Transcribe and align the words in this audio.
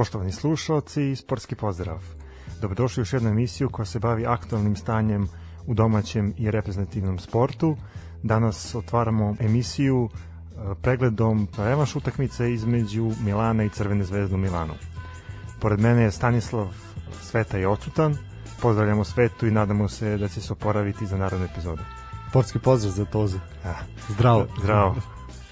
Poštovani 0.00 0.32
slušalci, 0.32 1.16
sportski 1.16 1.54
pozdrav. 1.54 1.98
Dobrodošli 2.60 3.00
u 3.00 3.02
još 3.02 3.12
jednu 3.12 3.30
emisiju 3.30 3.70
koja 3.70 3.86
se 3.86 3.98
bavi 3.98 4.26
aktualnim 4.26 4.76
stanjem 4.76 5.28
u 5.66 5.74
domaćem 5.74 6.34
i 6.38 6.50
reprezentativnom 6.50 7.18
sportu. 7.18 7.76
Danas 8.22 8.74
otvaramo 8.74 9.36
emisiju 9.40 10.08
e, 10.08 10.74
pregledom 10.82 11.48
revanš 11.58 11.96
utakmice 11.96 12.52
između 12.52 13.12
Milana 13.24 13.64
i 13.64 13.68
Crvene 13.68 14.04
zvezde 14.04 14.34
u 14.34 14.38
Milanu. 14.38 14.74
Pored 15.60 15.80
mene 15.80 16.02
je 16.02 16.10
Stanislav 16.10 16.68
Sveta 17.22 17.58
je 17.58 17.68
odsutan. 17.68 18.16
Pozdravljamo 18.62 19.04
Svetu 19.04 19.46
i 19.46 19.50
nadamo 19.50 19.88
se 19.88 20.16
da 20.16 20.28
će 20.28 20.40
se 20.40 20.52
oporaviti 20.52 21.06
za 21.06 21.16
narodnu 21.16 21.46
epizodu. 21.46 21.82
Sportski 22.30 22.58
pozdrav 22.58 22.92
za 22.92 23.04
Tozu. 23.04 23.38
Ja. 23.64 23.78
Zdravo. 24.08 24.46
Zdravo. 24.62 24.96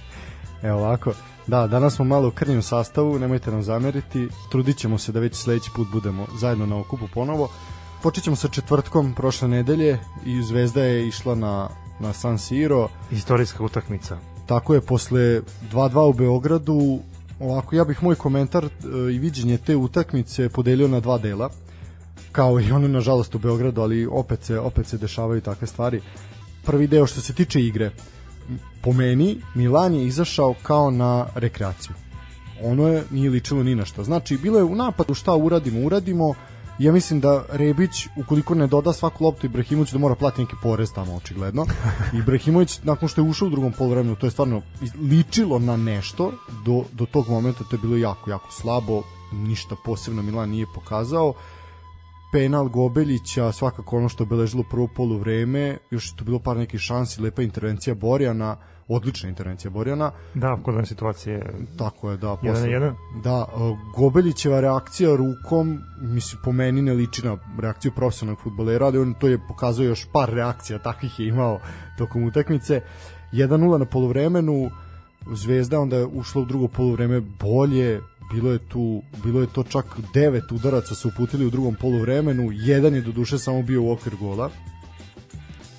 Evo 0.63 0.79
ovako, 0.79 1.13
da, 1.49 1.67
danas 1.67 1.95
smo 1.95 2.05
malo 2.05 2.29
u 2.29 2.31
krnjem 2.31 2.63
sastavu, 2.63 3.19
nemojte 3.19 3.51
nam 3.51 3.63
zameriti, 3.63 4.29
trudit 4.51 4.77
ćemo 4.77 4.99
se 4.99 5.13
da 5.13 5.21
već 5.21 5.35
sledeći 5.35 5.71
put 5.77 5.89
budemo 5.93 6.27
zajedno 6.39 6.67
na 6.67 6.77
okupu 6.77 7.09
ponovo. 7.15 7.49
Počet 8.03 8.25
ćemo 8.25 8.37
sa 8.37 8.49
četvrtkom 8.49 9.15
prošle 9.15 9.49
nedelje 9.49 9.99
i 10.27 10.43
Zvezda 10.43 10.83
je 10.83 11.09
išla 11.09 11.35
na, 11.35 11.69
na 12.01 12.13
San 12.13 12.39
Siro. 12.39 12.89
Istorijska 13.11 13.65
utakmica. 13.65 14.19
Tako 14.47 14.75
je, 14.75 14.81
posle 14.81 15.41
2-2 15.73 16.11
u 16.11 16.13
Beogradu, 16.13 16.99
ovako, 17.41 17.77
ja 17.77 17.85
bih 17.85 18.03
moj 18.03 18.15
komentar 18.15 18.65
e, 18.65 18.69
i 19.13 19.19
viđenje 19.19 19.59
te 19.59 19.77
utakmice 19.77 20.49
podelio 20.49 20.89
na 20.89 21.01
dva 21.01 21.19
dela, 21.19 21.51
kao 22.33 22.61
i 22.61 22.73
ono 22.73 22.89
nažalost 22.89 23.35
u 23.35 23.39
Beogradu, 23.39 23.81
ali 23.81 24.07
opet 24.07 24.45
se, 24.45 24.59
opet 24.59 24.87
se 24.87 24.99
dešavaju 24.99 25.41
takve 25.41 25.67
stvari. 25.67 26.01
Prvi 26.65 26.87
deo 26.87 27.07
što 27.07 27.21
se 27.21 27.33
tiče 27.33 27.61
igre, 27.61 27.91
po 28.83 28.93
meni 28.93 29.37
Milan 29.55 29.95
je 29.95 30.07
izašao 30.07 30.55
kao 30.63 30.91
na 30.91 31.27
rekreaciju. 31.35 31.95
Ono 32.63 32.89
je 32.89 33.05
nije 33.11 33.31
ličilo 33.31 33.63
ni 33.63 33.75
na 33.75 33.85
šta. 33.85 34.05
Znači, 34.05 34.37
bilo 34.37 34.59
je 34.59 34.65
u 34.65 34.75
napadu 34.75 35.15
šta 35.15 35.35
uradimo, 35.35 35.87
uradimo. 35.87 36.35
Ja 36.79 36.93
mislim 36.93 37.21
da 37.21 37.45
Rebić, 37.53 38.07
ukoliko 38.17 38.55
ne 38.55 38.67
doda 38.67 38.93
svaku 38.93 39.25
loptu 39.25 39.47
Ibrahimović, 39.47 39.93
da 39.93 39.99
mora 39.99 40.15
platiti 40.15 40.43
neki 40.43 40.57
porez 40.63 40.93
tamo, 40.93 41.15
očigledno. 41.15 41.67
Ibrahimović, 42.23 42.81
nakon 42.83 43.09
što 43.09 43.21
je 43.21 43.29
ušao 43.29 43.49
u 43.49 43.51
drugom 43.51 43.73
polovremenu, 43.73 44.17
to 44.17 44.27
je 44.27 44.31
stvarno 44.31 44.63
ličilo 45.11 45.59
na 45.59 45.77
nešto. 45.77 46.33
Do, 46.65 46.85
do 46.93 47.07
tog 47.07 47.29
momenta 47.29 47.65
to 47.71 47.77
je 47.77 47.81
bilo 47.81 47.97
jako, 47.97 48.31
jako 48.31 48.53
slabo. 48.53 49.03
Ništa 49.33 49.77
posebno 49.85 50.23
Milan 50.23 50.51
nije 50.51 50.67
pokazao 50.75 51.35
penal 52.33 52.69
Gobeljića, 52.69 53.53
svakako 53.53 53.97
ono 53.97 54.09
što 54.09 54.25
je 54.25 54.27
obeležilo 54.27 54.65
prvo 54.71 54.89
polu 54.97 55.19
vreme, 55.19 55.79
još 55.91 56.11
je 56.11 56.17
tu 56.17 56.25
bilo 56.25 56.39
par 56.39 56.57
nekih 56.57 56.81
šansi, 56.81 57.23
lepa 57.23 57.43
intervencija 57.43 57.95
Borjana, 57.95 58.57
odlična 58.89 59.29
intervencija 59.29 59.71
Borjana. 59.71 60.11
Da, 60.35 60.59
kod 60.63 60.75
one 60.75 60.87
situacije. 60.87 61.55
Tako 61.79 62.11
je, 62.11 62.17
da. 62.17 62.37
Posle, 62.37 62.49
jedan, 62.49 62.71
jedan. 62.71 62.95
Da, 63.25 63.47
Gobeljićeva 63.97 64.61
reakcija 64.61 65.17
rukom, 65.17 65.79
mislim, 66.01 66.43
po 66.45 66.53
meni 66.53 66.83
ne 66.83 66.93
liči 66.93 67.27
na 67.27 67.37
reakciju 67.61 67.93
profesionalnog 67.97 68.43
futbolera, 68.43 68.87
ali 68.87 68.99
on 68.99 69.15
to 69.15 69.29
je 69.29 69.41
pokazao 69.49 69.85
još 69.85 70.07
par 70.13 70.31
reakcija, 70.31 70.79
takvih 70.79 71.21
je 71.21 71.29
imao 71.29 71.61
tokom 71.99 72.25
utakmice. 72.25 72.81
1-0 73.33 73.79
na 73.79 73.85
poluvremenu, 73.85 74.71
Zvezda 75.33 75.81
onda 75.81 75.97
je 75.97 76.07
ušla 76.07 76.43
u 76.43 76.45
drugo 76.45 76.69
poluvreme 76.69 77.21
bolje, 77.21 78.01
bilo 78.33 78.53
je 78.53 78.59
tu 78.59 79.03
bilo 79.25 79.41
je 79.41 79.47
to 79.47 79.63
čak 79.63 79.85
devet 80.15 80.53
udaraca 80.53 80.95
su 80.95 81.09
uputili 81.09 81.47
u 81.47 81.51
drugom 81.51 81.75
poluvremenu, 81.75 82.49
jedan 82.53 82.95
je 82.95 83.01
do 83.01 83.13
duše 83.13 83.39
samo 83.39 83.63
bio 83.63 83.83
u 83.83 83.93
okvir 83.93 84.17
gola. 84.17 84.51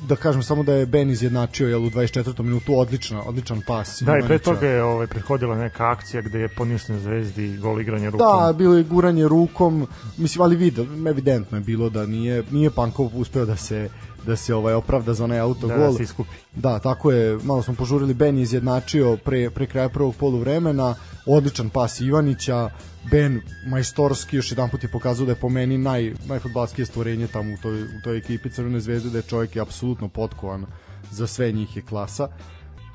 Da 0.08 0.16
kažem 0.16 0.44
samo 0.44 0.64
da 0.64 0.74
je 0.74 0.86
Ben 0.86 1.10
izjednačio 1.10 1.68
jel, 1.68 1.86
u 1.86 1.90
24. 1.90 2.44
minutu 2.44 2.80
odlična, 2.80 3.24
odličan 3.24 3.62
pas. 3.68 4.02
Da, 4.02 4.18
i 4.18 4.22
pre 4.28 4.40
toga 4.40 4.68
je 4.68 4.84
ovaj, 4.84 5.08
prethodila 5.08 5.58
neka 5.58 5.92
akcija 5.92 6.22
gde 6.22 6.40
je 6.40 6.48
poništen 6.48 7.00
zvezdi 7.00 7.58
gol 7.58 7.82
igranje 7.82 8.10
rukom. 8.10 8.28
Da, 8.28 8.54
bilo 8.54 8.76
je 8.76 8.84
guranje 8.84 9.28
rukom, 9.28 9.88
mislim, 10.18 10.42
ali 10.42 10.56
vidio, 10.56 10.86
evidentno 11.10 11.58
je 11.58 11.64
bilo 11.64 11.90
da 11.90 12.06
nije, 12.06 12.44
nije 12.52 12.70
Pankov 12.70 13.10
uspeo 13.14 13.46
da 13.46 13.56
se 13.56 13.90
da 14.30 14.36
se 14.36 14.56
ovaj 14.56 14.74
opravda 14.74 15.14
za 15.14 15.24
onaj 15.24 15.40
autogol. 15.40 15.78
Da, 15.78 15.88
da 15.88 15.94
se 15.94 16.04
iskupi. 16.04 16.36
Da, 16.56 16.80
tako 16.80 17.12
je, 17.12 17.38
malo 17.44 17.64
smo 17.64 17.74
požurili, 17.74 18.14
Ben 18.14 18.38
izjednačio 18.38 19.18
pre, 19.18 19.50
pre 19.50 19.66
kraja 19.66 19.90
prvog 19.90 20.16
poluvremena, 20.16 20.96
odličan 21.26 21.70
pas 21.70 22.02
Ivanića, 22.02 22.70
Ben 23.12 23.42
majstorski 23.68 24.36
još 24.36 24.52
jedan 24.52 24.70
put 24.70 24.84
je 24.84 24.92
pokazao 24.92 25.26
da 25.26 25.32
je 25.32 25.40
po 25.40 25.50
meni 25.50 25.78
naj, 25.78 26.14
najfutbalskije 26.28 26.86
stvorenje 26.86 27.28
tamo 27.28 27.54
u 27.54 27.58
toj, 27.62 27.82
u 27.84 28.02
toj 28.04 28.18
ekipi 28.18 28.50
Crvene 28.50 28.80
zvezde, 28.80 29.10
da 29.10 29.18
je 29.18 29.30
čovjek 29.30 29.56
je 29.56 29.62
apsolutno 29.62 30.10
potkovan 30.10 30.66
za 31.12 31.28
sve 31.28 31.52
njih 31.52 31.76
je 31.76 31.82
klasa. 31.82 32.28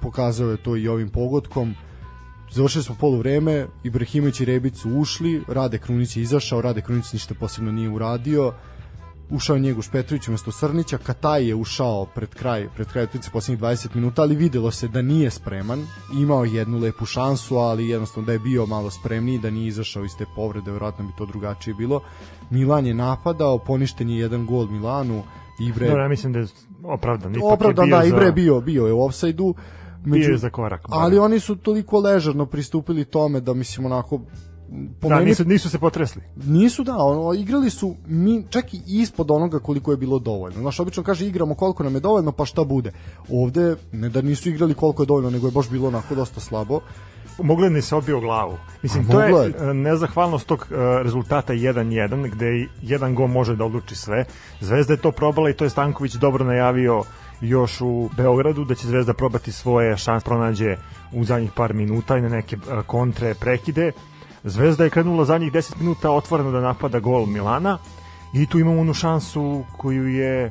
Pokazao 0.03 0.51
je 0.51 0.63
to 0.63 0.77
i 0.77 0.89
ovim 0.89 1.09
pogodkom. 1.09 1.75
Završili 2.53 2.85
smo 2.85 2.95
polu 2.95 3.19
vreme, 3.19 3.67
Ibrahimović 3.85 4.41
i 4.41 4.45
Rebić 4.45 4.77
su 4.77 4.91
ušli, 4.91 5.43
Rade 5.49 5.79
Krunić 5.79 6.17
je 6.17 6.23
izašao, 6.23 6.63
Rade 6.63 6.81
Krunić 6.81 7.13
ništa 7.13 7.35
posebno 7.35 7.73
nije 7.73 7.89
uradio 7.89 8.53
ušao 9.35 9.59
Njegoš 9.59 9.91
Petrović 9.91 10.29
umesto 10.29 10.53
Srnića, 10.53 10.99
Kataj 10.99 11.49
je 11.49 11.55
ušao 11.55 12.07
pred 12.15 12.35
kraj, 12.35 12.69
pred 12.75 12.89
kraj 12.89 13.05
utakmice 13.05 13.31
poslednjih 13.31 13.63
20 13.63 13.95
minuta, 13.95 14.23
ali 14.23 14.37
videlo 14.37 14.71
se 14.71 14.89
da 14.89 15.03
nije 15.03 15.31
spreman. 15.31 15.87
Imao 16.19 16.45
jednu 16.45 16.79
lepu 16.79 17.07
šansu, 17.07 17.57
ali 17.57 17.89
jednostavno 17.89 18.27
da 18.27 18.33
je 18.33 18.39
bio 18.39 18.67
malo 18.67 18.91
spremniji, 18.91 19.39
da 19.39 19.51
nije 19.51 19.69
izašao 19.69 20.05
iz 20.05 20.17
te 20.19 20.27
povrede, 20.37 20.73
verovatno 20.73 21.05
bi 21.05 21.13
to 21.19 21.27
drugačije 21.27 21.75
bilo. 21.75 22.01
Milan 22.51 22.87
je 22.87 22.95
napadao, 22.95 23.59
poništen 23.59 24.11
je 24.11 24.19
jedan 24.19 24.47
gol 24.47 24.67
Milanu. 24.67 25.23
Ibre 25.61 25.87
Dobro, 25.87 26.03
ja 26.03 26.09
mislim 26.09 26.33
da 26.33 26.39
je 26.39 26.47
opravdan. 26.83 27.33
Ipak 27.33 27.53
opravdan, 27.53 27.85
je 27.85 27.91
bio 27.91 27.99
da, 27.99 28.05
Ibre 28.07 28.27
za... 28.27 28.33
bio, 28.33 28.61
bio 28.61 28.87
je 28.87 28.93
u 28.93 29.05
ofsajdu. 29.05 29.55
Među, 30.05 30.27
bio 30.27 30.33
je 30.33 30.39
za 30.39 30.51
korak. 30.51 30.81
Ali 30.89 31.19
oni 31.19 31.41
su 31.41 31.57
toliko 31.57 31.99
ležerno 32.01 32.47
pristupili 32.47 33.05
tome 33.05 33.41
da 33.41 33.55
mislim 33.55 33.87
onako 33.87 34.21
po 35.01 35.09
da, 35.09 35.15
meni, 35.15 35.27
nisu, 35.27 35.45
nisu 35.45 35.71
se 35.71 35.79
potresli. 35.79 36.23
Nisu, 36.37 36.85
da, 36.85 36.97
ono, 36.97 37.35
igrali 37.35 37.71
su 37.71 37.95
mi 38.07 38.45
čak 38.51 38.75
i 38.75 38.81
ispod 38.87 39.31
onoga 39.31 39.59
koliko 39.59 39.91
je 39.91 39.97
bilo 39.97 40.19
dovoljno. 40.19 40.61
Znaš, 40.61 40.81
obično 40.81 41.03
kaže 41.03 41.27
igramo 41.27 41.55
koliko 41.55 41.83
nam 41.83 41.95
je 41.95 42.01
dovoljno, 42.01 42.33
pa 42.33 42.45
šta 42.45 42.65
bude. 42.65 42.93
Ovde, 43.29 43.77
ne 43.93 44.09
da 44.09 44.23
nisu 44.23 44.49
igrali 44.49 44.75
koliko 44.75 45.03
je 45.03 45.07
dovoljno, 45.07 45.31
nego 45.31 45.47
je 45.47 45.53
baš 45.53 45.71
bilo 45.71 45.89
onako 45.89 46.15
dosta 46.15 46.41
slabo. 46.41 46.81
Mogli 47.43 47.71
ni 47.71 47.83
se 47.83 47.97
odbio 47.97 48.21
glavu. 48.21 48.59
Mislim, 48.83 49.07
A, 49.09 49.13
to 49.13 49.21
je 49.23 49.55
e, 49.59 49.75
nezahvalnost 49.75 50.47
tog 50.47 50.67
uh, 50.71 50.77
rezultata 51.03 51.53
1-1, 51.53 52.31
gde 52.31 52.67
jedan 52.83 53.15
gol 53.15 53.27
može 53.27 53.57
da 53.57 53.65
odluči 53.65 53.97
sve. 53.97 54.25
Zvezda 54.61 54.93
je 54.93 55.01
to 55.01 55.13
probala 55.13 55.51
i 55.51 55.55
to 55.55 55.65
je 55.65 55.71
Stanković 55.71 56.15
dobro 56.15 56.45
najavio 56.45 57.03
još 57.41 57.81
u 57.81 58.11
Beogradu, 58.17 58.65
da 58.65 58.75
će 58.75 58.87
Zvezda 58.87 59.15
probati 59.15 59.53
svoje 59.53 59.97
šans 59.97 60.25
pronađe 60.25 60.77
u 61.13 61.25
zadnjih 61.25 61.51
par 61.57 61.75
minuta 61.75 62.17
i 62.17 62.23
na 62.23 62.29
neke 62.29 62.57
uh, 62.57 62.85
kontre 62.87 63.35
prekide 63.35 63.93
Zvezda 64.45 64.85
je 64.85 64.91
krenula 64.91 65.25
zadnjih 65.25 65.53
10 65.53 65.79
minuta 65.79 66.11
otvoreno 66.11 66.51
da 66.51 66.61
napada 66.61 67.01
gol 67.01 67.27
Milana 67.27 67.79
i 68.33 68.47
tu 68.47 68.59
imamo 68.59 68.81
onu 68.81 68.95
šansu 68.95 69.65
koju 69.77 70.09
je 70.09 70.51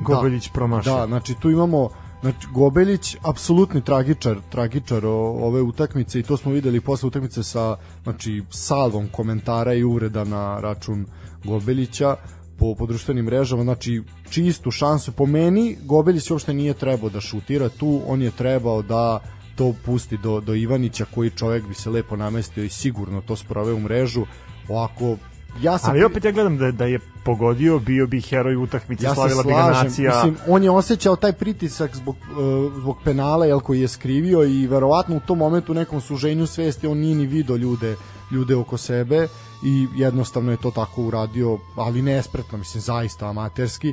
Gobeljić 0.00 0.46
da, 0.46 0.52
promašao. 0.52 1.00
Da, 1.00 1.06
znači 1.06 1.34
tu 1.34 1.50
imamo 1.50 1.88
Znači, 2.24 2.46
Gobeljić, 2.52 3.16
apsolutni 3.22 3.80
tragičar, 3.84 4.36
tragičar 4.50 5.06
ove 5.06 5.62
utakmice 5.62 6.20
i 6.20 6.22
to 6.22 6.36
smo 6.36 6.52
videli 6.52 6.80
posle 6.80 7.06
utakmice 7.06 7.42
sa 7.42 7.76
znači, 8.02 8.42
salvom 8.50 9.08
komentara 9.12 9.74
i 9.74 9.84
uvreda 9.84 10.24
na 10.24 10.60
račun 10.60 11.06
Gobeljića 11.44 12.16
po, 12.58 12.74
po 12.74 12.86
društvenim 12.86 13.24
mrežama, 13.24 13.62
znači 13.62 14.02
čistu 14.30 14.70
šansu. 14.70 15.12
Po 15.12 15.26
meni, 15.26 15.76
Gobeljić 15.82 16.30
uopšte 16.30 16.54
nije 16.54 16.74
trebao 16.74 17.10
da 17.10 17.20
šutira 17.20 17.68
tu, 17.68 18.00
on 18.06 18.22
je 18.22 18.30
trebao 18.30 18.82
da 18.82 19.20
to 19.56 19.74
pusti 19.84 20.16
do, 20.16 20.40
do 20.40 20.54
Ivanića 20.54 21.04
koji 21.14 21.30
čovjek 21.30 21.66
bi 21.66 21.74
se 21.74 21.90
lepo 21.90 22.16
namestio 22.16 22.64
i 22.64 22.68
sigurno 22.68 23.20
to 23.20 23.36
sprove 23.36 23.72
u 23.72 23.80
mrežu. 23.80 24.26
Ovako 24.68 25.16
ja 25.62 25.78
sam 25.78 25.90
Ali 25.90 26.04
opet 26.04 26.24
ja 26.24 26.32
gledam 26.32 26.58
da, 26.58 26.70
da 26.70 26.84
je 26.84 26.98
pogodio, 27.24 27.78
bio 27.78 28.06
bi 28.06 28.20
heroj 28.20 28.56
utakmice, 28.56 29.04
ja 29.04 29.14
slavila 29.14 29.42
bi 29.42 29.48
ga 29.48 29.82
nacija. 29.82 30.14
Mislim, 30.14 30.36
on 30.46 30.64
je 30.64 30.70
osjećao 30.70 31.16
taj 31.16 31.32
pritisak 31.32 31.96
zbog, 31.96 32.16
uh, 32.16 32.72
zbog 32.80 32.96
penala 33.04 33.46
jel, 33.46 33.60
koji 33.60 33.80
je 33.80 33.88
skrivio 33.88 34.44
i 34.44 34.66
verovatno 34.66 35.16
u 35.16 35.20
tom 35.20 35.38
momentu 35.38 35.72
u 35.72 35.74
nekom 35.74 36.00
suženju 36.00 36.46
svesti 36.46 36.86
on 36.86 36.98
nije 36.98 37.16
ni 37.16 37.26
video 37.26 37.56
ljude, 37.56 37.96
ljude 38.30 38.56
oko 38.56 38.76
sebe 38.76 39.28
i 39.64 39.86
jednostavno 39.96 40.50
je 40.50 40.56
to 40.56 40.70
tako 40.70 41.02
uradio, 41.02 41.58
ali 41.76 42.02
nespretno, 42.02 42.58
mislim, 42.58 42.80
zaista 42.80 43.28
amaterski 43.28 43.92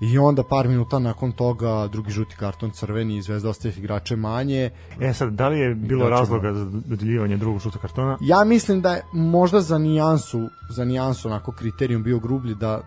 i 0.00 0.18
onda 0.18 0.42
par 0.42 0.68
minuta 0.68 0.98
nakon 0.98 1.32
toga 1.32 1.88
drugi 1.92 2.10
žuti 2.10 2.36
karton 2.36 2.70
crveni 2.70 3.16
i 3.16 3.22
Zvezda 3.22 3.50
ostaje 3.50 3.74
igrače 3.76 4.16
manje. 4.16 4.70
E 5.00 5.12
sad, 5.12 5.32
da 5.32 5.48
li 5.48 5.58
je 5.58 5.74
bilo 5.74 6.04
igrače 6.04 6.20
razloga 6.20 6.52
za 6.52 6.64
dodeljivanje 6.64 7.36
drugog 7.36 7.60
žutog 7.60 7.82
kartona? 7.82 8.18
Ja 8.20 8.44
mislim 8.44 8.80
da 8.80 8.94
je 8.94 9.02
možda 9.12 9.60
za 9.60 9.78
nijansu, 9.78 10.48
za 10.70 10.84
nijansu 10.84 11.28
onako 11.28 11.52
kriterijum 11.52 12.02
bio 12.02 12.18
grublji 12.18 12.54
da 12.54 12.80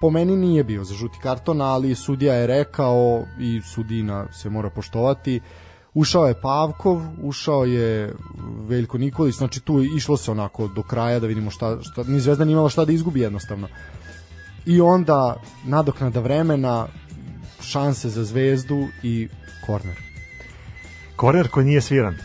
po 0.00 0.10
meni 0.10 0.36
nije 0.36 0.64
bio 0.64 0.84
za 0.84 0.94
žuti 0.94 1.18
karton, 1.22 1.60
ali 1.60 1.94
sudija 1.94 2.34
je 2.34 2.46
rekao 2.46 3.24
i 3.40 3.60
sudina 3.74 4.32
se 4.32 4.50
mora 4.50 4.70
poštovati. 4.70 5.40
Ušao 5.94 6.26
je 6.26 6.40
Pavkov, 6.40 7.02
ušao 7.22 7.64
je 7.64 8.14
Veljko 8.68 8.98
Nikolić, 8.98 9.34
znači 9.34 9.60
tu 9.60 9.82
išlo 9.82 10.16
se 10.16 10.30
onako 10.30 10.68
do 10.68 10.82
kraja 10.82 11.20
da 11.20 11.26
vidimo 11.26 11.50
šta, 11.50 11.78
šta 11.82 12.02
ni 12.02 12.20
Zvezda 12.20 12.44
nije 12.44 12.52
imala 12.52 12.68
šta 12.68 12.84
da 12.84 12.92
izgubi 12.92 13.20
jednostavno 13.20 13.68
i 14.66 14.80
onda 14.80 15.36
nadoknada 15.64 16.20
vremena 16.20 16.86
šanse 17.60 18.08
za 18.08 18.24
zvezdu 18.24 18.88
i 19.02 19.28
korner. 19.66 19.96
Korner 21.16 21.48
koji 21.48 21.66
nije 21.66 21.80
sviran. 21.80 22.16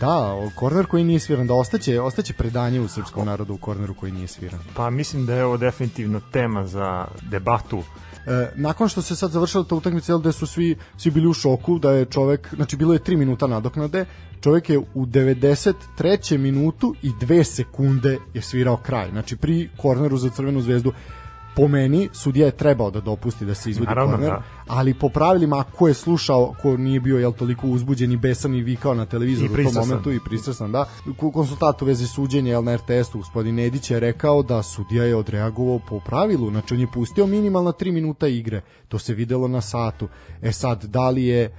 Da, 0.00 0.48
korner 0.54 0.86
koji 0.86 1.04
nije 1.04 1.20
sviran, 1.20 1.46
da 1.46 1.54
ostaće, 1.54 2.00
ostaće 2.00 2.32
predanje 2.32 2.80
u 2.80 2.88
srpskom 2.88 3.26
narodu 3.26 3.54
u 3.54 3.58
korneru 3.58 3.94
koji 3.94 4.12
nije 4.12 4.28
sviran. 4.28 4.60
Pa 4.74 4.90
mislim 4.90 5.26
da 5.26 5.34
je 5.34 5.44
ovo 5.44 5.56
definitivno 5.56 6.20
tema 6.32 6.66
za 6.66 7.06
debatu 7.30 7.82
E, 8.26 8.50
nakon 8.54 8.88
što 8.88 9.02
se 9.02 9.16
sad 9.16 9.30
završila 9.30 9.64
ta 9.64 9.74
utakmica, 9.74 10.18
da 10.18 10.32
su 10.32 10.46
svi, 10.46 10.76
svi 10.96 11.10
bili 11.10 11.26
u 11.26 11.32
šoku, 11.32 11.78
da 11.78 11.92
je 11.92 12.04
čovek, 12.04 12.54
znači 12.54 12.76
bilo 12.76 12.92
je 12.92 13.00
3 13.00 13.16
minuta 13.16 13.46
nadoknade, 13.46 14.04
čovek 14.40 14.70
je 14.70 14.78
u 14.78 15.06
93. 15.06 16.38
minutu 16.38 16.94
i 17.02 17.10
2 17.10 17.42
sekunde 17.42 18.18
je 18.34 18.42
svirao 18.42 18.76
kraj. 18.76 19.10
Znači 19.10 19.36
pri 19.36 19.68
korneru 19.76 20.16
za 20.16 20.30
Crvenu 20.30 20.60
zvezdu 20.60 20.92
po 21.56 21.68
meni 21.68 22.08
sudija 22.12 22.46
je 22.46 22.56
trebao 22.56 22.90
da 22.90 23.00
dopusti 23.00 23.44
da 23.44 23.54
se 23.54 23.70
izvodi 23.70 23.88
Naravno, 23.88 24.12
korner, 24.12 24.30
da. 24.30 24.42
ali 24.66 24.94
po 24.94 25.08
pravilima 25.08 25.64
ko 25.76 25.88
je 25.88 25.94
slušao, 25.94 26.54
ko 26.62 26.76
nije 26.76 27.00
bio 27.00 27.18
jel 27.18 27.32
toliko 27.32 27.66
uzbuđen 27.66 28.12
i 28.12 28.16
besan 28.16 28.54
i 28.54 28.62
vikao 28.62 28.94
na 28.94 29.06
televizoru 29.06 29.52
u 29.52 29.56
tom 29.56 29.74
momentu 29.74 30.12
i 30.12 30.20
pristrasan, 30.24 30.72
da. 30.72 30.84
Konsultat 31.32 31.82
u 31.82 31.84
vezi 31.84 32.06
suđenja 32.06 32.50
jel 32.50 32.64
na 32.64 32.76
RTS-u 32.76 33.18
gospodin 33.18 33.54
Nedić 33.54 33.90
je 33.90 34.00
rekao 34.00 34.42
da 34.42 34.62
sudija 34.62 35.04
je 35.04 35.16
odreagovao 35.16 35.78
po 35.88 36.00
pravilu, 36.00 36.50
znači 36.50 36.74
on 36.74 36.80
je 36.80 36.86
pustio 36.94 37.26
minimalno 37.26 37.72
3 37.72 37.92
minuta 37.92 38.28
igre. 38.28 38.60
To 38.88 38.98
se 38.98 39.14
videlo 39.14 39.48
na 39.48 39.60
satu. 39.60 40.08
E 40.42 40.52
sad 40.52 40.84
da 40.84 41.10
li 41.10 41.24
je 41.24 41.50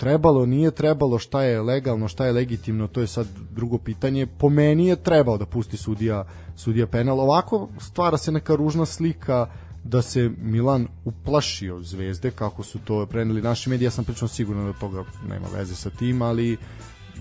trebalo, 0.00 0.46
nije 0.46 0.70
trebalo, 0.70 1.18
šta 1.18 1.42
je 1.42 1.60
legalno, 1.60 2.08
šta 2.08 2.26
je 2.26 2.32
legitimno, 2.32 2.86
to 2.88 3.00
je 3.00 3.06
sad 3.06 3.26
drugo 3.50 3.78
pitanje. 3.78 4.26
Po 4.26 4.48
meni 4.48 4.86
je 4.86 4.96
trebao 4.96 5.36
da 5.38 5.46
pusti 5.46 5.76
sudija, 5.76 6.24
sudija 6.56 6.86
penal. 6.86 7.20
Ovako 7.20 7.68
stvara 7.78 8.18
se 8.18 8.32
neka 8.32 8.54
ružna 8.54 8.86
slika 8.86 9.46
da 9.84 10.02
se 10.02 10.30
Milan 10.38 10.88
uplašio 11.04 11.82
zvezde, 11.82 12.30
kako 12.30 12.62
su 12.62 12.78
to 12.78 13.06
preneli 13.06 13.42
naši 13.42 13.70
mediji, 13.70 13.86
ja 13.86 13.90
sam 13.90 14.04
pričao 14.04 14.28
sigurno 14.28 14.72
da 14.72 14.78
toga 14.78 15.04
nema 15.28 15.46
veze 15.54 15.74
sa 15.74 15.90
tim, 15.90 16.22
ali 16.22 16.56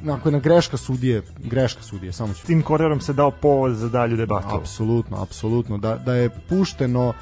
nakon 0.01 0.33
na 0.33 0.39
greška 0.39 0.77
sudije, 0.77 1.21
greška 1.39 1.83
sudije, 1.83 2.13
samo 2.13 2.33
ću. 2.33 2.45
Tim 2.45 2.61
korijerom 2.61 3.01
se 3.01 3.13
dao 3.13 3.31
povod 3.31 3.75
za 3.75 3.89
dalju 3.89 4.17
debatu. 4.17 4.55
Apsolutno, 4.55 5.21
apsolutno, 5.21 5.77
da, 5.77 5.97
da 5.97 6.15
je 6.15 6.29
pušteno 6.49 7.13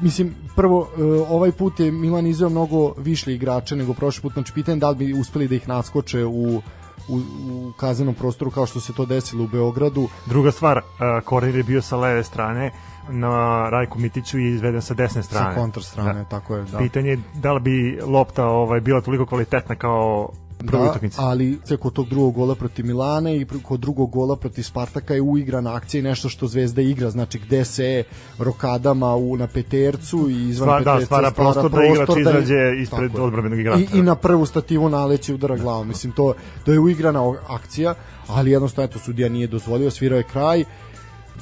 mislim, 0.00 0.34
prvo, 0.56 0.88
e, 0.98 1.02
ovaj 1.28 1.52
put 1.52 1.80
je 1.80 1.92
Milan 1.92 2.26
izveo 2.26 2.50
mnogo 2.50 2.94
više 2.98 3.34
igrača 3.34 3.76
nego 3.76 3.94
prošli 3.94 4.22
put, 4.22 4.32
znači 4.32 4.52
pitanje 4.52 4.78
da 4.78 4.90
li 4.90 4.96
bi 4.96 5.20
uspeli 5.20 5.48
da 5.48 5.54
ih 5.54 5.68
naskoče 5.68 6.24
u 6.24 6.62
u, 7.08 7.16
u 7.16 7.72
kazanom 7.76 8.14
prostoru 8.14 8.50
kao 8.50 8.66
što 8.66 8.80
se 8.80 8.92
to 8.92 9.06
desilo 9.06 9.44
u 9.44 9.48
Beogradu. 9.48 10.08
Druga 10.26 10.52
stvar, 10.52 10.78
uh, 10.78 11.24
Korir 11.24 11.56
je 11.56 11.62
bio 11.62 11.82
sa 11.82 11.96
leve 11.96 12.24
strane, 12.24 12.70
na 13.08 13.68
Rajku 13.70 13.98
Mitiću 13.98 14.38
i 14.38 14.48
izveden 14.48 14.82
sa 14.82 14.94
desne 14.94 15.22
strane. 15.22 15.54
Sa 15.54 15.60
kontra 15.60 15.82
strane, 15.82 16.14
da. 16.22 16.24
tako 16.24 16.56
je. 16.56 16.64
Da. 16.64 16.78
Pitanje 16.78 17.10
je 17.10 17.18
da 17.34 17.52
li 17.52 17.60
bi 17.60 18.00
lopta 18.06 18.46
ovaj, 18.46 18.80
bila 18.80 19.00
toliko 19.00 19.26
kvalitetna 19.26 19.74
kao 19.74 20.30
prvoj 20.62 20.84
da, 20.84 20.90
utakmici. 20.90 21.16
ali 21.20 21.58
sve 21.64 21.76
kod 21.76 21.92
tog 21.92 22.08
drugog 22.08 22.34
gola 22.34 22.54
protiv 22.54 22.86
Milana 22.86 23.30
i 23.30 23.46
kod 23.62 23.80
drugog 23.80 24.10
gola 24.10 24.36
protiv 24.36 24.62
Spartaka 24.62 25.14
je 25.14 25.22
uigrana 25.22 25.74
akcija 25.74 25.98
i 25.98 26.02
nešto 26.02 26.28
što 26.28 26.46
Zvezda 26.46 26.82
igra, 26.82 27.10
znači 27.10 27.38
gde 27.38 27.64
se 27.64 28.04
rokadama 28.38 29.14
u, 29.14 29.36
na 29.36 29.46
petercu 29.46 30.30
i 30.30 30.48
izvan 30.48 30.66
Stvar, 30.66 30.78
peterca 30.78 30.98
da, 30.98 31.06
stvara 31.06 31.30
prostor, 31.30 31.70
prostor 31.70 31.80
da 31.80 31.84
igrač 31.86 32.08
da 32.08 32.20
izađe 32.20 32.82
ispred 32.82 33.18
odbrambenog 33.18 33.58
igrača. 33.58 33.80
I, 33.80 33.98
I 33.98 34.02
na 34.02 34.14
prvu 34.14 34.46
stativu 34.46 34.88
naleće 34.88 35.34
udara 35.34 35.56
glavom. 35.56 35.88
Mislim, 35.88 36.12
to, 36.12 36.34
to 36.64 36.72
je 36.72 36.80
uigrana 36.80 37.34
akcija, 37.48 37.94
ali 38.26 38.50
jednostavno 38.50 38.88
eto, 38.90 38.98
sudija 38.98 39.28
nije 39.28 39.46
dozvolio, 39.46 39.90
svirao 39.90 40.16
je 40.16 40.22
kraj 40.32 40.64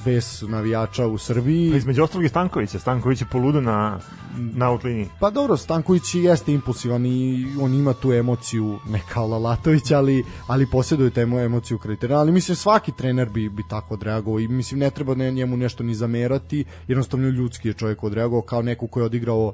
bez 0.05 0.43
navijača 0.49 1.07
u 1.07 1.19
Srbiji. 1.19 1.71
Pa 1.71 1.77
između 1.77 2.03
ostalog 2.03 2.25
i 2.25 2.29
Stankovića. 2.29 2.79
Stanković 2.79 3.21
je 3.21 3.27
poludo 3.33 3.61
na, 3.61 3.99
na 4.37 4.71
outliniji. 4.71 5.09
Pa 5.21 5.31
dobro, 5.31 5.57
Stanković 5.57 6.15
jeste 6.15 6.53
impulsivan 6.53 7.07
i 7.07 7.47
on 7.61 7.75
ima 7.75 7.93
tu 7.93 8.13
emociju, 8.13 8.79
ne 8.89 9.01
kao 9.13 9.27
Lalatović, 9.27 9.91
ali, 9.91 10.25
ali 10.47 10.71
posjeduje 10.71 11.11
temu 11.11 11.39
emociju 11.39 11.79
kriterija. 11.79 12.19
Ali 12.19 12.33
mislim 12.33 12.57
svaki 12.57 12.93
trener 12.93 13.29
bi, 13.29 13.49
bi 13.49 13.63
tako 13.71 13.95
odreagovao 13.95 14.41
i 14.41 14.49
mislim 14.49 14.81
ne 14.81 14.91
treba 14.91 15.15
ne, 15.15 15.33
njemu 15.33 15.57
nešto 15.57 15.83
ni 15.83 15.95
zamerati, 15.95 16.65
jednostavno 16.89 17.29
ljudski 17.29 17.69
je 17.69 17.75
čovjek 17.75 18.05
odreagovao 18.05 18.43
kao 18.43 18.63
neko 18.63 18.87
ko 18.87 19.01
je 19.01 19.07
odigrao 19.07 19.53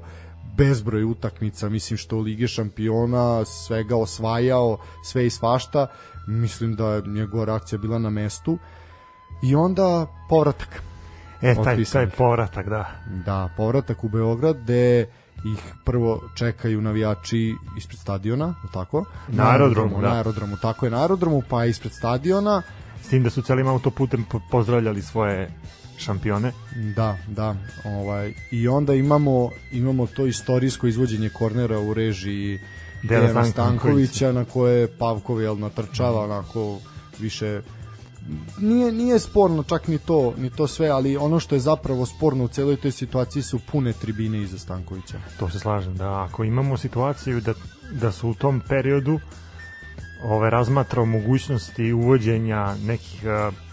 bezbroj 0.57 1.03
utakmica, 1.03 1.69
mislim 1.69 1.97
što 1.97 2.17
Lige 2.19 2.47
šampiona, 2.47 3.45
svega 3.45 3.95
osvajao, 3.95 4.77
sve 5.03 5.25
i 5.25 5.29
svašta, 5.29 5.87
mislim 6.27 6.75
da 6.75 6.93
je 6.93 7.01
njegova 7.07 7.45
reakcija 7.45 7.79
bila 7.79 7.99
na 7.99 8.09
mestu 8.09 8.57
i 9.43 9.55
onda 9.55 10.07
povratak. 10.29 10.81
E, 11.41 11.55
taj, 11.63 11.83
taj 11.83 12.09
povratak, 12.09 12.69
da. 12.69 12.91
Da, 13.25 13.49
povratak 13.57 14.03
u 14.03 14.09
Beograd, 14.09 14.57
gde 14.63 15.01
ih 15.45 15.73
prvo 15.85 16.21
čekaju 16.35 16.81
navijači 16.81 17.55
ispred 17.77 17.99
stadiona, 17.99 18.55
tako? 18.73 19.05
Na 19.27 19.51
aerodromu, 19.51 20.01
da. 20.01 20.07
Na 20.07 20.15
aerodromu, 20.15 20.57
tako 20.61 20.85
je, 20.85 20.89
na 20.89 21.01
aerodromu, 21.01 21.43
pa 21.49 21.65
ispred 21.65 21.93
stadiona. 21.93 22.61
S 23.01 23.09
tim 23.09 23.23
da 23.23 23.29
su 23.29 23.41
celim 23.41 23.67
autoputem 23.67 24.25
pozdravljali 24.51 25.01
svoje 25.01 25.51
šampione. 25.97 26.51
Da, 26.95 27.17
da. 27.27 27.55
Ovaj, 27.85 28.33
I 28.51 28.67
onda 28.67 28.93
imamo, 28.93 29.49
imamo 29.71 30.07
to 30.07 30.25
istorijsko 30.25 30.87
izvođenje 30.87 31.29
kornera 31.29 31.79
u 31.79 31.93
režiji 31.93 32.59
Dejana 33.03 33.45
Stankovića, 33.45 34.31
na 34.31 34.45
koje 34.45 34.97
Pavkov 34.97 35.41
jel, 35.41 35.59
natrčava 35.59 36.23
onako 36.23 36.79
više 37.19 37.61
nije, 38.59 38.91
nije 38.91 39.19
sporno 39.19 39.63
čak 39.63 39.87
ni 39.87 39.97
to, 39.97 40.33
ni 40.37 40.49
to 40.49 40.67
sve, 40.67 40.89
ali 40.89 41.17
ono 41.17 41.39
što 41.39 41.55
je 41.55 41.59
zapravo 41.59 42.05
sporno 42.05 42.43
u 42.43 42.47
celoj 42.47 42.75
toj 42.75 42.91
situaciji 42.91 43.43
su 43.43 43.59
pune 43.71 43.93
tribine 43.93 44.41
iza 44.41 44.57
Stankovića. 44.57 45.17
To 45.39 45.49
se 45.49 45.59
slažem, 45.59 45.95
da 45.95 46.23
ako 46.23 46.43
imamo 46.43 46.77
situaciju 46.77 47.41
da, 47.41 47.53
da 47.91 48.11
su 48.11 48.29
u 48.29 48.33
tom 48.33 48.61
periodu 48.69 49.19
ove 50.23 50.49
razmatrao 50.49 51.05
mogućnosti 51.05 51.93
uvođenja 51.93 52.75
nekih 52.85 53.23
uh, 53.23 53.66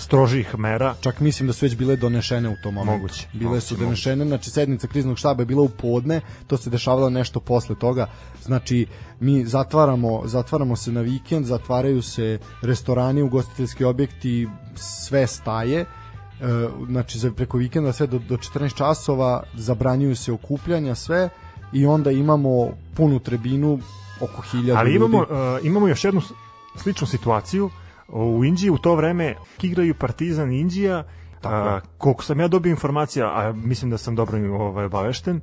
strožih 0.00 0.58
mera. 0.58 0.94
Čak 1.00 1.20
mislim 1.20 1.46
da 1.46 1.52
su 1.52 1.64
već 1.64 1.76
bile 1.76 1.96
donešene 1.96 2.48
u 2.48 2.56
tom 2.62 2.74
momentu. 2.74 3.02
Moguće. 3.02 3.28
Bile 3.32 3.50
moguće, 3.50 3.66
su 3.66 3.76
donešene, 3.76 4.24
znači 4.24 4.50
sednica 4.50 4.86
kriznog 4.86 5.18
štaba 5.18 5.42
je 5.42 5.46
bila 5.46 5.62
u 5.62 5.68
podne, 5.68 6.20
to 6.46 6.56
se 6.56 6.70
dešavalo 6.70 7.10
nešto 7.10 7.40
posle 7.40 7.78
toga. 7.78 8.06
Znači 8.42 8.86
mi 9.20 9.44
zatvaramo, 9.44 10.22
zatvaramo 10.24 10.76
se 10.76 10.92
na 10.92 11.00
vikend, 11.00 11.46
zatvaraju 11.46 12.02
se 12.02 12.38
restorani, 12.62 13.22
ugostiteljski 13.22 13.84
objekti, 13.84 14.48
sve 14.74 15.26
staje. 15.26 15.80
E, 15.80 15.86
znači 16.88 17.18
za 17.18 17.30
preko 17.30 17.58
vikenda 17.58 17.92
sve 17.92 18.06
do, 18.06 18.18
do 18.18 18.36
14 18.36 18.76
časova 18.76 19.42
zabranjuju 19.54 20.16
se 20.16 20.32
okupljanja 20.32 20.94
sve 20.94 21.28
i 21.72 21.86
onda 21.86 22.10
imamo 22.10 22.68
punu 22.96 23.18
trebinu 23.18 23.78
oko 24.20 24.42
1000 24.52 24.76
Ali 24.76 24.94
imamo, 24.94 25.18
ljudi. 25.18 25.32
Uh, 25.32 25.66
imamo 25.66 25.88
još 25.88 26.04
jednu 26.04 26.20
sličnu 26.76 27.06
situaciju 27.06 27.70
u 28.12 28.44
Indiji 28.44 28.70
u 28.70 28.78
to 28.78 28.94
vreme 28.94 29.34
igraju 29.62 29.94
Partizan 29.94 30.52
i 30.52 30.60
Indija 30.60 31.04
a, 31.42 31.80
koliko 31.98 32.24
sam 32.24 32.40
ja 32.40 32.48
dobio 32.48 32.70
informacija 32.70 33.26
a 33.26 33.52
mislim 33.52 33.90
da 33.90 33.98
sam 33.98 34.16
dobro 34.16 34.54
ovaj, 34.54 34.84
obavešten 34.84 35.40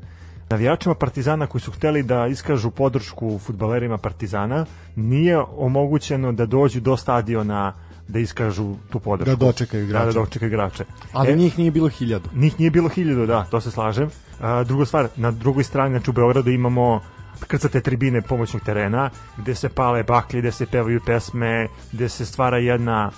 navijačima 0.49 0.95
Partizana 0.95 1.47
koji 1.47 1.61
su 1.61 1.71
hteli 1.71 2.03
da 2.03 2.27
iskažu 2.27 2.71
podršku 2.71 3.39
futbalerima 3.39 3.97
Partizana 3.97 4.65
nije 4.95 5.39
omogućeno 5.39 6.31
da 6.31 6.45
dođu 6.45 6.79
do 6.79 6.97
stadiona 6.97 7.73
da 8.07 8.19
iskažu 8.19 8.75
tu 8.89 8.99
podršku. 8.99 9.35
Da 9.35 9.45
dočekaju 9.45 9.83
igrače. 9.83 10.05
Da, 10.05 10.11
da 10.11 10.19
dočekaju 10.19 10.47
igrače. 10.47 10.85
Ali 11.13 11.31
e, 11.31 11.35
njih 11.35 11.59
nije 11.59 11.71
bilo 11.71 11.89
hiljadu. 11.89 12.29
Njih 12.35 12.59
nije 12.59 12.71
bilo 12.71 12.89
hiljadu, 12.89 13.25
da, 13.25 13.45
to 13.51 13.61
se 13.61 13.71
slažem. 13.71 14.09
A, 14.39 14.63
druga 14.63 14.85
stvar, 14.85 15.07
na 15.15 15.31
drugoj 15.31 15.63
strani, 15.63 15.89
znači 15.89 16.09
u 16.09 16.13
Beogradu 16.13 16.51
imamo 16.51 17.01
krcate 17.47 17.81
tribine 17.81 18.21
pomoćnog 18.21 18.63
terena, 18.63 19.09
gde 19.37 19.55
se 19.55 19.69
pale 19.69 20.03
baklje, 20.03 20.41
gde 20.41 20.51
se 20.51 20.65
pevaju 20.65 21.01
pesme, 21.05 21.67
gde 21.91 22.09
se 22.09 22.25
stvara 22.25 22.57
jedna 22.57 23.11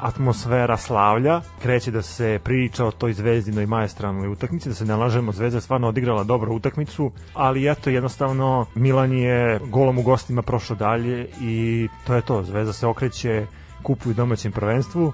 atmosfera 0.00 0.76
slavlja, 0.76 1.40
kreće 1.62 1.90
da 1.90 2.02
se 2.02 2.40
priča 2.44 2.84
o 2.84 2.90
toj 2.90 3.12
zvezdinoj 3.12 3.66
majestralnoj 3.66 4.28
utakmici, 4.28 4.68
da 4.68 4.74
se 4.74 4.84
ne 4.84 4.96
lažemo, 4.96 5.32
Zvezda 5.32 5.56
je 5.56 5.60
stvarno 5.60 5.88
odigrala 5.88 6.24
dobru 6.24 6.54
utakmicu, 6.54 7.10
ali 7.34 7.70
eto, 7.70 7.90
jednostavno 7.90 8.66
Milan 8.74 9.12
je 9.12 9.60
golom 9.64 9.98
u 9.98 10.02
gostima 10.02 10.42
prošao 10.42 10.76
dalje 10.76 11.28
i 11.40 11.88
to 12.06 12.14
je 12.14 12.22
to, 12.22 12.42
Zvezda 12.42 12.72
se 12.72 12.86
okreće 12.86 13.46
kupu 13.82 14.10
i 14.10 14.14
domaćem 14.14 14.52
prvenstvu, 14.52 15.12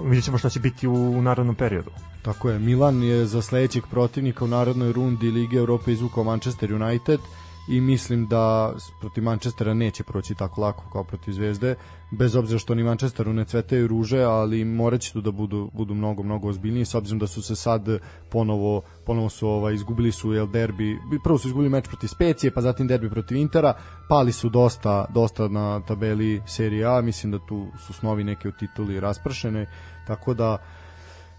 vidjet 0.00 0.24
ćemo 0.24 0.38
šta 0.38 0.48
će 0.48 0.60
biti 0.60 0.88
u, 0.88 0.94
u 0.94 1.22
narodnom 1.22 1.54
periodu. 1.54 1.90
Tako 2.22 2.50
je, 2.50 2.58
Milan 2.58 3.02
je 3.02 3.26
za 3.26 3.42
sledećeg 3.42 3.82
protivnika 3.90 4.44
u 4.44 4.48
narodnoj 4.48 4.92
rundi 4.92 5.30
Lige 5.30 5.56
Europe 5.56 5.92
izvukao 5.92 6.24
Manchester 6.24 6.74
United, 6.74 7.20
i 7.68 7.80
mislim 7.80 8.26
da 8.26 8.74
protiv 9.00 9.24
Manchestera 9.24 9.74
neće 9.74 10.04
proći 10.04 10.34
tako 10.34 10.60
lako 10.60 10.84
kao 10.92 11.04
protiv 11.04 11.32
Zvezde, 11.32 11.74
bez 12.10 12.36
obzira 12.36 12.58
što 12.58 12.74
ni 12.74 12.82
Manchesteru 12.82 13.32
ne 13.32 13.44
cvetaju 13.44 13.86
ruže, 13.86 14.22
ali 14.22 14.64
moraće 14.64 15.12
tu 15.12 15.20
da 15.20 15.30
budu, 15.30 15.70
budu 15.72 15.94
mnogo, 15.94 16.22
mnogo 16.22 16.48
ozbiljniji, 16.48 16.84
s 16.84 16.94
obzirom 16.94 17.18
da 17.18 17.26
su 17.26 17.42
se 17.42 17.56
sad 17.56 17.86
ponovo, 18.30 18.82
ponovo 19.06 19.28
su 19.28 19.48
ovaj, 19.48 19.74
izgubili 19.74 20.12
su 20.12 20.34
el 20.34 20.46
derbi, 20.46 20.98
prvo 21.24 21.38
su 21.38 21.48
izgubili 21.48 21.70
meč 21.70 21.88
protiv 21.88 22.08
Specije, 22.08 22.50
pa 22.50 22.60
zatim 22.60 22.86
derbi 22.86 23.10
protiv 23.10 23.36
Intera, 23.36 23.74
pali 24.08 24.32
su 24.32 24.48
dosta, 24.48 25.06
dosta 25.14 25.48
na 25.48 25.80
tabeli 25.80 26.42
Serie 26.46 26.84
A, 26.84 27.00
mislim 27.00 27.32
da 27.32 27.38
tu 27.38 27.66
su 27.86 27.92
snovi 27.92 28.24
neke 28.24 28.48
u 28.48 28.52
tituli 28.52 29.00
raspršene, 29.00 29.66
tako 30.06 30.34
da 30.34 30.58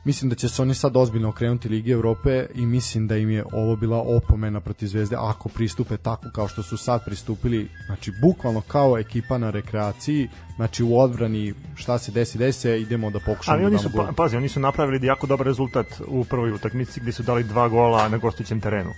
mislim 0.03 0.29
da 0.29 0.35
će 0.35 0.49
se 0.49 0.61
oni 0.61 0.73
sad 0.73 0.97
ozbiljno 0.97 1.29
okrenuti 1.29 1.69
Ligi 1.69 1.91
Evrope 1.91 2.45
i 2.55 2.65
mislim 2.65 3.07
da 3.07 3.17
im 3.17 3.29
je 3.29 3.43
ovo 3.51 3.75
bila 3.75 3.97
opomena 3.97 4.59
protiv 4.59 4.87
Zvezde 4.87 5.15
ako 5.19 5.49
pristupe 5.49 5.97
tako 5.97 6.25
kao 6.33 6.47
što 6.47 6.63
su 6.63 6.77
sad 6.77 7.05
pristupili, 7.05 7.69
znači 7.85 8.11
bukvalno 8.21 8.61
kao 8.61 8.97
ekipa 8.97 9.37
na 9.37 9.49
rekreaciji, 9.49 10.29
znači 10.55 10.83
u 10.83 10.99
odbrani 10.99 11.53
šta 11.75 11.97
se 11.97 12.11
desi, 12.11 12.37
desi 12.37 12.59
se, 12.59 12.81
idemo 12.81 13.09
da 13.09 13.19
pokušamo 13.19 13.57
Ali 13.57 13.65
oni 13.65 13.79
su, 13.79 13.89
pa, 13.95 14.11
pazi, 14.15 14.37
oni 14.37 14.49
su 14.49 14.59
napravili 14.59 15.07
jako 15.07 15.27
dobar 15.27 15.47
rezultat 15.47 15.87
u 16.07 16.25
prvoj 16.25 16.51
utakmici 16.51 16.99
gde 16.99 17.11
su 17.11 17.23
dali 17.23 17.43
dva 17.43 17.67
gola 17.67 18.09
na 18.09 18.17
gostujućem 18.17 18.61
terenu. 18.61 18.93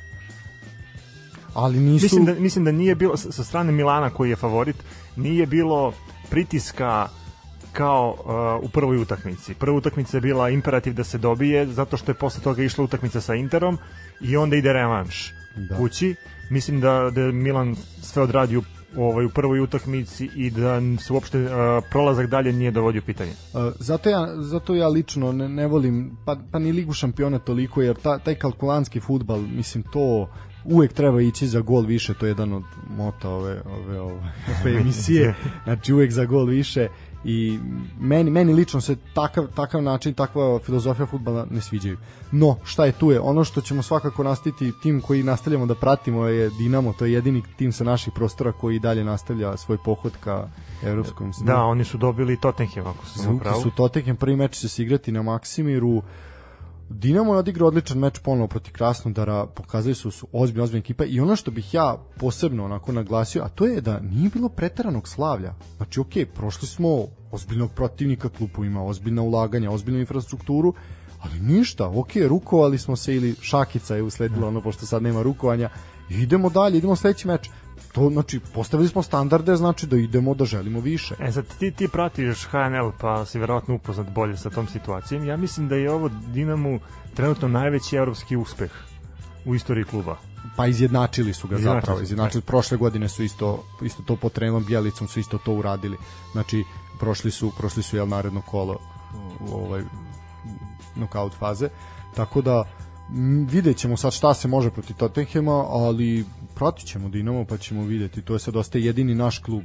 Ali 1.53 1.79
nisu... 1.79 2.03
Mislim 2.03 2.25
da, 2.25 2.33
mislim 2.33 2.65
da 2.65 2.71
nije 2.71 2.95
bilo, 2.95 3.17
sa 3.17 3.43
strane 3.43 3.71
Milana 3.71 4.09
koji 4.09 4.29
je 4.29 4.35
favorit, 4.35 4.75
nije 5.15 5.45
bilo 5.45 5.93
pritiska 6.29 7.07
kao 7.75 8.15
uh, 8.59 8.69
u 8.69 8.69
prvoj 8.69 8.97
utakmici. 8.97 9.53
Prva 9.53 9.77
utakmica 9.77 10.17
je 10.17 10.21
bila 10.21 10.49
imperativ 10.49 10.93
da 10.93 11.03
se 11.03 11.17
dobije, 11.17 11.67
zato 11.67 11.97
što 11.97 12.11
je 12.11 12.15
posle 12.15 12.43
toga 12.43 12.63
išla 12.63 12.83
utakmica 12.83 13.21
sa 13.21 13.35
Interom 13.35 13.77
i 14.21 14.37
onda 14.37 14.55
ide 14.55 14.73
revanš 14.73 15.33
da. 15.69 15.77
kući. 15.77 16.15
Mislim 16.49 16.81
da, 16.81 17.11
da 17.15 17.31
Milan 17.31 17.75
sve 18.01 18.23
odradio 18.23 18.61
u, 18.95 19.03
ovaj, 19.03 19.25
u 19.25 19.29
prvoj 19.29 19.59
utakmici 19.59 20.29
i 20.35 20.49
da 20.49 20.81
se 20.99 21.13
uopšte 21.13 21.43
uh, 21.43 21.49
prolazak 21.91 22.27
dalje 22.27 22.53
nije 22.53 22.71
dovodio 22.71 23.01
pitanje. 23.01 23.31
Uh, 23.31 23.73
zato, 23.79 24.09
ja, 24.09 24.27
zato 24.37 24.75
ja 24.75 24.87
lično 24.87 25.31
ne, 25.31 25.49
ne 25.49 25.67
volim, 25.67 26.17
pa, 26.25 26.37
pa 26.51 26.59
ni 26.59 26.71
Ligu 26.71 26.93
šampiona 26.93 27.39
toliko, 27.39 27.81
jer 27.81 27.95
ta, 27.95 28.19
taj 28.19 28.35
kalkulantski 28.35 28.99
futbal, 28.99 29.39
mislim, 29.39 29.83
to 29.83 30.29
uvek 30.65 30.93
treba 30.93 31.21
ići 31.21 31.47
za 31.47 31.61
gol 31.61 31.81
više, 31.81 32.13
to 32.13 32.25
je 32.25 32.29
jedan 32.29 32.53
od 32.53 32.63
mota 32.97 33.29
ove, 33.29 33.61
ove, 33.65 33.99
ove, 33.99 34.21
ove 34.61 34.75
emisije, 34.81 35.35
znači 35.65 35.93
uvek 35.93 36.11
za 36.11 36.25
gol 36.25 36.45
više 36.45 36.87
i 37.25 37.59
meni, 37.99 38.31
meni 38.31 38.53
lično 38.53 38.81
se 38.81 38.95
takav, 39.13 39.47
takav 39.55 39.83
način, 39.83 40.13
takva 40.13 40.59
filozofija 40.59 41.05
futbala 41.05 41.47
ne 41.51 41.61
sviđaju. 41.61 41.97
No, 42.31 42.57
šta 42.63 42.85
je 42.85 42.91
tu 42.91 43.11
je? 43.11 43.19
Ono 43.19 43.43
što 43.43 43.61
ćemo 43.61 43.81
svakako 43.81 44.23
nastaviti, 44.23 44.71
tim 44.83 45.01
koji 45.01 45.23
nastavljamo 45.23 45.65
da 45.65 45.75
pratimo 45.75 46.25
je 46.25 46.49
Dinamo, 46.49 46.93
to 46.93 47.05
je 47.05 47.13
jedini 47.13 47.43
tim 47.57 47.71
sa 47.71 47.83
naših 47.83 48.13
prostora 48.13 48.51
koji 48.51 48.79
dalje 48.79 49.03
nastavlja 49.03 49.57
svoj 49.57 49.77
pohod 49.85 50.13
ka 50.23 50.47
evropskom 50.83 51.33
snu. 51.33 51.45
Da, 51.45 51.57
oni 51.57 51.83
su 51.83 51.97
dobili 51.97 52.39
Tottenham, 52.39 52.87
ako 52.87 53.05
se 53.05 53.19
sam 53.19 53.39
pravo. 53.39 53.61
su 53.61 53.71
Tottenham, 53.71 54.15
prvi 54.15 54.35
meč 54.35 54.59
će 54.59 54.69
se 54.69 54.83
igrati 54.83 55.11
na 55.11 55.21
Maksimiru, 55.21 56.01
Dinamo 56.89 57.33
je 57.33 57.39
odigrao 57.39 57.67
odličan 57.67 57.97
meč 57.97 58.19
ponovo 58.19 58.47
protiv 58.47 58.73
Krasnodara, 58.73 59.45
pokazali 59.45 59.95
su 59.95 60.11
su 60.11 60.27
ozbiljna 60.31 60.63
ozbiljna 60.63 60.79
ekipa 60.79 61.05
i 61.05 61.19
ono 61.19 61.35
što 61.35 61.51
bih 61.51 61.73
ja 61.73 61.97
posebno 62.17 62.65
onako 62.65 62.91
naglasio, 62.91 63.43
a 63.43 63.49
to 63.49 63.65
je 63.65 63.81
da 63.81 63.99
nije 63.99 64.29
bilo 64.29 64.49
preteranog 64.49 65.07
slavlja. 65.07 65.53
Znači, 65.77 65.99
ok, 65.99 66.13
prošli 66.35 66.67
smo 66.67 67.07
ozbiljnog 67.31 67.71
protivnika, 67.71 68.29
klupu 68.29 68.65
ima 68.65 68.83
ozbiljna 68.83 69.21
ulaganja, 69.21 69.71
ozbiljnu 69.71 69.99
infrastrukturu, 69.99 70.73
ali 71.21 71.39
ništa, 71.39 71.89
ok, 71.89 72.15
rukovali 72.27 72.77
smo 72.77 72.95
se 72.95 73.15
ili 73.15 73.35
šakica 73.41 73.95
je 73.95 74.03
usledila 74.03 74.47
ono, 74.47 74.61
pošto 74.61 74.85
sad 74.85 75.03
nema 75.03 75.21
rukovanja, 75.21 75.69
idemo 76.09 76.49
dalje, 76.49 76.77
idemo 76.77 76.95
sledeći 76.95 77.27
meč 77.27 77.49
to 77.95 78.09
znači 78.09 78.39
postavili 78.53 78.89
smo 78.89 79.03
standarde 79.03 79.55
znači 79.55 79.87
da 79.87 79.97
idemo 79.97 80.33
da 80.33 80.45
želimo 80.45 80.79
više. 80.79 81.15
E 81.19 81.31
sad 81.31 81.45
ti 81.59 81.71
ti 81.71 81.87
pratiš 81.87 82.45
HNL 82.45 82.91
pa 82.99 83.25
si 83.25 83.39
verovatno 83.39 83.75
upoznat 83.75 84.09
bolje 84.09 84.37
sa 84.37 84.49
tom 84.49 84.67
situacijom. 84.67 85.25
Ja 85.25 85.37
mislim 85.37 85.67
da 85.67 85.75
je 85.75 85.91
ovo 85.91 86.09
Dinamo 86.09 86.79
trenutno 87.13 87.47
najveći 87.47 87.95
evropski 87.95 88.35
uspeh 88.35 88.71
u 89.45 89.55
istoriji 89.55 89.83
kluba. 89.83 90.17
Pa 90.55 90.67
izjednačili 90.67 91.33
su 91.33 91.47
ga 91.47 91.55
izjednačili 91.55 91.81
zapravo, 91.81 92.01
izjednačili. 92.01 92.41
Da. 92.41 92.45
Prošle 92.45 92.77
godine 92.77 93.09
su 93.09 93.23
isto 93.23 93.63
isto 93.81 94.03
to 94.03 94.15
pod 94.15 94.31
trenom 94.31 94.65
Bjelicom 94.65 95.07
su 95.07 95.19
isto 95.19 95.37
to 95.37 95.53
uradili. 95.53 95.97
Znači 96.31 96.63
prošli 96.99 97.31
su 97.31 97.51
prošli 97.57 97.83
su 97.83 97.95
jel 97.95 98.07
naredno 98.07 98.41
kolo 98.41 98.79
ovaj 99.51 99.83
nokaut 100.95 101.33
faze. 101.33 101.69
Tako 102.15 102.41
da 102.41 102.65
vidjet 103.47 103.77
ćemo 103.77 103.97
sad 103.97 104.13
šta 104.13 104.33
se 104.33 104.47
može 104.47 104.71
protiv 104.71 104.95
Tottenhema, 104.95 105.65
ali 105.69 106.25
pratit 106.55 106.87
ćemo 106.87 107.09
Dinamo 107.09 107.45
pa 107.45 107.57
ćemo 107.57 107.83
videti. 107.83 108.21
To 108.21 108.33
je 108.33 108.39
sad 108.39 108.55
ostaje 108.55 108.85
jedini 108.85 109.15
naš 109.15 109.39
klub 109.39 109.63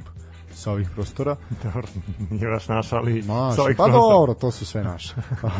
sa 0.53 0.71
ovih 0.71 0.89
prostora. 0.95 1.35
Dobro, 1.63 1.87
nije 2.29 2.49
baš 2.51 2.67
naš, 2.67 2.93
ali 2.93 3.21
naš, 3.21 3.55
sa 3.55 3.61
ovih 3.61 3.77
pa 3.77 3.83
prostora. 3.83 4.15
dobro, 4.15 4.33
to 4.33 4.51
su 4.51 4.65
sve 4.65 4.83
naše. 4.83 5.15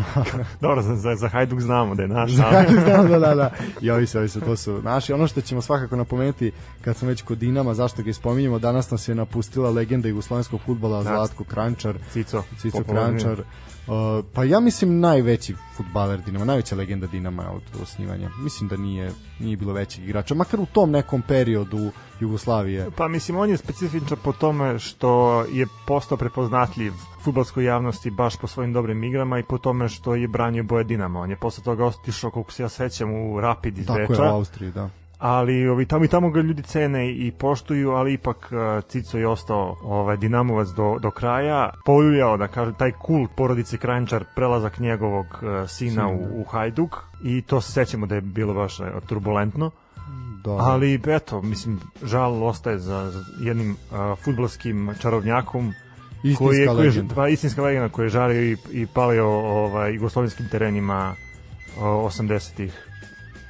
dobro, 0.61 0.81
za, 0.81 1.15
za, 1.15 1.27
Hajduk 1.27 1.59
znamo 1.59 1.95
da 1.95 2.01
je 2.01 2.07
naš. 2.07 2.31
Za 2.31 2.43
Hajduk 2.43 2.79
znamo, 2.79 3.09
da, 3.09 3.19
da, 3.19 3.35
da. 3.35 3.51
I 3.81 3.91
ovi 3.91 4.07
se, 4.07 4.19
ovi 4.19 4.29
se, 4.29 4.39
to 4.39 4.55
su 4.55 4.81
naši. 4.81 5.13
Ono 5.13 5.27
što 5.27 5.41
ćemo 5.41 5.61
svakako 5.61 5.95
napomenuti, 5.95 6.51
kad 6.81 6.97
smo 6.97 7.07
već 7.07 7.21
kod 7.21 7.38
Dinama, 7.38 7.73
zašto 7.73 8.03
ga 8.03 8.09
ispominjemo, 8.09 8.59
danas 8.59 8.91
nas 8.91 9.07
je 9.07 9.15
napustila 9.15 9.69
legenda 9.69 10.07
jugoslovenskog 10.07 10.61
futbala 10.65 11.03
Zlatko 11.03 11.43
Krančar. 11.43 11.95
Cico. 12.13 12.43
Cico 12.57 12.83
Krančar. 12.83 13.43
Uh, 13.88 14.25
pa 14.33 14.43
ja 14.43 14.59
mislim 14.59 15.00
najveći 15.00 15.55
futbaler 15.77 16.21
Dinama, 16.21 16.45
najveća 16.45 16.75
legenda 16.75 17.07
Dinama 17.07 17.51
od 17.51 17.81
osnivanja. 17.81 18.29
Mislim 18.43 18.69
da 18.69 18.77
nije 18.77 19.11
nije 19.39 19.57
bilo 19.57 19.73
većih 19.73 20.03
igrača, 20.03 20.35
makar 20.35 20.59
u 20.59 20.65
tom 20.65 20.91
nekom 20.91 21.21
periodu 21.21 21.91
Jugoslavije. 22.19 22.88
Pa 22.95 23.07
mislim 23.07 23.38
on 23.38 23.50
je 23.50 23.57
specifičan 23.57 24.17
po 24.23 24.33
tome 24.33 24.79
što 24.79 25.41
je 25.51 25.67
postao 25.88 26.17
prepoznatljiv 26.17 26.93
futbolskoj 27.23 27.65
javnosti 27.65 28.11
baš 28.11 28.38
po 28.38 28.47
svojim 28.47 28.73
dobrim 28.73 29.03
igrama 29.03 29.39
i 29.39 29.43
po 29.43 29.57
tome 29.57 29.89
što 29.89 30.15
je 30.15 30.27
branio 30.27 30.63
boje 30.63 30.83
Dinama. 30.83 31.19
On 31.19 31.29
je 31.29 31.35
posle 31.35 31.63
toga 31.63 31.85
otišao, 31.85 32.31
kako 32.31 32.51
se 32.51 32.63
ja 32.63 32.69
sećam, 32.69 33.13
u 33.13 33.41
Rapid 33.41 33.77
iz 33.77 33.85
Beča. 33.85 34.07
Tako 34.07 34.13
je, 34.13 34.31
u 34.31 34.35
Austriji, 34.35 34.71
da 34.71 34.89
ali 35.21 35.67
ovi 35.67 35.85
tamo 35.85 36.05
i 36.05 36.07
tamo 36.07 36.29
ga 36.29 36.41
ljudi 36.41 36.63
cene 36.63 37.11
i 37.11 37.31
poštuju, 37.31 37.91
ali 37.91 38.13
ipak 38.13 38.37
uh, 38.37 38.83
Cico 38.89 39.17
je 39.17 39.27
ostao 39.27 39.77
ovaj 39.83 40.17
Dinamovac 40.17 40.67
do, 40.67 40.97
do 41.01 41.11
kraja, 41.11 41.69
poljuljao 41.85 42.37
da 42.37 42.47
kažem 42.47 42.73
taj 42.73 42.91
kult 42.91 43.31
porodice 43.35 43.77
Kranjčar, 43.77 44.25
prelazak 44.35 44.79
njegovog 44.79 45.25
uh, 45.25 45.69
sina 45.69 46.07
u, 46.09 46.41
u 46.41 46.43
Hajduk. 46.43 46.97
I 47.23 47.41
to 47.41 47.61
se 47.61 47.71
sećamo 47.71 48.05
da 48.05 48.15
je 48.15 48.21
bilo 48.21 48.53
baš 48.53 48.79
uh, 48.79 48.87
turbulentno. 49.07 49.71
Da. 50.43 50.51
Ali 50.51 51.01
eto, 51.07 51.41
mislim 51.41 51.79
žal 52.03 52.43
ostaje 52.43 52.79
za, 52.79 53.11
za 53.11 53.23
jednim 53.39 53.71
uh, 53.71 54.19
fudbalskim 54.19 54.93
čarovnjakom 55.01 55.73
istinska 56.23 56.45
koji 56.45 56.57
je, 56.59 56.67
koji 56.67 56.87
je, 56.87 57.15
pa, 57.15 57.27
istinska 57.27 57.61
legenda 57.61 57.89
koji 57.89 58.05
je 58.05 58.09
žario 58.09 58.41
i, 58.41 58.57
i 58.71 58.87
palio 58.93 59.29
ovaj, 59.29 59.93
jugoslovenskim 59.93 60.47
terenima 60.51 61.15
80-ih 61.77 62.87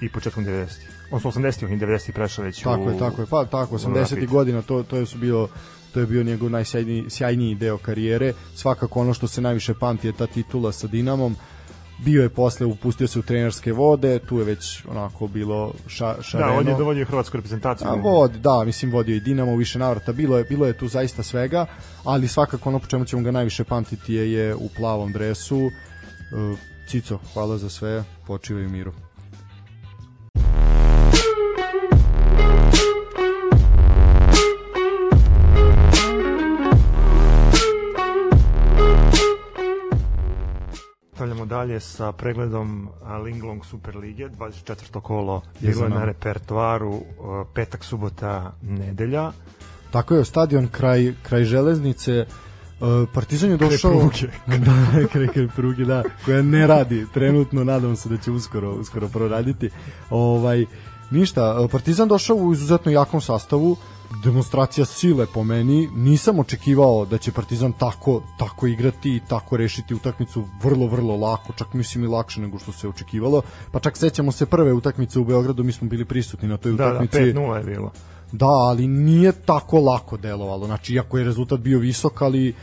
i 0.02 0.10
početkom 0.10 0.46
90-ih 0.46 1.01
odnosno 1.12 1.42
80-ih 1.42 1.72
i 1.72 1.78
90-ih 1.78 2.16
prešao 2.16 2.46
već 2.46 2.62
tako 2.62 2.84
u, 2.84 2.90
je, 2.90 3.00
tako 3.00 3.22
je, 3.22 3.28
pa 3.30 3.46
tako, 3.46 3.78
80-ih 3.78 4.30
godina, 4.30 4.62
to, 4.62 4.84
to 4.84 4.98
je 4.98 5.06
su 5.06 5.18
bio 5.18 5.48
to 5.94 6.00
je 6.00 6.06
bio 6.06 6.24
njegov 6.24 6.50
najsjajniji 6.50 7.06
sjajniji 7.10 7.56
deo 7.56 7.78
karijere. 7.78 8.34
Svakako 8.56 9.00
ono 9.00 9.14
što 9.14 9.28
se 9.28 9.42
najviše 9.42 9.74
pamti 9.74 10.08
je 10.08 10.14
ta 10.14 10.28
titula 10.28 10.72
sa 10.72 10.88
Dinamom. 10.88 11.36
Bio 12.06 12.24
je 12.24 12.30
posle, 12.30 12.66
upustio 12.66 13.08
se 13.08 13.20
u 13.20 13.22
trenerske 13.22 13.74
vode, 13.74 14.20
tu 14.20 14.38
je 14.38 14.46
već 14.46 14.86
onako 14.90 15.28
bilo 15.28 15.74
ša, 15.88 16.16
šareno. 16.22 16.52
Da, 16.52 16.60
on 16.60 16.68
je 16.68 16.76
dovodio 16.78 17.06
hrvatsku 17.06 17.38
reprezentaciju. 17.38 17.88
A, 17.88 17.96
vod, 17.96 18.32
da, 18.32 18.64
mislim 18.64 18.92
vodio 18.92 19.16
i 19.16 19.20
Dinamo 19.20 19.52
u 19.52 19.56
više 19.56 19.80
navrata, 19.80 20.12
bilo 20.12 20.38
je, 20.38 20.44
bilo 20.44 20.66
je 20.66 20.78
tu 20.78 20.88
zaista 20.88 21.24
svega, 21.24 21.66
ali 22.04 22.28
svakako 22.28 22.70
ono 22.70 22.80
po 22.80 22.86
čemu 22.86 23.06
ćemo 23.06 23.22
ga 23.22 23.32
najviše 23.32 23.64
pamtiti 23.64 24.14
je, 24.14 24.32
je 24.32 24.56
u 24.56 24.70
plavom 24.78 25.12
dresu. 25.12 25.60
E, 25.62 25.72
Cico, 26.88 27.20
hvala 27.34 27.58
za 27.58 27.70
sve, 27.70 28.04
počivaj 28.28 28.66
u 28.66 28.70
miru. 28.70 28.92
Dalje 41.52 41.80
sa 41.80 42.12
pregledom 42.12 42.88
Linglong 43.24 43.66
Super 43.66 43.98
Lige, 43.98 44.30
24. 44.30 45.02
kolo 45.02 45.42
bilo 45.60 45.84
je 45.84 45.90
na 45.90 46.06
repertoaru 46.06 47.02
petak, 47.54 47.84
subota, 47.84 48.54
nedelja. 48.62 49.32
Tako 49.92 50.16
je, 50.16 50.26
stadion 50.26 50.68
kraj, 50.72 51.14
kraj 51.24 51.44
železnice, 51.44 52.26
Partizan 53.14 53.52
je 53.52 53.58
došao 53.58 54.10
kraj 54.10 54.60
da, 54.68 55.08
kraj, 55.12 55.28
kraj 55.28 55.48
pruge, 55.56 55.86
da, 55.86 56.04
koja 56.26 56.42
ne 56.42 56.68
radi 56.68 57.06
trenutno, 57.14 57.64
nadam 57.64 57.96
se 57.96 58.10
da 58.10 58.18
će 58.18 58.32
uskoro 58.32 58.72
uskoro 58.72 59.08
proraditi. 59.08 59.70
Ovaj 60.10 60.66
ništa, 61.12 61.68
Partizan 61.72 62.08
došao 62.08 62.36
u 62.36 62.54
izuzetno 62.54 62.92
jakom 62.92 63.22
sastavu, 63.22 63.76
demonstracija 64.24 64.86
sile 64.86 65.26
po 65.26 65.44
meni. 65.44 65.90
Nisam 65.96 66.40
očekivao 66.40 67.06
da 67.06 67.18
će 67.18 67.32
Partizan 67.32 67.74
tako 67.74 68.24
tako 68.40 68.68
igrati 68.68 69.16
i 69.16 69.20
tako 69.28 69.58
rešiti 69.58 69.96
utakmicu 69.96 70.44
vrlo 70.64 70.88
vrlo 70.88 71.16
lako, 71.16 71.54
čak 71.54 71.74
mislim 71.74 72.04
i 72.04 72.08
lakše 72.08 72.42
nego 72.42 72.60
što 72.60 72.72
se 72.72 72.88
očekivalo. 72.88 73.42
Pa 73.72 73.80
čak 73.80 73.98
sećamo 73.98 74.32
se 74.32 74.46
prve 74.46 74.74
utakmice 74.74 75.20
u 75.20 75.26
Beogradu, 75.26 75.64
mi 75.64 75.72
smo 75.72 75.88
bili 75.88 76.06
prisutni 76.06 76.50
na 76.50 76.58
toj 76.58 76.72
da, 76.72 76.78
da 76.78 76.90
utakmici. 76.90 77.34
Da, 77.34 77.40
5:0 77.40 77.58
je 77.58 77.64
bilo. 77.64 77.92
Da, 78.32 78.46
ali 78.46 78.88
nije 78.88 79.32
tako 79.32 79.80
lako 79.80 80.18
delovalo. 80.18 80.66
Znači, 80.66 80.94
iako 80.94 81.18
je 81.18 81.24
rezultat 81.24 81.60
bio 81.60 81.80
visok, 81.80 82.22
ali 82.22 82.54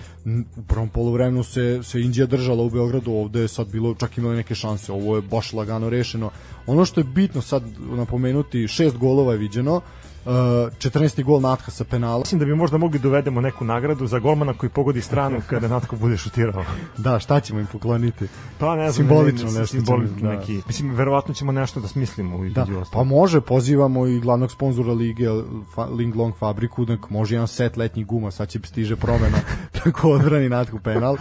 u 0.56 0.62
prvom 0.62 0.88
polovremenu 0.88 1.42
se, 1.42 1.80
se 1.82 2.00
Indija 2.00 2.26
držala 2.26 2.62
u 2.62 2.70
Beogradu, 2.70 3.12
ovde 3.12 3.40
je 3.40 3.48
sad 3.48 3.68
bilo 3.68 3.94
čak 3.94 4.18
imali 4.18 4.36
neke 4.36 4.54
šanse. 4.54 4.92
Ovo 4.92 5.16
je 5.16 5.22
baš 5.22 5.52
lagano 5.52 5.90
rešeno. 5.90 6.30
Ono 6.66 6.84
što 6.84 7.00
je 7.00 7.04
bitno 7.04 7.42
sad 7.42 7.62
napomenuti, 7.78 8.68
šest 8.68 8.96
golova 8.96 9.32
je 9.32 9.38
viđeno, 9.38 9.80
14. 10.28 11.24
gol 11.24 11.40
Natka 11.40 11.70
sa 11.70 11.84
penala. 11.84 12.18
Mislim 12.18 12.38
da 12.38 12.44
bi 12.44 12.54
možda 12.54 12.78
mogli 12.78 12.98
dovedemo 12.98 13.40
neku 13.40 13.64
nagradu 13.64 14.06
za 14.06 14.18
golmana 14.18 14.54
koji 14.54 14.70
pogodi 14.70 15.00
stranu 15.00 15.40
kada 15.50 15.68
Natko 15.68 15.96
bude 15.96 16.16
šutirao. 16.16 16.64
da, 16.96 17.18
šta 17.18 17.40
ćemo 17.40 17.60
im 17.60 17.66
pokloniti? 17.66 18.28
Pa 18.58 18.76
ne 18.76 18.90
znam, 18.90 18.92
simbolično 18.92 19.46
ne, 19.46 19.52
ne, 19.52 19.60
nešto. 19.60 19.76
Simbolično 19.76 20.28
da. 20.28 20.36
neki. 20.36 20.62
Mislim, 20.66 20.94
verovatno 20.94 21.34
ćemo 21.34 21.52
nešto 21.52 21.80
da 21.80 21.88
smislimo. 21.88 22.48
Da, 22.48 22.66
pa 22.92 23.04
može, 23.04 23.40
pozivamo 23.40 24.06
i 24.06 24.20
glavnog 24.20 24.52
sponzora 24.52 24.92
lige, 24.92 25.26
fa, 25.74 25.84
Ling 25.84 26.16
Long 26.16 26.34
fabriku, 26.38 26.86
nek 26.86 27.10
može 27.10 27.34
jedan 27.34 27.48
set 27.48 27.76
letnjih 27.76 28.06
guma, 28.06 28.30
sad 28.30 28.48
će 28.48 28.60
stiže 28.64 28.96
promena, 28.96 29.38
tako 29.84 30.10
odbrani 30.10 30.48
Natku 30.48 30.78
penal. 30.78 31.16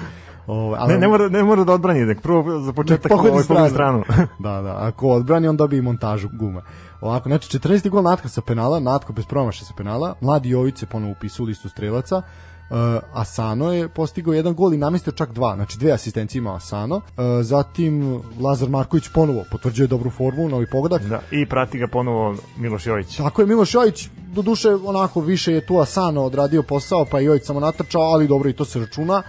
Ovo, 0.48 0.75
ali 0.80 0.94
ne, 0.94 1.00
ne 1.00 1.08
mora, 1.08 1.30
ne 1.30 1.44
mora 1.44 1.63
da 1.63 1.74
odbrani, 1.74 2.06
nek 2.06 2.22
prvo 2.22 2.60
za 2.60 2.74
početak 2.74 3.12
ovaj 3.12 3.44
stranu. 3.44 3.70
stranu. 3.70 4.04
da, 4.39 4.62
da, 4.62 4.77
ako 4.80 5.08
odbrani, 5.08 5.48
on 5.48 5.58
dobije 5.58 5.82
montažu 5.82 6.30
guma. 6.34 6.62
Ovako, 7.01 7.30
znači 7.30 7.58
14. 7.58 7.89
gol 7.89 8.04
Natka 8.04 8.30
sa 8.30 8.42
penala, 8.42 8.80
Natko 8.80 9.13
bez 9.13 9.25
promaša 9.25 9.66
sa 9.66 9.74
penala, 9.77 10.16
Mladi 10.22 10.50
Jović 10.50 10.77
se 10.77 10.86
ponovo 10.86 11.12
upisao 11.12 11.44
u 11.44 11.48
listu 11.48 11.70
strelaca, 11.70 12.22
Uh, 12.70 12.75
Asano 13.13 13.74
je 13.74 13.89
postigao 13.89 14.34
jedan 14.34 14.54
gol 14.54 14.74
i 14.74 14.77
namestio 14.77 15.13
čak 15.13 15.32
dva, 15.34 15.56
znači 15.56 15.80
dve 15.80 15.92
asistencije 15.92 16.39
ima 16.39 16.56
Asano. 16.56 16.96
Uh, 16.96 17.01
zatim 17.42 18.22
Lazar 18.39 18.70
Marković 18.70 19.10
ponovo 19.13 19.44
potvrđuje 19.51 19.88
dobru 19.88 20.10
formu, 20.10 20.50
novi 20.50 20.68
pogodak. 20.72 21.01
Da, 21.01 21.22
i 21.32 21.46
prati 21.46 21.77
ga 21.80 21.88
ponovo 21.88 22.36
Miloš 22.58 22.86
Jović. 22.86 23.18
Tako 23.18 23.42
je, 23.42 23.48
Miloš 23.48 23.74
Jović 23.74 24.10
do 24.34 24.42
duše 24.42 24.70
onako 24.86 25.22
više 25.22 25.54
je 25.54 25.66
tu 25.66 25.80
Asano 25.80 26.24
odradio 26.24 26.63
posao, 26.63 27.06
pa 27.12 27.20
Jović 27.20 27.44
samo 27.44 27.60
natrčao, 27.60 28.01
ali 28.01 28.27
dobro 28.27 28.50
i 28.50 28.54
to 28.54 28.66
se 28.66 28.80
računa. 28.80 29.24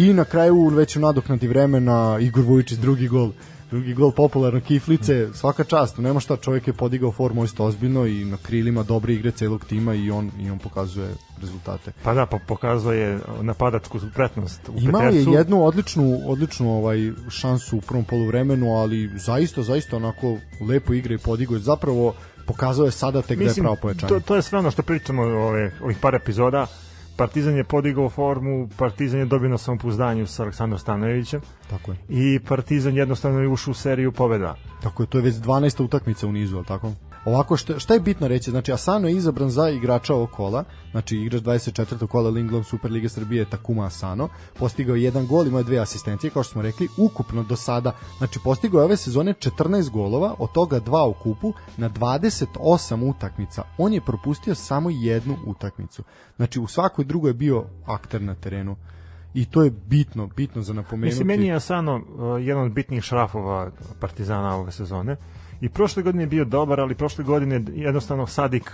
I 0.00 0.12
na 0.12 0.24
kraju 0.24 0.68
već 0.68 0.96
u 0.96 1.00
nadoknadi 1.00 1.48
vremena 1.48 2.18
Igor 2.20 2.44
Vujičić 2.44 2.78
drugi 2.78 3.08
gol 3.08 3.30
drugi 3.70 3.94
gol 3.94 4.12
popularno 4.12 4.60
Kiflice, 4.60 5.28
svaka 5.34 5.64
čast, 5.64 5.98
nema 5.98 6.20
šta, 6.20 6.36
čovjek 6.36 6.66
je 6.66 6.72
podigao 6.72 7.12
formu 7.12 7.44
isto 7.44 7.64
ozbiljno 7.64 8.06
i 8.06 8.24
na 8.24 8.36
krilima 8.36 8.82
dobre 8.82 9.14
igre 9.14 9.30
celog 9.30 9.64
tima 9.64 9.94
i 9.94 10.10
on 10.10 10.30
i 10.40 10.50
on 10.50 10.58
pokazuje 10.58 11.14
rezultate. 11.40 11.92
Pa 12.02 12.14
da, 12.14 12.26
pa 12.26 12.38
pokazuje 12.48 13.18
napadačku 13.40 13.98
pretnost 14.14 14.68
u 14.68 14.80
Imao 14.80 15.00
Petercu. 15.00 15.30
je 15.30 15.36
jednu 15.36 15.64
odličnu 15.64 16.20
odličnu 16.26 16.76
ovaj 16.76 17.12
šansu 17.28 17.76
u 17.76 17.80
prvom 17.80 18.04
poluvremenu, 18.04 18.76
ali 18.76 19.10
zaista 19.18 19.62
zaista 19.62 19.96
onako 19.96 20.36
lepo 20.68 20.94
igra 20.94 21.14
i 21.14 21.18
podigao 21.18 21.54
je 21.54 21.60
zapravo 21.60 22.14
pokazao 22.46 22.86
je 22.86 22.92
sada 22.92 23.22
tek 23.22 23.38
Mislim, 23.38 23.46
da 23.46 23.60
je 23.60 23.62
pravo 23.62 23.76
pojačanje. 23.82 24.08
To, 24.08 24.20
to 24.20 24.36
je 24.36 24.42
sve 24.42 24.58
ono 24.58 24.70
što 24.70 24.82
pričamo 24.82 25.22
ove, 25.22 25.72
ovih 25.82 25.96
par 26.00 26.14
epizoda. 26.14 26.66
Partizan 27.20 27.56
je 27.56 27.64
podigao 27.64 28.08
formu, 28.08 28.68
Partizan 28.76 29.20
je 29.20 29.26
dobio 29.26 29.48
na 29.48 29.58
samopouzdanju 29.58 30.26
sa 30.26 30.42
Aleksandrom 30.42 30.78
Stanojevićem. 30.78 31.40
Tako 31.70 31.92
je. 31.92 31.98
I 32.08 32.38
Partizan 32.48 32.96
jednostavno 32.96 33.40
je 33.40 33.48
ušao 33.48 33.70
u 33.70 33.74
seriju 33.74 34.12
pobeda. 34.12 34.56
Tako 34.82 35.02
je, 35.02 35.06
to 35.06 35.18
je 35.18 35.22
već 35.22 35.34
12. 35.34 35.84
utakmica 35.84 36.26
u 36.26 36.32
nizu, 36.32 36.56
al 36.56 36.64
tako? 36.64 36.92
Ovako, 37.24 37.56
šta, 37.56 37.78
šta 37.78 37.94
je 37.94 38.00
bitno 38.00 38.28
reći? 38.28 38.50
Znači, 38.50 38.72
Asano 38.72 39.08
je 39.08 39.14
izabran 39.14 39.50
za 39.50 39.68
igrača 39.68 40.14
ovog 40.14 40.30
kola, 40.30 40.64
znači 40.90 41.16
igrač 41.16 41.42
24. 41.42 42.06
kola 42.06 42.30
Linglong 42.30 42.64
Super 42.64 42.92
Lige 42.92 43.08
Srbije 43.08 43.44
Takuma 43.44 43.86
Asano, 43.86 44.28
postigao 44.58 44.96
je 44.96 45.02
jedan 45.02 45.26
gol, 45.26 45.46
imao 45.46 45.60
je 45.60 45.64
dve 45.64 45.78
asistencije, 45.78 46.30
kao 46.30 46.42
što 46.42 46.52
smo 46.52 46.62
rekli, 46.62 46.88
ukupno 46.98 47.42
do 47.42 47.56
sada, 47.56 47.92
znači 48.18 48.38
postigao 48.44 48.80
je 48.80 48.84
ove 48.84 48.96
sezone 48.96 49.34
14 49.34 49.90
golova, 49.90 50.34
od 50.38 50.52
toga 50.52 50.78
dva 50.78 51.06
u 51.06 51.12
kupu, 51.12 51.52
na 51.76 51.90
28 51.90 53.10
utakmica. 53.10 53.62
On 53.78 53.92
je 53.92 54.00
propustio 54.00 54.54
samo 54.54 54.90
jednu 54.90 55.36
utakmicu. 55.46 56.02
Znači, 56.36 56.60
u 56.60 56.66
svakoj 56.66 57.04
drugoj 57.04 57.30
je 57.30 57.34
bio 57.34 57.64
akter 57.86 58.22
na 58.22 58.34
terenu 58.34 58.76
i 59.34 59.44
to 59.44 59.62
je 59.62 59.70
bitno, 59.70 60.26
bitno 60.26 60.62
za 60.62 60.72
napomenuti. 60.72 61.06
Mislim, 61.06 61.26
meni 61.26 61.46
je 61.46 61.54
Asano 61.54 61.96
uh, 61.96 62.46
jedan 62.46 62.62
od 62.62 62.72
bitnijih 62.72 63.04
šrafova 63.04 63.70
Partizana 64.00 64.56
ove 64.56 64.72
sezone 64.72 65.16
i 65.60 65.68
prošle 65.68 66.02
godine 66.02 66.22
je 66.22 66.26
bio 66.26 66.44
dobar, 66.44 66.80
ali 66.80 66.94
prošle 66.94 67.24
godine 67.24 67.62
jednostavno 67.74 68.26
Sadik 68.26 68.70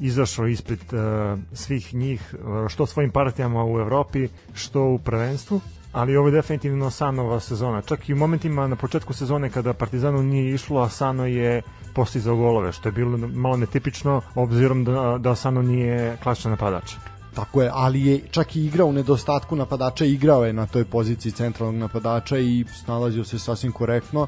izašao 0.00 0.46
ispred 0.46 0.80
uh, 0.92 1.38
svih 1.52 1.94
njih, 1.94 2.34
uh, 2.34 2.68
što 2.68 2.86
svojim 2.86 3.10
partijama 3.10 3.64
u 3.64 3.78
Evropi, 3.78 4.28
što 4.54 4.84
u 4.84 4.98
prvenstvu, 4.98 5.60
ali 5.92 6.16
ovo 6.16 6.28
je 6.28 6.32
definitivno 6.32 6.86
Asanova 6.86 7.40
sezona. 7.40 7.82
Čak 7.82 8.08
i 8.08 8.12
u 8.12 8.16
momentima 8.16 8.66
na 8.66 8.76
početku 8.76 9.12
sezone 9.12 9.50
kada 9.50 9.72
Partizanu 9.72 10.22
nije 10.22 10.54
išlo, 10.54 10.80
Asano 10.80 11.26
je 11.26 11.62
postizao 11.94 12.36
golove, 12.36 12.72
što 12.72 12.88
je 12.88 12.92
bilo 12.92 13.18
malo 13.18 13.56
netipično, 13.56 14.20
obzirom 14.34 14.84
da, 14.84 15.18
da 15.18 15.30
Asano 15.30 15.62
nije 15.62 16.16
klasičan 16.22 16.50
napadač. 16.50 16.94
Tako 17.34 17.62
je, 17.62 17.70
ali 17.72 18.06
je 18.06 18.20
čak 18.30 18.56
i 18.56 18.66
igrao 18.66 18.86
u 18.86 18.92
nedostatku 18.92 19.56
napadača, 19.56 20.04
igrao 20.04 20.44
je 20.44 20.52
na 20.52 20.66
toj 20.66 20.84
poziciji 20.84 21.32
centralnog 21.32 21.76
napadača 21.76 22.38
i 22.38 22.64
snalazio 22.84 23.24
se 23.24 23.38
sasvim 23.38 23.72
korektno. 23.72 24.26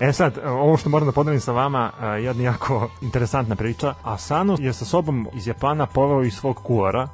E 0.00 0.12
sad, 0.12 0.38
ovo 0.44 0.76
što 0.76 0.88
moram 0.88 1.08
da 1.08 1.12
podelim 1.12 1.40
sa 1.40 1.52
vama, 1.52 1.92
jedna 2.20 2.42
jako 2.42 2.90
interesantna 3.02 3.56
priča. 3.56 3.94
Asano 4.02 4.56
je 4.60 4.72
sa 4.72 4.84
sobom 4.84 5.28
iz 5.34 5.46
Japana 5.46 5.86
poveo 5.86 6.22
i 6.22 6.30
svog 6.30 6.56
kuara, 6.56 7.08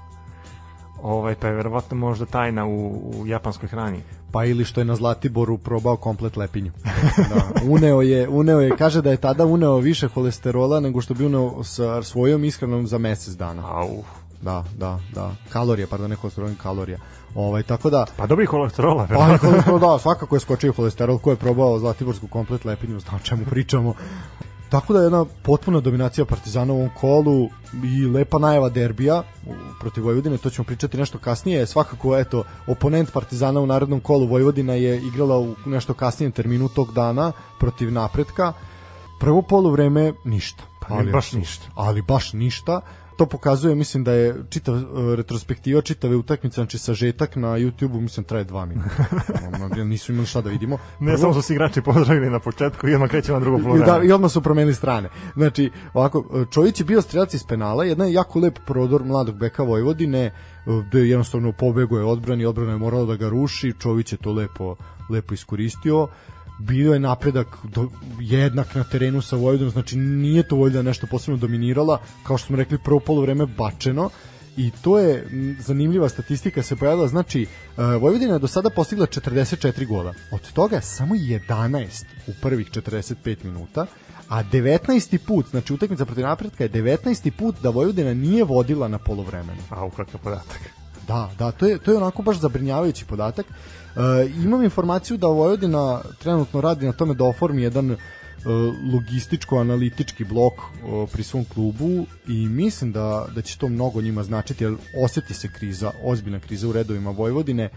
ovaj, 1.03 1.35
pa 1.35 1.47
je 1.47 1.55
verovatno 1.55 1.97
možda 1.97 2.27
tajna 2.27 2.67
u, 2.67 3.11
u 3.21 3.27
japanskoj 3.27 3.69
hrani. 3.69 4.01
Pa 4.33 4.45
ili 4.45 4.65
što 4.65 4.81
je 4.81 4.85
na 4.85 4.97
Zlatiboru 4.97 5.59
probao 5.59 5.97
komplet 5.97 6.37
lepinju. 6.37 6.73
da, 7.35 7.61
uneo 7.71 8.03
je, 8.03 8.29
uneo 8.29 8.61
je, 8.61 8.77
kaže 8.77 9.03
da 9.03 9.11
je 9.11 9.17
tada 9.17 9.47
uneo 9.47 9.77
više 9.77 10.09
holesterola 10.09 10.81
nego 10.81 11.01
što 11.01 11.15
bi 11.15 11.27
uneo 11.27 11.65
sa 11.65 12.03
svojom 12.03 12.45
ishranom 12.45 12.87
za 12.87 12.99
mesec 12.99 13.35
dana. 13.35 13.63
Au. 13.67 14.03
Da, 14.43 14.65
da, 14.79 14.99
da. 15.15 15.35
Kalorija, 15.49 15.87
pardon, 15.87 16.11
ne 16.11 16.17
holesterol, 16.17 16.51
kalorija. 16.63 16.99
Ovaj 17.35 17.63
tako 17.63 17.91
da 17.91 18.07
pa 18.17 18.27
dobri 18.27 18.47
holesterola, 18.47 19.07
Pa 19.07 19.39
holesterol 19.39 19.79
da, 19.79 19.99
svakako 19.99 20.37
je 20.37 20.41
skočio 20.41 20.73
holesterol 20.73 21.19
ko 21.19 21.31
je 21.31 21.37
probao 21.37 21.79
Zlatiborsku 21.79 22.27
komplet 22.27 22.65
lepinju, 22.65 23.01
zna 23.01 23.17
o 23.17 23.19
čemu 23.19 23.45
pričamo. 23.45 23.95
Tako 24.69 24.93
da 24.93 24.99
je 24.99 25.05
jedna 25.05 25.25
potpuna 25.43 25.81
dominacija 25.81 26.25
Partizana 26.25 26.73
u 26.73 26.77
ovom 26.77 26.91
kolu 27.01 27.49
i 27.85 28.07
lepa 28.07 28.39
najava 28.39 28.69
derbija 28.69 29.23
protiv 29.81 30.05
Vojvodine, 30.05 30.39
to 30.39 30.51
ćemo 30.51 30.65
pričati 30.65 30.99
nešto 30.99 31.19
kasnije. 31.19 31.67
Svakako, 31.67 32.17
eto, 32.17 32.45
oponent 32.67 33.13
Partizana 33.13 33.61
u 33.61 33.67
narednom 33.67 34.01
kolu 34.01 34.27
Vojvodina 34.27 34.75
je 34.75 34.99
igrala 34.99 35.39
u 35.39 35.55
nešto 35.67 35.95
kasnijem 35.95 36.33
terminu 36.33 36.69
tog 36.69 36.93
dana 36.93 37.33
protiv 37.59 37.93
napretka. 37.93 38.53
Prvo 39.21 39.43
poluvreme 39.43 40.13
ništa. 40.25 40.63
Pa 40.81 40.95
ali 40.95 41.13
baš 41.13 41.33
ništa. 41.33 41.67
Ali 41.75 42.03
baš 42.03 42.33
ništa 42.33 42.81
to 43.17 43.27
pokazuje, 43.27 43.75
mislim 43.75 44.05
da 44.05 44.13
je 44.13 44.35
čitav 44.49 44.75
uh, 44.75 45.15
retrospektiva 45.15 45.83
čitave 45.83 46.17
utakmice, 46.17 46.55
znači 46.55 46.79
sažetak 46.79 47.37
na 47.37 47.49
YouTubeu 47.49 48.01
mislim 48.01 48.25
traje 48.25 48.45
2 48.45 48.67
minuta. 48.67 49.85
nisu 49.85 50.13
imali 50.13 50.27
šta 50.27 50.41
da 50.41 50.51
vidimo. 50.51 50.79
Ne, 51.01 51.07
Prvo, 51.07 51.19
samo 51.19 51.35
su 51.35 51.43
se 51.43 51.55
igrači 51.55 51.83
pozdravili 51.83 52.31
na 52.31 52.41
početku 52.41 52.89
i 52.89 52.95
odmah 52.95 53.11
krećemo 53.11 53.39
na 53.39 53.45
drugo 53.45 53.59
polovreme. 53.63 53.87
Da, 53.87 54.05
i 54.05 54.13
odmah 54.13 54.31
su 54.31 54.43
promenili 54.43 54.75
strane. 54.75 55.09
Znači, 55.37 55.71
ovako, 55.95 56.47
Čović 56.53 56.81
je 56.81 56.85
bio 56.85 57.03
strelac 57.03 57.35
iz 57.35 57.45
penala, 57.49 57.85
jedan 57.85 58.13
jako 58.13 58.39
lep 58.39 58.59
prodor 58.67 59.05
mladog 59.05 59.39
beka 59.39 59.63
Vojvodine, 59.63 60.31
gde 60.89 60.99
je 60.99 61.11
jednostavno 61.11 61.53
pobego 61.53 61.99
je 61.99 62.05
odbrani, 62.05 62.47
odbrana 62.47 62.73
je 62.73 62.79
morala 62.79 63.05
da 63.05 63.17
ga 63.17 63.29
ruši, 63.29 63.73
Čović 63.79 64.13
je 64.13 64.19
to 64.19 64.33
lepo 64.33 64.77
lepo 65.11 65.35
iskoristio 65.35 66.09
bio 66.59 66.93
je 66.93 67.01
napredak 67.01 67.47
do, 67.65 67.89
jednak 68.21 68.75
na 68.75 68.85
terenu 68.85 69.23
sa 69.23 69.37
Vojvodinom, 69.37 69.71
znači 69.71 69.97
nije 69.97 70.49
to 70.49 70.57
Vojvodina 70.57 70.83
nešto 70.83 71.07
posebno 71.07 71.37
dominirala, 71.37 72.01
kao 72.23 72.39
što 72.39 72.47
smo 72.47 72.57
rekli 72.57 72.79
prvo 72.85 73.01
polovreme 73.01 73.47
bačeno 73.47 74.11
i 74.57 74.71
to 74.83 74.99
je 74.99 75.27
zanimljiva 75.61 76.09
statistika 76.09 76.63
se 76.63 76.77
pojavila, 76.77 77.09
znači 77.09 77.47
Vojvodina 77.77 78.33
je 78.33 78.39
do 78.39 78.47
sada 78.47 78.71
postigla 78.71 79.07
44 79.07 79.87
gola, 79.87 80.15
od 80.33 80.53
toga 80.53 80.81
samo 80.81 81.15
11 81.15 82.05
u 82.27 82.33
prvih 82.43 82.71
45 82.71 83.45
minuta, 83.45 83.87
a 84.29 84.43
19. 84.43 85.19
put, 85.27 85.47
znači 85.51 85.73
utakmica 85.73 86.05
protiv 86.05 86.25
napretka 86.25 86.65
je 86.65 86.71
19. 86.71 87.31
put 87.31 87.57
da 87.63 87.71
Vojvodina 87.71 88.15
nije 88.15 88.45
vodila 88.45 88.89
na 88.89 88.99
polovremenu. 88.99 89.63
A, 89.71 89.91
kakav 89.97 90.21
podatak. 90.21 90.61
Da, 91.09 91.31
da, 91.39 91.53
to 91.53 91.67
je, 91.67 91.79
to 91.79 91.91
je 91.91 91.97
onako 91.97 92.23
baš 92.23 92.39
zabrinjavajući 92.39 93.05
podatak. 93.05 93.47
E, 93.97 94.29
imam 94.45 94.63
informaciju 94.63 95.17
da 95.17 95.27
Vojvodina 95.27 96.01
trenutno 96.19 96.61
radi 96.61 96.87
na 96.87 96.93
tome 96.93 97.15
da 97.15 97.25
oformi 97.25 97.63
jedan 97.63 97.91
e, 97.91 97.97
logističko-analitički 98.93 100.25
blok 100.25 100.53
e, 100.53 101.07
pri 101.13 101.23
svom 101.23 101.45
klubu 101.45 102.07
i 102.29 102.49
mislim 102.49 102.93
da, 102.93 103.27
da 103.35 103.43
će 103.43 103.59
to 103.59 103.69
mnogo 103.69 104.01
njima 104.01 104.23
značiti, 104.23 104.65
jer 104.65 104.77
oseti 105.05 105.35
se 105.35 105.49
kriza, 105.49 105.91
ozbiljna 106.03 106.41
kriza 106.41 106.69
u 106.69 106.73
redovima 106.73 107.11
Vojvodine. 107.11 107.69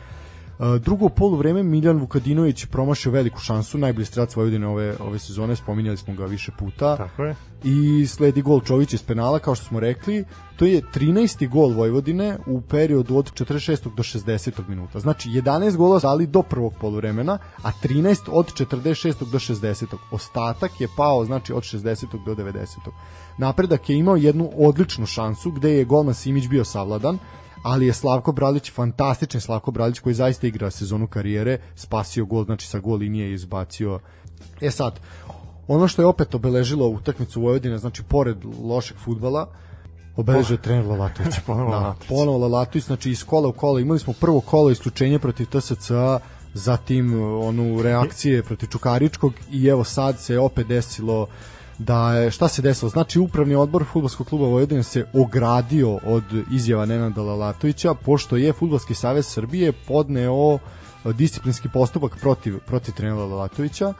Drugo 0.79 1.09
polu 1.09 1.35
vreme 1.37 1.63
Miljan 1.63 1.97
Vukadinović 1.97 2.65
promašio 2.65 3.11
veliku 3.11 3.39
šansu, 3.39 3.77
najbolji 3.77 4.05
strelac 4.05 4.35
Vojvodine 4.35 4.67
ove 4.67 4.95
ove 4.99 5.19
sezone, 5.19 5.55
spominjali 5.55 5.97
smo 5.97 6.13
ga 6.13 6.25
više 6.25 6.51
puta. 6.59 6.97
Tako 6.97 7.23
je. 7.23 7.35
I 7.63 8.07
sledi 8.07 8.41
gol 8.41 8.61
Čović 8.61 8.93
iz 8.93 9.03
penala 9.03 9.39
kao 9.39 9.55
što 9.55 9.65
smo 9.65 9.79
rekli. 9.79 10.25
To 10.55 10.65
je 10.65 10.81
13. 10.81 11.49
gol 11.49 11.73
Vojvodine 11.73 12.37
u 12.45 12.61
periodu 12.61 13.17
od 13.17 13.31
46. 13.33 13.95
do 13.95 14.03
60. 14.03 14.51
minuta. 14.67 14.99
Znači 14.99 15.29
11 15.29 15.75
gola 15.75 15.99
dali 15.99 16.27
do 16.27 16.41
prvog 16.41 16.73
poluvremena, 16.81 17.37
a 17.63 17.71
13 17.83 18.29
od 18.31 18.53
46. 18.53 19.31
do 19.31 19.39
60. 19.39 19.85
Ostatak 20.11 20.81
je 20.81 20.87
pao 20.97 21.25
znači 21.25 21.53
od 21.53 21.63
60. 21.63 22.05
do 22.25 22.35
90. 22.35 22.77
Napredak 23.37 23.89
je 23.89 23.97
imao 23.97 24.15
jednu 24.15 24.51
odličnu 24.57 25.05
šansu 25.05 25.51
gde 25.51 25.71
je 25.71 25.85
golman 25.85 26.13
Simić 26.13 26.47
bio 26.47 26.65
savladan 26.65 27.19
ali 27.67 27.85
je 27.85 27.93
Slavko 27.93 28.31
Bralić 28.31 28.71
fantastičan 28.71 29.41
Slavko 29.41 29.71
Bralić 29.71 29.99
koji 29.99 30.15
zaista 30.15 30.47
igra 30.47 30.71
sezonu 30.71 31.07
karijere, 31.07 31.57
spasio 31.75 32.25
gol, 32.25 32.45
znači 32.45 32.67
sa 32.67 32.79
gol 32.79 32.97
linije 32.97 33.33
izbacio. 33.33 33.99
E 34.61 34.71
sad, 34.71 34.99
ono 35.67 35.87
što 35.87 36.01
je 36.01 36.05
opet 36.05 36.35
obeležilo 36.35 36.87
utakmicu 36.87 37.41
Vojvodine, 37.41 37.77
znači 37.77 38.03
pored 38.03 38.37
lošeg 38.63 38.97
futbala, 38.97 39.47
obeležio 40.15 40.57
trener 40.57 40.85
Lalatović. 40.85 41.35
ponovo 41.47 41.71
da, 41.71 41.77
Lalatović. 41.77 42.09
Ponovo 42.09 42.37
Lalatović, 42.37 42.85
znači 42.85 43.11
iz 43.11 43.23
kola 43.23 43.47
u 43.47 43.53
kola. 43.53 43.79
Imali 43.79 43.99
smo 43.99 44.13
prvo 44.13 44.41
kolo 44.41 44.69
isključenje 44.71 45.19
protiv 45.19 45.45
TSC-a, 45.45 46.19
zatim 46.53 47.21
onu 47.21 47.81
reakcije 47.81 48.43
protiv 48.43 48.67
Čukaričkog 48.67 49.33
i 49.51 49.67
evo 49.67 49.83
sad 49.83 50.19
se 50.19 50.39
opet 50.39 50.67
desilo 50.67 51.27
da 51.77 52.13
je, 52.13 52.31
šta 52.31 52.47
se 52.47 52.61
desilo? 52.61 52.89
Znači 52.89 53.19
upravni 53.19 53.55
odbor 53.55 53.85
fudbalskog 53.91 54.27
kluba 54.27 54.45
Vojvodine 54.45 54.83
se 54.83 55.05
ogradio 55.13 55.99
od 56.05 56.23
izjava 56.51 56.85
Nenada 56.85 57.21
Lalatovića 57.21 57.93
pošto 57.93 58.37
je 58.37 58.53
Fudbalski 58.53 58.93
savez 58.93 59.25
Srbije 59.25 59.71
podneo 59.71 60.59
disciplinski 61.13 61.69
postupak 61.69 62.17
protiv 62.21 62.59
protiv 62.59 62.93
trenera 62.93 63.25
Lalatovića. 63.25 63.93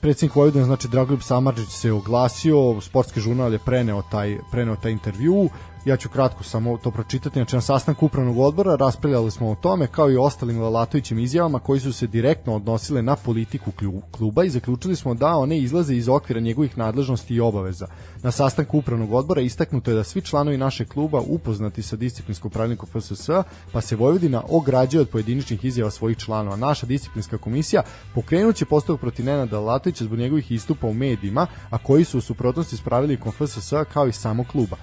Predsednik 0.00 0.36
Vojvodine, 0.36 0.64
znači 0.64 0.88
Dragoljub 0.88 1.22
Samarđić 1.22 1.68
se 1.68 1.92
oglasio, 1.92 2.80
sportski 2.80 3.20
žurnal 3.20 3.52
je 3.52 3.58
preneo 3.58 4.02
taj 4.02 4.38
preneo 4.50 4.76
taj 4.76 4.92
intervju 4.92 5.48
ja 5.84 5.96
ću 5.96 6.08
kratko 6.08 6.44
samo 6.44 6.78
to 6.78 6.90
pročitati. 6.90 7.38
Znači, 7.38 7.56
na 7.56 7.60
sastanku 7.60 8.06
upravnog 8.06 8.38
odbora 8.38 8.76
raspravljali 8.76 9.30
smo 9.30 9.50
o 9.50 9.54
tome, 9.54 9.86
kao 9.86 10.10
i 10.10 10.16
ostalim 10.16 10.60
Lalatovićim 10.60 11.18
izjavama 11.18 11.58
koji 11.58 11.80
su 11.80 11.92
se 11.92 12.06
direktno 12.06 12.54
odnosile 12.54 13.02
na 13.02 13.16
politiku 13.16 13.70
kluba 14.10 14.44
i 14.44 14.50
zaključili 14.50 14.96
smo 14.96 15.14
da 15.14 15.36
one 15.36 15.58
izlaze 15.58 15.96
iz 15.96 16.08
okvira 16.08 16.40
njegovih 16.40 16.78
nadležnosti 16.78 17.34
i 17.34 17.40
obaveza. 17.40 17.86
Na 18.22 18.30
sastanku 18.30 18.78
upravnog 18.78 19.12
odbora 19.12 19.40
istaknuto 19.40 19.90
je 19.90 19.94
da 19.94 20.04
svi 20.04 20.22
članovi 20.22 20.56
našeg 20.56 20.88
kluba 20.88 21.20
upoznati 21.20 21.82
sa 21.82 21.96
disciplinskom 21.96 22.50
pravilnikom 22.50 22.88
FSS, 22.88 23.30
pa 23.72 23.80
se 23.80 23.96
Vojvodina 23.96 24.42
ograđuje 24.48 25.00
od 25.00 25.08
pojediničnih 25.08 25.64
izjava 25.64 25.90
svojih 25.90 26.18
članova. 26.18 26.56
Naša 26.56 26.86
disciplinska 26.86 27.38
komisija 27.38 27.82
pokrenuće 28.14 28.64
postupak 28.64 29.00
protiv 29.00 29.24
Nenada 29.24 29.58
Lalatovića 29.58 30.04
zbog 30.04 30.18
njegovih 30.18 30.52
istupa 30.52 30.86
u 30.86 30.94
medijima, 30.94 31.46
a 31.70 31.78
koji 31.78 32.04
su 32.04 32.18
u 32.18 32.20
suprotnosti 32.20 32.76
s 32.76 32.80
pravilnikom 32.80 33.32
FSS 33.32 33.72
kao 33.92 34.06
i 34.06 34.12
samo 34.12 34.44
kluba. 34.44 34.76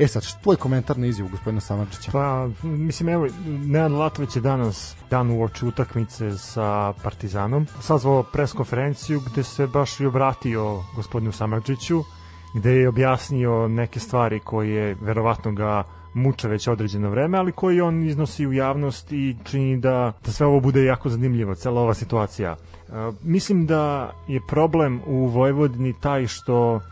E 0.00 0.08
sad, 0.08 0.42
tvoj 0.42 0.56
komentar 0.56 0.98
na 0.98 1.06
izjavu 1.06 1.30
gospodina 1.30 1.60
Samarčića? 1.60 2.10
Pa, 2.12 2.48
mislim, 2.62 3.08
evo, 3.08 3.26
Nenad 3.46 3.92
Latović 3.92 4.36
je 4.36 4.42
danas 4.42 4.96
dan 5.10 5.30
uoči 5.30 5.66
utakmice 5.66 6.30
sa 6.38 6.92
Partizanom 7.02 7.66
sazvao 7.80 8.22
pres 8.22 8.52
konferenciju 8.52 9.20
gde 9.20 9.42
se 9.42 9.66
baš 9.66 10.00
i 10.00 10.06
obratio 10.06 10.82
gospodinu 10.96 11.32
Samarčiću 11.32 12.02
gde 12.54 12.72
je 12.72 12.88
objasnio 12.88 13.68
neke 13.68 14.00
stvari 14.00 14.40
koje 14.40 14.96
verovatno 15.00 15.52
ga 15.52 15.82
muče 16.14 16.48
već 16.48 16.68
određeno 16.68 17.10
vreme, 17.10 17.38
ali 17.38 17.52
koji 17.52 17.80
on 17.80 18.02
iznosi 18.02 18.46
u 18.46 18.52
javnost 18.52 19.12
i 19.12 19.36
čini 19.44 19.80
da, 19.80 20.12
da 20.24 20.32
sve 20.32 20.46
ovo 20.46 20.60
bude 20.60 20.84
jako 20.84 21.08
zanimljivo, 21.08 21.54
cela 21.54 21.80
ova 21.80 21.94
situacija. 21.94 22.56
Uh, 22.88 22.94
mislim 23.22 23.66
da 23.66 24.12
je 24.28 24.40
problem 24.48 25.00
u 25.06 25.26
Vojvodini 25.26 25.94
taj 26.00 26.26
što 26.26 26.74
uh, 26.74 26.82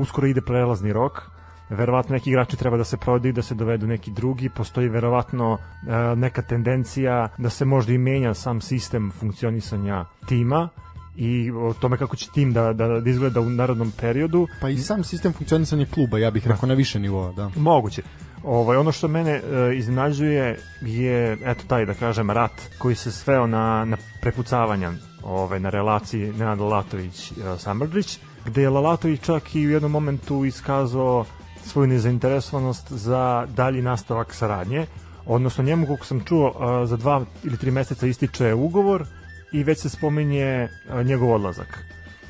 uskoro 0.00 0.26
ide 0.26 0.40
prelazni 0.40 0.92
rok, 0.92 1.35
verovatno 1.68 2.12
neki 2.12 2.30
igrači 2.30 2.56
treba 2.56 2.76
da 2.76 2.84
se 2.84 2.96
prodaju, 2.96 3.32
da 3.32 3.42
se 3.42 3.54
dovedu 3.54 3.86
neki 3.86 4.10
drugi, 4.10 4.48
postoji 4.48 4.88
verovatno 4.88 5.58
e, 5.58 6.16
neka 6.16 6.42
tendencija 6.42 7.28
da 7.38 7.50
se 7.50 7.64
možda 7.64 7.92
i 7.92 7.98
menja 7.98 8.34
sam 8.34 8.60
sistem 8.60 9.12
funkcionisanja 9.20 10.04
tima 10.28 10.68
i 11.16 11.50
o 11.50 11.74
tome 11.80 11.96
kako 11.96 12.16
će 12.16 12.30
tim 12.30 12.52
da, 12.52 12.72
da, 12.72 12.88
da 13.00 13.10
izgleda 13.10 13.40
u 13.40 13.50
narodnom 13.50 13.92
periodu. 14.00 14.48
Pa 14.60 14.68
i 14.68 14.78
sam 14.78 15.04
sistem 15.04 15.32
funkcionisanja 15.32 15.86
kluba, 15.94 16.18
ja 16.18 16.30
bih 16.30 16.44
da. 16.44 16.52
rekao 16.52 16.66
na 16.66 16.74
više 16.74 17.00
nivoa, 17.00 17.32
da. 17.32 17.50
Moguće. 17.56 18.02
Ovaj, 18.44 18.76
ono 18.76 18.92
što 18.92 19.08
mene 19.08 19.30
e, 19.30 19.42
iznenađuje 19.76 20.58
je, 20.82 21.38
eto 21.44 21.64
taj, 21.66 21.86
da 21.86 21.94
kažem, 21.94 22.30
rat 22.30 22.52
koji 22.78 22.94
se 22.94 23.12
sveo 23.12 23.46
na, 23.46 23.84
na 23.84 23.96
prepucavanja 24.20 24.92
ovaj, 25.22 25.60
na 25.60 25.70
relaciji 25.70 26.32
Nenad 26.32 26.58
Lalatović-Samrdžić, 26.58 28.18
gde 28.44 28.62
je 28.62 28.70
Lalatović 28.70 29.20
čak 29.20 29.54
i 29.54 29.66
u 29.66 29.70
jednom 29.70 29.92
momentu 29.92 30.44
iskazao 30.44 31.24
svoju 31.66 31.86
nezainteresovanost 31.86 32.92
za 32.92 33.46
dalji 33.56 33.82
nastavak 33.82 34.34
saradnje, 34.34 34.86
odnosno 35.26 35.64
njemu, 35.64 35.86
koliko 35.86 36.06
sam 36.06 36.24
čuo, 36.24 36.52
za 36.86 36.96
dva 36.96 37.24
ili 37.44 37.56
tri 37.56 37.70
meseca 37.70 38.06
ističe 38.06 38.54
ugovor 38.54 39.04
i 39.52 39.64
već 39.64 39.78
se 39.78 39.88
spominje 39.88 40.68
njegov 41.04 41.32
odlazak. 41.32 41.84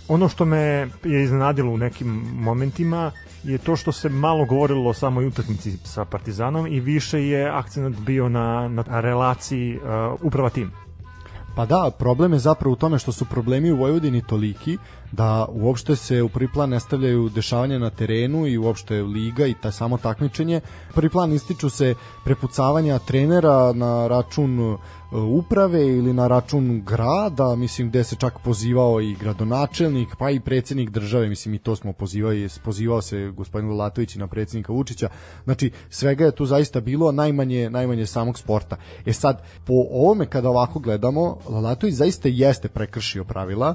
Ono 0.08 0.28
što 0.28 0.44
me 0.44 0.88
je 1.04 1.22
iznenadilo 1.22 1.72
u 1.72 1.78
nekim 1.78 2.08
momentima 2.34 3.12
je 3.44 3.58
to 3.58 3.76
što 3.76 3.92
se 3.92 4.08
malo 4.08 4.44
govorilo 4.44 4.90
o 4.90 4.94
samoj 4.94 5.26
utakmici 5.26 5.76
sa 5.84 6.04
Partizanom 6.04 6.66
i 6.66 6.80
više 6.80 7.26
je 7.26 7.50
akcent 7.50 7.98
bio 8.00 8.28
na, 8.28 8.68
na 8.68 9.00
relaciji 9.00 9.76
uh, 9.76 9.82
uprava 10.22 10.50
tim. 10.50 10.85
Pa 11.56 11.66
da, 11.66 11.90
problem 11.98 12.32
je 12.32 12.38
zapravo 12.38 12.72
u 12.72 12.76
tome 12.76 12.98
što 12.98 13.12
su 13.12 13.24
problemi 13.24 13.70
u 13.72 13.76
Vojvodini 13.76 14.22
toliki 14.22 14.78
da 15.12 15.46
uopšte 15.50 15.96
se 15.96 16.22
u 16.22 16.28
prvi 16.28 16.48
plan 16.52 16.70
ne 16.70 16.80
stavljaju 16.80 17.28
dešavanja 17.28 17.78
na 17.78 17.90
terenu 17.90 18.46
i 18.46 18.58
uopšte 18.58 19.02
liga 19.02 19.46
i 19.46 19.54
ta 19.62 19.70
samo 19.70 19.98
takmičenje. 19.98 20.60
Prvi 20.94 21.10
plan 21.10 21.32
ističu 21.32 21.70
se 21.70 21.94
prepucavanja 22.24 22.98
trenera 22.98 23.72
na 23.72 24.08
račun 24.08 24.76
uprave 25.24 25.86
ili 25.86 26.12
na 26.12 26.28
račun 26.28 26.82
grada, 26.84 27.56
mislim 27.56 27.88
gde 27.88 28.04
se 28.04 28.16
čak 28.16 28.38
pozivao 28.44 29.00
i 29.00 29.14
gradonačelnik, 29.14 30.08
pa 30.18 30.30
i 30.30 30.40
predsednik 30.40 30.90
države, 30.90 31.28
mislim 31.28 31.54
i 31.54 31.58
to 31.58 31.76
smo 31.76 31.92
pozivali, 31.92 32.48
pozivao 32.64 33.02
se 33.02 33.32
gospodin 33.36 33.70
Latović 33.70 34.14
na 34.14 34.26
predsednika 34.26 34.72
Vučića. 34.72 35.08
Znači 35.44 35.70
svega 35.90 36.24
je 36.24 36.34
tu 36.34 36.46
zaista 36.46 36.80
bilo 36.80 37.12
najmanje 37.12 37.70
najmanje 37.70 38.06
samog 38.06 38.38
sporta. 38.38 38.76
E 39.06 39.12
sad 39.12 39.42
po 39.64 39.72
ovome 39.90 40.26
kada 40.26 40.50
ovako 40.50 40.78
gledamo, 40.78 41.38
Lalatović 41.48 41.94
zaista 41.94 42.28
jeste 42.28 42.68
prekršio 42.68 43.24
pravila, 43.24 43.74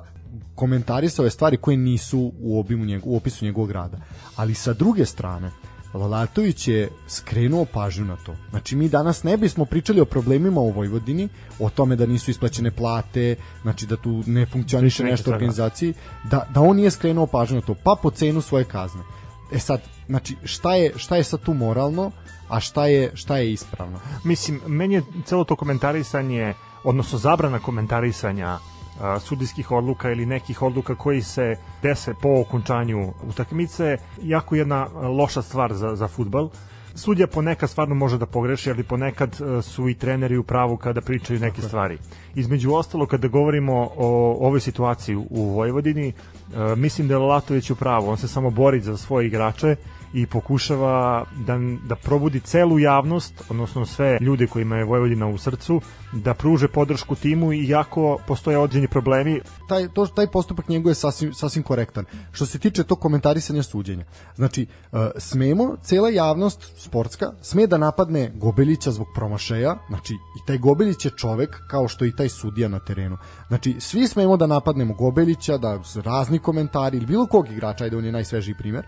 komentarisao 0.55 1.25
je 1.25 1.31
stvari 1.31 1.57
koje 1.57 1.77
nisu 1.77 2.31
u 2.39 2.59
obimu 2.59 2.85
njeg, 2.85 3.01
u 3.05 3.17
opisu 3.17 3.45
njegovog 3.45 3.71
rada. 3.71 3.97
Ali 4.35 4.53
sa 4.53 4.73
druge 4.73 5.05
strane, 5.05 5.51
Lalatović 5.93 6.67
je 6.67 6.89
skrenuo 7.07 7.65
pažnju 7.65 8.05
na 8.05 8.15
to. 8.15 8.35
Znači 8.49 8.75
mi 8.75 8.89
danas 8.89 9.23
ne 9.23 9.37
bismo 9.37 9.65
pričali 9.65 10.01
o 10.01 10.05
problemima 10.05 10.61
u 10.61 10.71
Vojvodini, 10.71 11.29
o 11.59 11.69
tome 11.69 11.95
da 11.95 12.05
nisu 12.05 12.31
isplaćene 12.31 12.71
plate, 12.71 13.35
znači 13.61 13.85
da 13.85 13.97
tu 13.97 14.23
ne 14.25 14.45
funkcioniše 14.45 15.03
nešto 15.03 15.31
u 15.31 15.33
organizaciji, 15.33 15.93
da, 16.23 16.47
da 16.53 16.61
on 16.61 16.75
nije 16.75 16.91
skrenuo 16.91 17.27
pažnju 17.27 17.55
na 17.55 17.61
to, 17.61 17.75
pa 17.83 17.95
po 18.01 18.11
cenu 18.11 18.41
svoje 18.41 18.65
kazne. 18.65 19.01
E 19.53 19.59
sad, 19.59 19.81
znači 20.07 20.35
šta 20.43 20.75
je, 20.75 20.91
šta 20.95 21.15
je 21.15 21.23
sad 21.23 21.39
tu 21.39 21.53
moralno, 21.53 22.11
a 22.49 22.59
šta 22.59 22.87
je, 22.87 23.11
šta 23.13 23.37
je 23.37 23.51
ispravno? 23.51 23.99
Mislim, 24.23 24.61
meni 24.67 24.93
je 24.93 25.03
celo 25.25 25.43
to 25.43 25.55
komentarisanje, 25.55 26.53
odnosno 26.83 27.17
zabrana 27.17 27.59
komentarisanja 27.59 28.57
sudijskih 29.19 29.71
odluka 29.71 30.11
ili 30.11 30.25
nekih 30.25 30.61
odluka 30.61 30.95
koji 30.95 31.21
se 31.21 31.55
dese 31.83 32.13
po 32.21 32.29
okončanju 32.41 33.13
utakmice 33.29 33.97
jako 34.23 34.55
jedna 34.55 34.87
loša 34.93 35.41
stvar 35.41 35.73
za, 35.73 35.95
za 35.95 36.07
futbal 36.07 36.49
sudija 36.95 37.27
ponekad 37.27 37.69
stvarno 37.69 37.95
može 37.95 38.17
da 38.17 38.25
pogreši, 38.25 38.71
ali 38.71 38.83
ponekad 38.83 39.37
su 39.61 39.89
i 39.89 39.93
treneri 39.93 40.37
u 40.37 40.43
pravu 40.43 40.77
kada 40.77 41.01
pričaju 41.01 41.39
neke 41.39 41.61
stvari. 41.61 41.97
Između 42.35 42.73
ostalo, 42.73 43.05
kada 43.05 43.27
govorimo 43.27 43.89
o 43.97 44.37
ovoj 44.47 44.59
situaciji 44.59 45.15
u 45.15 45.49
Vojvodini, 45.49 46.13
mislim 46.75 47.07
da 47.07 47.13
je 47.13 47.17
Latović 47.17 47.69
u 47.69 47.75
pravu. 47.75 48.09
On 48.09 48.17
se 48.17 48.27
samo 48.27 48.49
bori 48.49 48.81
za 48.81 48.97
svoje 48.97 49.27
igrače 49.27 49.75
i 50.13 50.25
pokušava 50.25 51.25
da, 51.45 51.57
da 51.87 51.95
probudi 51.95 52.39
celu 52.39 52.79
javnost, 52.79 53.43
odnosno 53.49 53.85
sve 53.85 54.17
ljude 54.21 54.47
kojima 54.47 54.77
je 54.77 54.85
Vojvodina 54.85 55.27
u 55.27 55.37
srcu, 55.37 55.81
da 56.13 56.33
pruže 56.33 56.67
podršku 56.67 57.15
timu 57.15 57.53
i 57.53 57.67
jako 57.67 58.17
postoje 58.27 58.57
određeni 58.57 58.87
problemi. 58.87 59.41
Taj, 59.67 59.87
to, 59.93 60.07
taj 60.07 60.27
postupak 60.27 60.69
njegov 60.69 60.91
je 60.91 60.95
sasvim, 60.95 61.33
sasvim 61.33 61.63
korektan. 61.63 62.05
Što 62.31 62.45
se 62.45 62.59
tiče 62.59 62.83
tog 62.83 62.99
komentarisanja 62.99 63.63
suđenja, 63.63 64.05
znači, 64.35 64.67
uh, 64.91 64.99
smemo, 65.17 65.75
cela 65.81 66.09
javnost 66.09 66.71
sportska, 66.77 67.31
sme 67.41 67.67
da 67.67 67.77
napadne 67.77 68.31
Gobelića 68.35 68.91
zbog 68.91 69.07
promašaja, 69.15 69.77
znači, 69.89 70.13
i 70.13 70.45
taj 70.47 70.57
Gobelić 70.57 71.05
je 71.05 71.11
čovek 71.17 71.61
kao 71.69 71.87
što 71.87 72.05
i 72.05 72.15
taj 72.15 72.29
sudija 72.29 72.67
na 72.67 72.79
terenu. 72.79 73.17
Znači, 73.47 73.75
svi 73.79 74.07
smemo 74.07 74.37
da 74.37 74.47
napadnemo 74.47 74.93
Gobelića, 74.93 75.57
da 75.57 75.79
razni 76.03 76.39
komentari 76.39 76.97
ili 76.97 77.05
bilo 77.05 77.27
kog 77.27 77.49
igrača, 77.49 77.83
ajde 77.83 77.97
on 77.97 78.05
je 78.05 78.11
najsvežiji 78.11 78.55
primer, 78.57 78.85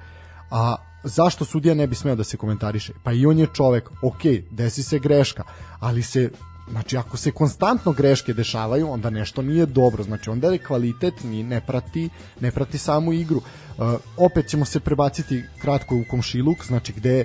a 0.51 0.75
zašto 1.03 1.45
sudija 1.45 1.75
ne 1.75 1.87
bi 1.87 1.95
smeo 1.95 2.15
da 2.15 2.23
se 2.23 2.37
komentariše? 2.37 2.93
Pa 3.03 3.11
i 3.11 3.25
on 3.25 3.39
je 3.39 3.47
čovek, 3.53 3.89
ok, 4.01 4.21
desi 4.51 4.83
se 4.83 4.99
greška, 4.99 5.43
ali 5.79 6.03
se 6.03 6.29
Znači, 6.69 6.97
ako 6.97 7.17
se 7.17 7.31
konstantno 7.31 7.91
greške 7.91 8.33
dešavaju, 8.33 8.89
onda 8.89 9.09
nešto 9.09 9.41
nije 9.41 9.65
dobro. 9.65 10.03
Znači, 10.03 10.29
onda 10.29 10.47
je 10.47 10.57
kvalitet 10.57 11.13
ni 11.23 11.43
ne 11.43 11.61
prati, 11.61 12.09
ne 12.39 12.51
prati 12.51 12.77
samu 12.77 13.13
igru. 13.13 13.37
Uh, 13.37 13.93
opet 14.17 14.47
ćemo 14.47 14.65
se 14.65 14.79
prebaciti 14.79 15.43
kratko 15.61 15.95
u 15.95 16.03
komšiluk, 16.09 16.65
znači 16.65 16.93
gde 16.93 17.23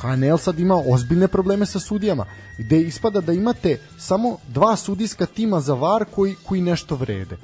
HNL 0.00 0.36
sad 0.38 0.58
ima 0.58 0.82
ozbiljne 0.88 1.28
probleme 1.28 1.66
sa 1.66 1.80
sudijama, 1.80 2.26
gde 2.58 2.80
ispada 2.80 3.20
da 3.20 3.32
imate 3.32 3.78
samo 3.98 4.38
dva 4.48 4.76
sudijska 4.76 5.26
tima 5.26 5.60
za 5.60 5.74
VAR 5.74 6.04
koji, 6.14 6.34
koji 6.46 6.60
nešto 6.60 6.96
vrede. 6.96 7.36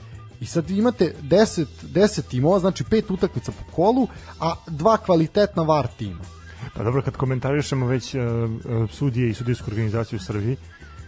I 0.43 0.47
sad 0.47 0.71
imate 0.71 1.15
10, 1.23 1.67
10 1.83 2.23
timova, 2.23 2.59
znači 2.59 2.85
pet 2.85 3.11
utakmica 3.11 3.53
po 3.53 3.73
kolu, 3.73 4.09
a 4.41 4.55
dva 4.67 4.97
kvalitetna 4.97 5.63
VAR 5.63 5.87
tima. 5.99 6.21
Pa 6.75 6.83
dobro, 6.83 7.03
kad 7.03 7.17
komentarišemo 7.17 7.87
već 7.87 8.15
uh, 8.15 8.23
sudije 8.91 9.31
i 9.31 9.35
sudijsku 9.35 9.71
organizaciju 9.71 10.17
u 10.17 10.23
Srbiji, 10.23 10.57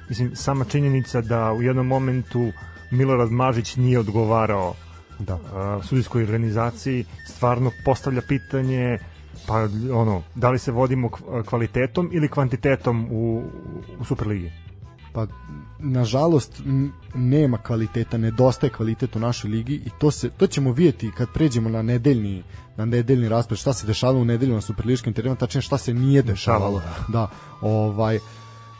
mislim, 0.08 0.36
sama 0.36 0.64
činjenica 0.64 1.20
da 1.20 1.52
u 1.52 1.62
jednom 1.62 1.86
momentu 1.86 2.52
Milorad 2.90 3.30
Mažić 3.30 3.76
nije 3.76 3.98
odgovarao 3.98 4.74
da. 5.18 5.34
uh, 5.34 5.84
sudijskoj 5.84 6.22
organizaciji, 6.22 7.04
stvarno 7.26 7.70
postavlja 7.84 8.22
pitanje 8.28 8.98
Pa 9.46 9.68
ono, 9.92 10.22
da 10.34 10.50
li 10.50 10.58
se 10.58 10.72
vodimo 10.72 11.10
kvalitetom 11.48 12.10
ili 12.12 12.28
kvantitetom 12.28 13.08
u, 13.10 13.42
u 14.00 14.04
Superligi? 14.04 14.52
Pa 15.14 15.26
nažalost 15.78 16.62
nema 17.14 17.58
kvaliteta, 17.58 18.18
nedostaje 18.18 18.70
kvalitet 18.70 19.16
u 19.16 19.18
našoj 19.18 19.50
ligi 19.50 19.74
i 19.74 19.90
to 19.98 20.10
se 20.10 20.30
to 20.30 20.46
ćemo 20.46 20.72
vidjeti 20.72 21.10
kad 21.16 21.28
pređemo 21.34 21.68
na 21.68 21.82
nedeljni 21.82 22.42
na 22.76 22.84
nedeljni 22.84 23.28
raspored 23.28 23.58
šta 23.58 23.72
se 23.72 23.86
dešavalo 23.86 24.20
u 24.20 24.24
nedelju 24.24 24.54
na 24.54 24.60
superliškim 24.60 25.12
terenima, 25.12 25.36
tačnije 25.36 25.62
šta 25.62 25.78
se 25.78 25.94
nije 25.94 26.22
dešavalo. 26.22 26.82
Da, 27.08 27.30
ovaj 27.60 28.18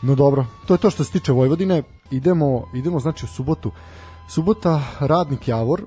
no 0.01 0.15
dobro, 0.15 0.45
to 0.67 0.73
je 0.73 0.77
to 0.77 0.89
što 0.89 1.03
se 1.03 1.11
tiče 1.11 1.31
Vojvodine. 1.31 1.83
Idemo 2.11 2.67
idemo 2.75 2.99
znači 2.99 3.25
u 3.25 3.27
subotu. 3.27 3.71
Subota 4.29 4.81
Radnik 4.99 5.47
Javor, 5.47 5.81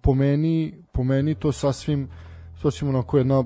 po 0.00 0.14
meni 0.14 0.74
po 0.92 1.04
meni 1.04 1.34
to 1.34 1.52
sasvim 1.52 2.08
sasvim 2.62 2.88
onako 2.88 3.18
jedna 3.18 3.44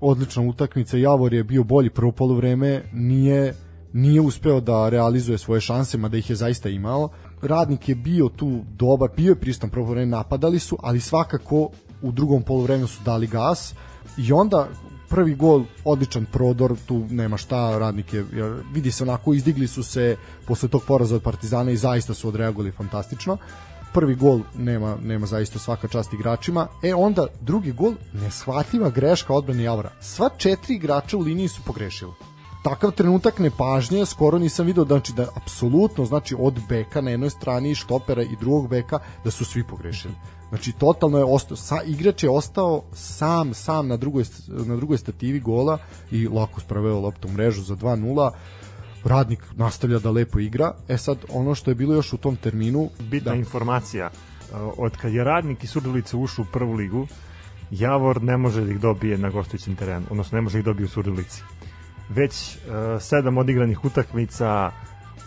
odlična 0.00 0.42
utakmica. 0.42 0.96
Javor 0.96 1.34
je 1.34 1.44
bio 1.44 1.64
bolji 1.64 1.90
prvo 1.90 2.12
poluvreme, 2.12 2.82
nije 2.92 3.54
nije 3.92 4.20
uspeo 4.20 4.60
da 4.60 4.88
realizuje 4.88 5.38
svoje 5.38 5.60
šanse, 5.60 5.98
mada 5.98 6.16
ih 6.16 6.30
je 6.30 6.36
zaista 6.36 6.68
imao. 6.68 7.08
Radnik 7.42 7.88
je 7.88 7.94
bio 7.94 8.28
tu 8.28 8.60
dobar, 8.78 9.10
bio 9.16 9.30
je 9.30 9.40
pristan 9.40 9.70
prvo 9.70 9.94
napadali 9.94 10.58
su, 10.58 10.78
ali 10.82 11.00
svakako 11.00 11.70
u 12.02 12.12
drugom 12.12 12.42
poluvremenu 12.42 12.86
su 12.86 13.02
dali 13.04 13.26
gas 13.26 13.74
i 14.16 14.32
onda 14.32 14.68
prvi 15.08 15.34
gol, 15.34 15.64
odličan 15.84 16.26
prodor, 16.32 16.76
tu 16.86 17.06
nema 17.10 17.36
šta, 17.36 17.78
radnik 17.78 18.14
je, 18.14 18.24
vidi 18.72 18.92
se 18.92 19.04
onako, 19.04 19.34
izdigli 19.34 19.68
su 19.68 19.82
se 19.82 20.16
posle 20.46 20.68
tog 20.68 20.82
poraza 20.86 21.16
od 21.16 21.22
Partizana 21.22 21.70
i 21.70 21.76
zaista 21.76 22.14
su 22.14 22.28
odreagovali 22.28 22.70
fantastično. 22.70 23.36
Prvi 23.92 24.14
gol 24.14 24.40
nema, 24.58 24.96
nema 25.02 25.26
zaista 25.26 25.58
svaka 25.58 25.88
čast 25.88 26.12
igračima. 26.12 26.66
E 26.82 26.94
onda 26.94 27.26
drugi 27.40 27.72
gol, 27.72 27.94
neshvatljiva 28.12 28.90
greška 28.90 29.34
odbrane 29.34 29.62
Javora. 29.62 29.90
Sva 30.00 30.30
četiri 30.38 30.74
igrača 30.74 31.16
u 31.16 31.20
liniji 31.20 31.48
su 31.48 31.62
pogrešili 31.66 32.31
takav 32.62 32.90
trenutak 32.90 33.38
nepažnje 33.38 34.06
skoro 34.06 34.38
nisam 34.38 34.66
video 34.66 34.84
znači 34.84 35.12
da 35.12 35.28
apsolutno 35.36 36.04
znači 36.04 36.36
od 36.38 36.60
beka 36.68 37.00
na 37.00 37.10
jednoj 37.10 37.30
strani 37.30 37.74
štopera 37.74 38.22
i 38.22 38.36
drugog 38.40 38.68
beka 38.68 38.98
da 39.24 39.30
su 39.30 39.44
svi 39.44 39.64
pogrešili. 39.64 40.14
Znači 40.48 40.72
totalno 40.72 41.18
je 41.18 41.24
ostao 41.24 41.56
sa 41.56 41.82
igrač 41.86 42.22
je 42.22 42.30
ostao 42.30 42.82
sam 42.92 43.54
sam 43.54 43.88
na 43.88 43.96
drugoj 43.96 44.24
na 44.48 44.76
drugoj 44.76 44.98
stativi 44.98 45.40
gola 45.40 45.78
i 46.10 46.28
lako 46.28 46.60
sproveo 46.60 47.00
loptu 47.00 47.28
u 47.28 47.30
mrežu 47.30 47.62
za 47.62 47.76
2:0. 47.76 48.30
Radnik 49.04 49.44
nastavlja 49.56 49.98
da 49.98 50.10
lepo 50.10 50.38
igra. 50.38 50.74
E 50.88 50.98
sad 50.98 51.18
ono 51.32 51.54
što 51.54 51.70
je 51.70 51.74
bilo 51.74 51.94
još 51.94 52.12
u 52.12 52.16
tom 52.16 52.36
terminu 52.36 52.88
bitna 53.00 53.32
da. 53.32 53.38
informacija 53.38 54.10
od 54.76 54.96
kad 54.96 55.12
je 55.12 55.24
Radnik 55.24 55.64
i 55.64 55.66
Surdulica 55.66 56.16
ušao 56.16 56.42
u 56.42 56.52
prvu 56.52 56.72
ligu 56.72 57.06
Javor 57.70 58.22
ne 58.22 58.36
može 58.36 58.64
da 58.64 58.70
ih 58.70 58.80
dobije 58.80 59.18
na 59.18 59.30
gostujućem 59.30 59.76
terenu, 59.76 60.06
odnosno 60.10 60.36
ne 60.36 60.42
može 60.42 60.52
da 60.52 60.58
ih 60.58 60.64
dobije 60.64 60.84
u 60.84 60.88
Surdulici 60.88 61.42
već 62.14 62.56
uh, 62.56 63.02
sedam 63.02 63.38
odigranih 63.38 63.84
utakmica 63.84 64.70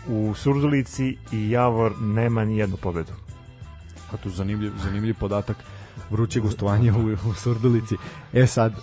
u 0.07 0.33
Surdulici 0.35 1.17
i 1.31 1.49
Javor 1.49 1.93
nema 2.01 2.45
ni 2.45 2.57
jednu 2.57 2.77
pobedu. 2.77 3.11
A 4.13 4.17
tu 4.17 4.29
zanimljiv, 4.29 4.71
zanimljiv 4.83 5.15
podatak 5.19 5.57
vruće 6.09 6.39
gostovanje 6.39 6.91
u, 6.91 7.29
u 7.29 7.33
Surdulici. 7.33 7.95
E 8.33 8.47
sad, 8.47 8.71
uh, 8.71 8.77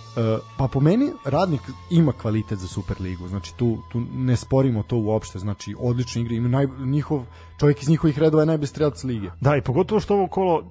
pa 0.57 0.67
po 0.67 0.79
meni 0.79 1.11
radnik 1.25 1.61
ima 1.91 2.11
kvalitet 2.11 2.59
za 2.59 2.67
Superligu, 2.67 3.27
znači 3.27 3.57
tu, 3.57 3.77
tu 3.91 3.99
ne 4.13 4.35
sporimo 4.35 4.83
to 4.83 4.97
uopšte, 4.97 5.39
znači 5.39 5.75
odlični 5.79 6.21
igre, 6.21 6.35
ima 6.35 6.49
naj, 6.49 6.67
njihov, 6.79 7.25
čovjek 7.59 7.81
iz 7.81 7.89
njihovih 7.89 8.19
redova 8.19 8.43
je 8.43 8.47
najbolji 8.47 8.67
strelac 8.67 9.03
lige. 9.03 9.29
Da, 9.41 9.55
i 9.57 9.61
pogotovo 9.61 9.99
što 9.99 10.13
ovo 10.13 10.27
kolo 10.27 10.59
uh, 10.59 10.65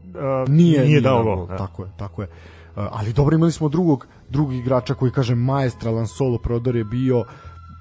nije, 0.48 0.78
nije, 0.78 0.84
nije 0.84 1.00
dao 1.00 1.22
gol. 1.22 1.48
Tako 1.58 1.84
je, 1.84 1.90
tako 1.96 2.22
je. 2.22 2.28
Uh, 2.28 2.61
ali 2.74 3.12
dobro 3.12 3.36
imali 3.36 3.52
smo 3.52 3.68
drugog 3.68 4.06
drugih 4.28 4.60
igrača 4.60 4.94
koji 4.94 5.12
kaže 5.12 5.34
maestralan 5.34 6.06
solo 6.06 6.38
prodor 6.38 6.76
je 6.76 6.84
bio 6.84 7.24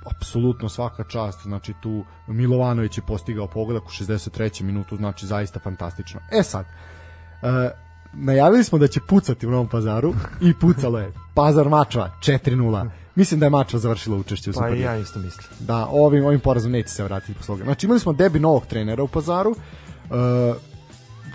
apsolutno 0.05 0.69
svaka 0.69 1.03
čast, 1.03 1.41
znači 1.43 1.73
tu 1.81 2.03
Milovanović 2.27 2.97
je 2.97 3.03
postigao 3.07 3.47
pogodak 3.47 3.83
u 3.83 3.89
63. 3.89 4.63
minutu, 4.63 4.95
znači 4.95 5.25
zaista 5.25 5.59
fantastično. 5.59 6.19
E 6.31 6.43
sad, 6.43 6.65
e, 6.65 7.71
najavili 8.13 8.63
smo 8.63 8.77
da 8.77 8.87
će 8.87 8.99
pucati 9.07 9.47
u 9.47 9.51
Novom 9.51 9.67
pazaru 9.67 10.13
i 10.41 10.53
pucalo 10.53 10.99
je. 10.99 11.13
Pazar 11.33 11.69
Mačva 11.69 12.11
4-0. 12.21 12.89
Mislim 13.15 13.39
da 13.39 13.45
je 13.45 13.49
Mačva 13.49 13.79
završila 13.79 14.17
učešće 14.17 14.49
u 14.49 14.53
Superligi. 14.53 14.83
Pa 14.83 14.91
ja 14.91 14.97
isto 14.97 15.19
mislim. 15.19 15.47
Da, 15.59 15.87
ovim, 15.91 16.25
ovim 16.25 16.39
porazom 16.39 16.71
neće 16.71 16.89
se 16.89 17.03
vratiti 17.03 17.33
po 17.33 17.43
sloga. 17.43 17.63
Znači 17.63 17.85
imali 17.85 17.99
smo 17.99 18.13
debi 18.13 18.39
novog 18.39 18.65
trenera 18.65 19.03
u 19.03 19.07
pazaru, 19.07 19.55
e, 19.55 20.70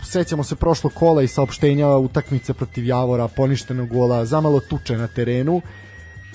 sećamo 0.07 0.45
se 0.45 0.57
prošlog 0.57 0.93
kola 0.93 1.23
i 1.23 1.29
saopštenja 1.29 1.89
utakmice 1.89 2.55
protiv 2.55 2.87
Javora, 2.87 3.29
poništenog 3.29 3.89
gola, 3.89 4.25
zamalo 4.25 4.61
tuče 4.61 4.97
na 4.97 5.07
terenu 5.07 5.63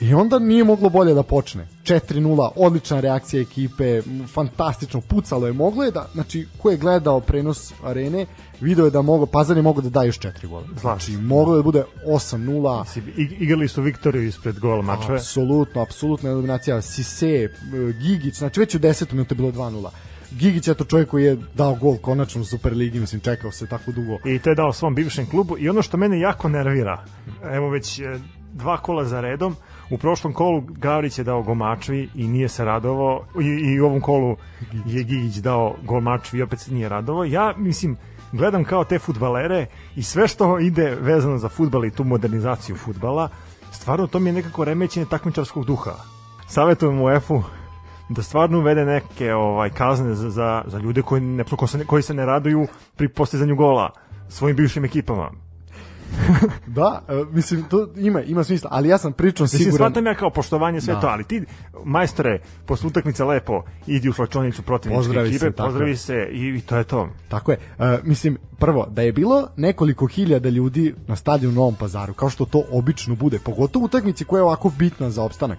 i 0.01 0.13
onda 0.13 0.39
nije 0.39 0.63
moglo 0.63 0.89
bolje 0.89 1.13
da 1.13 1.23
počne. 1.23 1.67
4-0, 1.83 2.49
odlična 2.55 2.99
reakcija 2.99 3.41
ekipe, 3.41 4.01
fantastično, 4.33 5.01
pucalo 5.01 5.47
je, 5.47 5.53
moglo 5.53 5.83
je 5.83 5.91
da, 5.91 6.07
znači, 6.13 6.47
ko 6.57 6.71
je 6.71 6.77
gledao 6.77 7.19
prenos 7.19 7.73
arene, 7.83 8.25
video 8.61 8.85
je 8.85 8.91
da 8.91 9.01
mogo, 9.01 9.25
Pazar 9.25 9.57
je 9.57 9.63
mogao 9.63 9.81
da 9.81 9.89
daje 9.89 10.07
još 10.07 10.19
4 10.19 10.47
gola. 10.47 10.63
Znači, 10.81 11.11
moglo 11.11 11.53
je 11.53 11.57
da 11.57 11.63
bude 11.63 11.83
8-0. 12.07 12.85
Igrali 13.39 13.67
su 13.67 13.81
Viktoriju 13.81 14.27
ispred 14.27 14.59
gola 14.59 14.81
mačeve. 14.81 15.15
Apsolutno, 15.15 15.81
apsolutna 15.81 16.29
eliminacija. 16.29 16.81
Sise, 16.81 17.49
Gigić, 18.01 18.35
znači 18.35 18.59
već 18.59 18.75
u 18.75 18.79
10. 18.79 19.13
minutu 19.13 19.33
je 19.33 19.37
bilo 19.37 19.51
2-0. 19.51 19.89
Gigić 20.31 20.67
je 20.67 20.73
to 20.73 20.83
čovjek 20.83 21.09
koji 21.09 21.23
je 21.23 21.37
dao 21.55 21.75
gol 21.75 21.97
konačno 21.97 22.41
u 22.41 22.45
Superligi, 22.45 22.99
mislim 22.99 23.21
čekao 23.21 23.51
se 23.51 23.67
tako 23.67 23.91
dugo. 23.91 24.17
I 24.25 24.39
to 24.39 24.49
je 24.49 24.55
dao 24.55 24.73
svom 24.73 24.95
bivšem 24.95 25.25
klubu 25.25 25.57
i 25.57 25.69
ono 25.69 25.81
što 25.81 25.97
mene 25.97 26.19
jako 26.19 26.49
nervira, 26.49 27.03
evo 27.43 27.69
već 27.69 27.99
e, 27.99 28.03
dva 28.53 28.77
kola 28.77 29.05
za 29.05 29.21
redom, 29.21 29.55
u 29.89 29.97
prošlom 29.97 30.33
kolu 30.33 30.61
Gavrić 30.61 31.17
je 31.17 31.23
dao 31.23 31.43
Gomačvi 31.43 32.09
i 32.15 32.27
nije 32.27 32.49
se 32.49 32.65
radovao 32.65 33.25
i, 33.41 33.45
i 33.45 33.79
u 33.79 33.85
ovom 33.85 34.01
kolu 34.01 34.35
je 34.85 35.03
Gigić 35.03 35.35
dao 35.35 35.75
Gomačvi 35.83 36.39
i 36.39 36.41
opet 36.41 36.59
se 36.59 36.73
nije 36.73 36.89
radovao. 36.89 37.23
Ja 37.23 37.53
mislim, 37.57 37.97
gledam 38.31 38.63
kao 38.63 38.83
te 38.83 38.99
futbalere 38.99 39.65
i 39.95 40.03
sve 40.03 40.27
što 40.27 40.59
ide 40.59 40.95
vezano 41.01 41.37
za 41.37 41.49
futbal 41.49 41.85
i 41.85 41.91
tu 41.91 42.03
modernizaciju 42.03 42.75
futbala, 42.75 43.29
stvarno 43.71 44.07
to 44.07 44.19
mi 44.19 44.29
je 44.29 44.33
nekako 44.33 44.65
remećenje 44.65 45.05
takmičarskog 45.05 45.65
duha. 45.65 45.91
Savetujem 46.47 47.01
u 47.01 47.09
EFU 47.09 47.43
da 48.13 48.23
stvarno 48.23 48.59
uvede 48.59 48.85
neke 48.85 49.33
ovaj 49.33 49.69
kazne 49.69 50.13
za, 50.13 50.29
za, 50.29 50.63
za 50.67 50.77
ljude 50.77 51.01
koji 51.01 51.21
ne, 51.21 51.43
koji 51.87 52.03
se 52.03 52.13
ne 52.13 52.25
raduju 52.25 52.67
pri 52.95 53.09
postizanju 53.09 53.55
gola 53.55 53.89
svojim 54.29 54.55
bivšim 54.55 54.85
ekipama. 54.85 55.31
da, 56.67 57.01
uh, 57.21 57.33
mislim, 57.33 57.63
to 57.63 57.87
ima, 57.95 58.21
ima 58.21 58.43
smisla, 58.43 58.69
ali 58.73 58.89
ja 58.89 58.97
sam 58.97 59.13
pričao 59.13 59.47
siguran... 59.47 59.67
Mislim, 59.67 59.77
shvatam 59.77 60.05
ja 60.05 60.15
kao 60.15 60.29
poštovanje 60.29 60.81
sve 60.81 60.93
da. 60.93 60.99
to, 60.99 61.07
ali 61.07 61.23
ti, 61.23 61.43
majstore, 61.85 62.39
posle 62.65 62.87
utakmice 62.87 63.23
lepo, 63.23 63.63
idi 63.87 64.09
u 64.09 64.13
slačonicu 64.13 64.61
protiv 64.61 64.91
pozdravi 64.91 65.29
ekipe, 65.29 65.45
se, 65.45 65.51
pozdravi 65.51 65.97
se 65.97 66.29
i, 66.31 66.47
i 66.47 66.61
to 66.61 66.77
je 66.77 66.83
to. 66.83 67.09
Tako 67.29 67.51
je. 67.51 67.57
Uh, 67.57 67.85
mislim, 68.03 68.37
prvo, 68.59 68.87
da 68.89 69.01
je 69.01 69.13
bilo 69.13 69.47
nekoliko 69.57 70.07
hiljada 70.07 70.49
ljudi 70.49 70.95
na 71.07 71.15
stadionu 71.15 71.53
u 71.53 71.55
Novom 71.55 71.75
pazaru, 71.75 72.13
kao 72.13 72.29
što 72.29 72.45
to 72.45 72.63
obično 72.71 73.15
bude, 73.15 73.39
pogotovo 73.39 73.85
utakmici 73.85 74.25
koja 74.25 74.39
je 74.39 74.43
ovako 74.43 74.71
bitna 74.77 75.09
za 75.09 75.23
opstanak 75.23 75.57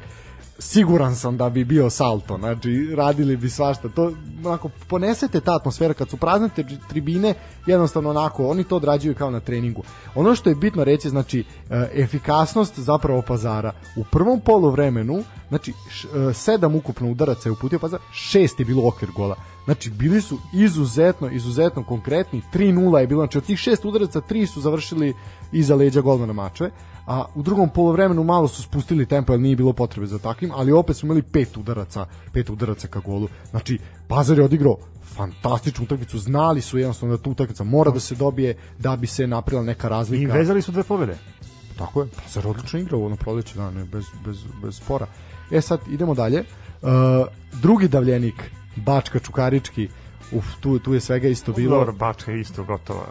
siguran 0.63 1.17
sam 1.17 1.37
da 1.37 1.51
bi 1.51 1.65
bio 1.65 1.91
salto, 1.91 2.39
znači 2.39 2.95
radili 2.97 3.37
bi 3.37 3.51
svašta. 3.51 3.89
To 3.89 4.13
onako 4.45 4.71
ponesete 4.89 5.41
ta 5.41 5.57
atmosfera 5.57 5.95
kad 5.95 6.11
su 6.11 6.17
prazne 6.17 6.49
tribine, 6.89 7.35
jednostavno 7.67 8.11
onako 8.11 8.49
oni 8.49 8.65
to 8.65 8.77
odrađuju 8.77 9.15
kao 9.15 9.31
na 9.31 9.41
treningu. 9.41 9.83
Ono 10.15 10.35
što 10.35 10.51
je 10.51 10.55
bitno 10.55 10.85
reći 10.85 11.09
znači 11.09 11.45
e, 11.71 11.89
efikasnost 11.95 12.79
zapravo 12.79 13.23
pazara 13.23 13.73
u 13.97 14.05
prvom 14.05 14.41
poluvremenu, 14.41 15.25
znači 15.49 15.71
e, 15.71 16.33
sedam 16.35 16.75
ukupno 16.75 17.11
udaraca 17.11 17.49
je 17.49 17.53
uputio 17.53 17.79
pazar, 17.79 18.01
šest 18.13 18.61
je 18.61 18.67
bilo 18.67 18.89
okvir 18.89 19.11
gola. 19.11 19.37
Znači 19.65 19.91
bili 19.91 20.21
su 20.21 20.39
izuzetno 20.55 21.31
izuzetno 21.31 21.85
konkretni, 21.85 22.43
3:0 22.55 22.99
je 22.99 23.07
bilo, 23.07 23.21
znači 23.21 23.39
od 23.39 23.45
tih 23.45 23.59
šest 23.59 23.85
udaraca 23.85 24.21
tri 24.21 24.47
su 24.47 24.61
završili 24.61 25.15
iza 25.53 25.75
leđa 25.75 26.01
golmana 26.01 26.33
mačve 26.33 26.71
a 27.07 27.25
u 27.35 27.43
drugom 27.43 27.69
poluvremenu 27.69 28.25
malo 28.25 28.49
su 28.49 28.63
spustili 28.63 29.07
tempo, 29.07 29.33
jer 29.33 29.41
nije 29.41 29.57
bilo 29.57 29.73
potrebe 29.73 30.07
za 30.07 30.19
takvim, 30.19 30.51
ali 30.55 30.73
opet 30.73 30.97
su 30.97 31.07
imali 31.07 31.23
pet 31.23 31.57
udaraca, 31.57 32.07
pet 32.33 32.51
udaraca 32.51 32.89
ka 32.89 33.01
golu. 33.01 33.29
Znači, 33.51 33.79
Pazar 34.09 34.39
je 34.39 34.45
odigrao 34.45 34.77
fantastičnu 35.17 35.85
utakmicu, 35.85 36.19
znali 36.19 36.61
su 36.61 36.79
jednostavno 36.79 37.17
da 37.17 37.23
tu 37.23 37.31
utakmica 37.31 37.65
mora 37.65 37.91
da 37.91 38.01
se 38.01 38.15
dobije 38.15 38.57
da 38.79 38.97
bi 38.97 39.07
se 39.07 39.27
napravila 39.27 39.65
neka 39.65 39.89
razlika. 39.89 40.23
I 40.23 40.39
vezali 40.39 40.63
su 40.63 40.73
dve 40.73 40.83
pobede. 40.83 41.19
Tako 41.79 42.03
je, 42.03 42.09
Pazar 42.23 42.47
odlično 42.47 42.79
igrao 42.79 43.09
na 43.09 43.17
proleće, 43.17 43.55
da, 43.55 43.71
ne, 43.71 43.85
bez, 43.85 44.05
bez, 44.25 44.37
bez 44.63 44.77
spora. 44.77 45.07
E 45.51 45.61
sad, 45.61 45.81
idemo 45.91 46.15
dalje. 46.15 46.45
Uh, 46.83 46.89
drugi 47.61 47.89
davljenik, 47.89 48.51
Bačka 48.77 49.19
Čukarički, 49.19 49.89
Uf, 50.33 50.45
tu, 50.61 50.79
tu 50.79 50.95
je 50.95 51.01
svega 51.01 51.29
isto 51.29 51.53
bilo. 51.53 51.79
Dobro, 51.79 51.93
Bačka 51.93 52.33
je 52.33 52.41
isto 52.41 52.65
gotova. 52.65 53.07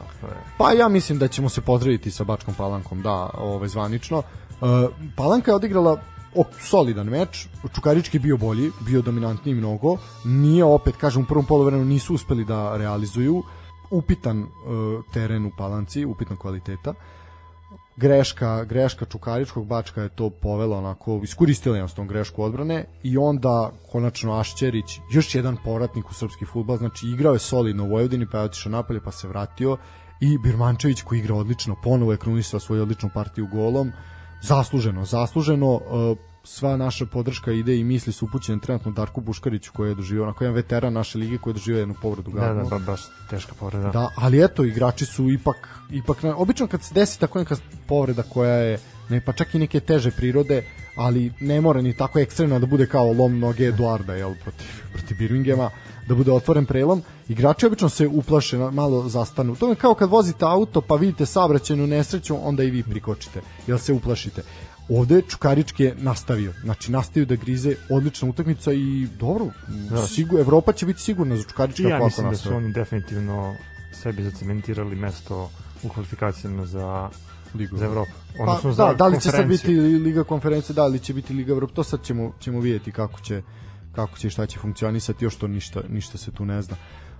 Pa 0.57 0.71
ja 0.71 0.87
mislim 0.87 1.19
da 1.19 1.27
ćemo 1.27 1.49
se 1.49 1.61
pozdraviti 1.61 2.11
sa 2.11 2.23
Bačkom 2.23 2.53
Palankom, 2.53 3.01
da, 3.01 3.29
ovaj, 3.37 3.67
zvanično. 3.67 4.17
Uh, 4.17 4.67
Palanka 5.15 5.51
je 5.51 5.55
odigrala 5.55 6.01
o, 6.35 6.43
solidan 6.59 7.07
meč, 7.07 7.47
Čukarički 7.75 8.19
bio 8.19 8.37
bolji, 8.37 8.71
bio 8.79 9.01
dominantniji 9.01 9.55
mnogo, 9.55 9.97
nije 10.25 10.63
opet, 10.63 10.95
kažem, 10.97 11.23
u 11.23 11.25
prvom 11.25 11.45
polovremenu 11.45 11.85
nisu 11.85 12.13
uspeli 12.13 12.45
da 12.45 12.77
realizuju, 12.77 13.43
upitan 13.89 14.41
uh, 14.41 14.47
teren 15.13 15.45
u 15.45 15.51
Palanci, 15.57 16.05
upitan 16.05 16.37
kvaliteta. 16.37 16.93
Greška, 17.95 18.63
greška 18.63 19.05
Čukaričkog 19.05 19.65
Bačka 19.65 20.01
je 20.01 20.09
to 20.09 20.29
povela 20.29 20.77
onako, 20.77 21.19
iskoristila 21.23 21.75
jednostavno 21.75 22.09
grešku 22.09 22.43
odbrane 22.43 22.85
i 23.03 23.17
onda 23.17 23.71
konačno 23.91 24.39
Ašćerić, 24.39 24.99
još 25.13 25.35
jedan 25.35 25.57
povratnik 25.63 26.09
u 26.09 26.13
srpski 26.13 26.45
futbal, 26.45 26.77
znači 26.77 27.07
igrao 27.07 27.33
je 27.33 27.39
solidno 27.39 27.83
u 27.83 27.89
Vojvodini 27.89 28.27
pa 28.31 28.37
je 28.37 28.43
otišao 28.43 28.71
napolje 28.71 28.99
pa 29.03 29.11
se 29.11 29.27
vratio 29.27 29.77
i 30.21 30.37
Birmančević 30.37 31.01
koji 31.01 31.19
igra 31.19 31.35
odlično, 31.35 31.75
ponovo 31.83 32.11
je 32.11 32.17
krunisao 32.17 32.59
svoju 32.59 32.81
odličnu 32.81 33.09
partiju 33.13 33.47
golom, 33.47 33.91
zasluženo, 34.41 35.05
zasluženo, 35.05 35.73
uh, 35.73 36.17
sva 36.43 36.77
naša 36.77 37.05
podrška 37.05 37.51
ide 37.51 37.77
i 37.77 37.83
misli 37.83 38.13
su 38.13 38.25
upućene 38.25 38.59
trenutno 38.59 38.91
Darku 38.91 39.21
Buškariću 39.21 39.71
koji 39.73 39.89
je 39.89 39.95
doživio, 39.95 40.23
onako 40.23 40.43
jedan 40.43 40.55
veteran 40.55 40.93
naše 40.93 41.17
lige 41.17 41.37
koji 41.37 41.51
je 41.51 41.53
doživio 41.53 41.79
jednu 41.79 41.95
povredu 42.01 42.31
Da, 42.31 42.53
da, 42.53 42.63
ba, 42.63 42.79
baš 42.79 43.01
teška 43.29 43.53
povreda. 43.59 43.91
Da, 43.91 44.09
ali 44.15 44.43
eto, 44.43 44.63
igrači 44.63 45.05
su 45.05 45.29
ipak, 45.29 45.69
ipak 45.91 46.23
na, 46.23 46.35
obično 46.35 46.67
kad 46.67 46.83
se 46.83 46.93
desi 46.93 47.19
tako 47.19 47.39
neka 47.39 47.55
povreda 47.87 48.23
koja 48.23 48.53
je, 48.53 48.79
ne, 49.09 49.21
pa 49.25 49.33
čak 49.33 49.55
i 49.55 49.59
neke 49.59 49.79
teže 49.79 50.11
prirode, 50.11 50.63
ali 50.95 51.33
ne 51.39 51.61
mora 51.61 51.81
ni 51.81 51.97
tako 51.97 52.19
ekstremno 52.19 52.59
da 52.59 52.65
bude 52.65 52.87
kao 52.87 53.13
lom 53.13 53.39
noge 53.39 53.65
Eduarda, 53.65 54.13
jel, 54.13 54.33
protiv, 54.43 54.67
protiv 54.93 55.17
Birminghama, 55.17 55.69
da 56.07 56.15
bude 56.15 56.31
otvoren 56.31 56.65
prelom. 56.65 57.01
Igrači 57.29 57.65
obično 57.65 57.89
se 57.89 58.07
uplaše, 58.07 58.57
malo 58.57 59.09
zastanu. 59.09 59.55
To 59.55 59.69
je 59.69 59.75
kao 59.75 59.93
kad 59.93 60.09
vozite 60.09 60.45
auto 60.45 60.81
pa 60.81 60.95
vidite 60.95 61.25
saobraćajnu 61.25 61.87
nesreću, 61.87 62.47
onda 62.47 62.63
i 62.63 62.71
vi 62.71 62.83
prikočite, 62.83 63.41
jel 63.67 63.77
se 63.77 63.93
uplašite 63.93 64.43
ovde 64.97 65.21
Čukarički 65.29 65.83
je 65.83 65.95
nastavio. 65.99 66.53
Znači, 66.63 66.91
nastavio 66.91 67.25
da 67.25 67.35
grize 67.35 67.75
odlična 67.89 68.29
utakmica 68.29 68.73
i 68.73 69.07
dobro, 69.19 69.45
da. 69.89 70.07
sigur, 70.07 70.39
Evropa 70.39 70.73
će 70.73 70.85
biti 70.85 71.01
sigurna 71.01 71.37
za 71.37 71.43
Čukarička. 71.43 71.83
Ja 71.83 72.03
mislim 72.03 72.29
da 72.29 72.35
su 72.35 72.55
oni 72.55 72.73
definitivno 72.73 73.55
sebi 73.93 74.23
zacementirali 74.23 74.95
mesto 74.95 75.49
u 75.83 75.89
kvalifikacijama 75.89 76.65
za 76.65 77.09
Ligu. 77.55 77.77
za 77.77 77.85
Evropu. 77.85 78.11
Odnosno 78.39 78.69
pa, 78.69 78.73
za 78.73 78.85
da, 78.85 78.93
da 78.93 79.07
li 79.07 79.21
će 79.21 79.31
sad 79.31 79.47
biti 79.47 79.71
Liga 79.79 80.23
konferencije, 80.23 80.73
da 80.73 80.87
li 80.87 80.99
će 80.99 81.13
biti 81.13 81.33
Liga 81.33 81.51
Evropa, 81.51 81.73
to 81.73 81.83
sad 81.83 82.03
ćemo, 82.03 82.33
ćemo 82.39 82.59
vidjeti 82.59 82.91
kako 82.91 83.19
će 83.19 83.41
kako 83.95 84.17
će 84.17 84.29
šta 84.29 84.45
će 84.45 84.59
funkcionisati, 84.59 85.25
još 85.25 85.35
to 85.35 85.47
ništa, 85.47 85.81
ništa 85.89 86.17
se 86.17 86.31
tu 86.31 86.45
ne 86.45 86.61
zna. 86.61 86.75
Uh, 86.75 87.10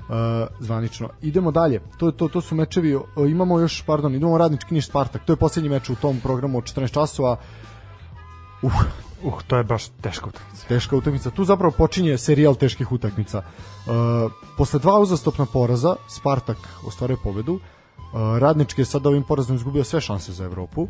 zvanično. 0.60 1.10
Idemo 1.21 1.52
dalje. 1.52 1.82
To 1.97 2.12
to 2.12 2.28
to 2.28 2.41
su 2.41 2.56
mečevi. 2.56 2.95
Uh, 2.95 3.06
imamo 3.28 3.60
još, 3.60 3.84
pardon, 3.86 4.15
idemo 4.15 4.38
Radnički 4.38 4.74
Niš 4.74 4.88
Spartak. 4.88 5.26
To 5.26 5.34
je 5.34 5.38
poslednji 5.38 5.69
meč 5.69 5.89
u 5.89 5.95
tom 5.95 6.19
programu 6.19 6.58
od 6.58 6.63
14 6.63 6.93
časova. 6.93 7.38
Uh, 8.62 8.74
uh, 9.24 9.41
to 9.47 9.58
je 9.58 9.63
baš 9.63 9.88
teška 10.02 10.30
utakmica. 10.30 10.67
Teška 10.67 10.95
utakmica. 10.95 11.30
Tu 11.30 11.43
zapravo 11.43 11.71
počinje 11.78 12.17
serijal 12.17 12.56
teških 12.56 12.91
utakmica. 12.91 13.38
Uh, 13.38 14.32
posle 14.58 14.80
dva 14.80 15.00
uzastopna 15.00 15.45
poraza 15.45 15.95
Spartak 16.10 16.58
ostvaruje 16.88 17.17
pobedu. 17.24 17.54
Uh, 17.54 17.60
Radnički 18.39 18.82
je 18.82 18.86
sad 18.86 19.06
ovim 19.06 19.24
porazom 19.24 19.56
izgubio 19.56 19.84
sve 19.84 20.02
šanse 20.02 20.32
za 20.32 20.45
Evropu. 20.45 20.88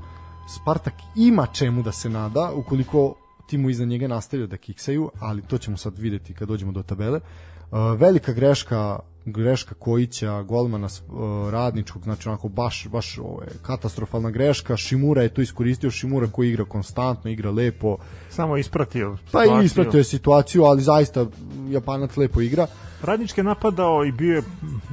Spartak 0.50 0.94
ima 1.16 1.46
čemu 1.46 1.84
da 1.84 1.92
se 1.92 2.10
nada 2.10 2.52
ukoliko 2.56 3.16
timu 3.48 3.70
iza 3.70 3.86
njega 3.86 4.08
nastavljaju 4.08 4.48
da 4.48 4.58
kiksaju, 4.58 5.12
ali 5.20 5.42
to 5.42 5.58
ćemo 5.58 5.78
sad 5.78 5.98
videti 5.98 6.34
kad 6.34 6.48
dođemo 6.48 6.72
do 6.72 6.84
tabele. 6.84 7.20
Uh, 7.20 8.00
velika 8.00 8.34
greška 8.34 9.00
greška 9.26 9.76
Kojića, 9.76 10.44
golmana 10.44 10.88
uh, 10.88 11.50
radničkog, 11.50 12.04
znači 12.04 12.30
onako 12.30 12.50
baš, 12.50 12.88
baš 12.88 13.18
ove, 13.18 13.48
katastrofalna 13.62 14.30
greška, 14.30 14.78
Šimura 14.78 15.22
je 15.22 15.34
to 15.34 15.42
iskoristio, 15.42 15.92
Šimura 15.92 16.28
koji 16.28 16.50
igra 16.50 16.66
konstantno, 16.66 17.32
igra 17.32 17.52
lepo. 17.52 17.98
Samo 18.30 18.58
ispratio 18.58 19.18
situaciju. 19.18 19.52
Pa 19.52 19.62
i 19.62 19.66
ispratio 19.66 19.98
je 19.98 20.04
situaciju, 20.04 20.64
ali 20.64 20.82
zaista 20.82 21.26
Japanac 21.70 22.18
lepo 22.18 22.42
igra. 22.42 22.68
Radnički 23.04 23.40
je 23.40 23.44
napadao 23.44 24.06
i 24.06 24.12
bio 24.12 24.36
je, 24.36 24.44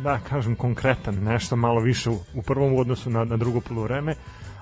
da 0.02 0.20
kažem, 0.28 0.56
konkretan, 0.56 1.14
nešto 1.14 1.56
malo 1.56 1.80
više 1.80 2.10
u, 2.10 2.18
u 2.34 2.42
prvom 2.42 2.76
odnosu 2.76 3.10
na, 3.10 3.24
na 3.24 3.36
drugo 3.36 3.60
polovreme, 3.60 4.14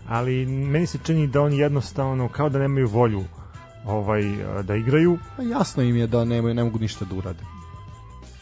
ali 0.09 0.47
meni 0.47 0.87
se 0.87 0.99
čini 1.05 1.27
da 1.27 1.43
oni 1.43 1.59
jednostavno 1.59 2.29
kao 2.29 2.49
da 2.49 2.59
nemaju 2.59 2.89
volju 2.89 3.25
ovaj 3.85 4.23
da 4.63 4.77
igraju. 4.77 5.19
Pa 5.37 5.43
jasno 5.43 5.83
im 5.83 5.97
je 5.97 6.07
da 6.07 6.25
nemaju, 6.25 6.55
ne 6.55 6.65
mogu 6.65 6.79
ništa 6.79 7.05
da 7.05 7.15
urade 7.15 7.56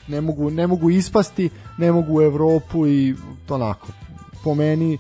ne 0.09 0.21
mogu, 0.21 0.51
ne 0.51 0.67
mogu 0.67 0.91
ispasti, 0.91 1.51
ne 1.79 1.93
mogu 1.93 2.19
u 2.19 2.23
Evropu 2.23 2.87
i 2.87 3.15
to 3.47 3.55
onako, 3.55 3.87
po 4.45 4.55
meni, 4.55 4.99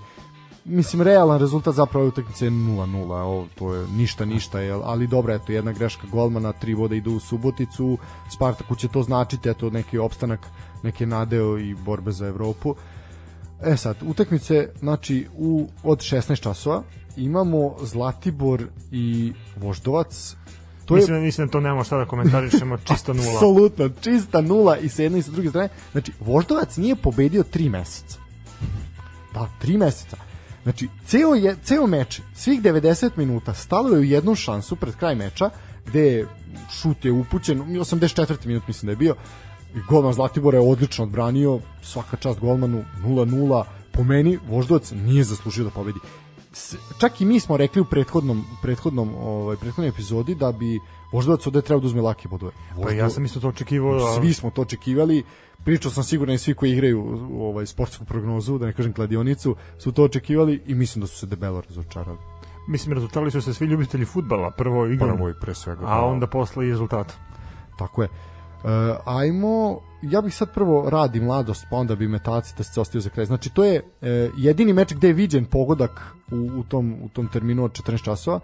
mislim, 0.65 1.03
realan 1.03 1.41
rezultat 1.41 1.75
zapravo 1.75 2.07
utakmice 2.07 2.45
je 2.45 2.51
0-0, 2.51 3.13
ovo, 3.13 3.47
to 3.55 3.75
je 3.75 3.87
ništa, 3.89 4.25
ništa, 4.25 4.61
jel, 4.61 4.81
ali 4.85 5.07
dobro, 5.07 5.35
eto, 5.35 5.53
jedna 5.53 5.73
greška 5.73 6.07
golmana, 6.13 6.53
tri 6.53 6.75
vode 6.75 6.97
idu 6.97 7.13
u 7.13 7.21
Suboticu, 7.21 7.99
Spartaku 8.31 8.77
će 8.77 8.89
to 8.89 9.03
značiti, 9.03 9.49
eto, 9.49 9.71
neki 9.71 9.99
opstanak, 9.99 10.41
neke 10.83 11.07
nadeo 11.07 11.59
i 11.59 11.75
borbe 11.75 12.13
za 12.13 12.27
Evropu. 12.27 12.75
E 13.63 13.77
sad, 13.77 13.97
utakmice, 14.03 14.69
znači, 14.79 15.27
u, 15.37 15.69
od 15.83 15.99
16 15.99 16.41
časova 16.41 16.83
imamo 17.17 17.75
Zlatibor 17.83 18.67
i 18.93 19.33
Voždovac, 19.57 20.37
To 20.85 20.95
mislim, 20.95 21.17
je... 21.17 21.23
mislim 21.23 21.47
da 21.47 21.51
to 21.51 21.61
nemamo 21.61 21.85
šta 21.85 21.97
da 21.97 22.05
komentarišemo, 22.05 22.79
čisto 22.89 23.15
nula. 23.15 23.33
Apsolutno, 23.35 23.91
čista 24.01 24.41
nula 24.41 24.79
i 24.79 24.89
sa 24.89 25.03
jedne 25.03 25.19
i 25.19 25.23
sa 25.23 25.31
druge 25.31 25.49
strane. 25.49 25.69
Znači, 25.93 26.13
Voždovac 26.21 26.77
nije 26.77 26.97
pobedio 26.97 27.43
tri 27.43 27.69
meseca. 27.69 28.19
Da, 29.35 29.49
tri 29.61 29.79
meseca. 29.79 30.17
Znači, 30.63 30.89
ceo, 31.07 31.35
je, 31.35 31.57
ceo 31.65 31.87
meč, 31.87 32.21
svih 32.35 32.63
90 32.63 33.11
minuta, 33.17 33.55
stalo 33.55 33.89
je 33.89 33.99
u 33.99 34.05
jednu 34.05 34.35
šansu 34.35 34.77
pred 34.77 34.97
kraj 34.97 35.15
meča, 35.15 35.51
gde 35.87 36.27
šut 36.81 37.05
je 37.05 37.13
upućen, 37.13 37.61
84. 37.61 38.47
minut 38.47 38.67
mislim 38.69 38.87
da 38.87 38.93
je 38.93 38.97
bio, 38.97 39.15
i 39.75 39.79
golman 39.89 40.13
Zlatibora 40.13 40.59
je 40.59 40.71
odlično 40.71 41.05
odbranio, 41.05 41.61
svaka 41.83 42.17
čast 42.17 42.41
golmanu, 42.41 42.85
0-0, 43.03 43.65
po 43.93 44.05
meni 44.05 44.39
Voždovac 44.49 44.91
nije 44.91 45.25
zaslužio 45.25 45.65
da 45.65 45.71
pobedi 45.71 45.99
čak 46.99 47.21
i 47.21 47.25
mi 47.25 47.41
smo 47.41 47.57
rekli 47.57 47.81
u 47.81 47.85
prethodnom 47.85 48.45
prethodnom 48.63 49.15
ovaj 49.15 49.57
prethodnoj 49.57 49.89
epizodi 49.89 50.35
da 50.35 50.53
bi 50.53 50.81
Voždovac 51.13 51.47
ovde 51.47 51.63
trebao 51.63 51.81
da 51.81 51.87
uzme 51.87 52.03
lake 52.03 52.29
bodove. 52.29 52.53
Pa 52.83 52.91
ja 52.91 53.11
sam 53.11 53.25
isto 53.25 53.41
to 53.41 53.49
očekivao. 53.49 54.15
Svi 54.21 54.33
smo 54.33 54.51
to 54.51 54.63
očekivali. 54.63 55.23
Pričao 55.65 55.91
sam 55.91 56.05
sigurno 56.05 56.35
i 56.35 56.39
svi 56.39 56.55
koji 56.55 56.73
igraju 56.73 57.29
ovaj 57.41 57.67
sportsku 57.67 58.05
prognozu, 58.05 58.59
da 58.59 58.67
ne 58.67 58.73
kažem 58.73 58.93
kladionicu, 58.93 59.57
su 59.79 59.93
to 59.93 60.05
očekivali 60.05 60.63
i 60.67 60.75
mislim 60.75 61.01
da 61.01 61.07
su 61.07 61.19
se 61.19 61.27
debelo 61.27 61.61
razočarali. 61.61 62.19
Mislim 62.69 62.95
razočarali 62.95 63.31
su 63.31 63.43
se 63.43 63.55
svi 63.55 63.67
ljubitelji 63.67 64.05
fudbala, 64.05 64.51
prvo 64.51 64.87
igrom, 64.87 65.17
prvo 65.17 65.31
i 65.31 65.35
pre 65.41 65.55
svega. 65.55 65.87
A 65.87 66.01
da. 66.01 66.05
onda 66.05 66.27
posle 66.27 66.67
i 66.67 66.71
rezultat. 66.71 67.13
Tako 67.79 68.03
je. 68.03 68.09
Uh, 68.65 68.71
ajmo, 69.05 69.81
ja 70.03 70.21
bih 70.21 70.35
sad 70.35 70.55
prvo 70.55 70.91
radi 70.91 71.21
mladost, 71.21 71.67
pa 71.71 71.77
onda 71.77 71.95
bi 71.97 72.09
metalci 72.09 72.55
da 72.59 72.63
se 72.65 72.81
ostaju 72.81 73.03
za 73.03 73.11
kraj. 73.11 73.27
Znači, 73.27 73.51
to 73.51 73.65
je 73.65 73.83
uh, 73.83 74.09
jedini 74.37 74.73
meč 74.73 74.95
gde 74.95 75.09
je 75.09 75.13
viđen 75.13 75.45
pogodak 75.45 76.01
u, 76.33 76.61
u, 76.61 76.65
tom, 76.65 76.97
u 77.03 77.09
tom 77.09 77.29
terminu 77.29 77.65
od 77.65 77.73
14 77.73 78.05
časova 78.05 78.41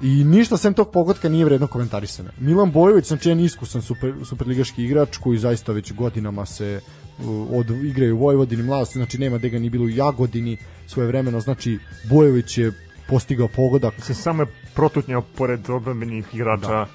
i 0.00 0.24
ništa 0.24 0.56
sem 0.56 0.74
tog 0.74 0.90
pogodka 0.90 1.28
nije 1.28 1.44
vredno 1.44 1.66
komentarisane. 1.66 2.30
Milan 2.40 2.72
Bojović, 2.72 3.08
znači 3.08 3.28
jedan 3.28 3.44
iskusan 3.44 3.82
super, 3.82 4.14
superligaški 4.24 4.84
igrač 4.84 5.16
koji 5.16 5.38
zaista 5.38 5.72
već 5.72 5.92
godinama 5.92 6.46
se 6.46 6.80
uh, 7.18 7.26
od 7.52 7.70
igraju 7.70 8.16
u 8.16 8.20
Vojvodini 8.20 8.62
mladosti, 8.62 8.98
znači 8.98 9.18
nema 9.18 9.38
da 9.38 9.48
ga 9.48 9.58
ni 9.58 9.70
bilo 9.70 9.84
u 9.84 9.88
Jagodini 9.88 10.56
svoje 10.86 11.06
vremeno, 11.06 11.40
znači 11.40 11.78
Bojović 12.10 12.58
je 12.58 12.72
postigao 13.08 13.48
pogodak. 13.48 13.94
Se 13.98 14.14
samo 14.14 14.42
je 14.42 14.46
protutnjao 14.74 15.22
pored 15.22 15.70
obrambenih 15.70 16.34
igrača 16.34 16.68
da 16.68 16.86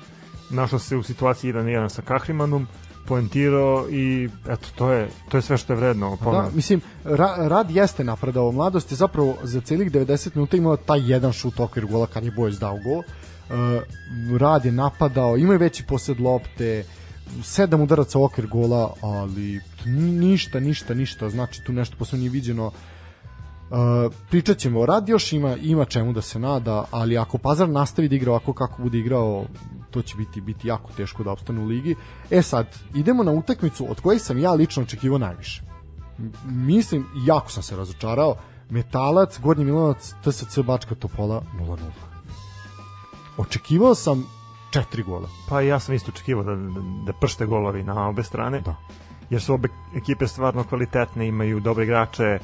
našao 0.49 0.79
se 0.79 0.97
u 0.97 1.03
situaciji 1.03 1.53
1-1 1.53 1.89
sa 1.89 2.01
Kahrimanom, 2.01 2.67
poentirao 3.07 3.89
i 3.89 4.29
eto 4.49 4.67
to 4.75 4.91
je 4.91 5.09
to 5.29 5.37
je 5.37 5.41
sve 5.41 5.57
što 5.57 5.73
je 5.73 5.77
vredno 5.77 6.17
pa 6.23 6.31
da, 6.31 6.49
mislim 6.53 6.81
ra, 7.03 7.35
Rad 7.37 7.71
jeste 7.71 8.03
napredao 8.03 8.51
mladost 8.51 8.91
je 8.91 8.95
zapravo 8.95 9.35
za 9.43 9.61
celih 9.61 9.91
90 9.91 10.35
minuta 10.35 10.57
imao 10.57 10.77
taj 10.77 11.11
jedan 11.11 11.33
šut 11.33 11.59
okvir 11.59 11.85
gola 11.85 12.07
kad 12.07 12.25
je 12.25 12.31
Bojes 12.31 12.59
dao 12.59 12.79
gol. 12.83 12.97
Uh, 12.97 13.83
Rad 14.39 14.65
je 14.65 14.71
napadao 14.71 15.37
ima 15.37 15.55
veći 15.55 15.83
posed 15.83 16.19
lopte 16.19 16.85
sedam 17.43 17.81
udaraca 17.81 18.19
okvir 18.19 18.47
gola 18.47 18.93
ali 19.01 19.61
ništa 19.85 20.59
ništa 20.59 20.93
ništa. 20.93 21.29
Znači 21.29 21.63
tu 21.63 21.73
nešto 21.73 21.95
posebno 21.97 22.19
nije 22.19 22.29
viđeno. 22.31 22.67
Uh, 22.67 22.73
pričat 24.29 24.57
ćemo, 24.57 24.85
Rad 24.85 25.09
još 25.09 25.33
ima, 25.33 25.55
ima 25.55 25.85
čemu 25.85 26.13
da 26.13 26.21
se 26.21 26.39
nada, 26.39 26.85
ali 26.91 27.17
ako 27.17 27.37
Pazar 27.37 27.69
nastavi 27.69 28.09
da 28.09 28.15
igra 28.15 28.31
ovako 28.31 28.53
kako 28.53 28.81
bude 28.81 28.97
igrao, 28.97 29.45
to 29.91 30.01
će 30.01 30.15
biti 30.17 30.41
biti 30.41 30.67
jako 30.67 30.91
teško 30.97 31.23
da 31.23 31.31
opstane 31.31 31.61
u 31.61 31.65
ligi. 31.65 31.95
E 32.31 32.41
sad, 32.41 32.67
idemo 32.95 33.23
na 33.23 33.31
utakmicu 33.31 33.91
od 33.91 34.01
koje 34.01 34.19
sam 34.19 34.37
ja 34.37 34.53
lično 34.53 34.83
očekivao 34.83 35.17
najviše. 35.17 35.61
Mislim, 36.45 37.05
jako 37.25 37.51
sam 37.51 37.63
se 37.63 37.75
razočarao. 37.75 38.35
Metalac, 38.69 39.39
Gornji 39.39 39.65
Milanovac, 39.65 40.13
TSC 40.23 40.59
Bačka 40.59 40.95
Topola 40.95 41.41
0-0. 41.59 41.77
Očekivao 43.37 43.95
sam 43.95 44.25
četiri 44.71 45.03
gola. 45.03 45.29
Pa 45.49 45.61
ja 45.61 45.79
sam 45.79 45.95
isto 45.95 46.11
očekivao 46.11 46.43
da, 46.43 46.55
da, 46.55 46.81
da 47.05 47.13
pršte 47.13 47.45
golovi 47.45 47.83
na 47.83 48.07
obe 48.07 48.23
strane. 48.23 48.61
Da. 48.61 48.75
Jer 49.29 49.41
su 49.41 49.53
obe 49.53 49.69
ekipe 49.95 50.27
stvarno 50.27 50.63
kvalitetne, 50.63 51.27
imaju 51.27 51.59
dobre 51.59 51.83
igrače, 51.83 52.39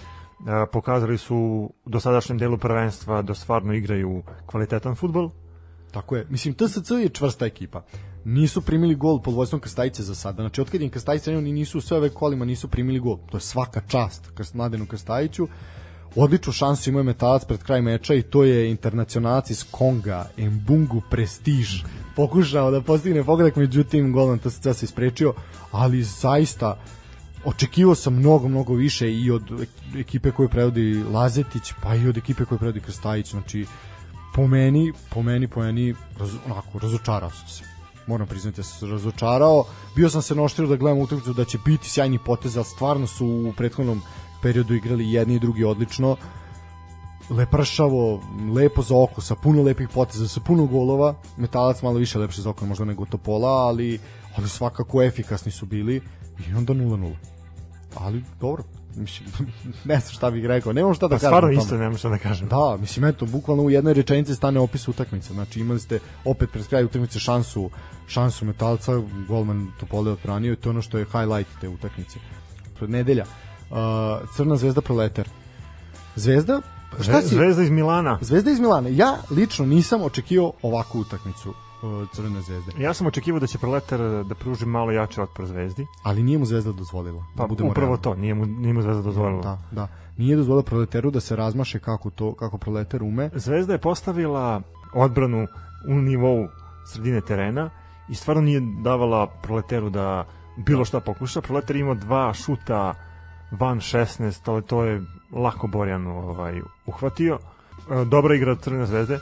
pokazali 0.71 1.17
su 1.17 1.35
u 1.85 1.89
dosadašnjem 1.89 2.37
delu 2.37 2.57
prvenstva 2.57 3.21
da 3.21 3.33
stvarno 3.33 3.73
igraju 3.73 4.23
kvalitetan 4.45 4.95
futbol. 4.95 5.29
Tako 5.91 6.15
je. 6.15 6.25
Mislim, 6.29 6.53
TSC 6.53 6.91
je 6.91 7.09
čvrsta 7.09 7.45
ekipa. 7.45 7.83
Nisu 8.25 8.61
primili 8.61 8.95
gol 8.95 9.21
pod 9.21 9.33
vojstvom 9.33 9.61
Krstajice 9.61 10.03
za 10.03 10.15
sada. 10.15 10.43
Znači, 10.43 10.61
otkad 10.61 10.81
im 10.81 10.89
Krstajice 10.89 11.37
oni 11.37 11.51
nisu 11.51 11.81
sve 11.81 11.97
ove 11.97 12.09
kolima 12.09 12.45
nisu 12.45 12.67
primili 12.67 12.99
gol. 12.99 13.17
To 13.31 13.37
je 13.37 13.41
svaka 13.41 13.81
čast 13.87 14.31
Mladenu 14.53 14.85
Krstajiću. 14.85 15.47
odličnu 16.15 16.53
šansu 16.53 16.89
imao 16.89 16.99
je 16.99 17.03
metalac 17.03 17.45
pred 17.45 17.63
kraj 17.63 17.81
meča 17.81 18.13
i 18.13 18.21
to 18.21 18.43
je 18.43 18.71
internacionalac 18.71 19.49
iz 19.49 19.65
Konga, 19.71 20.25
Mbungu 20.37 21.01
Prestige. 21.09 21.83
Pokušao 22.15 22.71
da 22.71 22.81
postigne 22.81 23.23
pogodak, 23.23 23.55
međutim 23.55 24.13
golman 24.13 24.39
to 24.39 24.49
se 24.49 24.73
se 24.73 24.85
isprečio, 24.85 25.33
ali 25.71 26.03
zaista 26.03 26.77
očekivao 27.45 27.95
sam 27.95 28.13
mnogo, 28.15 28.47
mnogo 28.47 28.73
više 28.73 29.13
i 29.13 29.31
od 29.31 29.67
ekipe 29.97 30.31
koju 30.31 30.49
prevodi 30.49 31.03
Lazetić, 31.13 31.73
pa 31.83 31.95
i 31.95 32.07
od 32.07 32.17
ekipe 32.17 32.45
koju 32.45 32.59
prevodi 32.59 32.79
Krstajić, 32.79 33.31
znači 33.31 33.65
po 34.35 34.47
meni, 34.47 34.93
po 35.09 35.21
meni, 35.21 35.47
po 35.47 35.59
meni, 35.59 35.95
raz, 36.19 36.31
onako, 36.45 36.79
razočarao 36.79 37.29
sam 37.29 37.47
se. 37.47 37.63
Moram 38.07 38.27
priznati 38.27 38.57
da 38.57 38.63
sam 38.63 38.79
se 38.79 38.93
razočarao. 38.93 39.65
Bio 39.95 40.09
sam 40.09 40.21
se 40.21 40.35
noštirio 40.35 40.69
da 40.69 40.75
gledam 40.75 40.99
utakmicu 40.99 41.33
da 41.33 41.45
će 41.45 41.57
biti 41.65 41.89
sjajni 41.89 42.19
potez, 42.25 42.57
ali 42.57 42.65
stvarno 42.65 43.07
su 43.07 43.27
u 43.27 43.53
prethodnom 43.57 44.01
periodu 44.41 44.73
igrali 44.73 45.11
jedni 45.11 45.35
i 45.35 45.39
drugi 45.39 45.63
odlično. 45.63 46.17
Lepršavo, 47.29 48.21
lepo 48.53 48.81
za 48.81 48.97
oko, 48.97 49.21
sa 49.21 49.35
puno 49.35 49.63
lepih 49.63 49.89
poteza, 49.93 50.27
sa 50.27 50.39
puno 50.39 50.65
golova. 50.65 51.15
Metalac 51.37 51.81
malo 51.81 51.97
više 51.97 52.19
lepše 52.19 52.41
za 52.41 52.49
oko 52.49 52.65
možda 52.65 52.85
nego 52.85 53.05
Topola, 53.05 53.49
ali, 53.49 53.99
ali 54.35 54.49
svakako 54.49 55.03
efikasni 55.03 55.51
su 55.51 55.65
bili 55.65 56.01
i 56.49 56.53
onda 56.53 56.73
0-0. 56.73 57.32
Ali 57.95 58.23
dobro, 58.41 58.63
mislim, 58.95 59.29
ne 59.89 59.99
znam 59.99 60.11
šta 60.11 60.31
bih 60.31 60.45
rekao, 60.45 60.73
nemam 60.73 60.93
šta 60.93 61.07
da 61.07 61.15
pa, 61.15 61.19
kažem. 61.19 61.29
Stvarno 61.29 61.51
isto 61.51 61.77
nemam 61.77 61.97
šta 61.97 62.09
da 62.09 62.17
kažem. 62.17 62.47
Da, 62.47 62.77
mislim, 62.79 63.05
eto, 63.05 63.25
bukvalno 63.25 63.63
u 63.63 63.69
jednoj 63.69 63.93
rečenici 63.93 64.35
stane 64.35 64.59
opis 64.59 64.87
utakmice. 64.87 65.33
Znači, 65.33 65.59
imali 65.59 65.79
ste 65.79 65.99
opet 66.25 66.51
pred 66.51 66.67
kraj 66.67 66.83
utakmice 66.83 67.19
šansu, 67.19 67.69
šansu 68.07 68.45
metalca, 68.45 69.01
golman 69.27 69.67
Topole 69.79 70.11
odbranio 70.11 70.53
i 70.53 70.55
to 70.55 70.69
je 70.69 70.71
ono 70.71 70.81
što 70.81 70.97
je 70.97 71.05
highlight 71.05 71.49
te 71.61 71.69
utakmice. 71.69 72.19
Pred 72.77 72.89
nedelja, 72.89 73.25
uh, 73.69 73.77
Crna 74.35 74.55
zvezda 74.55 74.81
proletar. 74.81 75.29
Zvezda 76.15 76.61
Šta 77.01 77.21
si? 77.21 77.35
Zvezda 77.35 77.63
iz 77.63 77.69
Milana. 77.69 78.17
Zvezda 78.21 78.51
iz 78.51 78.59
Milana. 78.59 78.89
Ja 78.89 79.17
lično 79.29 79.65
nisam 79.65 80.01
očekivao 80.01 80.53
ovakvu 80.61 80.99
utakmicu. 80.99 81.53
Crvene 82.13 82.41
zvezde. 82.41 82.71
Ja 82.77 82.93
sam 82.93 83.07
očekivao 83.07 83.39
da 83.39 83.47
će 83.47 83.57
Proletar 83.57 83.99
da 83.99 84.35
pruži 84.35 84.65
malo 84.65 84.91
jači 84.91 85.21
otpor 85.21 85.45
Zvezdi. 85.45 85.87
Ali 86.03 86.23
nije 86.23 86.37
mu 86.37 86.45
Zvezda 86.45 86.71
dozvolila. 86.71 87.23
Pa 87.37 87.47
da 87.47 87.63
upravo 87.63 87.73
realni. 87.75 88.01
to, 88.01 88.15
nije 88.15 88.33
mu, 88.33 88.45
nije 88.45 88.73
mu 88.73 88.81
Zvezda 88.81 89.01
dozvolila. 89.01 89.41
Da, 89.41 89.57
da. 89.71 89.87
Nije 90.17 90.35
dozvolila 90.35 90.63
Proletaru 90.63 91.11
da 91.11 91.19
se 91.19 91.35
razmaše 91.35 91.79
kako 91.79 92.09
to 92.09 92.33
kako 92.33 92.57
Proletar 92.57 93.03
ume. 93.03 93.29
Zvezda 93.35 93.73
je 93.73 93.79
postavila 93.79 94.61
odbranu 94.93 95.47
u 95.89 95.93
nivou 95.93 96.47
sredine 96.85 97.21
terena 97.21 97.69
i 98.09 98.15
stvarno 98.15 98.41
nije 98.41 98.61
davala 98.83 99.27
Proletaru 99.43 99.89
da 99.89 100.25
bilo 100.57 100.85
šta 100.85 100.99
pokuša. 100.99 101.41
Proletar 101.41 101.75
ima 101.75 101.93
dva 101.93 102.33
šuta 102.33 102.93
van 103.51 103.79
16, 103.79 104.51
ali 104.51 104.61
to 104.61 104.83
je 104.83 105.01
lako 105.31 105.67
Borjan 105.67 106.07
ovaj, 106.07 106.61
uhvatio. 106.85 107.39
E, 107.91 108.05
dobra 108.05 108.35
igra 108.35 108.55
Crvene 108.55 108.85
zvezde, 108.85 109.19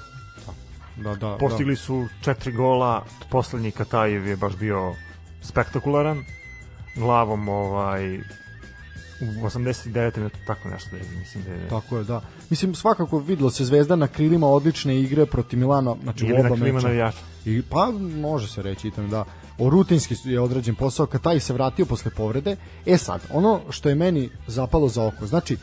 Da, 0.95 1.15
da, 1.15 1.37
Postigli 1.39 1.73
da. 1.73 1.79
su 1.79 2.07
četiri 2.21 2.51
gola, 2.51 3.05
poslednji 3.29 3.71
Katajev 3.71 4.27
je 4.27 4.35
baš 4.35 4.55
bio 4.55 4.93
spektakularan. 5.41 6.23
Glavom 6.95 7.49
ovaj 7.49 8.17
u 9.21 9.45
89. 9.45 10.17
minutu 10.17 10.37
tako 10.47 10.69
nešto 10.69 10.89
da 10.91 10.97
je, 10.97 11.03
mislim 11.19 11.43
da 11.43 11.51
je... 11.51 11.67
Tako 11.67 11.97
je, 11.97 12.03
da. 12.03 12.21
Mislim, 12.49 12.75
svakako 12.75 13.19
videlo 13.19 13.49
se 13.49 13.65
Zvezda 13.65 13.95
na 13.95 14.07
krilima 14.07 14.47
odlične 14.47 14.99
igre 14.99 15.25
protiv 15.25 15.59
Milana, 15.59 15.95
znači 16.03 16.25
Ili 16.25 16.33
u 16.33 16.39
oba 16.39 16.49
na 16.49 16.55
krilima 16.55 16.81
navijača. 16.81 17.17
I, 17.45 17.61
pa, 17.69 17.91
može 18.21 18.47
se 18.47 18.61
reći, 18.61 18.87
i 18.87 18.91
da. 19.09 19.25
O 19.57 19.69
rutinski 19.69 20.15
je 20.23 20.39
odrađen 20.39 20.75
posao, 20.75 21.05
Kataj 21.05 21.39
se 21.39 21.53
vratio 21.53 21.85
posle 21.85 22.11
povrede. 22.11 22.55
E 22.85 22.97
sad, 22.97 23.21
ono 23.33 23.61
što 23.69 23.89
je 23.89 23.95
meni 23.95 24.29
zapalo 24.47 24.87
za 24.87 25.05
oko, 25.05 25.25
znači, 25.25 25.57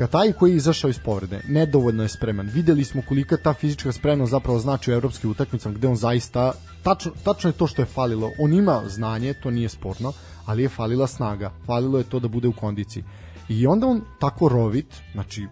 Kataj 0.00 0.32
koji 0.32 0.50
je 0.50 0.56
izašao 0.56 0.90
iz 0.90 0.98
povrede, 0.98 1.40
nedovoljno 1.48 2.02
je 2.02 2.08
spreman. 2.08 2.46
Videli 2.54 2.84
smo 2.84 3.02
kolika 3.08 3.36
ta 3.36 3.52
fizička 3.54 3.92
spremnost 3.92 4.30
zapravo 4.30 4.58
znači 4.58 4.90
u 4.90 4.94
evropskim 4.94 5.30
utakmicama 5.30 5.74
gde 5.74 5.88
on 5.88 5.96
zaista 5.96 6.52
tačno, 6.82 7.12
tačno 7.24 7.50
je 7.50 7.54
to 7.54 7.66
što 7.66 7.82
je 7.82 7.86
falilo. 7.86 8.30
On 8.38 8.52
ima 8.52 8.82
znanje, 8.86 9.34
to 9.34 9.50
nije 9.50 9.68
sporno, 9.68 10.12
ali 10.46 10.62
je 10.62 10.68
falila 10.68 11.06
snaga. 11.06 11.52
Falilo 11.66 11.98
je 11.98 12.04
to 12.04 12.20
da 12.20 12.28
bude 12.28 12.48
u 12.48 12.52
kondiciji. 12.52 13.04
I 13.48 13.66
onda 13.66 13.86
on 13.86 14.00
tako 14.20 14.48
rovit, 14.48 14.96
znači 15.12 15.46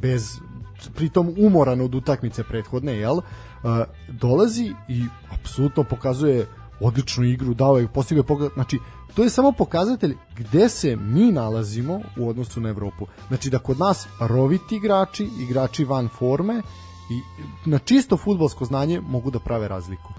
bez 0.00 0.28
pritom 0.94 1.34
umoran 1.38 1.80
od 1.80 1.94
utakmice 1.94 2.44
prethodne, 2.44 2.96
jel? 2.96 3.16
Uh, 3.16 3.22
dolazi 4.08 4.72
i 4.88 5.04
apsolutno 5.30 5.84
pokazuje 5.84 6.46
odličnu 6.80 7.24
igru, 7.24 7.54
dao 7.54 7.78
je, 7.78 7.88
postigao 7.88 8.24
pogled, 8.24 8.52
znači 8.54 8.78
to 9.14 9.22
je 9.22 9.30
samo 9.30 9.52
pokazatelj 9.52 10.16
gde 10.36 10.68
se 10.68 10.96
mi 10.96 11.32
nalazimo 11.32 12.00
u 12.18 12.28
odnosu 12.28 12.60
na 12.60 12.68
Evropu. 12.68 13.06
Znači 13.28 13.50
da 13.50 13.58
kod 13.58 13.78
nas 13.78 14.08
roviti 14.20 14.76
igrači, 14.76 15.28
igrači 15.40 15.84
van 15.84 16.08
forme 16.18 16.62
i 17.10 17.20
na 17.70 17.78
čisto 17.78 18.16
futbolsko 18.16 18.64
znanje 18.64 19.00
mogu 19.00 19.30
da 19.30 19.38
prave 19.38 19.68
razliku. 19.68 20.12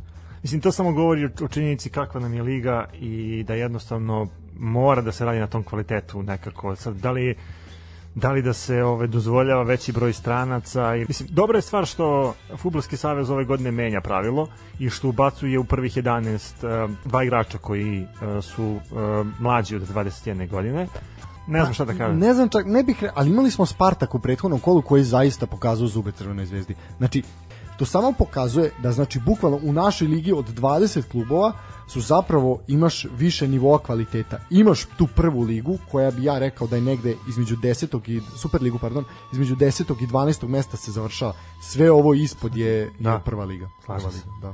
Mislim, 0.44 0.62
to 0.62 0.72
samo 0.72 0.94
govori 0.94 1.26
o 1.26 1.48
činjenici 1.48 1.90
kakva 1.90 2.22
nam 2.22 2.34
je 2.34 2.44
liga 2.44 2.86
i 2.94 3.44
da 3.48 3.54
jednostavno 3.54 4.28
mora 4.60 5.02
da 5.02 5.12
se 5.12 5.26
radi 5.26 5.40
na 5.40 5.48
tom 5.48 5.64
kvalitetu 5.64 6.24
nekako. 6.24 6.76
Sad, 6.76 6.96
da 6.96 7.12
li 7.12 7.36
da 8.16 8.32
li 8.32 8.42
da 8.42 8.54
se 8.54 8.84
ove 8.84 9.08
dozvoljava 9.08 9.64
veći 9.64 9.92
broj 9.92 10.14
stranaca 10.14 10.96
i 10.96 11.06
mislim 11.08 11.30
dobra 11.32 11.58
je 11.58 11.62
stvar 11.62 11.86
što 11.86 12.36
fudbalski 12.58 12.98
savez 12.98 13.30
ove 13.30 13.46
godine 13.46 13.72
menja 13.72 14.02
pravilo 14.02 14.48
i 14.80 14.90
što 14.90 15.10
ubacuje 15.10 15.60
u 15.60 15.64
prvih 15.64 15.98
11 15.98 16.86
uh, 16.86 16.92
dva 17.06 17.24
igrača 17.24 17.58
koji 17.58 18.02
uh, 18.02 18.44
su 18.44 18.66
uh, 18.66 18.80
mlađi 19.40 19.76
od 19.76 19.82
21 19.82 20.50
godine 20.50 20.88
ne 21.48 21.62
znam 21.62 21.74
šta 21.74 21.86
da 21.86 21.94
kažem. 21.94 22.20
Ne 22.20 22.34
znam 22.34 22.50
čak, 22.50 22.66
ne 22.66 22.84
bih, 22.84 23.04
ali 23.16 23.30
imali 23.30 23.52
smo 23.52 23.66
Spartak 23.66 24.16
u 24.16 24.20
prethodnom 24.20 24.60
kolu 24.60 24.82
koji 24.82 25.04
zaista 25.04 25.46
pokazao 25.46 25.88
zube 25.88 26.12
Crvenoj 26.12 26.46
zvezdi. 26.46 26.76
Znači, 26.98 27.24
to 27.78 27.86
samo 27.86 28.12
pokazuje 28.12 28.72
da 28.84 28.92
znači 28.92 29.20
bukvalno 29.20 29.60
u 29.64 29.74
našoj 29.74 30.08
ligi 30.08 30.34
od 30.34 30.60
20 30.60 31.02
klubova 31.12 31.54
su 31.94 32.02
zapravo 32.02 32.60
imaš 32.68 33.06
više 33.18 33.48
nivoa 33.48 33.80
kvaliteta. 33.80 34.40
Imaš 34.50 34.86
tu 34.98 35.08
prvu 35.16 35.42
ligu 35.42 35.78
koja 35.92 36.12
bi 36.12 36.24
ja 36.24 36.40
rekao 36.40 36.68
da 36.68 36.76
je 36.76 36.82
negde 36.82 37.16
između 37.30 37.56
10. 37.56 38.10
i 38.12 38.22
Super 38.38 38.62
ligu, 38.62 38.80
pardon, 38.80 39.06
između 39.34 39.56
10. 39.56 40.04
i 40.04 40.08
12. 40.08 40.48
mesta 40.48 40.78
se 40.78 40.92
završava. 40.92 41.34
Sve 41.62 41.92
ovo 41.92 42.14
ispod 42.14 42.58
je, 42.58 42.92
da. 43.00 43.12
je 43.12 43.20
prva 43.26 43.46
liga. 43.46 43.70
Prva 43.86 43.98
liga, 43.98 44.26
da. 44.42 44.54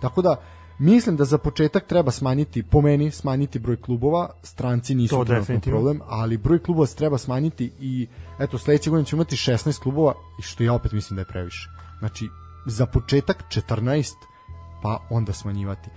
Tako 0.00 0.22
da 0.22 0.36
Mislim 0.78 1.16
da 1.16 1.24
za 1.24 1.38
početak 1.38 1.86
treba 1.86 2.10
smanjiti, 2.10 2.62
po 2.62 2.80
meni, 2.80 3.10
smanjiti 3.10 3.58
broj 3.58 3.76
klubova, 3.80 4.30
stranci 4.42 4.94
nisu 4.94 5.24
trenutno 5.24 5.60
problem, 5.60 6.00
ali 6.06 6.36
broj 6.36 6.58
klubova 6.58 6.86
se 6.86 6.96
treba 6.96 7.18
smanjiti 7.18 7.72
i 7.80 8.06
eto, 8.38 8.58
sledeće 8.58 8.90
godine 8.90 9.06
ćemo 9.06 9.20
imati 9.20 9.36
16 9.36 9.82
klubova 9.82 10.14
i 10.38 10.42
što 10.42 10.64
ja 10.64 10.72
opet 10.72 10.92
mislim 10.92 11.16
da 11.16 11.20
je 11.20 11.26
previše. 11.26 11.68
Znači, 11.98 12.28
za 12.66 12.86
početak 12.86 13.44
14, 13.48 14.12
pa 14.82 14.98
onda 15.10 15.32
smanjivati. 15.32 15.90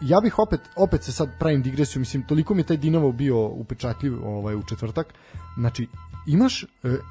Ja 0.00 0.20
bih 0.20 0.38
opet 0.38 0.60
opet 0.76 1.04
se 1.04 1.12
sad 1.12 1.38
pravim 1.38 1.62
digresiju, 1.62 2.00
mislim 2.00 2.22
toliko 2.22 2.54
mi 2.54 2.60
je 2.60 2.66
taj 2.66 2.76
Dinamo 2.76 3.12
bio 3.12 3.46
upečatljiv 3.46 4.26
ovaj 4.26 4.54
u 4.54 4.62
četvrtak. 4.62 5.14
Znači 5.56 5.88
imaš 6.26 6.62
e, 6.62 6.66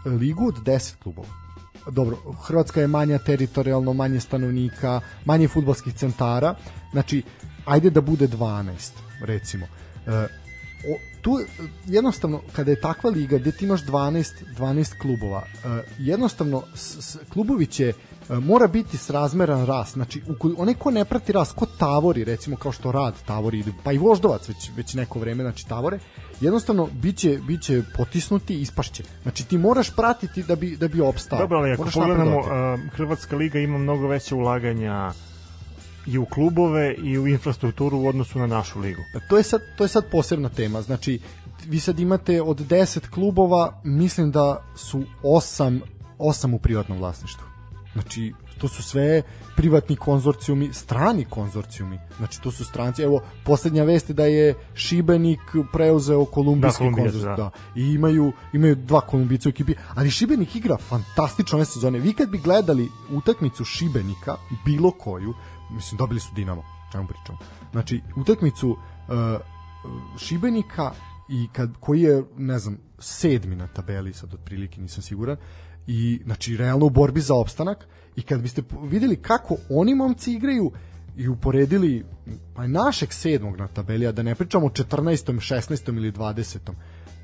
ligu 0.05 0.47
od 0.47 0.55
10 0.55 0.95
klubova. 1.03 1.27
Dobro, 1.91 2.17
Hrvatska 2.41 2.81
je 2.81 2.87
manja 2.87 3.17
teritorijalno, 3.17 3.93
manje 3.93 4.19
stanovnika, 4.19 5.01
manje 5.25 5.47
fudbalskih 5.47 5.93
centara. 5.93 6.55
Znači 6.91 7.23
ajde 7.65 7.89
da 7.89 8.01
bude 8.01 8.27
12 8.27 8.91
recimo. 9.21 9.65
E, 10.07 10.11
o, 10.89 10.97
tu 11.21 11.39
jednostavno 11.85 12.41
kada 12.55 12.71
je 12.71 12.81
takva 12.81 13.09
liga 13.09 13.37
gde 13.37 13.51
ti 13.51 13.65
imaš 13.65 13.85
12 13.85 14.31
12 14.57 14.97
klubova, 15.01 15.43
e, 15.65 15.83
jednostavno 15.97 16.63
s, 16.75 16.97
s, 16.99 17.17
klubovi 17.29 17.65
će 17.65 17.93
mora 18.29 18.67
biti 18.67 18.97
srazmeran 18.97 19.65
rast. 19.65 19.93
Znači, 19.93 20.21
onaj 20.57 20.73
ko 20.73 20.91
ne 20.91 21.05
prati 21.05 21.31
rast, 21.31 21.55
ko 21.55 21.65
tavori, 21.65 22.23
recimo 22.23 22.55
kao 22.55 22.71
što 22.71 22.91
rad 22.91 23.13
tavori 23.25 23.63
pa 23.83 23.91
i 23.91 23.97
voždovac 23.97 24.49
već, 24.49 24.71
već 24.75 24.93
neko 24.93 25.19
vreme, 25.19 25.43
znači 25.43 25.67
tavore, 25.67 25.99
jednostavno 26.41 26.89
biće, 26.91 27.39
biće 27.47 27.83
potisnuti 27.97 28.55
i 28.55 28.61
ispašće. 28.61 29.03
Znači, 29.23 29.47
ti 29.47 29.57
moraš 29.57 29.95
pratiti 29.95 30.43
da 30.43 30.55
bi, 30.55 30.77
da 30.77 30.87
bi 30.87 31.01
opstao. 31.01 31.39
Dobro, 31.39 31.57
ali 31.57 31.71
ako 31.71 31.89
pogledamo, 31.93 32.37
uh, 32.37 32.45
Hrvatska 32.91 33.35
liga 33.35 33.59
ima 33.59 33.77
mnogo 33.77 34.07
veće 34.07 34.35
ulaganja 34.35 35.11
i 36.07 36.17
u 36.17 36.25
klubove 36.25 36.93
i 36.93 37.17
u 37.17 37.27
infrastrukturu 37.27 37.97
u 37.99 38.07
odnosu 38.07 38.39
na 38.39 38.47
našu 38.47 38.79
ligu. 38.79 39.01
E, 39.15 39.19
to 39.29 39.37
je 39.37 39.43
sad, 39.43 39.61
to 39.77 39.83
je 39.83 39.87
sad 39.87 40.05
posebna 40.11 40.49
tema. 40.49 40.81
Znači, 40.81 41.19
vi 41.67 41.79
sad 41.79 41.99
imate 41.99 42.41
od 42.41 42.59
10 42.59 43.09
klubova, 43.09 43.81
mislim 43.83 44.31
da 44.31 44.63
su 44.75 45.03
8, 45.23 45.79
8 46.19 46.55
u 46.55 46.59
privatnom 46.59 46.97
vlasništvu. 46.97 47.52
Znači, 47.93 48.33
to 48.57 48.67
su 48.67 48.83
sve 48.83 49.21
privatni 49.55 49.95
konzorcijumi, 49.95 50.73
strani 50.73 51.25
konzorcijumi. 51.25 51.99
Znači, 52.17 52.41
to 52.41 52.51
su 52.51 52.65
stranci. 52.65 53.01
Evo, 53.01 53.21
poslednja 53.43 53.83
vest 53.83 54.09
je 54.09 54.13
da 54.13 54.25
je 54.25 54.55
Šibenik 54.73 55.39
preuzeo 55.73 56.25
kolumbijski 56.25 56.83
da, 56.83 56.91
konzorcijum. 56.91 57.35
Da. 57.35 57.35
da. 57.35 57.51
I 57.75 57.93
imaju, 57.93 58.31
imaju 58.53 58.75
dva 58.75 59.01
kolumbijica 59.01 59.49
u 59.49 59.51
ekipi. 59.51 59.75
Ali 59.95 60.11
Šibenik 60.11 60.55
igra 60.55 60.77
fantastično 60.77 61.57
ove 61.57 61.65
sezone. 61.65 61.99
Vi 61.99 62.13
kad 62.13 62.29
bi 62.29 62.37
gledali 62.37 62.89
utakmicu 63.11 63.65
Šibenika, 63.65 64.35
bilo 64.65 64.91
koju, 64.91 65.33
mislim, 65.71 65.97
dobili 65.97 66.19
su 66.19 66.29
Dinamo, 66.35 66.63
čemu 66.91 67.07
pričamo. 67.07 67.37
Znači, 67.71 68.01
utakmicu 68.15 68.69
uh, 68.69 68.77
Šibenika 70.17 70.91
i 71.29 71.47
kad, 71.53 71.73
koji 71.79 72.01
je, 72.01 72.23
ne 72.37 72.59
znam, 72.59 72.77
sedmi 72.99 73.55
na 73.55 73.67
tabeli, 73.67 74.13
sad 74.13 74.33
otprilike 74.33 74.81
nisam 74.81 75.03
siguran, 75.03 75.37
i 75.87 76.21
znači 76.23 76.57
realno 76.57 76.85
u 76.85 76.89
borbi 76.89 77.21
za 77.21 77.35
opstanak 77.35 77.87
i 78.15 78.21
kad 78.21 78.41
biste 78.41 78.63
videli 78.83 79.15
kako 79.15 79.57
oni 79.69 79.95
momci 79.95 80.33
igraju 80.33 80.71
i 81.17 81.27
uporedili 81.27 82.05
pa 82.55 82.67
našeg 82.67 83.13
sedmog 83.13 83.57
na 83.57 83.67
tabeli, 83.67 84.07
a 84.07 84.11
da 84.11 84.23
ne 84.23 84.35
pričamo 84.35 84.65
o 84.65 84.69
14. 84.69 85.33
16. 85.33 85.97
ili 85.97 86.11
20. 86.11 86.57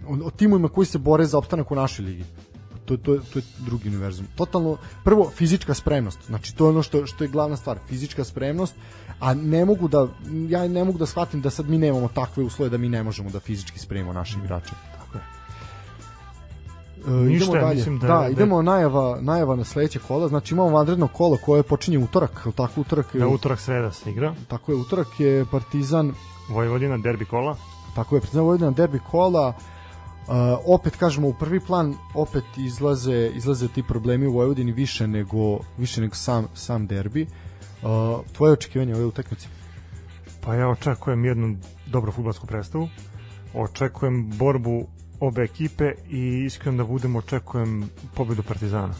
O, 0.08 0.28
o 0.28 0.32
timovima 0.32 0.70
koji 0.70 0.86
se 0.86 0.98
bore 0.98 1.26
za 1.26 1.38
opstanak 1.38 1.72
u 1.72 1.76
našoj 1.76 2.06
ligi 2.06 2.24
to, 2.90 2.98
to, 2.98 3.22
to 3.34 3.40
je 3.40 3.44
drugi 3.60 3.90
univerzum. 3.90 4.28
Totalno, 4.36 4.78
prvo, 5.04 5.30
fizička 5.36 5.74
spremnost. 5.74 6.20
Znači, 6.28 6.56
to 6.56 6.66
je 6.66 6.70
ono 6.70 6.84
što, 6.84 7.06
što 7.06 7.24
je 7.24 7.28
glavna 7.28 7.58
stvar. 7.58 7.80
Fizička 7.88 8.24
spremnost, 8.24 8.76
a 9.20 9.34
ne 9.34 9.66
mogu 9.66 9.88
da, 9.88 10.08
ja 10.50 10.68
ne 10.68 10.84
mogu 10.84 10.98
da 10.98 11.06
shvatim 11.06 11.42
da 11.42 11.50
sad 11.50 11.70
mi 11.70 11.78
nemamo 11.78 12.08
takve 12.08 12.44
uslove 12.44 12.70
da 12.70 12.78
mi 12.78 12.90
ne 12.90 13.04
možemo 13.04 13.30
da 13.30 13.40
fizički 13.40 13.80
spremimo 13.80 14.14
naše 14.14 14.40
igrače. 14.44 14.74
Je. 17.08 17.14
E, 17.14 17.16
Ništa, 17.16 17.46
idemo 17.46 17.62
dalje. 17.62 17.76
Mislim 17.76 18.00
da, 18.00 18.08
da, 18.08 18.20
da, 18.20 18.30
idemo 18.30 18.62
najava, 18.62 19.18
najava 19.22 19.56
na 19.56 19.64
sledeće 19.64 20.00
kola. 20.00 20.28
Znači 20.28 20.54
imamo 20.54 20.70
vanredno 20.70 21.08
kolo 21.08 21.38
koje 21.46 21.64
počinje 21.64 21.98
utorak, 21.98 22.42
ili 22.46 22.54
tako 22.54 22.82
utorak? 22.82 23.16
Da, 23.16 23.28
utorak 23.28 23.60
sreda 23.60 23.92
se 23.92 24.12
igra. 24.12 24.34
Tako 24.48 24.72
je, 24.72 24.76
utorak 24.76 25.20
je 25.20 25.46
Partizan 25.52 26.14
Vojvodina 26.50 26.98
derbi 26.98 27.26
kola. 27.26 27.56
Tako 27.96 28.16
je, 28.16 28.22
Partizan 28.22 28.44
Vojvodina 28.44 28.72
derbi 28.72 29.00
kola. 29.12 29.54
Uh, 30.28 30.36
opet 30.66 30.96
kažemo 30.96 31.28
u 31.28 31.34
prvi 31.34 31.60
plan 31.60 31.96
opet 32.14 32.44
izlaze 32.58 33.32
izlaze 33.34 33.68
ti 33.68 33.84
problemi 33.84 34.28
u 34.28 34.34
Vojvodini 34.34 34.72
više 34.72 35.08
nego 35.08 35.60
više 35.78 36.02
nego 36.02 36.16
sam 36.16 36.48
sam 36.54 36.88
derbi. 36.88 37.22
Uh, 37.22 38.26
tvoje 38.34 38.54
očekivanje 38.54 38.96
ove 38.96 39.06
utakmice? 39.06 39.48
Pa 40.42 40.56
ja 40.56 40.70
očekujem 40.70 41.26
jednu 41.26 41.58
dobru 41.88 42.12
fudbalsku 42.12 42.48
predstavu. 42.48 42.90
Očekujem 43.54 44.32
borbu 44.38 44.88
obe 45.20 45.44
ekipe 45.44 45.92
i 46.10 46.44
iskreno 46.46 46.78
da 46.78 46.84
budem 46.84 47.16
očekujem 47.16 47.90
pobedu 48.16 48.44
Partizana. 48.44 48.94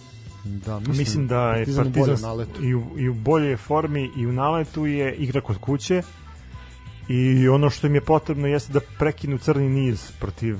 Da, 0.44 0.80
mislim, 0.80 0.98
mislim 0.98 1.28
da 1.28 1.52
je 1.52 1.66
Partizan, 1.66 1.94
Partizan 1.94 2.46
i, 2.62 2.76
u, 2.76 2.84
i 2.98 3.10
u 3.10 3.14
bolje 3.14 3.58
formi 3.58 4.12
i 4.18 4.28
u 4.28 4.32
naletu 4.32 4.86
je 4.86 5.16
igra 5.16 5.42
kod 5.42 5.58
kuće 5.58 6.02
i 7.10 7.48
ono 7.48 7.70
što 7.70 7.88
im 7.88 7.96
je 7.96 8.02
potrebno 8.02 8.48
jeste 8.48 8.74
da 8.74 8.80
prekinu 9.00 9.38
crni 9.38 9.70
niz 9.70 10.12
protiv 10.20 10.58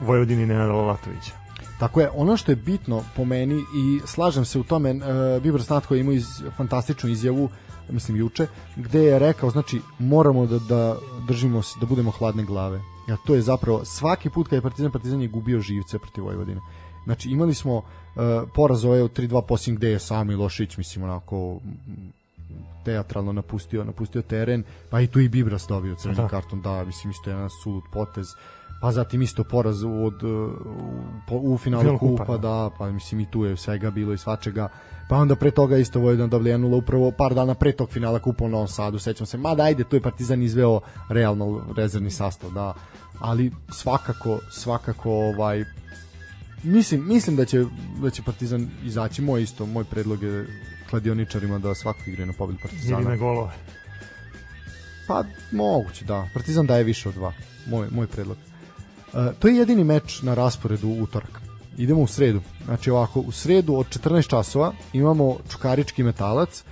Vojvodini 0.00 0.46
Nenada 0.46 0.72
Lalatovića. 0.72 1.32
Tako 1.78 2.00
je, 2.00 2.10
ono 2.14 2.36
što 2.36 2.52
je 2.52 2.56
bitno 2.56 3.04
po 3.16 3.24
meni 3.24 3.54
i 3.54 4.00
slažem 4.06 4.44
se 4.44 4.58
u 4.58 4.62
tome, 4.62 4.94
uh, 4.94 5.42
Bibor 5.42 5.62
Snatko 5.62 5.94
je 5.94 6.00
imao 6.00 6.12
iz, 6.12 6.26
fantastičnu 6.56 7.10
izjavu, 7.10 7.48
mislim 7.90 8.16
juče, 8.16 8.46
gde 8.76 9.02
je 9.02 9.18
rekao, 9.18 9.50
znači, 9.50 9.80
moramo 9.98 10.46
da, 10.46 10.58
da 10.58 10.96
držimo 11.28 11.62
da 11.80 11.86
budemo 11.86 12.10
hladne 12.10 12.44
glave. 12.44 12.80
Ja, 13.08 13.16
to 13.26 13.34
je 13.34 13.42
zapravo, 13.42 13.84
svaki 13.84 14.30
put 14.30 14.48
kad 14.48 14.56
je 14.56 14.62
Partizan, 14.62 14.92
Partizan 14.92 15.22
je 15.22 15.28
gubio 15.28 15.60
živce 15.60 15.98
protiv 15.98 16.24
Vojvodine. 16.24 16.60
Znači, 17.04 17.30
imali 17.30 17.54
smo 17.54 17.76
uh, 17.76 17.84
poraz 18.54 18.84
ove 18.84 19.02
od 19.02 19.18
3-2 19.18 19.42
posljednjeg 19.48 19.78
gde 19.78 19.90
je 19.90 19.98
sami 19.98 20.34
Lošić, 20.34 20.76
mislim, 20.76 21.04
onako 21.04 21.60
teatralno 22.84 23.32
napustio, 23.32 23.84
napustio 23.84 24.22
teren, 24.22 24.64
pa 24.90 25.00
i 25.00 25.06
tu 25.06 25.20
i 25.20 25.28
Bibras 25.28 25.66
dobio 25.68 25.94
crveni 25.94 26.22
da. 26.22 26.28
karton, 26.28 26.60
da, 26.62 26.84
mislim, 26.84 27.10
isto 27.10 27.30
je 27.30 27.34
jedan 27.34 27.50
sulud 27.62 27.82
potez. 27.92 28.26
Uh, 28.26 28.58
pa 28.80 28.92
zatim 28.92 29.22
isto 29.22 29.44
poraz 29.44 29.84
od, 29.84 30.22
u, 30.22 31.52
u 31.52 31.58
finalu 31.58 31.82
Final 31.82 31.98
kupa, 31.98 32.24
kupa, 32.24 32.36
da. 32.36 32.48
da, 32.48 32.70
pa 32.78 32.90
mislim 32.90 33.20
i 33.20 33.30
tu 33.30 33.44
je 33.44 33.56
svega 33.56 33.90
bilo 33.90 34.12
i 34.12 34.18
svačega, 34.18 34.68
pa 35.08 35.16
onda 35.16 35.36
pre 35.36 35.50
toga 35.50 35.76
isto 35.76 36.00
Vojvodina 36.00 36.26
dobila 36.26 36.76
upravo 36.76 37.10
par 37.10 37.34
dana 37.34 37.54
pre 37.54 37.72
tog 37.72 37.90
finala 37.90 38.18
kupa 38.18 38.44
u 38.44 38.48
Novom 38.48 38.68
Sadu, 38.68 38.98
sećam 38.98 39.26
se, 39.26 39.38
ma 39.38 39.54
da 39.54 39.62
ajde, 39.62 39.84
tu 39.84 39.96
je 39.96 40.02
Partizan 40.02 40.42
izveo 40.42 40.80
realno 41.08 41.64
rezervni 41.76 42.10
sastav, 42.10 42.50
da, 42.50 42.74
ali 43.20 43.52
svakako, 43.72 44.40
svakako 44.50 45.10
ovaj, 45.12 45.64
mislim, 46.62 47.08
mislim 47.08 47.36
da 47.36 47.44
će, 47.44 47.64
da 48.02 48.10
će 48.10 48.22
Partizan 48.22 48.70
izaći, 48.84 49.22
moj 49.22 49.42
isto, 49.42 49.66
moj 49.66 49.84
predlog 49.84 50.22
je 50.22 50.46
kladioničarima 50.90 51.58
da 51.58 51.74
svako 51.74 51.98
igre 52.06 52.26
na 52.26 52.32
pobedu 52.32 52.58
Partizana. 52.62 53.00
Ili 53.00 53.10
na 53.10 53.16
golove. 53.16 53.52
Pa 55.08 55.24
moguće, 55.52 56.04
da. 56.04 56.28
Partizan 56.34 56.66
daje 56.66 56.84
više 56.84 57.08
od 57.08 57.14
dva. 57.14 57.32
Moj, 57.66 57.88
moj 57.90 58.06
predlog. 58.06 58.36
Uh, 59.12 59.34
to 59.38 59.48
je 59.48 59.56
jedini 59.56 59.84
meč 59.84 60.22
na 60.22 60.34
rasporedu 60.34 60.88
utorak. 60.88 61.40
Idemo 61.76 62.00
u 62.00 62.06
sredu. 62.06 62.40
Znači 62.64 62.90
ovako, 62.90 63.20
u 63.20 63.32
sredu 63.32 63.74
od 63.74 63.86
14 63.86 64.28
časova 64.28 64.72
imamo 64.92 65.36
Čukarički 65.50 66.02
metalac. 66.02 66.64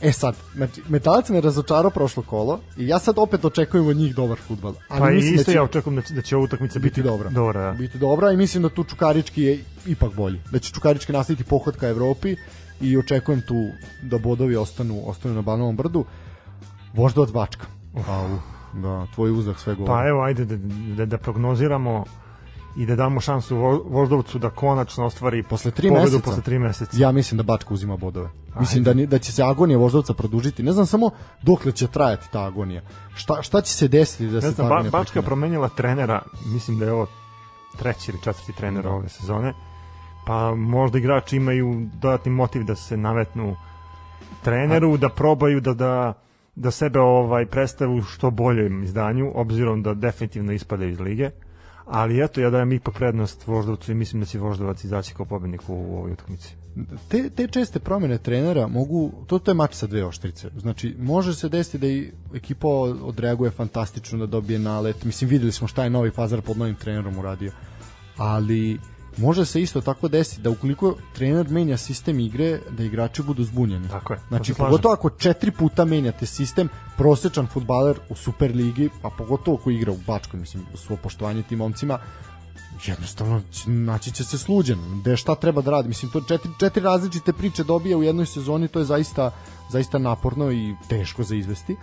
E 0.00 0.12
sad, 0.12 0.36
znači, 0.54 0.82
metalac 0.88 1.28
me 1.28 1.40
razočarao 1.40 1.90
prošlo 1.90 2.22
kolo 2.22 2.60
i 2.76 2.88
ja 2.88 2.98
sad 2.98 3.18
opet 3.18 3.44
očekujem 3.44 3.86
od 3.86 3.96
njih 3.96 4.14
dobar 4.14 4.38
futbal. 4.38 4.74
Ali 4.88 5.00
pa 5.00 5.10
mislim 5.10 5.34
da 5.34 5.40
isto 5.40 5.50
da 5.50 5.52
će, 5.52 5.56
ja 5.56 5.62
očekujem 5.62 5.96
da 5.96 6.02
će, 6.02 6.14
da 6.14 6.22
će 6.22 6.36
ova 6.36 6.44
utakmica 6.44 6.78
biti, 6.78 6.90
biti 6.90 7.02
dobra. 7.02 7.30
dobra 7.30 7.60
da. 7.60 7.72
Biti 7.72 7.98
dobra 7.98 8.32
i 8.32 8.36
mislim 8.36 8.62
da 8.62 8.68
tu 8.68 8.84
Čukarički 8.84 9.42
je 9.42 9.64
ipak 9.86 10.14
bolji. 10.14 10.40
Da 10.52 10.58
će 10.58 10.72
Čukarički 10.72 11.12
nastaviti 11.12 11.44
pohod 11.44 11.76
ka 11.76 11.88
Evropi 11.88 12.36
i 12.80 12.98
očekujem 12.98 13.40
tu 13.40 13.54
da 14.02 14.18
bodovi 14.18 14.56
ostanu, 14.56 15.02
ostanu 15.06 15.34
na 15.34 15.42
Banovom 15.42 15.76
brdu. 15.76 16.04
Voždovac 16.94 17.30
Bačka. 17.30 17.66
Au. 18.08 18.38
Da, 18.74 19.06
tvoj 19.14 19.30
uzdah 19.30 19.58
sve 19.58 19.74
govori. 19.74 19.92
Pa 19.92 20.08
evo, 20.08 20.22
ajde 20.22 20.44
da, 20.44 20.56
da, 20.96 21.06
da 21.06 21.18
prognoziramo 21.18 22.04
i 22.78 22.86
da 22.86 22.96
damo 22.96 23.20
šansu 23.20 23.56
Voždovcu 23.90 24.38
da 24.38 24.50
konačno 24.50 25.04
ostvari 25.04 25.42
posle 25.42 25.70
3 25.70 25.92
meseca. 25.92 26.22
Posle 26.24 26.42
3 26.42 26.58
meseca. 26.58 26.96
Ja 26.96 27.12
mislim 27.12 27.36
da 27.36 27.42
Bačka 27.42 27.74
uzima 27.74 27.96
bodove. 27.96 28.28
Ajde. 28.48 28.60
Mislim 28.60 28.84
da 28.84 28.94
da 28.94 29.18
će 29.18 29.32
se 29.32 29.42
agonija 29.42 29.78
Voždovca 29.78 30.14
produžiti. 30.14 30.62
Ne 30.62 30.72
znam 30.72 30.86
samo 30.86 31.10
dokle 31.42 31.72
će 31.72 31.86
trajati 31.86 32.26
ta 32.32 32.44
agonija. 32.44 32.82
Šta 33.14 33.42
šta 33.42 33.60
će 33.60 33.72
se 33.72 33.88
desiti 33.88 34.26
da 34.26 34.34
ne 34.34 34.40
se 34.40 34.50
znam, 34.50 34.68
ba, 34.68 34.90
Bačka 34.90 35.22
promenila 35.22 35.68
trenera, 35.68 36.22
mislim 36.46 36.78
da 36.78 36.84
je 36.84 36.92
ovo 36.92 37.06
treći 37.78 38.10
ili 38.10 38.22
četvrti 38.22 38.52
trener 38.52 38.84
da. 38.84 38.90
ove 38.90 39.08
sezone. 39.08 39.54
Pa 40.26 40.54
možda 40.54 40.98
igrači 40.98 41.36
imaju 41.36 41.88
dodatni 41.92 42.32
motiv 42.32 42.64
da 42.64 42.76
se 42.76 42.96
navetnu 42.96 43.56
treneru, 44.42 44.94
A... 44.94 44.96
da 44.96 45.08
probaju 45.08 45.60
da 45.60 45.74
da 45.74 46.12
da 46.54 46.70
sebe 46.70 47.00
ovaj 47.00 47.46
predstavu 47.46 48.02
što 48.02 48.30
boljem 48.30 48.82
izdanju, 48.82 49.32
obzirom 49.34 49.82
da 49.82 49.94
definitivno 49.94 50.52
ispadaju 50.52 50.90
iz 50.90 51.00
lige. 51.00 51.30
Ali 51.90 52.24
eto, 52.24 52.40
ja 52.40 52.50
dajem 52.50 52.72
ipak 52.72 52.94
prednost 52.94 53.46
Voždovcu 53.46 53.92
i 53.92 53.94
mislim 53.94 54.20
da 54.20 54.26
će 54.26 54.38
Voždovac 54.38 54.84
izaći 54.84 55.14
kao 55.14 55.26
pobednik 55.26 55.68
u, 55.68 55.74
u 55.74 55.96
ovoj 55.96 56.12
utakmici. 56.12 56.54
Te, 57.08 57.30
te 57.30 57.46
česte 57.46 57.78
promene 57.78 58.18
trenera 58.18 58.66
mogu, 58.66 59.12
to, 59.26 59.38
to 59.38 59.50
je 59.50 59.54
mač 59.54 59.74
sa 59.74 59.86
dve 59.86 60.04
oštrice. 60.04 60.50
Znači, 60.56 60.96
može 60.98 61.34
se 61.34 61.48
desiti 61.48 61.78
da 61.78 61.86
i 61.86 62.12
ekipa 62.34 62.68
odreaguje 63.02 63.50
fantastično 63.50 64.18
da 64.18 64.26
dobije 64.26 64.58
nalet. 64.58 65.04
Mislim, 65.04 65.30
videli 65.30 65.52
smo 65.52 65.68
šta 65.68 65.84
je 65.84 65.90
Novi 65.90 66.10
Pazar 66.10 66.42
pod 66.42 66.58
novim 66.58 66.74
trenerom 66.74 67.18
uradio. 67.18 67.52
Ali 68.16 68.78
može 69.18 69.46
se 69.46 69.62
isto 69.62 69.80
tako 69.80 70.08
desiti 70.08 70.42
da 70.42 70.50
ukoliko 70.50 70.94
trener 71.14 71.48
menja 71.50 71.76
sistem 71.76 72.20
igre, 72.20 72.60
da 72.70 72.84
igrači 72.84 73.22
budu 73.22 73.44
zbunjeni. 73.44 73.88
Tako 73.88 74.12
je. 74.12 74.20
Znači, 74.28 74.54
pogotovo 74.54 74.94
ako 74.94 75.10
četiri 75.10 75.50
puta 75.50 75.84
menjate 75.84 76.26
sistem, 76.26 76.68
prosečan 76.96 77.46
futbaler 77.46 77.98
u 78.08 78.14
Superligi, 78.14 78.90
a 79.02 79.10
pogotovo 79.10 79.56
ko 79.56 79.70
igra 79.70 79.92
u 79.92 79.98
Bačkoj, 80.06 80.40
mislim, 80.40 80.66
svo 80.74 80.96
poštovanje 80.96 81.42
tim 81.42 81.58
momcima, 81.58 81.98
jednostavno 82.86 83.42
naći 83.66 84.12
će 84.12 84.24
se 84.24 84.38
sluđen. 84.38 84.78
Gde 85.00 85.16
šta 85.16 85.34
treba 85.34 85.62
da 85.62 85.70
radi? 85.70 85.88
Mislim, 85.88 86.10
to 86.10 86.20
četiri, 86.20 86.50
četiri 86.60 86.82
različite 86.82 87.32
priče 87.32 87.64
dobije 87.64 87.96
u 87.96 88.02
jednoj 88.02 88.26
sezoni, 88.26 88.68
to 88.68 88.78
je 88.78 88.84
zaista, 88.84 89.30
zaista 89.70 89.98
naporno 89.98 90.52
i 90.52 90.74
teško 90.88 91.22
za 91.22 91.34
izvesti. 91.34 91.76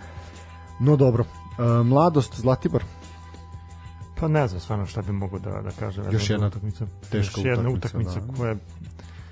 No 0.80 0.96
dobro, 0.96 1.24
e, 1.24 1.62
mladost 1.82 2.40
Zlatibor, 2.40 2.84
Pa 4.20 4.28
ne 4.28 4.48
znam 4.48 4.60
stvarno 4.60 4.86
šta 4.86 5.02
bi 5.02 5.12
mogu 5.12 5.38
da, 5.38 5.50
da 5.50 5.70
kažem. 5.70 6.04
Još 6.12 6.30
jedna 6.30 6.46
utakmica. 6.46 6.86
Teška 7.10 7.40
Još 7.40 7.46
jedna 7.46 7.70
utakmica 7.70 8.20
da. 8.20 8.34
koja... 8.36 8.56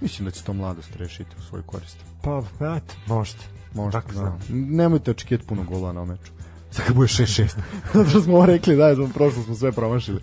Mislim 0.01 0.25
da 0.25 0.31
će 0.31 0.45
to 0.45 0.53
mladost 0.53 0.97
rešiti 0.97 1.31
u 1.39 1.43
svoj 1.43 1.63
korist. 1.67 1.97
Pa, 2.23 2.43
eto, 2.61 2.95
možete. 3.07 3.45
Možete, 3.75 4.03
Tako 4.03 4.13
da. 4.13 4.39
Nemojte 4.49 5.11
očekivati 5.11 5.47
puno 5.47 5.63
gola 5.63 5.93
na 5.93 6.05
meču. 6.05 6.33
Sad 6.71 6.87
kad 6.87 6.97
bude 6.97 7.09
6-6. 7.09 7.57
Zato 7.95 8.21
smo 8.21 8.47
rekli, 8.47 8.77
da, 8.77 8.95
smo 8.95 9.09
prošlo 9.15 9.43
smo 9.43 9.55
sve 9.55 9.73
promašili. 9.73 10.21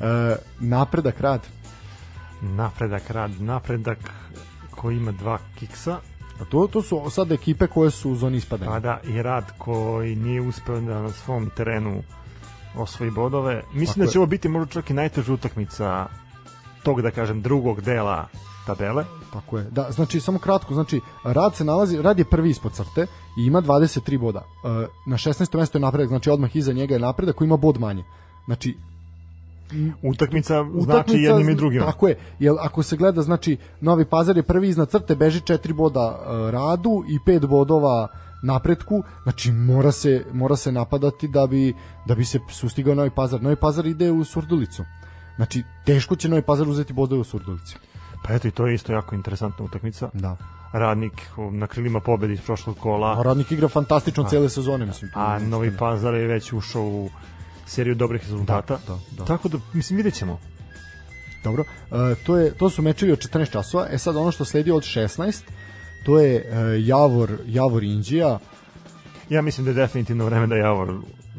E, 0.00 0.36
napredak 0.60 1.20
rad. 1.20 1.40
Napredak 2.42 3.10
rad, 3.10 3.40
napredak 3.40 3.98
koji 4.70 4.96
ima 4.96 5.12
dva 5.12 5.38
kiksa. 5.58 5.98
A 6.40 6.44
to, 6.44 6.66
to 6.66 6.82
su 6.82 7.10
sad 7.10 7.32
ekipe 7.32 7.66
koje 7.66 7.90
su 7.90 8.10
u 8.10 8.16
zoni 8.16 8.36
ispadanja. 8.36 8.70
Pa 8.70 8.80
da, 8.80 9.00
i 9.04 9.22
rad 9.22 9.44
koji 9.58 10.16
nije 10.16 10.40
uspeo 10.40 10.80
da 10.80 11.02
na 11.02 11.10
svom 11.10 11.50
terenu 11.56 12.02
osvoji 12.76 13.10
bodove. 13.10 13.62
Mislim 13.72 13.94
Tako 13.94 14.00
da 14.00 14.06
će 14.06 14.18
je. 14.18 14.20
ovo 14.20 14.26
biti 14.26 14.48
možda 14.48 14.72
čak 14.72 14.90
i 14.90 14.94
najteža 14.94 15.32
utakmica 15.32 16.06
tog, 16.82 17.02
da 17.02 17.10
kažem, 17.10 17.42
drugog 17.42 17.80
dela 17.80 18.28
tabele. 18.66 19.04
Tako 19.32 19.58
je. 19.58 19.64
Da, 19.70 19.90
znači, 19.90 20.20
samo 20.20 20.38
kratko, 20.38 20.74
znači, 20.74 21.00
Rad 21.24 21.54
se 21.54 21.64
nalazi, 21.64 22.02
Rad 22.02 22.18
je 22.18 22.24
prvi 22.24 22.50
ispod 22.50 22.72
crte 22.72 23.06
i 23.38 23.46
ima 23.46 23.62
23 23.62 24.18
boda. 24.18 24.42
E, 24.64 24.68
na 25.06 25.16
16. 25.16 25.58
mesto 25.58 25.78
je 25.78 25.82
napredak, 25.82 26.08
znači 26.08 26.30
odmah 26.30 26.56
iza 26.56 26.72
njega 26.72 26.94
je 26.94 27.00
napredak 27.00 27.36
koji 27.36 27.46
ima 27.46 27.56
bod 27.56 27.80
manje. 27.80 28.04
Znači, 28.46 28.76
utakmica, 30.02 30.62
utakmica 30.62 30.84
znači 30.84 31.16
jednim 31.16 31.48
i 31.50 31.54
drugim. 31.54 31.82
Tako 31.82 32.08
je. 32.08 32.18
Jel 32.38 32.56
ako 32.58 32.82
se 32.82 32.96
gleda 32.96 33.22
znači 33.22 33.56
Novi 33.80 34.04
Pazar 34.04 34.36
je 34.36 34.42
prvi 34.42 34.68
iznad 34.68 34.90
crte, 34.90 35.16
beži 35.16 35.40
4 35.40 35.72
boda 35.72 36.06
uh, 36.08 36.50
Radu 36.50 37.04
i 37.08 37.18
5 37.26 37.46
bodova 37.46 38.08
napretku, 38.42 39.02
znači 39.22 39.52
mora 39.52 39.92
se, 39.92 40.24
mora 40.32 40.56
se 40.56 40.72
napadati 40.72 41.28
da 41.28 41.46
bi, 41.46 41.74
da 42.06 42.14
bi 42.14 42.24
se 42.24 42.38
sustigao 42.50 42.94
Novi 42.94 43.10
Pazar. 43.10 43.42
Novi 43.42 43.56
Pazar 43.56 43.86
ide 43.86 44.10
u 44.10 44.24
Surdulicu. 44.24 44.84
Znači, 45.36 45.62
teško 45.84 46.16
će 46.16 46.28
Novi 46.28 46.42
Pazar 46.42 46.68
uzeti 46.68 46.92
bodove 46.92 47.20
u 47.20 47.24
Surdulici. 47.24 47.76
Pa 48.24 48.34
eto 48.34 48.48
i 48.48 48.50
to 48.50 48.66
je 48.66 48.74
isto 48.74 48.92
jako 48.92 49.14
interesantna 49.14 49.64
utakmica. 49.64 50.10
Da. 50.12 50.36
Radnik 50.72 51.12
na 51.52 51.66
krilima 51.66 52.00
pobedi 52.00 52.32
iz 52.32 52.40
prošlog 52.40 52.78
kola. 52.78 53.18
A 53.18 53.22
Radnik 53.22 53.52
igra 53.52 53.68
fantastično 53.68 54.24
a, 54.24 54.28
cele 54.28 54.48
sezone, 54.48 54.86
mislim. 54.86 55.10
A 55.14 55.38
Novi 55.38 55.76
Pazar 55.76 56.14
je 56.14 56.26
već 56.26 56.52
ušao 56.52 56.82
u 56.82 57.10
seriju 57.66 57.94
dobrih 57.94 58.22
rezultata. 58.22 58.78
Da, 58.86 58.94
da, 58.94 58.98
da. 59.18 59.24
Tako 59.24 59.48
da, 59.48 59.58
mislim, 59.72 59.96
vidjet 59.96 60.14
ćemo. 60.14 60.38
Dobro, 61.44 61.64
e, 61.90 62.14
to, 62.26 62.36
je, 62.36 62.54
to 62.54 62.70
su 62.70 62.82
mečevi 62.82 63.12
od 63.12 63.18
14 63.18 63.50
časova. 63.50 63.86
E 63.90 63.98
sad 63.98 64.16
ono 64.16 64.32
što 64.32 64.44
sledi 64.44 64.70
od 64.70 64.82
16, 64.82 65.42
to 66.08 66.18
je 66.18 66.36
e, 66.36 66.44
Javor, 66.80 67.38
Javor 67.46 67.84
Indija. 67.84 68.38
Ja 69.30 69.42
mislim 69.42 69.64
da 69.64 69.70
je 69.70 69.74
definitivno 69.74 70.24
vreme 70.24 70.46
da 70.46 70.56
Javor 70.56 70.94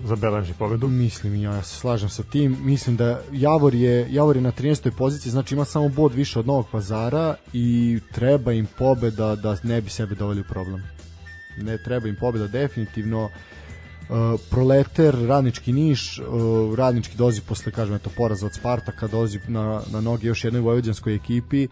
zabeleži 0.06 0.54
pobedu. 0.60 0.88
Mislim 0.88 1.36
ja, 1.36 1.54
ja 1.54 1.64
se 1.64 1.76
slažem 1.76 2.10
sa 2.10 2.24
tim. 2.24 2.58
Mislim 2.62 2.96
da 2.96 3.22
Javor 3.32 3.76
je 3.76 4.08
Javor 4.10 4.36
je 4.36 4.42
na 4.42 4.52
13. 4.52 4.92
poziciji, 4.98 5.32
znači 5.32 5.56
ima 5.56 5.66
samo 5.66 5.90
bod 5.90 6.14
više 6.14 6.40
od 6.40 6.48
Novog 6.48 6.68
Pazara 6.72 7.36
i 7.54 8.00
treba 8.12 8.54
im 8.54 8.68
pobeda 8.78 9.36
da 9.36 9.58
ne 9.64 9.82
bi 9.82 9.90
sebe 9.90 10.16
doveli 10.16 10.42
u 10.42 10.50
problem. 10.50 10.84
Ne 11.58 11.78
treba 11.84 12.08
im 12.08 12.16
pobeda 12.20 12.48
definitivno. 12.48 13.30
Uh, 14.10 14.40
proleter, 14.50 15.16
radnički 15.28 15.74
Niš, 15.74 16.20
uh, 16.20 16.78
radnički 16.78 17.18
dozi 17.18 17.42
posle, 17.42 17.72
kažem, 17.72 17.96
eto, 17.96 18.10
poraza 18.18 18.46
od 18.46 18.54
Spartaka, 18.54 19.08
dozi 19.08 19.40
na, 19.48 19.82
na 19.92 20.02
noge 20.02 20.28
još 20.28 20.44
jednoj 20.44 20.62
vojvođanskoj 20.62 21.16
ekipi. 21.16 21.68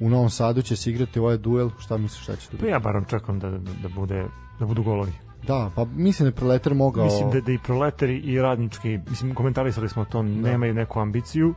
U 0.00 0.08
Novom 0.08 0.30
Sadu 0.30 0.62
će 0.62 0.76
se 0.76 0.90
igrati 0.90 1.18
ovaj 1.18 1.36
duel. 1.36 1.70
Šta 1.78 1.96
misliš, 1.96 2.22
šta 2.22 2.36
će 2.36 2.48
tu? 2.48 2.56
Pa 2.56 2.66
ja 2.66 2.78
barom 2.78 3.04
čekam 3.04 3.38
da, 3.38 3.50
da, 3.50 3.88
bude, 3.88 4.26
da 4.58 4.66
budu 4.66 4.82
golovi. 4.82 5.12
Da, 5.46 5.70
pa 5.74 5.84
mislim 5.84 6.24
da 6.24 6.28
je 6.28 6.36
Proletar 6.36 6.74
mogao... 6.74 7.04
Mislim 7.04 7.30
da, 7.30 7.40
da 7.40 7.52
i 7.52 7.58
Proletar 7.58 8.08
i 8.08 8.40
radnički, 8.40 8.98
mislim, 9.08 9.34
komentarisali 9.34 9.88
smo 9.88 10.04
to, 10.04 10.22
da. 10.22 10.28
nemaju 10.28 10.74
neku 10.74 11.00
ambiciju, 11.00 11.54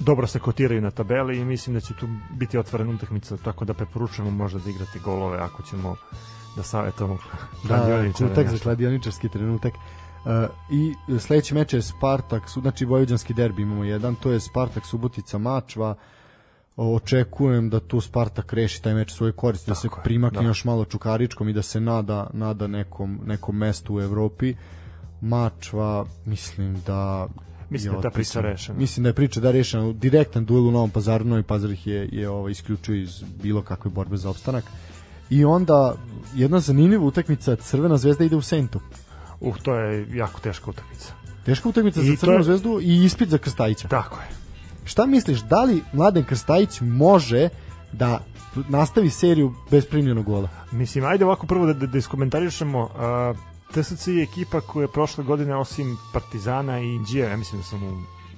dobro 0.00 0.26
se 0.26 0.38
kotiraju 0.38 0.80
na 0.80 0.90
tabeli 0.90 1.38
i 1.38 1.44
mislim 1.44 1.74
da 1.74 1.80
će 1.80 1.94
tu 1.94 2.08
biti 2.30 2.58
otvorena 2.58 2.90
utakmica, 2.90 3.36
tako 3.36 3.64
da 3.64 3.74
preporučujemo 3.74 4.30
možda 4.30 4.58
da 4.58 4.70
igrate 4.70 4.98
golove 4.98 5.38
ako 5.38 5.62
ćemo 5.62 5.96
da 6.56 6.62
savjetujemo 6.62 7.18
da, 7.68 8.04
kutak 8.18 8.48
za 8.48 8.58
kladioničarski 8.58 9.28
trenutak. 9.28 9.72
Uh, 9.74 10.30
I 10.70 10.94
sledeći 11.18 11.54
meč 11.54 11.72
je 11.72 11.82
Spartak, 11.82 12.42
znači 12.48 12.84
Vojvođanski 12.84 13.34
derbi 13.34 13.62
imamo 13.62 13.84
jedan, 13.84 14.14
to 14.14 14.30
je 14.30 14.40
Spartak 14.40 14.86
Subotica 14.86 15.38
Mačva, 15.38 15.90
uh, 15.90 15.96
očekujem 16.76 17.70
da 17.70 17.80
tu 17.80 18.00
Spartak 18.00 18.52
reši 18.52 18.82
taj 18.82 18.94
meč 18.94 19.12
svoje 19.12 19.32
koriste, 19.32 19.70
da 19.70 19.74
se 19.74 19.88
primakne 20.04 20.40
da. 20.40 20.46
još 20.46 20.64
malo 20.64 20.84
Čukaričkom 20.84 21.48
i 21.48 21.52
da 21.52 21.62
se 21.62 21.80
nada, 21.80 22.30
nada 22.32 22.66
nekom, 22.66 23.20
nekom 23.26 23.56
mestu 23.56 23.94
u 23.94 24.00
Evropi. 24.00 24.54
Mačva, 25.20 26.06
mislim 26.24 26.82
da 26.86 27.28
Mislim 27.70 27.92
da 27.92 27.98
je 27.98 28.02
ta 28.02 28.10
priča 28.10 28.40
rešena. 28.40 28.78
Mislim 28.78 29.02
da 29.02 29.08
je 29.08 29.14
priča 29.14 29.40
da 29.40 29.48
je 29.48 29.52
rešena. 29.52 29.92
Direktan 29.92 30.44
duel 30.44 30.66
u 30.66 30.70
Novom 30.70 30.90
pazaru, 30.90 31.24
Novi 31.24 31.42
pazar 31.42 31.70
ih 31.70 31.86
je, 31.86 32.08
je 32.12 32.28
ovaj, 32.28 32.52
isključio 32.52 32.94
iz 32.94 33.22
bilo 33.42 33.62
kakve 33.62 33.90
borbe 33.90 34.16
za 34.16 34.30
opstanak. 34.30 34.64
I 35.30 35.44
onda 35.44 35.94
jedna 36.34 36.60
zanimljiva 36.60 37.04
utakmica, 37.04 37.56
Crvena 37.56 37.96
zvezda 37.96 38.24
ide 38.24 38.36
u 38.36 38.42
Sentu. 38.42 38.80
Uh, 39.40 39.56
to 39.62 39.74
je 39.74 40.06
jako 40.16 40.40
teška 40.40 40.70
utakmica. 40.70 41.12
Teška 41.44 41.68
utakmica 41.68 42.00
I 42.00 42.04
za 42.04 42.16
Crvenu 42.16 42.40
je... 42.40 42.44
zvezdu 42.44 42.80
i 42.82 43.04
ispit 43.04 43.28
za 43.28 43.38
Krstajića. 43.38 43.88
Tako 43.88 44.20
je. 44.20 44.41
Šta 44.84 45.06
misliš, 45.06 45.40
da 45.40 45.62
li 45.62 45.82
Mladen 45.92 46.24
Krstajić 46.24 46.80
može 46.80 47.48
da 47.92 48.20
nastavi 48.68 49.10
seriju 49.10 49.54
bez 49.70 49.86
primljenog 49.86 50.24
gola? 50.24 50.48
Mislim, 50.72 51.04
ajde 51.04 51.24
ovako 51.24 51.46
prvo 51.46 51.66
da, 51.66 51.72
da, 51.72 51.86
da 51.86 51.98
iskomentarišemo. 51.98 52.82
Uh, 52.82 53.36
TSC 53.72 54.08
je 54.08 54.22
ekipa 54.22 54.60
koja 54.60 54.82
je 54.82 54.88
prošle 54.88 55.24
godine 55.24 55.56
osim 55.56 55.96
Partizana 56.12 56.80
i 56.80 56.94
Indije, 56.94 57.30
ja 57.30 57.36
mislim 57.36 57.60
da 57.60 57.66
sam 57.66 57.82
u, 57.82 57.92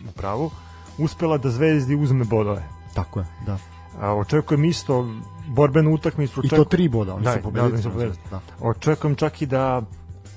u 0.09 0.13
pravu, 0.17 0.51
uspela 0.99 1.39
da 1.39 1.51
Zvezdi 1.51 1.97
uzme 1.97 2.25
bodove. 2.25 2.63
Tako 2.95 3.21
je, 3.21 3.27
da. 3.47 3.59
A, 4.01 4.15
očekujem 4.15 4.65
isto 4.65 5.09
borbenu 5.49 5.95
utakmicu. 5.95 6.41
I 6.45 6.49
to 6.49 6.65
tri 6.65 6.89
boda, 6.89 7.15
oni 7.15 7.25
da, 7.25 7.33
su 7.33 7.43
pobedili. 7.43 7.83
Da, 7.83 7.91
da, 7.91 8.13
da. 8.31 8.41
Očekujem 8.61 9.17
čak 9.17 9.43
i 9.43 9.47
da 9.47 9.83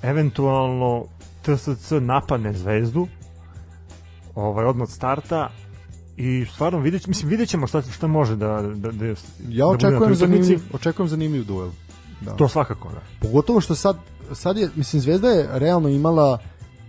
eventualno 0.01 1.05
TSC 1.41 1.91
napadne 1.91 2.53
Zvezdu 2.53 3.07
ovaj, 4.35 4.65
odmah 4.65 4.83
od 4.83 4.91
starta 4.91 5.49
i 6.17 6.45
stvarno 6.53 6.79
vidjet, 6.79 7.07
mislim 7.07 7.29
vidjet 7.29 7.49
ćemo 7.49 7.67
šta, 7.67 7.81
šta 7.81 8.07
može 8.07 8.35
da, 8.35 8.61
da, 8.61 8.91
da 8.91 9.05
ja 9.05 9.15
da 9.49 9.67
očekujem, 9.67 10.09
da 10.09 10.15
zanimljiv, 10.15 10.59
očekujem 10.73 11.09
zanimljiv 11.09 11.43
duel 11.45 11.69
da. 12.21 12.35
to 12.35 12.47
svakako 12.47 12.89
da. 12.89 13.01
Pogotovo 13.21 13.61
što 13.61 13.75
sad, 13.75 13.97
sad 14.33 14.57
je, 14.57 14.69
mislim 14.75 15.01
Zvezda 15.01 15.29
je 15.29 15.49
realno 15.53 15.89
imala 15.89 16.37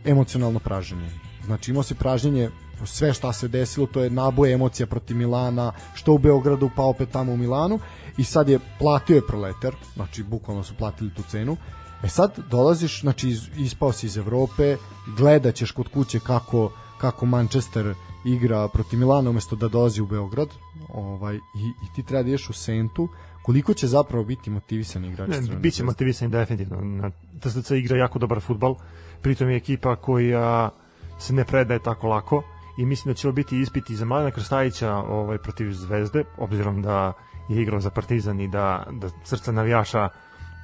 emocionalno 0.04 0.58
praženje 0.58 1.10
znači 1.48 1.70
imao 1.70 1.82
si 1.82 1.94
pražnjenje 1.94 2.50
sve 2.84 3.12
šta 3.14 3.32
se 3.32 3.48
desilo, 3.48 3.86
to 3.86 4.02
je 4.02 4.10
naboj 4.10 4.52
emocija 4.52 4.86
protiv 4.86 5.16
Milana, 5.16 5.72
što 5.94 6.12
u 6.12 6.18
Beogradu 6.18 6.70
pa 6.76 6.82
opet 6.82 7.08
tamo 7.10 7.32
u 7.32 7.36
Milanu 7.36 7.78
i 8.16 8.24
sad 8.24 8.48
je 8.48 8.58
platio 8.78 9.16
je 9.16 9.26
proleter, 9.26 9.74
znači 9.94 10.22
bukvalno 10.22 10.64
su 10.64 10.74
platili 10.74 11.14
tu 11.14 11.22
cenu. 11.30 11.56
E 12.02 12.08
sad 12.08 12.38
dolaziš, 12.50 13.00
znači 13.00 13.36
ispao 13.56 13.92
si 13.92 14.06
iz 14.06 14.16
Evrope, 14.16 14.76
gledaćeš 15.16 15.70
kod 15.70 15.88
kuće 15.88 16.20
kako, 16.20 16.72
kako 16.98 17.26
Manchester 17.26 17.94
igra 18.24 18.68
protiv 18.68 18.98
Milana 18.98 19.30
umesto 19.30 19.56
da 19.56 19.68
dolazi 19.68 20.02
u 20.02 20.06
Beograd 20.06 20.48
ovaj, 20.88 21.34
i, 21.36 21.38
i 21.84 21.94
ti 21.94 22.02
treba 22.02 22.22
da 22.22 22.30
ješ 22.30 22.50
u 22.50 22.52
Sentu. 22.52 23.08
Koliko 23.42 23.74
će 23.74 23.86
zapravo 23.86 24.24
biti 24.24 24.50
motivisani 24.50 25.08
igrači 25.08 25.40
ne, 25.40 25.56
biće 25.56 25.84
motivisani 25.84 26.30
definitivno. 26.30 26.80
Na 26.80 27.10
TSC 27.40 27.70
igra 27.70 27.96
jako 27.96 28.18
dobar 28.18 28.40
futbal. 28.40 28.74
Pritom 29.22 29.50
je 29.50 29.56
ekipa 29.56 29.96
koja 29.96 30.70
se 31.18 31.32
ne 31.32 31.44
predaje 31.44 31.82
tako 31.82 32.08
lako. 32.08 32.42
I 32.78 32.86
mislim 32.86 33.12
da 33.12 33.16
će 33.16 33.28
ovo 33.28 33.34
biti 33.34 33.60
ispiti 33.60 33.96
za 33.96 34.04
Mladena 34.04 34.30
Krstajića 34.30 34.94
ovaj, 34.94 35.38
protiv 35.38 35.72
Zvezde 35.72 36.24
obzirom 36.38 36.82
da 36.82 37.12
je 37.48 37.62
igrao 37.62 37.80
za 37.80 37.90
Partizan 37.90 38.40
i 38.40 38.48
da, 38.48 38.86
da 38.92 39.08
srca 39.24 39.52
navijaša 39.52 40.08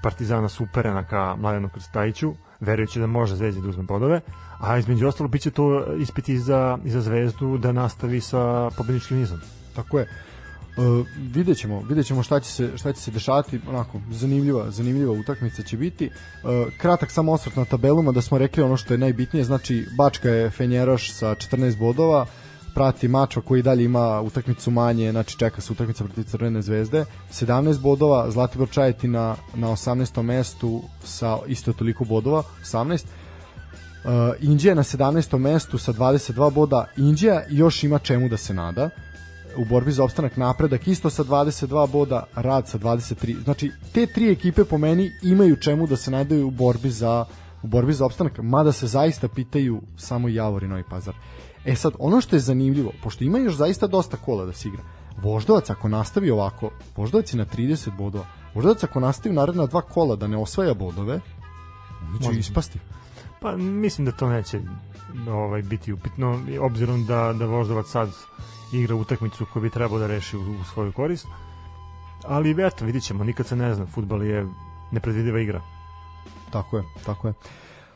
Partizana 0.03 0.49
su 0.49 0.65
uperena 0.65 1.05
ka 1.05 1.37
Mladenu 1.39 1.69
Krstajiću 1.69 2.35
verujući 2.61 3.01
da 3.01 3.07
može 3.07 3.37
Zvezdi 3.37 3.61
da 3.61 3.69
uzme 3.69 3.83
bodove, 3.83 4.21
a 4.59 4.79
između 4.79 5.07
ostalo 5.07 5.29
biće 5.29 5.51
to 5.51 5.95
ispit 5.99 6.29
i 6.29 6.39
za, 6.39 6.79
i 6.85 6.91
za 6.91 7.01
Zvezdu 7.01 7.59
da 7.59 7.73
nastavi 7.73 8.21
sa 8.21 8.71
pobedničkim 8.77 9.19
nizom. 9.19 9.41
Tako 9.75 9.99
je. 9.99 10.09
Uh, 10.77 11.07
vidjet 11.35 11.59
ćemo, 11.59 11.83
vidjet 11.89 12.07
ćemo 12.07 12.23
šta 12.23 12.41
će 12.41 12.51
se 12.51 12.71
šta 12.77 12.93
će 12.93 13.01
se 13.01 13.11
dešavati, 13.11 13.61
onako 13.69 14.01
zanimljiva, 14.11 14.71
zanimljiva 14.71 15.13
utakmica 15.13 15.63
će 15.63 15.77
biti. 15.77 16.07
Uh, 16.07 16.51
kratak 16.79 17.11
samo 17.11 17.33
osvrt 17.33 17.57
na 17.57 17.65
tabeluma 17.65 18.13
da 18.13 18.23
smo 18.23 18.39
rekli 18.39 18.63
ono 18.63 18.77
što 18.77 18.95
je 18.95 18.99
najbitnije, 18.99 19.45
znači 19.45 19.87
Bačka 19.97 20.29
je 20.29 20.51
Fenjeroš 20.51 21.13
sa 21.13 21.35
14 21.35 21.79
bodova, 21.79 22.27
prati 22.75 23.09
Mačva 23.09 23.43
koji 23.43 23.63
dalje 23.63 23.85
ima 23.85 24.21
utakmicu 24.21 24.71
manje, 24.71 25.11
znači 25.11 25.39
čeka 25.39 25.61
se 25.61 25.73
utakmica 25.73 26.05
protiv 26.05 26.23
Crvene 26.23 26.63
zvezde, 26.63 27.05
17 27.33 27.81
bodova, 27.81 28.31
Zlatibor 28.31 28.71
Čajetina 28.71 29.37
na 29.55 29.69
18. 29.69 30.23
mestu 30.23 30.83
sa 31.05 31.39
isto 31.47 31.73
toliko 31.73 32.05
bodova, 32.05 32.43
18. 32.65 33.05
Uh, 34.05 34.11
Indija 34.41 34.75
na 34.75 34.83
17. 34.83 35.39
mestu 35.39 35.79
sa 35.79 35.93
22 35.93 36.53
boda. 36.53 36.87
Indija 36.97 37.43
još 37.51 37.85
ima 37.85 37.99
čemu 37.99 38.29
da 38.29 38.37
se 38.37 38.55
nada 38.55 38.91
u 39.57 39.65
borbi 39.65 39.93
za 39.93 40.05
opstanak 40.05 40.37
napredak 40.37 40.89
isto 40.89 41.11
sa 41.11 41.25
22 41.25 41.91
boda, 41.91 42.25
rad 42.35 42.69
sa 42.69 42.79
23. 42.79 43.43
Znači, 43.45 43.71
te 43.93 44.07
tri 44.07 44.33
ekipe 44.33 44.65
po 44.65 44.79
meni 44.79 45.11
imaju 45.23 45.57
čemu 45.57 45.87
da 45.87 45.97
se 45.97 46.11
nadaju 46.11 46.47
u 46.47 46.51
borbi 46.51 46.91
za 46.91 47.25
u 47.63 47.67
borbi 47.67 47.93
za 47.93 48.07
opstanak, 48.07 48.39
mada 48.39 48.73
se 48.73 48.87
zaista 48.87 49.29
pitaju 49.29 49.83
samo 49.97 50.29
Javor 50.29 50.63
i 50.63 50.69
Novi 50.69 50.83
Pazar. 50.91 51.15
E 51.65 51.75
sad, 51.75 51.93
ono 51.99 52.21
što 52.21 52.37
je 52.37 52.41
zanimljivo, 52.41 52.93
pošto 53.03 53.25
ima 53.25 53.39
još 53.39 53.55
zaista 53.55 53.87
dosta 53.87 54.17
kola 54.17 54.45
da 54.45 54.53
se 54.53 54.69
igra, 54.69 54.83
Voždovac 55.23 55.71
ako 55.71 55.89
nastavi 55.89 56.31
ovako, 56.31 56.71
Voždovac 56.97 57.33
je 57.33 57.39
na 57.39 57.47
30 57.47 57.97
bodova, 57.97 58.27
Voždovac 58.55 58.85
ako 58.85 59.01
nastavi 59.01 59.35
naredna 59.35 59.67
dva 59.67 59.81
kola 59.81 60.17
da 60.17 60.27
ne 60.27 60.37
osvaja 60.37 60.75
bodove, 60.75 61.21
oni 62.09 62.19
će 62.19 62.27
Možda. 62.27 62.41
ispasti. 62.41 62.79
Pa 63.45 63.57
mislim 63.57 64.05
da 64.05 64.13
to 64.13 64.29
neće 64.29 64.61
ovaj 65.29 65.63
biti 65.63 65.93
upitno, 65.93 66.41
obzirom 66.61 67.07
da, 67.07 67.35
da 67.39 67.47
Voždovac 67.47 67.87
sad 67.87 68.09
igra 68.73 68.95
utakmicu 68.95 69.47
koju 69.53 69.63
bi 69.63 69.71
trebao 69.71 69.99
da 69.99 70.07
reši 70.07 70.37
u, 70.37 70.41
u 70.41 70.65
svoju 70.73 70.93
korist. 70.93 71.27
Ali 72.27 72.67
eto, 72.67 72.85
vidit 72.85 73.03
ćemo, 73.03 73.25
nikad 73.25 73.47
se 73.47 73.57
ne 73.57 73.75
zna, 73.75 73.87
futbal 73.87 74.23
je 74.23 74.47
nepredvidiva 74.93 75.41
igra. 75.41 75.61
Tako 76.51 76.77
je, 76.77 76.85
tako 77.07 77.29
je. 77.29 77.35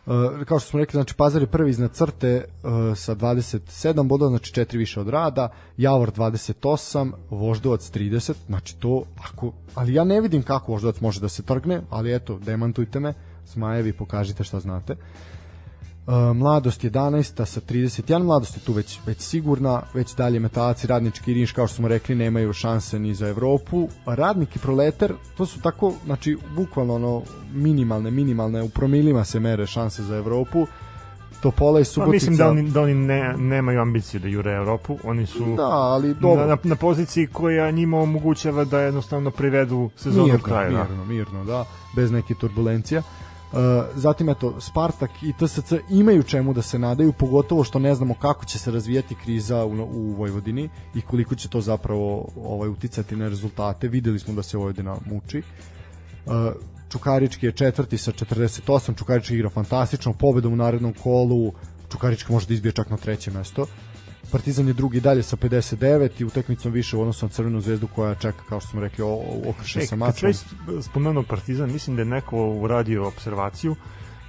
Uh, 0.06 0.44
kao 0.44 0.58
što 0.58 0.70
smo 0.70 0.78
rekli, 0.78 0.92
znači 0.92 1.14
Pazar 1.14 1.42
je 1.42 1.46
prvi 1.46 1.70
iznad 1.70 1.92
crte 1.92 2.44
uh, 2.44 2.98
sa 2.98 3.14
27 3.14 4.08
bodova, 4.08 4.28
znači 4.28 4.52
četiri 4.52 4.78
više 4.78 5.00
od 5.00 5.08
rada, 5.08 5.48
Javor 5.76 6.12
28, 6.12 7.12
Voždovac 7.30 7.90
30, 7.90 8.34
znači 8.46 8.76
to 8.76 9.02
ako, 9.24 9.52
ali 9.74 9.94
ja 9.94 10.04
ne 10.04 10.20
vidim 10.20 10.42
kako 10.42 10.72
Voždovac 10.72 11.00
može 11.00 11.20
da 11.20 11.28
se 11.28 11.42
trgne, 11.42 11.82
ali 11.90 12.14
eto, 12.14 12.38
demantujte 12.38 13.00
me, 13.00 13.14
Zmajevi, 13.46 13.92
pokažite 13.92 14.44
šta 14.44 14.60
znate. 14.60 14.96
Mladost 16.34 16.84
11. 16.84 17.44
sa 17.44 17.60
31, 17.60 18.22
Mladost 18.22 18.56
je 18.56 18.60
tu 18.60 18.72
već, 18.72 18.98
već 19.06 19.20
sigurna, 19.20 19.82
već 19.94 20.14
dalje 20.14 20.40
metalci, 20.40 20.86
radnički 20.86 21.34
rinš, 21.34 21.52
kao 21.52 21.66
što 21.66 21.76
smo 21.76 21.88
rekli, 21.88 22.14
nemaju 22.14 22.52
šanse 22.52 22.98
ni 22.98 23.14
za 23.14 23.28
Evropu. 23.28 23.88
Radnik 24.06 24.56
i 24.56 24.58
proletar, 24.58 25.12
to 25.36 25.46
su 25.46 25.60
tako, 25.60 25.92
znači, 26.04 26.36
bukvalno 26.56 26.94
ono, 26.94 27.22
minimalne, 27.52 28.10
minimalne, 28.10 28.62
u 28.62 28.68
promilima 28.68 29.24
se 29.24 29.40
mere 29.40 29.66
šanse 29.66 30.02
za 30.02 30.16
Evropu. 30.16 30.66
Topola 31.42 31.80
i 31.80 31.84
Subotica... 31.84 32.10
Pa 32.10 32.12
mislim 32.12 32.36
da 32.36 32.48
oni, 32.48 32.70
da 32.70 32.82
oni 32.82 32.94
ne, 32.94 33.34
nemaju 33.36 33.80
ambiciju 33.80 34.20
da 34.20 34.28
jure 34.28 34.52
Evropu, 34.52 34.98
oni 35.04 35.26
su 35.26 35.54
da, 35.56 35.66
ali 35.66 36.14
dobro. 36.14 36.46
Na, 36.46 36.56
na, 36.62 36.76
poziciji 36.76 37.26
koja 37.26 37.70
njima 37.70 38.00
omogućava 38.00 38.64
da 38.64 38.80
jednostavno 38.80 39.30
privedu 39.30 39.90
sezonu 39.96 40.26
mirno, 40.26 40.42
kraja. 40.42 40.70
Da. 40.70 40.84
Mirno, 40.84 41.04
mirno, 41.04 41.44
da, 41.44 41.64
bez 41.96 42.10
neke 42.10 42.34
turbulencija. 42.34 42.98
Uh, 42.98 43.27
zatim 43.94 44.28
eto 44.28 44.60
Spartak 44.60 45.10
i 45.22 45.32
TSC 45.32 45.72
imaju 45.90 46.22
čemu 46.22 46.52
da 46.52 46.62
se 46.62 46.78
nadaju 46.78 47.12
pogotovo 47.12 47.64
što 47.64 47.78
ne 47.78 47.94
znamo 47.94 48.14
kako 48.14 48.44
će 48.44 48.58
se 48.58 48.70
razvijati 48.70 49.14
kriza 49.14 49.64
u, 49.64 49.72
u 49.72 50.14
Vojvodini 50.18 50.68
i 50.94 51.00
koliko 51.00 51.34
će 51.34 51.48
to 51.48 51.60
zapravo 51.60 52.28
ovaj 52.44 52.68
uticati 52.68 53.16
na 53.16 53.28
rezultate 53.28 53.88
videli 53.88 54.18
smo 54.18 54.34
da 54.34 54.42
se 54.42 54.56
Vojvodina 54.56 54.96
muči 55.06 55.42
uh, 56.26 56.32
Čukarički 56.88 57.46
je 57.46 57.52
četvrti 57.52 57.98
sa 57.98 58.12
48, 58.12 58.98
Čukarički 58.98 59.34
igra 59.34 59.50
fantastično, 59.50 60.12
pobedom 60.12 60.52
u 60.52 60.56
narednom 60.56 60.94
kolu, 61.02 61.52
Čukarički 61.92 62.32
može 62.32 62.46
da 62.46 62.54
izbije 62.54 62.72
čak 62.72 62.90
na 62.90 62.96
treće 62.96 63.30
mesto. 63.30 63.66
Partizan 64.32 64.66
je 64.68 64.72
drugi 64.72 65.00
dalje 65.00 65.22
sa 65.22 65.36
59 65.36 66.08
i 66.18 66.24
utakmicom 66.24 66.72
više 66.72 66.96
u 66.96 67.00
odnosu 67.00 67.26
na 67.26 67.30
Crvenu 67.30 67.60
zvezdu 67.60 67.88
koja 67.94 68.14
čeka, 68.14 68.42
kao 68.48 68.60
što 68.60 68.70
smo 68.70 68.80
rekli, 68.80 69.04
okrše 69.48 69.86
sa 69.86 69.96
mačom. 69.96 70.32
Kad 70.66 70.84
spomenuo 70.84 71.22
Partizan, 71.22 71.72
mislim 71.72 71.96
da 71.96 72.02
je 72.02 72.06
neko 72.06 72.50
uradio 72.50 73.06
observaciju 73.06 73.76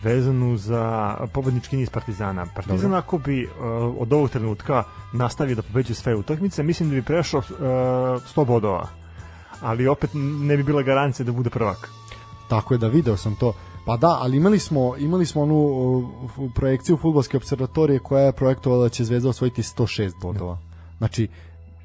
vezanu 0.03 0.57
za 0.57 1.15
pobednički 1.33 1.77
niz 1.77 1.89
Partizana. 1.89 2.45
Partizan 2.55 2.81
Dobro. 2.81 2.97
ako 2.97 3.17
bi 3.17 3.45
uh, 3.45 3.51
od 3.99 4.13
ovog 4.13 4.29
trenutka 4.29 4.83
nastavio 5.13 5.55
da 5.55 5.61
pobeđuje 5.61 5.95
sve 5.95 6.15
utakmice, 6.15 6.63
mislim 6.63 6.89
da 6.89 6.95
bi 6.95 7.01
prešao 7.01 7.39
uh, 7.39 7.45
100 7.55 8.45
bodova. 8.45 8.87
Ali 9.61 9.87
opet 9.87 10.09
ne 10.13 10.57
bi 10.57 10.63
bila 10.63 10.81
garancija 10.81 11.25
da 11.25 11.31
bude 11.31 11.49
prvak. 11.49 11.89
Tako 12.49 12.73
je 12.73 12.77
da 12.77 12.87
video 12.87 13.17
sam 13.17 13.35
to. 13.35 13.53
Pa 13.85 13.97
da, 13.97 14.17
ali 14.21 14.37
imali 14.37 14.59
smo 14.59 14.97
imali 14.97 15.25
smo 15.25 15.41
onu 15.41 15.55
uh, 15.57 16.51
projekciju 16.55 16.97
fudbalske 16.97 17.37
observatorije 17.37 17.99
koja 17.99 18.23
je 18.23 18.31
projektovala 18.31 18.83
da 18.83 18.89
će 18.89 19.03
Zvezda 19.03 19.29
osvojiti 19.29 19.61
106 19.61 20.11
bodova. 20.21 20.57
Znači 20.97 21.27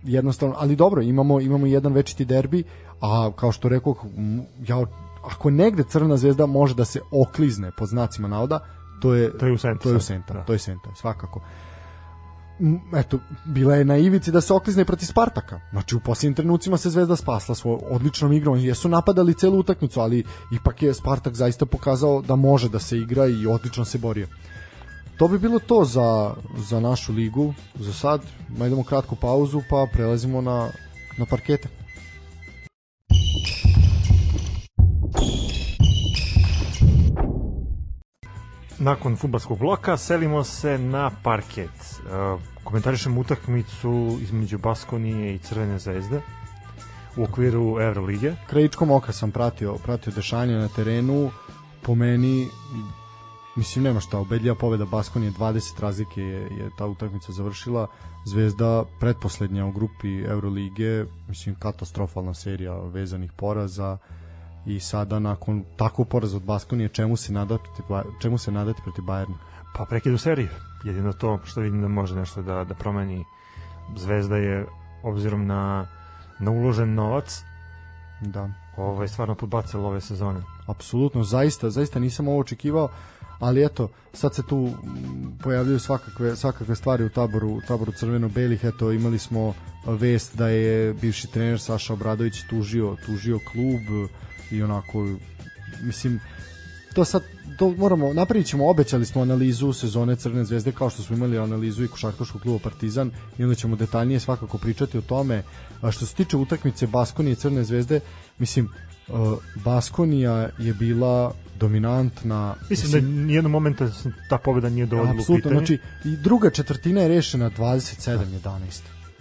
jednostavno, 0.02 0.54
ali 0.58 0.76
dobro, 0.76 1.02
imamo 1.02 1.40
imamo 1.40 1.66
jedan 1.66 1.92
večiti 1.92 2.24
derbi, 2.24 2.64
a 3.00 3.30
kao 3.36 3.52
što 3.52 3.68
rekao 3.68 3.94
ja 4.68 4.86
ako 5.24 5.50
negde 5.50 5.84
Crvena 5.88 6.16
zvezda 6.16 6.46
može 6.46 6.74
da 6.74 6.84
se 6.84 7.00
oklizne 7.10 7.70
pod 7.78 7.88
znacima 7.88 8.28
navoda, 8.28 8.60
to 9.00 9.14
je 9.14 9.38
to 9.38 9.46
je 9.46 9.52
u 9.52 9.58
Senta. 9.58 9.82
To 9.82 9.88
je 9.88 9.96
u 9.96 10.00
Senta, 10.00 10.34
da. 10.34 10.44
to 10.44 10.52
je 10.52 10.58
Senta, 10.58 10.94
svakako 10.94 11.40
eto, 12.96 13.18
bila 13.44 13.74
je 13.74 13.84
na 13.84 13.96
ivici 13.96 14.32
da 14.32 14.40
se 14.40 14.52
oklizne 14.52 14.84
protiv 14.84 15.06
Spartaka. 15.06 15.60
Znači, 15.70 15.96
u 15.96 16.00
posljednjim 16.00 16.34
trenucima 16.34 16.76
se 16.76 16.90
Zvezda 16.90 17.16
spasla 17.16 17.54
svoj 17.54 17.78
odličnom 17.90 18.32
igrom. 18.32 18.58
Jesu 18.58 18.88
napadali 18.88 19.34
celu 19.34 19.58
utakmicu, 19.58 20.00
ali 20.00 20.24
ipak 20.52 20.82
je 20.82 20.94
Spartak 20.94 21.34
zaista 21.34 21.66
pokazao 21.66 22.22
da 22.22 22.36
može 22.36 22.68
da 22.68 22.78
se 22.78 22.98
igra 22.98 23.26
i 23.26 23.46
odlično 23.46 23.84
se 23.84 23.98
borio. 23.98 24.26
To 25.18 25.28
bi 25.28 25.38
bilo 25.38 25.58
to 25.58 25.84
za, 25.84 26.34
za 26.56 26.80
našu 26.80 27.12
ligu. 27.12 27.54
Za 27.74 27.92
sad, 27.92 28.20
idemo 28.56 28.84
kratku 28.84 29.16
pauzu, 29.16 29.62
pa 29.70 29.86
prelazimo 29.92 30.40
na, 30.40 30.70
na 31.18 31.26
parkete. 31.26 31.83
Nakon 38.84 39.16
futbalskog 39.16 39.58
bloka 39.58 39.96
selimo 39.96 40.44
se 40.44 40.78
na 40.78 41.10
parket. 41.22 41.70
Uh, 41.70 42.40
komentarišem 42.64 43.18
utakmicu 43.18 44.18
između 44.20 44.58
Baskonije 44.58 45.34
i 45.34 45.38
Crvene 45.38 45.78
zvezde 45.78 46.20
u 47.16 47.22
okviru 47.22 47.80
Evrolige. 47.80 48.34
Krajičkom 48.46 48.90
oka 48.90 49.12
sam 49.12 49.30
pratio, 49.30 49.74
pratio 49.74 50.12
dešanje 50.12 50.54
na 50.54 50.68
terenu. 50.68 51.30
Po 51.82 51.94
meni 51.94 52.48
mislim 53.56 53.84
nema 53.84 54.00
šta, 54.00 54.20
ubedljiva 54.20 54.54
pobeda 54.54 54.84
Baskonije 54.84 55.32
20 55.32 55.80
razlike 55.80 56.22
je, 56.22 56.40
je 56.40 56.70
ta 56.78 56.86
utakmica 56.86 57.32
završila. 57.32 57.86
Zvezda 58.26 58.84
pretposlednja 59.00 59.66
u 59.66 59.72
grupi 59.72 60.20
Evrolige, 60.22 61.04
mislim 61.28 61.54
katastrofalna 61.54 62.34
serija 62.34 62.74
vezanih 62.74 63.32
poraza 63.32 63.98
i 64.66 64.80
sada 64.80 65.18
nakon 65.18 65.64
takvog 65.76 66.08
poraza 66.08 66.36
od 66.36 66.42
Baskonije 66.42 66.88
čemu 66.88 67.16
se 67.16 67.32
nadati 67.32 67.68
čemu 68.22 68.38
se 68.38 68.52
nadati 68.52 68.82
protiv 68.82 69.04
Bajerna? 69.04 69.34
Pa 69.76 69.84
prekidu 69.84 70.18
seriju. 70.18 70.48
Jedino 70.84 71.12
to 71.12 71.38
što 71.44 71.60
vidim 71.60 71.82
da 71.82 71.88
može 71.88 72.16
nešto 72.16 72.42
da 72.42 72.64
da 72.64 72.74
promeni 72.74 73.24
Zvezda 73.96 74.36
je 74.36 74.66
obzirom 75.02 75.46
na 75.46 75.86
na 76.38 76.50
uložen 76.50 76.94
novac 76.94 77.42
da 78.20 78.48
ovaj 78.76 79.08
stvarno 79.08 79.34
podbacila 79.34 79.88
ove 79.88 80.00
sezone. 80.00 80.40
Apsolutno, 80.66 81.24
zaista, 81.24 81.70
zaista 81.70 81.98
nisam 81.98 82.28
ovo 82.28 82.40
očekivao, 82.40 82.88
ali 83.38 83.64
eto, 83.64 83.88
sad 84.12 84.34
se 84.34 84.42
tu 84.42 84.70
pojavljuju 85.42 85.78
svakakve, 85.78 86.36
svakakve 86.36 86.74
stvari 86.74 87.04
u 87.04 87.08
taboru, 87.08 87.48
u 87.48 87.60
taboru 87.68 87.92
crveno-belih, 87.92 88.64
eto, 88.64 88.92
imali 88.92 89.18
smo 89.18 89.54
vest 89.86 90.36
da 90.36 90.48
je 90.48 90.94
bivši 90.94 91.32
trener 91.32 91.60
Saša 91.60 91.92
Obradović 91.92 92.34
tužio, 92.50 92.96
tužio 93.06 93.38
klub, 93.38 94.08
i 94.50 94.62
onako 94.62 95.08
mislim 95.82 96.20
to 96.94 97.04
sad 97.04 97.22
to 97.58 97.70
moramo 97.70 98.12
napravit 98.12 98.46
ćemo 98.46 98.70
obećali 98.70 99.06
smo 99.06 99.22
analizu 99.22 99.72
sezone 99.72 100.16
Crne 100.16 100.44
zvezde 100.44 100.72
kao 100.72 100.90
što 100.90 101.02
smo 101.02 101.16
imali 101.16 101.38
analizu 101.38 101.84
i 101.84 101.88
košarkaškog 101.88 102.42
kluba 102.42 102.58
Partizan 102.58 103.10
i 103.38 103.42
onda 103.42 103.54
ćemo 103.54 103.76
detaljnije 103.76 104.20
svakako 104.20 104.58
pričati 104.58 104.98
o 104.98 105.02
tome. 105.02 105.42
A 105.80 105.90
što 105.90 106.06
se 106.06 106.14
tiče 106.14 106.36
utakmice 106.36 106.86
Baskonije 106.86 107.32
i 107.32 107.36
Crne 107.36 107.64
zvezde 107.64 108.00
mislim 108.38 108.68
uh, 109.08 109.38
Baskonija 109.64 110.48
je 110.58 110.74
bila 110.74 111.34
dominantna 111.58 112.54
mislim, 112.70 112.90
da 112.90 112.96
mislim 112.96 113.16
da 113.20 113.26
nijednog 113.26 113.50
momenta 113.52 113.88
ta 114.28 114.38
pobeda 114.38 114.68
nije 114.68 114.86
dovoljno 114.86 115.22
u 115.22 115.36
pitanje. 115.36 115.54
znači 115.54 115.78
i 116.04 116.16
druga 116.16 116.50
četvrtina 116.50 117.00
je 117.00 117.08
rešena 117.08 117.50
27-11 117.50 118.58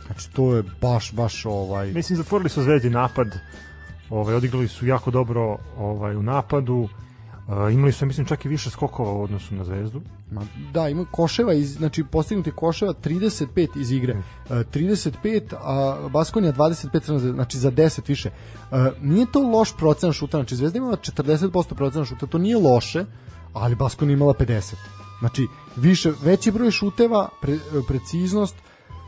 znači 0.05 0.31
to 0.31 0.55
je 0.55 0.63
baš 0.81 1.11
baš 1.11 1.45
ovaj 1.45 1.91
mislim 1.91 2.17
zatvorili 2.17 2.49
su 2.49 2.63
Zvezdi 2.63 2.89
napad 2.89 3.27
Ovaj 4.09 4.35
odigrali 4.35 4.67
su 4.67 4.87
jako 4.87 5.11
dobro 5.11 5.57
ovaj 5.77 6.15
u 6.15 6.23
napadu. 6.23 6.89
Uh, 7.47 7.73
imali 7.73 7.91
su 7.91 8.05
mislim 8.05 8.25
čak 8.25 8.45
i 8.45 8.47
više 8.49 8.69
skokova 8.69 9.11
u 9.11 9.23
odnosu 9.23 9.55
na 9.55 9.63
Zvezdu. 9.63 10.01
Ma, 10.31 10.41
da, 10.73 10.89
ima 10.89 11.05
Koševa 11.11 11.53
iz 11.53 11.73
znači 11.73 12.03
postignuti 12.03 12.51
Koševa 12.51 12.93
35 12.93 13.67
iz 13.79 13.91
igre. 13.91 14.13
Uh, 14.13 14.49
35 14.49 15.41
a 15.61 16.07
Baskonija 16.09 16.53
25 16.53 17.33
znači 17.33 17.57
za 17.57 17.71
10 17.71 18.09
više. 18.09 18.29
Uh, 18.71 18.77
nije 19.01 19.25
to 19.31 19.39
loš 19.39 19.77
procenat 19.77 20.15
šuta, 20.15 20.37
znači 20.37 20.55
Zvezda 20.55 20.77
imala 20.77 20.97
40% 20.97 21.73
procenat 21.73 22.07
šuta, 22.07 22.25
to 22.25 22.37
nije 22.37 22.57
loše, 22.57 23.05
ali 23.53 23.75
Baskonija 23.75 24.13
imala 24.13 24.33
50. 24.33 24.73
Znači 25.19 25.47
više 25.75 26.11
veći 26.21 26.51
broj 26.51 26.71
šuteva, 26.71 27.29
pre, 27.41 27.57
preciznost, 27.87 28.55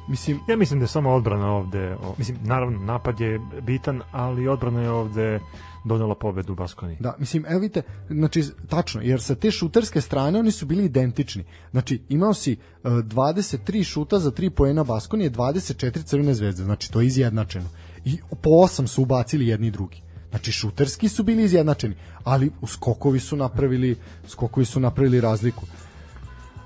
Mislim, 0.08 0.40
ja 0.48 0.58
mislim 0.58 0.80
da 0.80 0.84
je 0.84 0.88
samo 0.88 1.14
odbrana 1.14 1.52
ovde, 1.52 1.94
o, 1.94 2.16
mislim, 2.18 2.38
naravno, 2.44 2.80
napad 2.80 3.20
je 3.20 3.40
bitan, 3.62 4.02
ali 4.12 4.48
odbrana 4.48 4.82
je 4.82 4.92
ovde 4.92 5.40
donela 5.86 6.16
pobedu 6.16 6.54
u 6.54 6.56
Baskoni. 6.56 6.98
Da, 7.00 7.16
mislim, 7.20 7.46
evo 7.48 7.60
vidite, 7.60 7.82
znači, 8.10 8.44
tačno, 8.70 9.02
jer 9.02 9.22
sa 9.22 9.36
te 9.36 9.52
šuterske 9.52 10.02
strane 10.02 10.40
oni 10.40 10.52
su 10.52 10.66
bili 10.66 10.86
identični. 10.86 11.46
Znači, 11.72 12.02
imao 12.10 12.34
si 12.34 12.54
uh, 12.54 12.92
e, 12.92 12.96
23 12.96 13.84
šuta 13.84 14.20
za 14.20 14.32
3 14.32 14.50
poena 14.50 14.84
Baskonije, 14.84 15.32
24 15.32 16.04
crvene 16.04 16.34
zvezde, 16.34 16.64
znači 16.64 16.92
to 16.92 17.02
je 17.02 17.08
izjednačeno. 17.08 17.70
I 18.06 18.18
po 18.42 18.50
8 18.50 18.88
su 18.88 19.02
ubacili 19.02 19.48
jedni 19.48 19.68
i 19.68 19.72
drugi. 19.72 20.02
Znači 20.30 20.52
šuterski 20.52 21.10
su 21.10 21.24
bili 21.24 21.44
izjednačeni, 21.44 21.96
ali 22.24 22.52
u 22.62 22.68
skokovi 22.68 23.20
su 23.20 23.36
napravili 23.36 23.98
skokovi 24.28 24.66
su 24.66 24.80
napravili 24.80 25.22
razliku. 25.22 25.66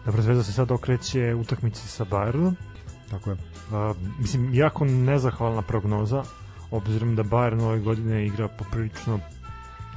Dobro, 0.06 0.22
Zvezda 0.22 0.44
se 0.44 0.54
sad 0.54 0.72
okreće 0.72 1.36
utakmici 1.36 1.88
sa 1.88 2.06
Bayernom 2.06 2.56
Tako 3.10 3.30
je. 3.30 3.38
A, 3.72 3.94
mislim, 4.20 4.54
jako 4.54 4.86
nezahvalna 4.86 5.62
prognoza, 5.62 6.24
obzirom 6.72 7.16
da 7.16 7.24
Bayern 7.24 7.62
ove 7.62 7.80
godine 7.80 8.26
igra 8.26 8.48
poprilično 8.48 9.20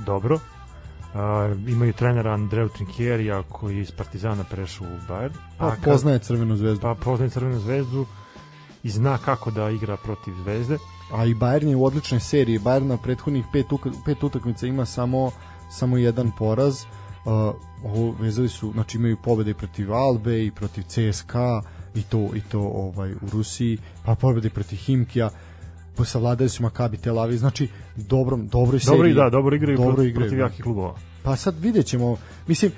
dobro. 0.07 0.39
A, 1.15 1.55
imaju 1.67 1.93
trenera 1.93 2.33
Andreu 2.33 2.69
Trinkjerija 2.69 3.43
koji 3.43 3.79
iz 3.79 3.91
Partizana 3.91 4.45
prešao 4.45 4.87
u 4.87 5.13
Bayern. 5.13 5.35
Pa, 5.59 5.67
a 5.67 5.77
poznaje 5.85 6.19
Crvenu 6.19 6.57
zvezdu. 6.57 6.83
Pa 6.83 6.95
poznaje 6.95 7.31
Crvenu 7.31 7.59
zvezdu 7.59 8.07
i 8.83 8.91
zna 8.91 9.19
kako 9.19 9.51
da 9.51 9.71
igra 9.71 9.97
protiv 9.97 10.35
Zvezde. 10.35 10.79
A 11.13 11.25
i 11.25 11.35
Bayern 11.35 11.69
je 11.69 11.77
u 11.77 11.85
odličnoj 11.85 12.21
seriji. 12.21 12.59
Bayern 12.59 12.87
na 12.87 12.97
prethodnih 12.97 13.45
pet, 13.53 13.67
pet 14.05 14.23
utakmica 14.23 14.67
ima 14.67 14.87
samo 14.87 15.31
samo 15.71 15.97
jedan 15.97 16.31
poraz. 16.39 16.85
Uh, 17.25 17.33
ovo 17.85 18.15
vezali 18.21 18.49
su, 18.49 18.73
znači 18.73 18.99
imaju 18.99 19.17
pobede 19.17 19.51
i 19.51 19.55
protiv 19.55 19.93
Albe 19.93 20.45
i 20.45 20.51
protiv 20.51 20.83
CSKA 20.83 21.63
i 21.95 22.03
to 22.03 22.31
i 22.35 22.41
to 22.41 22.61
ovaj 22.61 23.13
u 23.13 23.31
Rusiji, 23.33 23.79
pa 24.05 24.15
pobedi 24.15 24.51
protiv 24.51 24.77
Himkija, 24.77 25.31
pa 25.97 26.05
savladali 26.05 26.49
su 26.49 26.63
Makabi 26.63 26.97
Tel 26.97 27.19
Aviv, 27.19 27.37
znači 27.39 27.69
dobro, 27.97 28.37
dobro 28.37 28.79
seriji. 28.79 29.15
Dobro 29.15 29.25
da, 29.25 29.31
dobro 29.31 29.57
igraju 29.57 29.79
dobro 29.79 29.95
protiv, 29.95 30.15
protiv 30.15 30.39
jakih 30.39 30.63
klubova. 30.63 30.95
Pa 31.23 31.37
sad 31.37 31.59
videćemo, 31.61 32.17
mislim 32.47 32.73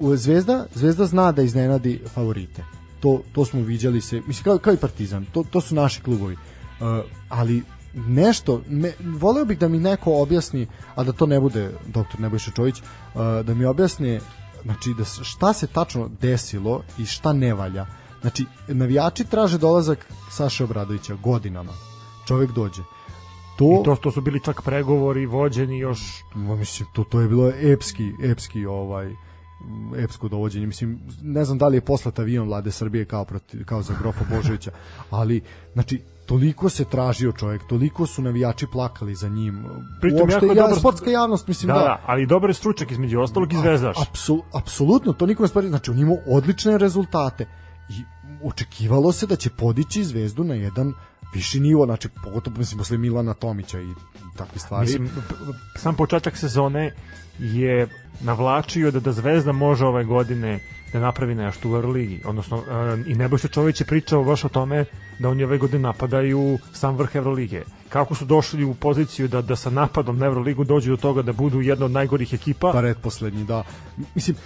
Zvezda, 0.00 0.66
Zvezda 0.74 1.06
zna 1.06 1.32
da 1.32 1.42
iznenadi 1.42 2.00
favorite. 2.14 2.64
To, 3.00 3.22
to 3.32 3.44
smo 3.44 3.60
viđali 3.60 4.00
se, 4.00 4.22
mislim 4.26 4.44
kao, 4.44 4.58
kao 4.58 4.72
i 4.72 4.76
Partizan, 4.76 5.26
to, 5.32 5.44
to 5.50 5.60
su 5.60 5.74
naši 5.74 6.02
klubovi. 6.02 6.34
Uh, 6.34 6.86
ali 7.28 7.62
nešto, 7.94 8.62
me, 8.68 8.92
voleo 9.00 9.44
bih 9.44 9.58
da 9.58 9.68
mi 9.68 9.78
neko 9.78 10.22
objasni, 10.22 10.66
a 10.94 11.04
da 11.04 11.12
to 11.12 11.26
ne 11.26 11.40
bude 11.40 11.70
doktor 11.86 12.20
Nebojša 12.20 12.50
Čović, 12.50 12.78
uh, 12.78 13.20
da 13.46 13.54
mi 13.54 13.64
objasni 13.64 14.20
znači 14.62 14.94
da 14.98 15.04
šta 15.04 15.52
se 15.52 15.66
tačno 15.66 16.10
desilo 16.20 16.82
i 16.98 17.06
šta 17.06 17.32
ne 17.32 17.54
valja. 17.54 17.86
Znači, 18.20 18.44
navijači 18.68 19.24
traže 19.24 19.58
dolazak 19.58 20.12
Saše 20.30 20.64
Obradovića 20.64 21.14
godinama. 21.14 21.72
Čovek 22.26 22.52
dođe. 22.52 22.82
To, 23.58 23.80
I 23.80 23.84
to, 23.84 23.96
to 23.96 24.10
su 24.10 24.20
bili 24.20 24.40
čak 24.44 24.62
pregovori 24.62 25.26
vođeni 25.26 25.78
još... 25.78 26.00
Mislim, 26.34 26.88
to, 26.92 27.04
to 27.04 27.20
je 27.20 27.28
bilo 27.28 27.52
epski, 27.62 28.12
epski 28.24 28.66
ovaj 28.66 29.14
epsko 29.96 30.28
dovođenje. 30.28 30.66
Mislim, 30.66 31.00
ne 31.22 31.44
znam 31.44 31.58
da 31.58 31.68
li 31.68 31.76
je 31.76 31.80
poslat 31.80 32.18
avion 32.18 32.48
vlade 32.48 32.70
Srbije 32.70 33.04
kao, 33.04 33.24
proti, 33.24 33.64
kao 33.64 33.82
za 33.82 33.94
Grofa 34.00 34.24
Božovića, 34.30 34.70
ali, 35.10 35.40
znači, 35.72 36.00
toliko 36.26 36.68
se 36.68 36.84
tražio 36.84 37.32
čovjek, 37.32 37.62
toliko 37.68 38.06
su 38.06 38.22
navijači 38.22 38.66
plakali 38.72 39.14
za 39.14 39.28
njim. 39.28 39.64
Pritom 40.00 40.20
Uopšte, 40.20 40.46
ja, 40.46 40.54
dobro... 40.54 40.76
sportska 40.76 41.10
javnost, 41.10 41.48
mislim 41.48 41.68
da. 41.68 41.74
Da, 41.74 41.80
da 41.80 42.02
ali 42.06 42.26
dobar 42.26 42.50
je 42.50 42.54
stručak 42.54 42.90
između 42.90 43.20
ostalog 43.20 43.52
i 43.52 43.56
zvezdaš. 43.56 43.96
Apsul, 44.08 44.40
apsolutno, 44.52 45.12
to 45.12 45.26
niko 45.26 45.42
ne 45.42 45.48
spari. 45.48 45.68
Znači, 45.68 45.90
on 45.90 45.98
imao 45.98 46.16
odlične 46.26 46.78
rezultate 46.78 47.48
i 47.90 48.04
očekivalo 48.44 49.12
se 49.12 49.26
da 49.26 49.36
će 49.36 49.50
podići 49.50 50.04
zvezdu 50.04 50.44
na 50.44 50.54
jedan 50.54 50.92
viši 51.34 51.60
nivo, 51.60 51.84
znači 51.84 52.08
pogotovo 52.24 52.58
mislim 52.58 52.78
posle 52.78 52.98
Milana 52.98 53.34
Tomića 53.34 53.80
i 53.80 53.94
takve 54.36 54.58
stvari. 54.58 54.86
Mislim, 54.86 55.10
sam 55.76 55.94
početak 55.94 56.36
sezone 56.36 56.94
je 57.38 57.88
navlačio 58.20 58.90
da 58.90 59.00
da 59.00 59.12
Zvezda 59.12 59.52
može 59.52 59.86
ove 59.86 60.04
godine 60.04 60.60
da 60.92 61.00
napravi 61.00 61.34
nešto 61.34 61.70
u 61.70 61.74
Euroligi. 61.74 62.22
Odnosno, 62.24 62.56
uh, 62.56 62.64
i 63.06 63.14
Nebojša 63.14 63.48
Čović 63.48 63.80
je 63.80 63.86
pričao 63.86 64.24
baš 64.24 64.44
o 64.44 64.48
tome 64.48 64.84
da 65.18 65.28
oni 65.28 65.44
ove 65.44 65.58
godine 65.58 65.82
napadaju 65.82 66.58
sam 66.72 66.96
vrh 66.96 67.14
Euroligije. 67.14 67.64
Kako 67.88 68.14
su 68.14 68.24
došli 68.24 68.64
u 68.64 68.74
poziciju 68.74 69.28
da, 69.28 69.42
da 69.42 69.56
sa 69.56 69.70
napadom 69.70 70.18
na 70.18 70.26
Euroligu 70.26 70.64
dođu 70.64 70.90
do 70.90 70.96
toga 70.96 71.22
da 71.22 71.32
budu 71.32 71.60
jedna 71.60 71.84
od 71.84 71.90
najgorih 71.90 72.32
ekipa? 72.32 72.72
Pa 72.72 72.80
red 72.80 72.96
poslednji, 73.02 73.44
da. 73.44 73.64
Mislim, 74.14 74.36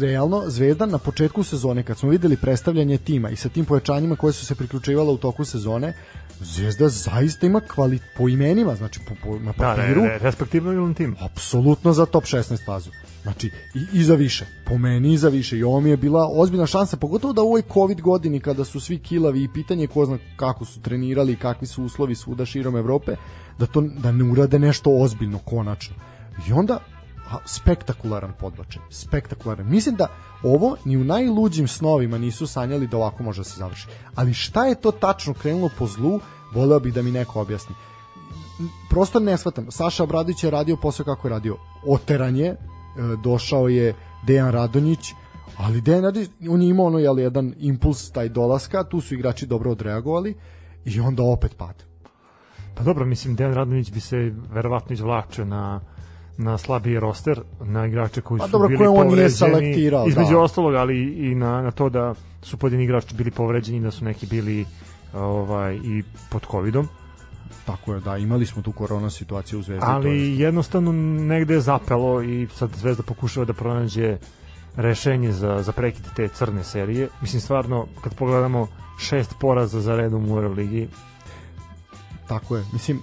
realno 0.00 0.42
Zvezda 0.46 0.86
na 0.86 0.98
početku 0.98 1.42
sezone 1.42 1.82
kad 1.82 1.98
smo 1.98 2.08
videli 2.08 2.36
predstavljanje 2.36 2.98
tima 2.98 3.30
i 3.30 3.36
sa 3.36 3.48
tim 3.48 3.64
pojačanjima 3.64 4.16
koje 4.16 4.32
su 4.32 4.46
se 4.46 4.54
priključivala 4.54 5.12
u 5.12 5.16
toku 5.16 5.44
sezone 5.44 5.92
Zvezda 6.40 6.88
zaista 6.88 7.46
ima 7.46 7.60
kvalit 7.60 8.02
po 8.16 8.28
imenima, 8.28 8.74
znači 8.74 9.00
po, 9.08 9.14
po, 9.24 9.38
na 9.38 9.52
papiru. 9.52 10.00
Da, 10.00 10.06
ne, 10.06 10.12
ne, 10.12 10.18
respektivno 10.18 10.94
tim. 10.94 11.16
Apsolutno 11.20 11.92
za 11.92 12.06
top 12.06 12.24
16 12.24 12.64
fazu. 12.64 12.90
Znači, 13.22 13.50
i, 13.74 13.98
i 13.98 14.04
za 14.04 14.14
više. 14.14 14.46
Po 14.66 14.78
meni 14.78 15.12
i 15.12 15.18
za 15.18 15.28
više. 15.28 15.58
I 15.58 15.62
ovo 15.62 15.80
mi 15.80 15.90
je 15.90 15.96
bila 15.96 16.28
ozbiljna 16.32 16.66
šansa, 16.66 16.96
pogotovo 16.96 17.32
da 17.32 17.42
u 17.42 17.46
ovoj 17.46 17.62
COVID 17.72 18.00
godini, 18.00 18.40
kada 18.40 18.64
su 18.64 18.80
svi 18.80 18.98
kilavi 18.98 19.42
i 19.42 19.48
pitanje 19.54 19.86
ko 19.86 20.06
zna 20.06 20.18
kako 20.36 20.64
su 20.64 20.80
trenirali 20.80 21.32
i 21.32 21.36
kakvi 21.36 21.66
su 21.66 21.84
uslovi 21.84 22.14
svuda 22.14 22.44
širom 22.44 22.76
Evrope, 22.76 23.16
da, 23.58 23.66
to, 23.66 23.80
da 23.80 24.12
ne 24.12 24.24
urade 24.24 24.58
nešto 24.58 24.90
ozbiljno, 24.90 25.38
konačno. 25.38 25.96
I 26.48 26.52
onda 26.52 26.80
spektakularan 27.44 28.32
podbačaj. 28.40 28.82
Spektakularan. 28.90 29.70
Mislim 29.70 29.94
da 29.94 30.06
ovo 30.42 30.76
ni 30.84 30.96
u 30.96 31.04
najluđim 31.04 31.68
snovima 31.68 32.18
nisu 32.18 32.46
sanjali 32.46 32.86
da 32.86 32.96
ovako 32.96 33.22
može 33.22 33.40
da 33.40 33.44
se 33.44 33.58
završi. 33.58 33.86
Ali 34.14 34.34
šta 34.34 34.66
je 34.66 34.74
to 34.74 34.90
tačno 34.90 35.34
krenulo 35.34 35.70
po 35.78 35.86
zlu, 35.86 36.20
voleo 36.54 36.80
bih 36.80 36.94
da 36.94 37.02
mi 37.02 37.10
neko 37.10 37.40
objasni. 37.40 37.74
Prosto 38.90 39.20
ne 39.20 39.36
shvatam. 39.36 39.70
Saša 39.70 40.02
Obradović 40.02 40.44
je 40.44 40.50
radio 40.50 40.76
posao 40.76 41.04
kako 41.04 41.28
je 41.28 41.30
radio. 41.30 41.56
Oteranje, 41.86 42.46
e, 42.46 42.56
došao 43.22 43.68
je 43.68 43.94
Dejan 44.26 44.52
Radonjić, 44.52 45.12
ali 45.56 45.80
Dejan 45.80 46.02
Radonjić, 46.02 46.30
on 46.50 46.62
je 46.62 46.68
imao 46.68 46.86
ono, 46.86 46.98
jel, 46.98 47.18
jedan 47.18 47.54
impuls 47.58 48.10
taj 48.10 48.28
dolaska, 48.28 48.84
tu 48.84 49.00
su 49.00 49.14
igrači 49.14 49.46
dobro 49.46 49.70
odreagovali 49.70 50.34
i 50.84 51.00
onda 51.00 51.22
opet 51.22 51.56
pad. 51.56 51.82
Pa 52.74 52.82
dobro, 52.82 53.06
mislim, 53.06 53.36
Dejan 53.36 53.54
Radonjić 53.54 53.92
bi 53.92 54.00
se 54.00 54.32
verovatno 54.50 54.94
izvlačio 54.94 55.44
na 55.44 55.80
na 56.38 56.58
slabiji 56.58 57.00
roster, 57.00 57.40
na 57.60 57.86
igrače 57.86 58.20
koji 58.20 58.38
pa 58.38 58.46
su 58.46 58.52
dobro, 58.52 58.68
bili 58.68 58.78
koje 58.78 58.88
on 58.88 59.06
nije 59.06 59.30
selektirao, 59.30 60.08
između 60.08 60.32
da. 60.32 60.38
ostalog, 60.38 60.74
ali 60.74 61.28
i 61.30 61.34
na, 61.34 61.62
na 61.62 61.70
to 61.70 61.88
da 61.88 62.14
su 62.42 62.56
pojedini 62.56 62.84
igrači 62.84 63.14
bili 63.14 63.30
povređeni, 63.30 63.80
da 63.80 63.90
su 63.90 64.04
neki 64.04 64.26
bili 64.26 64.66
ovaj 65.14 65.74
i 65.74 66.02
pod 66.30 66.46
covidom. 66.50 66.88
Tako 67.66 67.94
je, 67.94 68.00
da, 68.00 68.16
imali 68.16 68.46
smo 68.46 68.62
tu 68.62 68.72
korona 68.72 69.10
situaciju 69.10 69.58
u 69.58 69.62
Zvezdi. 69.62 69.84
Ali 69.86 70.10
je... 70.10 70.38
jednostavno 70.38 70.92
negde 71.22 71.54
je 71.54 71.60
zapelo 71.60 72.22
i 72.22 72.48
sad 72.54 72.70
Zvezda 72.76 73.02
pokušava 73.02 73.46
da 73.46 73.52
pronađe 73.52 74.18
rešenje 74.76 75.32
za, 75.32 75.62
za 75.62 75.72
prekid 75.72 76.04
te 76.16 76.28
crne 76.28 76.64
serije. 76.64 77.08
Mislim, 77.20 77.40
stvarno, 77.40 77.86
kad 78.00 78.14
pogledamo 78.14 78.68
šest 78.98 79.34
poraza 79.40 79.80
za 79.80 79.96
redom 79.96 80.30
u 80.30 80.36
Euroligi, 80.36 80.88
Tako 82.28 82.56
je. 82.56 82.64
Mislim, 82.72 83.02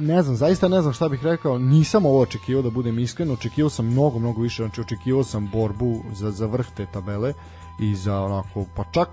ne 0.00 0.22
znam, 0.22 0.36
zaista 0.36 0.68
ne 0.68 0.80
znam 0.82 0.92
šta 0.92 1.08
bih 1.08 1.24
rekao, 1.24 1.58
nisam 1.58 2.06
ovo 2.06 2.20
očekivao 2.20 2.62
da 2.62 2.70
budem 2.70 2.98
iskren, 2.98 3.30
očekivao 3.30 3.70
sam 3.70 3.86
mnogo, 3.86 4.18
mnogo 4.18 4.42
više, 4.42 4.62
znači 4.62 4.80
očekivao 4.80 5.24
sam 5.24 5.50
borbu 5.52 6.02
za, 6.14 6.30
za 6.30 6.46
vrh 6.46 6.66
te 6.76 6.86
tabele 6.92 7.32
i 7.80 7.94
za 7.94 8.20
onako, 8.20 8.66
pa 8.76 8.84
čak, 8.92 9.08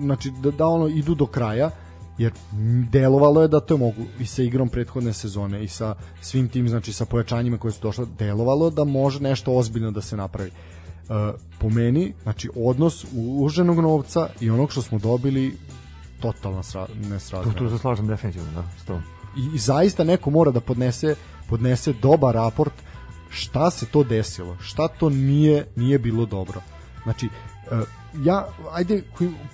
znači 0.00 0.30
da, 0.30 0.50
da 0.50 0.66
ono 0.66 0.88
idu 0.88 1.14
do 1.14 1.26
kraja, 1.26 1.70
jer 2.18 2.32
delovalo 2.90 3.42
je 3.42 3.48
da 3.48 3.60
to 3.60 3.76
mogu 3.76 4.02
i 4.20 4.26
sa 4.26 4.42
igrom 4.42 4.68
prethodne 4.68 5.12
sezone 5.12 5.64
i 5.64 5.68
sa 5.68 5.94
svim 6.20 6.48
tim, 6.48 6.68
znači 6.68 6.92
sa 6.92 7.04
pojačanjima 7.04 7.58
koje 7.58 7.72
su 7.72 7.80
došle, 7.82 8.06
delovalo 8.18 8.70
da 8.70 8.84
može 8.84 9.20
nešto 9.20 9.52
ozbiljno 9.52 9.90
da 9.90 10.00
se 10.00 10.16
napravi. 10.16 10.50
Uh, 10.50 11.40
po 11.58 11.70
meni, 11.70 12.14
znači 12.22 12.50
odnos 12.56 13.06
uloženog 13.14 13.78
novca 13.78 14.28
i 14.40 14.50
onog 14.50 14.72
što 14.72 14.82
smo 14.82 14.98
dobili 14.98 15.56
totalna 16.20 16.62
nesrazmera. 17.10 17.58
Tu, 17.58 17.64
tu 17.64 17.70
se 17.70 17.78
slažem 17.78 18.06
definitivno, 18.06 18.52
da, 18.52 18.64
s 18.82 18.84
tom 18.84 19.02
i, 19.38 19.54
i 19.54 19.58
zaista 19.58 20.04
neko 20.04 20.30
mora 20.30 20.50
da 20.50 20.60
podnese 20.60 21.14
podnese 21.48 21.92
dobar 21.92 22.34
raport 22.34 22.72
šta 23.30 23.70
se 23.70 23.86
to 23.86 24.04
desilo, 24.04 24.56
šta 24.60 24.88
to 24.88 25.10
nije 25.10 25.66
nije 25.76 25.98
bilo 25.98 26.26
dobro. 26.26 26.60
Znači, 27.02 27.26
uh, 27.26 27.78
ja, 28.24 28.46
ajde, 28.72 29.02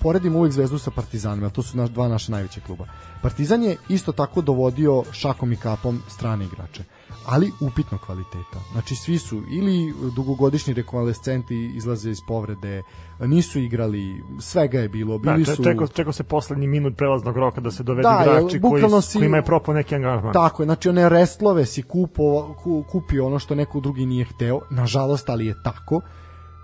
poredim 0.01 0.35
uvijek 0.35 0.53
Zvezdu 0.53 0.77
sa 0.77 0.91
Partizanima, 0.91 1.49
to 1.49 1.63
su 1.63 1.77
naš, 1.77 1.89
dva 1.89 2.07
naša 2.07 2.31
najveća 2.31 2.61
kluba. 2.61 2.85
Partizan 3.21 3.63
je 3.63 3.77
isto 3.89 4.11
tako 4.11 4.41
dovodio 4.41 5.03
šakom 5.11 5.53
i 5.53 5.55
kapom 5.55 6.01
strane 6.07 6.45
igrače 6.45 6.83
ali 7.25 7.51
upitno 7.59 7.97
kvaliteta. 7.97 8.59
Znači 8.71 8.95
svi 8.95 9.17
su 9.17 9.41
ili 9.49 9.93
dugogodišnji 10.15 10.73
rekonvalescenti 10.73 11.71
izlaze 11.75 12.09
iz 12.09 12.21
povrede, 12.27 12.83
nisu 13.19 13.59
igrali, 13.59 14.23
svega 14.39 14.79
je 14.79 14.89
bilo, 14.89 15.17
bili 15.17 15.43
da, 15.43 15.55
su 15.55 15.63
čekao, 15.63 15.87
čekao 15.87 16.13
se 16.13 16.23
poslednji 16.23 16.67
minut 16.67 16.97
prelaznog 16.97 17.37
roka 17.37 17.61
da 17.61 17.71
se 17.71 17.83
dovede 17.83 18.09
da, 18.09 18.23
igrači 18.25 18.61
koji 18.61 19.01
si, 19.01 19.17
kojima 19.17 19.37
je 19.37 19.45
propao 19.45 19.75
neki 19.75 19.95
angažman. 19.95 20.33
Tako 20.33 20.63
je, 20.63 20.65
znači 20.65 20.89
one 20.89 21.09
restlove 21.09 21.65
si 21.65 21.81
kupo, 21.81 22.55
ku, 22.63 22.83
kupio 22.91 23.25
ono 23.25 23.39
što 23.39 23.55
neko 23.55 23.79
drugi 23.79 24.05
nije 24.05 24.25
hteo, 24.25 24.59
nažalost, 24.69 25.29
ali 25.29 25.45
je 25.45 25.55
tako. 25.63 26.01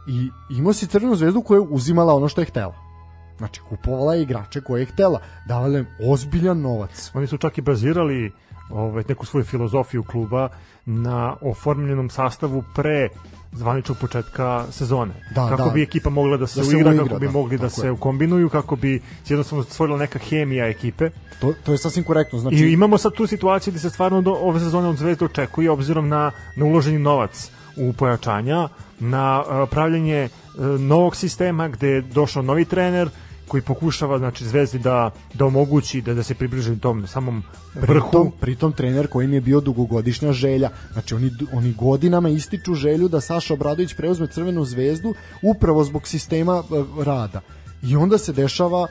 I 0.07 0.29
imao 0.49 0.73
si 0.73 0.87
crvenu 0.87 1.15
zvezdu 1.15 1.41
koja 1.41 1.57
je 1.57 1.67
uzimala 1.69 2.15
ono 2.15 2.27
što 2.27 2.41
je 2.41 2.45
htela. 2.45 2.91
Znači, 3.37 3.61
kupovala 3.69 4.15
je 4.15 4.21
igrače 4.21 4.61
koje 4.61 4.81
je 4.81 4.85
htela. 4.85 5.19
Davala 5.47 5.77
im 5.77 5.87
ozbiljan 6.09 6.61
novac. 6.61 7.11
Oni 7.13 7.27
su 7.27 7.37
čak 7.37 7.57
i 7.57 7.61
bazirali 7.61 8.31
ovaj, 8.73 9.03
neku 9.07 9.25
svoju 9.25 9.43
filozofiju 9.43 10.03
kluba 10.03 10.49
na 10.85 11.35
oformljenom 11.41 12.09
sastavu 12.09 12.63
pre 12.75 13.09
zvaničnog 13.51 13.97
početka 13.97 14.65
sezone. 14.71 15.13
Da, 15.35 15.49
kako 15.49 15.63
da. 15.63 15.69
bi 15.69 15.83
ekipa 15.83 16.09
mogla 16.09 16.37
da 16.37 16.47
se, 16.47 16.59
da 16.59 16.65
se 16.65 16.75
uigra, 16.75 16.89
uigra, 16.91 17.03
kako 17.03 17.19
bi 17.19 17.25
da, 17.25 17.31
mogli 17.31 17.57
da 17.57 17.69
se 17.69 17.87
je. 17.87 17.95
kombinuju, 17.99 18.49
kako 18.49 18.75
bi 18.75 19.01
jednostavno 19.27 19.63
stvorila 19.63 19.97
neka 19.97 20.19
hemija 20.19 20.67
ekipe. 20.67 21.09
To, 21.39 21.53
to 21.63 21.71
je 21.71 21.77
sasvim 21.77 22.03
korektno. 22.03 22.39
Znači... 22.39 22.55
I 22.55 22.73
imamo 22.73 22.97
sad 22.97 23.13
tu 23.13 23.27
situaciju 23.27 23.73
da 23.73 23.79
se 23.79 23.89
stvarno 23.89 24.21
do 24.21 24.31
ove 24.31 24.59
sezone 24.59 24.87
od 24.87 24.97
Zvezde 24.97 25.25
očekuje 25.25 25.71
obzirom 25.71 26.09
na, 26.09 26.31
na 26.55 26.65
uloženi 26.65 26.99
novac 26.99 27.51
u 27.77 27.93
pojačanja, 27.93 28.67
na 28.99 29.41
uh, 29.41 29.69
pravljanje 29.69 30.29
uh, 30.29 30.65
novog 30.79 31.15
sistema 31.15 31.67
gde 31.67 31.87
je 31.87 32.01
došao 32.01 32.43
novi 32.43 32.65
trener, 32.65 33.09
koji 33.51 33.61
pokušava 33.61 34.17
znači 34.17 34.45
Zvezdi 34.45 34.79
da 34.79 35.11
da 35.33 35.45
omogući 35.45 36.01
da 36.01 36.13
da 36.13 36.23
se 36.23 36.35
približi 36.35 36.77
tom 36.79 37.07
samom 37.07 37.43
vrhu. 37.75 38.09
Pritom, 38.09 38.31
pritom 38.39 38.73
trener 38.73 39.07
koji 39.07 39.25
im 39.25 39.33
je 39.33 39.41
bio 39.41 39.59
dugogodišnja 39.59 40.31
želja. 40.31 40.69
Znači 40.93 41.15
oni 41.15 41.31
oni 41.53 41.73
godinama 41.73 42.29
ističu 42.29 42.73
želju 42.73 43.07
da 43.07 43.21
Saša 43.21 43.53
Obradović 43.53 43.93
preuzme 43.93 44.27
Crvenu 44.27 44.65
zvezdu 44.65 45.13
upravo 45.41 45.83
zbog 45.83 46.07
sistema 46.07 46.59
uh, 46.59 47.03
rada. 47.03 47.41
I 47.83 47.95
onda 47.95 48.17
se 48.17 48.33
dešava 48.33 48.87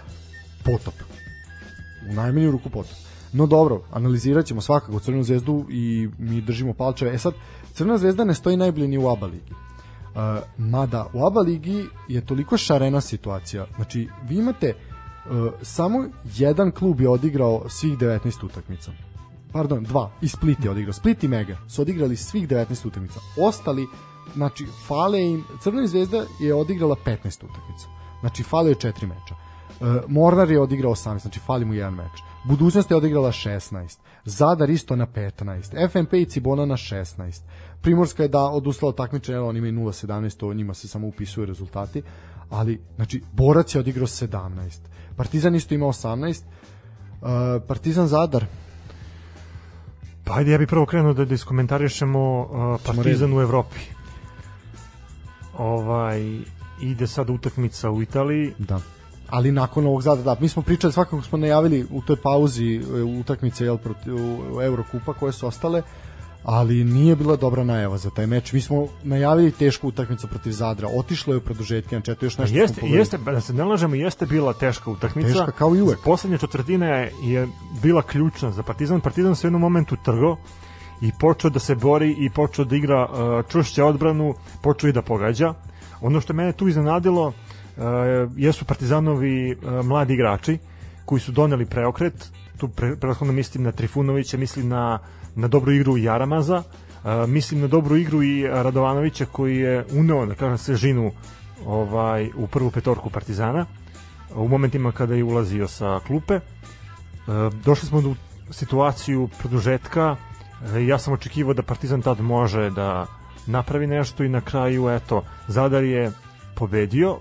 potop. 0.65 0.95
U 2.11 2.15
najmanju 2.15 2.51
ruku 2.51 2.71
potop. 2.71 2.97
No 3.33 3.47
dobro, 3.47 3.83
analizirat 3.93 4.47
ćemo 4.47 4.61
svakako 4.61 5.01
Crvenu 5.01 5.25
zvezdu 5.25 5.65
i 5.71 6.09
mi 6.19 6.41
držimo 6.41 6.75
palčeve. 6.75 7.15
E 7.15 7.19
sad, 7.19 7.35
Crvena 7.73 7.99
zvezda 7.99 8.25
ne 8.25 8.35
stoji 8.35 8.57
najbolje 8.57 8.89
ni 8.89 8.99
u 8.99 9.09
ABA 9.09 9.27
ligi. 9.27 9.55
Uh, 10.15 10.21
mada 10.59 11.07
u 11.13 11.27
ABA 11.27 11.41
ligi 11.41 11.85
je 12.09 12.27
toliko 12.27 12.57
šarena 12.57 13.01
situacija. 13.01 13.67
Znači, 13.77 14.09
vi 14.29 14.37
imate 14.37 14.75
uh, 14.75 15.53
samo 15.63 16.05
jedan 16.37 16.71
klub 16.71 17.01
je 17.01 17.09
odigrao 17.09 17.69
svih 17.69 17.99
19 17.99 18.45
utakmica. 18.45 18.93
pardon, 19.53 19.85
dva, 19.85 20.11
i 20.23 20.29
Split 20.29 20.65
je 20.65 20.71
odigrao. 20.71 20.93
Split 20.93 21.25
i 21.25 21.29
Mega 21.29 21.57
su 21.69 21.83
odigrali 21.83 22.17
svih 22.17 22.49
19 22.49 22.87
utakmica. 22.87 23.21
Ostali, 23.39 23.87
znači, 24.35 24.67
fale 24.87 25.23
im, 25.23 25.45
Crvena 25.63 25.87
zvezda 25.87 26.25
je 26.41 26.55
odigrala 26.55 26.97
15 27.07 27.17
utakmica. 27.27 27.87
Znači, 28.21 28.43
fale 28.43 28.71
je 28.71 28.75
četiri 28.75 29.07
meča. 29.07 29.35
E, 29.81 30.03
Mornar 30.09 30.51
je 30.51 30.61
odigrao 30.61 30.93
18, 30.93 31.19
znači 31.19 31.41
fali 31.41 31.65
mu 31.65 31.75
jedan 31.75 31.95
meč. 31.95 32.23
Budućnost 32.45 32.91
je 32.91 32.97
odigrala 32.97 33.33
16. 33.33 33.99
Zadar 34.25 34.71
isto 34.71 34.97
na 34.97 35.07
15. 35.07 35.89
FNP 35.89 36.13
i 36.15 36.25
Cibona 36.25 36.67
na 36.67 36.77
16. 36.77 37.41
Primorska 37.83 38.23
je 38.23 38.29
da 38.29 38.43
odustala 38.43 38.91
od 38.91 38.97
takmičenja, 38.97 39.43
oni 39.43 39.59
imaju 39.59 39.73
0-17, 39.73 40.37
to 40.37 40.55
njima 40.55 40.75
se 40.75 40.89
samo 40.89 41.07
upisuju 41.07 41.47
rezultati, 41.47 42.03
ali, 42.51 42.81
znači, 42.97 43.23
Borac 43.33 43.75
je 43.75 43.79
odigrao 43.79 44.07
17. 44.07 44.79
Partizan 45.17 45.55
isto 45.55 45.75
ima 45.75 45.87
18. 45.87 46.43
Uh, 47.21 47.29
Partizan 47.69 48.09
Zadar, 48.09 48.45
Pa 50.25 50.37
ajde, 50.37 50.53
ja 50.53 50.59
bih 50.59 50.69
prvo 50.69 50.87
krenuo 50.87 51.13
da, 51.13 51.25
da 51.25 51.35
iskomentarišemo 51.35 52.41
uh, 52.41 52.81
Partizan 52.87 53.33
u 53.33 53.41
Evropi. 53.41 53.81
Ovaj, 55.59 56.41
ide 56.83 57.07
sad 57.07 57.31
utakmica 57.31 57.91
u 57.91 58.03
Italiji. 58.03 58.53
Da 58.59 58.81
ali 59.31 59.53
nakon 59.53 59.87
ovog 59.87 60.03
zada, 60.03 60.23
da, 60.23 60.37
mi 60.41 60.49
smo 60.49 60.63
pričali, 60.63 60.93
svakako 60.93 61.23
smo 61.23 61.39
najavili 61.39 61.87
u 61.91 62.03
toj 62.03 62.17
pauzi 62.17 62.75
e, 62.75 63.03
utakmice 63.03 63.65
jel, 63.65 63.77
proti, 63.77 64.11
u 64.11 64.63
Eurokupa 64.63 65.13
koje 65.13 65.33
su 65.33 65.47
ostale, 65.47 65.83
ali 66.45 66.85
nije 66.85 67.17
bila 67.17 67.37
dobra 67.37 67.65
najava 67.65 67.99
za 67.99 68.11
taj 68.11 68.27
meč. 68.27 68.53
Mi 68.53 68.61
smo 68.61 68.87
najavili 69.03 69.53
tešku 69.53 69.89
utakmicu 69.89 70.29
protiv 70.29 70.51
Zadra, 70.51 70.89
otišlo 70.97 71.35
je 71.35 71.39
u 71.39 71.41
produžetke, 71.41 71.97
na 71.97 72.03
četiri 72.03 72.27
još 72.27 72.39
nešto 72.39 72.59
jeste, 72.59 72.87
jeste, 72.87 73.19
da 73.19 73.41
se 73.41 73.53
ne 73.53 73.65
lažemo, 73.65 73.95
jeste 73.95 74.27
bila 74.27 74.53
teška 74.53 74.91
utakmica. 74.91 75.29
Teška 75.29 75.51
kao 75.51 75.77
i 75.77 75.83
uvek. 75.83 75.99
Poslednja 76.05 76.39
četvrtina 76.39 76.87
je, 76.87 77.13
je 77.23 77.49
bila 77.83 78.03
ključna 78.03 78.51
za 78.51 78.63
Partizan. 78.63 79.01
Partizan 79.01 79.37
se 79.37 79.47
u 79.47 79.49
jednom 79.49 79.61
momentu 79.61 79.97
trgo 80.05 80.37
i 81.01 81.11
počeo 81.21 81.51
da 81.51 81.59
se 81.59 81.75
bori 81.75 82.17
i 82.19 82.31
počeo 82.31 82.65
da 82.65 82.77
igra 82.77 83.09
uh, 83.11 83.45
čušće 83.51 83.83
odbranu, 83.83 84.35
počeo 84.63 84.89
i 84.89 84.93
da 84.93 85.03
pogađa. 85.03 85.55
Ono 86.01 86.21
što 86.21 86.33
mene 86.33 86.53
tu 86.53 86.69
iznenadilo, 86.69 87.33
Eh, 87.81 88.29
jesu 88.37 88.65
Partizanovi 88.65 89.51
eh, 89.51 89.83
mladi 89.83 90.15
igrači 90.15 90.59
koji 91.05 91.21
su 91.21 91.33
doneli 91.33 91.67
preokret, 91.67 92.31
tu 92.57 92.69
pre, 92.69 92.97
prethodno 92.97 93.33
mislim 93.33 93.65
na 93.65 93.73
Trifunovića, 93.73 94.37
mislim 94.37 94.69
na, 94.69 94.99
na 95.35 95.49
dobru 95.49 95.73
igru 95.73 95.97
Jaramaza, 95.97 96.57
uh, 96.57 97.29
mislim 97.29 97.61
na 97.61 97.67
dobru 97.67 97.97
igru 97.97 98.23
i 98.23 98.47
Radovanovića 98.47 99.27
koji 99.27 99.57
je 99.57 99.85
uneo, 99.93 100.27
da 100.27 100.35
kažem, 100.35 100.59
sežinu 100.59 101.13
ovaj, 101.67 102.31
u 102.37 102.47
prvu 102.47 102.71
petorku 102.71 103.11
Partizana 103.11 103.67
u 104.35 104.49
momentima 104.49 104.93
kada 104.93 105.15
je 105.15 105.25
ulazio 105.25 105.69
sa 105.69 106.01
klupe. 106.07 106.35
Uh, 106.37 107.55
došli 107.65 107.89
smo 107.89 108.01
do 108.01 108.15
situaciju 108.51 109.29
produžetka, 109.39 110.17
uh, 110.17 110.87
ja 110.87 110.99
sam 110.99 111.15
očekivao 111.15 111.55
da 111.55 111.63
Partizan 111.63 112.03
tad 112.03 112.21
može 112.21 112.71
da 112.71 113.07
napravi 113.47 113.87
nešto 113.87 114.25
i 114.25 114.29
na 114.29 114.41
kraju, 114.41 114.89
eto, 114.89 115.25
Zadar 115.49 115.85
je 115.85 116.13
pobedio, 116.55 117.19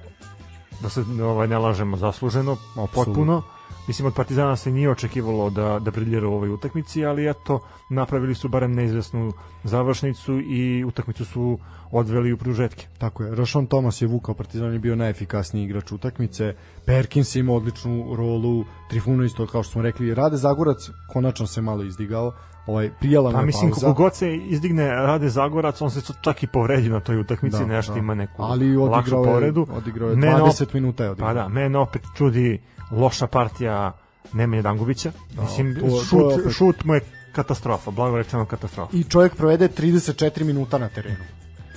da 0.81 0.89
se 0.89 1.03
ovaj, 1.23 1.47
ne 1.47 1.57
lažemo 1.57 1.97
zasluženo, 1.97 2.57
potpuno. 2.95 3.43
Mislim, 3.89 4.07
od 4.07 4.13
Partizana 4.13 4.55
se 4.55 4.71
nije 4.71 4.89
očekivalo 4.91 5.49
da, 5.49 5.79
da 5.79 5.91
briljera 5.91 6.27
u 6.27 6.33
ovoj 6.33 6.49
utakmici, 6.49 7.05
ali 7.05 7.29
eto, 7.29 7.59
napravili 7.89 8.35
su 8.35 8.49
barem 8.49 8.73
neizvesnu 8.73 9.31
završnicu 9.63 10.39
i 10.39 10.83
utakmicu 10.83 11.25
su 11.25 11.59
odveli 11.91 12.33
u 12.33 12.37
pružetke. 12.37 12.87
Tako 12.97 13.23
je. 13.23 13.35
Rošon 13.35 13.67
Thomas 13.67 14.01
je 14.01 14.07
vukao 14.07 14.35
Partizan 14.35 14.73
je 14.73 14.79
bio 14.79 14.95
najefikasniji 14.95 15.63
igrač 15.63 15.91
utakmice. 15.91 16.53
Perkins 16.85 17.35
ima 17.35 17.53
odličnu 17.53 18.15
rolu, 18.15 18.65
Trifuno 18.89 19.23
isto 19.23 19.47
kao 19.47 19.63
što 19.63 19.71
smo 19.71 19.81
rekli. 19.81 20.13
Rade 20.13 20.37
Zagorac 20.37 20.89
konačno 21.13 21.47
se 21.47 21.61
malo 21.61 21.83
izdigao 21.83 22.33
ovaj 22.67 22.91
prijala 22.99 23.31
pa, 23.31 23.41
mislim, 23.41 23.71
kako 23.71 23.93
god 23.93 24.15
se 24.15 24.35
izdigne 24.35 24.87
Rade 24.89 25.29
Zagorac, 25.29 25.81
on 25.81 25.91
se 25.91 26.13
čak 26.21 26.43
i 26.43 26.47
povredi 26.47 26.89
na 26.89 26.99
toj 26.99 27.19
utakmici, 27.19 27.59
da, 27.59 27.65
nešto 27.65 27.93
da. 27.93 27.99
ima 27.99 28.13
neku 28.13 28.43
Ali 28.43 28.77
odigrao 28.77 29.23
povredu. 29.23 29.65
Je, 29.69 29.75
odigrao 29.77 30.09
je 30.09 30.15
20 30.15 30.63
op... 30.63 30.73
minuta 30.73 31.03
je 31.03 31.09
odigrao. 31.09 31.29
Pa 31.29 31.33
da, 31.33 31.47
mene 31.47 31.77
opet 31.77 32.01
čudi 32.17 32.61
loša 32.91 33.27
partija 33.27 33.93
Nemanja 34.33 34.61
Dangubića. 34.61 35.11
Da, 35.35 35.41
mislim, 35.41 35.75
to, 35.75 36.03
šut, 36.03 36.19
to 36.19 36.27
opet... 36.27 36.53
šut 36.53 36.83
mu 36.83 36.93
je 36.93 37.01
katastrofa, 37.31 37.91
blago 37.91 38.17
rečeno 38.17 38.45
katastrofa. 38.45 38.97
I 38.97 39.03
čovjek 39.03 39.35
provede 39.35 39.67
34 39.67 40.43
minuta 40.43 40.77
na 40.77 40.89
terenu. 40.89 41.23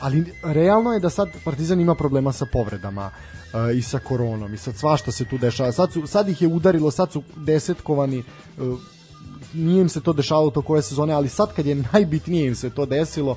Ali 0.00 0.34
realno 0.42 0.92
je 0.92 1.00
da 1.00 1.10
sad 1.10 1.28
Partizan 1.44 1.80
ima 1.80 1.94
problema 1.94 2.32
sa 2.32 2.46
povredama 2.52 3.10
uh, 3.10 3.76
i 3.76 3.82
sa 3.82 3.98
koronom 3.98 4.54
i 4.54 4.58
sad 4.58 4.76
svašta 4.76 5.12
se 5.12 5.24
tu 5.24 5.38
dešava. 5.38 5.72
Sad, 5.72 5.92
su, 5.92 6.06
sad 6.06 6.28
ih 6.28 6.42
je 6.42 6.48
udarilo, 6.48 6.90
sad 6.90 7.12
su 7.12 7.22
desetkovani 7.36 8.18
uh, 8.58 8.78
nije 9.54 9.80
im 9.80 9.88
se 9.88 10.00
to 10.00 10.12
dešavalo 10.12 10.50
to 10.50 10.62
koje 10.62 10.82
sezone, 10.82 11.14
ali 11.14 11.28
sad 11.28 11.54
kad 11.54 11.66
je 11.66 11.82
najbitnije 11.92 12.46
im 12.46 12.54
se 12.54 12.70
to 12.70 12.86
desilo, 12.86 13.36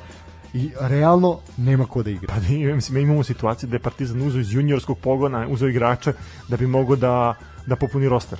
i 0.54 0.72
realno 0.80 1.40
nema 1.58 1.86
ko 1.86 2.04
da 2.04 2.10
igra. 2.10 2.28
Pa 2.28 2.40
da, 2.40 2.76
mislim, 2.76 2.98
imamo 2.98 3.24
situaciju 3.24 3.70
da 3.70 3.76
je 3.76 3.80
Partizan 3.80 4.22
uzeo 4.22 4.42
iz 4.42 4.54
juniorskog 4.54 4.98
pogona, 5.00 5.48
uzeo 5.50 5.70
igrača 5.70 6.14
da 6.50 6.58
bi 6.58 6.68
mogo 6.68 6.96
da, 6.96 7.36
da 7.68 7.76
popuni 7.76 8.10
roster. 8.10 8.40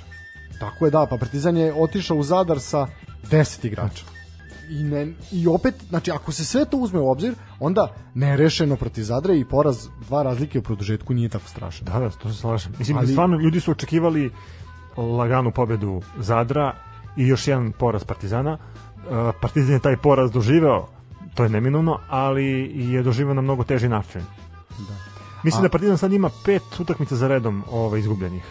Tako 0.60 0.84
je, 0.84 0.90
da, 0.90 1.06
pa 1.10 1.16
Partizan 1.16 1.56
je 1.56 1.74
otišao 1.74 2.16
u 2.16 2.22
Zadar 2.22 2.60
sa 2.60 2.86
10 3.30 3.66
igrača. 3.66 4.04
I, 4.70 4.82
ne, 4.82 5.12
I 5.32 5.46
opet, 5.46 5.74
znači, 5.88 6.10
ako 6.10 6.32
se 6.32 6.44
sve 6.44 6.64
to 6.64 6.76
uzme 6.76 7.00
u 7.00 7.10
obzir, 7.10 7.34
onda 7.60 7.94
nerešeno 8.14 8.76
protiv 8.76 9.02
Zadra 9.02 9.34
i 9.34 9.44
poraz 9.44 9.88
dva 10.06 10.22
razlike 10.22 10.58
u 10.58 10.62
produžetku 10.62 11.14
nije 11.14 11.28
tako 11.28 11.48
strašno. 11.48 11.84
Da, 11.84 11.98
da, 11.98 12.10
to 12.10 12.32
se 12.32 12.38
slažem. 12.38 12.72
Mislim, 12.78 12.96
Ali, 12.96 13.06
stvarno, 13.06 13.36
ljudi 13.36 13.60
su 13.60 13.70
očekivali 13.70 14.30
laganu 14.96 15.50
pobedu 15.50 16.02
Zadra, 16.18 16.74
i 17.16 17.26
još 17.26 17.48
jedan 17.48 17.72
poraz 17.72 18.04
Partizana. 18.04 18.52
Uh, 18.52 19.34
Partizan 19.40 19.72
je 19.72 19.80
taj 19.80 19.96
poraz 19.96 20.30
doživeo, 20.30 20.86
to 21.34 21.42
je 21.42 21.48
neminovno, 21.48 21.98
ali 22.08 22.44
je 22.74 23.02
doživeo 23.02 23.34
na 23.34 23.42
mnogo 23.42 23.64
teži 23.64 23.88
način. 23.88 24.20
Da. 24.78 24.94
Mislim 25.44 25.60
A... 25.60 25.62
da 25.62 25.68
Partizan 25.68 25.98
sad 25.98 26.12
ima 26.12 26.30
pet 26.44 26.80
utakmica 26.80 27.16
za 27.16 27.28
redom 27.28 27.64
ovaj, 27.70 28.00
izgubljenih. 28.00 28.44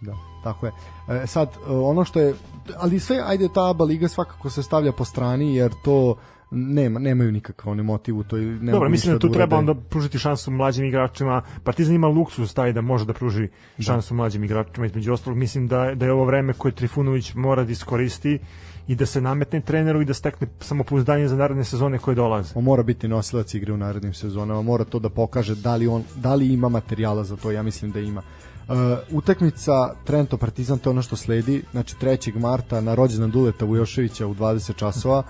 Da, 0.00 0.16
tako 0.44 0.66
je. 0.66 0.72
E, 1.08 1.26
sad, 1.26 1.48
e, 1.48 1.70
ono 1.70 2.04
što 2.04 2.20
je, 2.20 2.34
ali 2.76 3.00
sve, 3.00 3.22
ajde, 3.26 3.48
ta 3.54 3.70
ABA 3.70 3.84
liga 3.84 4.08
svakako 4.08 4.50
se 4.50 4.62
stavlja 4.62 4.92
po 4.92 5.04
strani, 5.04 5.54
jer 5.54 5.72
to 5.84 6.16
nema, 6.50 7.00
nemaju 7.00 7.32
nikakav 7.32 7.72
oni 7.72 7.82
motiv 7.82 8.18
u 8.18 8.24
toj 8.24 8.40
nema 8.40 8.72
Dobro, 8.72 8.88
mislim 8.88 9.12
da 9.12 9.18
tu 9.18 9.28
da 9.28 9.34
treba 9.34 9.56
onda 9.56 9.74
pružiti 9.74 10.18
šansu 10.18 10.50
mlađim 10.50 10.84
igračima. 10.84 11.42
Partizan 11.64 11.94
ima 11.94 12.08
luksus 12.08 12.54
taj 12.54 12.72
da 12.72 12.80
može 12.80 13.04
da 13.04 13.12
pruži 13.12 13.48
da. 13.76 13.82
šansu 13.82 14.14
da. 14.14 14.16
mlađim 14.16 14.44
igračima 14.44 14.86
između 14.86 15.12
ostalog. 15.12 15.38
Mislim 15.38 15.68
da 15.68 15.94
da 15.94 16.06
je 16.06 16.12
ovo 16.12 16.24
vreme 16.24 16.52
koje 16.52 16.72
Trifunović 16.72 17.34
mora 17.34 17.64
da 17.64 17.72
iskoristi 17.72 18.38
i 18.88 18.94
da 18.94 19.06
se 19.06 19.20
nametne 19.20 19.60
treneru 19.60 20.00
i 20.02 20.04
da 20.04 20.14
stekne 20.14 20.46
samopouzdanje 20.60 21.28
za 21.28 21.36
naredne 21.36 21.64
sezone 21.64 21.98
koje 21.98 22.14
dolaze. 22.14 22.52
On 22.54 22.64
mora 22.64 22.82
biti 22.82 23.08
nosilac 23.08 23.54
igre 23.54 23.72
u 23.72 23.76
narednim 23.76 24.14
sezonama, 24.14 24.62
mora 24.62 24.84
to 24.84 24.98
da 24.98 25.08
pokaže 25.08 25.54
da 25.54 25.76
li 25.76 25.86
on 25.86 26.04
da 26.16 26.34
li 26.34 26.52
ima 26.52 26.68
materijala 26.68 27.24
za 27.24 27.36
to, 27.36 27.50
ja 27.50 27.62
mislim 27.62 27.90
da 27.90 28.00
ima. 28.00 28.22
Uh, 28.68 28.74
utakmica 29.10 29.94
Trento 30.04 30.36
Partizan 30.36 30.78
to 30.78 30.90
je 30.90 30.92
ono 30.92 31.02
što 31.02 31.16
sledi, 31.16 31.64
znači 31.72 31.94
3. 32.00 32.38
marta 32.38 32.80
na 32.80 32.94
rođendan 32.94 33.30
Duleta 33.30 33.64
Vujoševića 33.64 34.26
u 34.26 34.34
20 34.34 34.76
časova. 34.76 35.22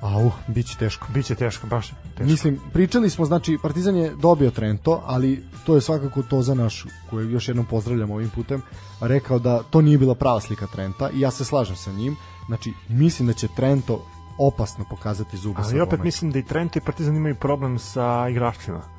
Au, 0.00 0.30
biće 0.48 0.76
teško. 0.78 1.06
Biće 1.14 1.34
teško, 1.34 1.66
baš 1.66 1.88
teško. 1.88 2.24
Mislim, 2.24 2.60
pričali 2.72 3.10
smo, 3.10 3.24
znači, 3.24 3.58
Partizan 3.62 3.96
je 3.96 4.14
dobio 4.22 4.50
Trento, 4.50 5.02
ali 5.06 5.44
to 5.64 5.74
je 5.74 5.80
svakako 5.80 6.22
to 6.22 6.42
za 6.42 6.54
naš, 6.54 6.84
koji 7.10 7.32
još 7.32 7.48
jednom 7.48 7.66
pozdravljam 7.66 8.10
ovim 8.10 8.30
putem, 8.30 8.62
rekao 9.00 9.38
da 9.38 9.62
to 9.62 9.80
nije 9.80 9.98
bila 9.98 10.14
prava 10.14 10.40
slika 10.40 10.66
Trenta 10.66 11.10
i 11.10 11.20
ja 11.20 11.30
se 11.30 11.44
slažem 11.44 11.76
sa 11.76 11.92
njim. 11.92 12.16
Znači, 12.46 12.72
mislim 12.88 13.28
da 13.28 13.34
će 13.34 13.48
Trento 13.56 14.06
opasno 14.38 14.84
pokazati 14.90 15.36
zube 15.36 15.60
Ali 15.64 15.80
opet 15.80 16.00
mislim 16.02 16.30
da 16.30 16.38
i 16.38 16.42
Trento 16.42 16.78
i 16.78 16.82
Partizan 16.82 17.16
imaju 17.16 17.34
problem 17.34 17.78
sa 17.78 18.28
igračima. 18.30 18.95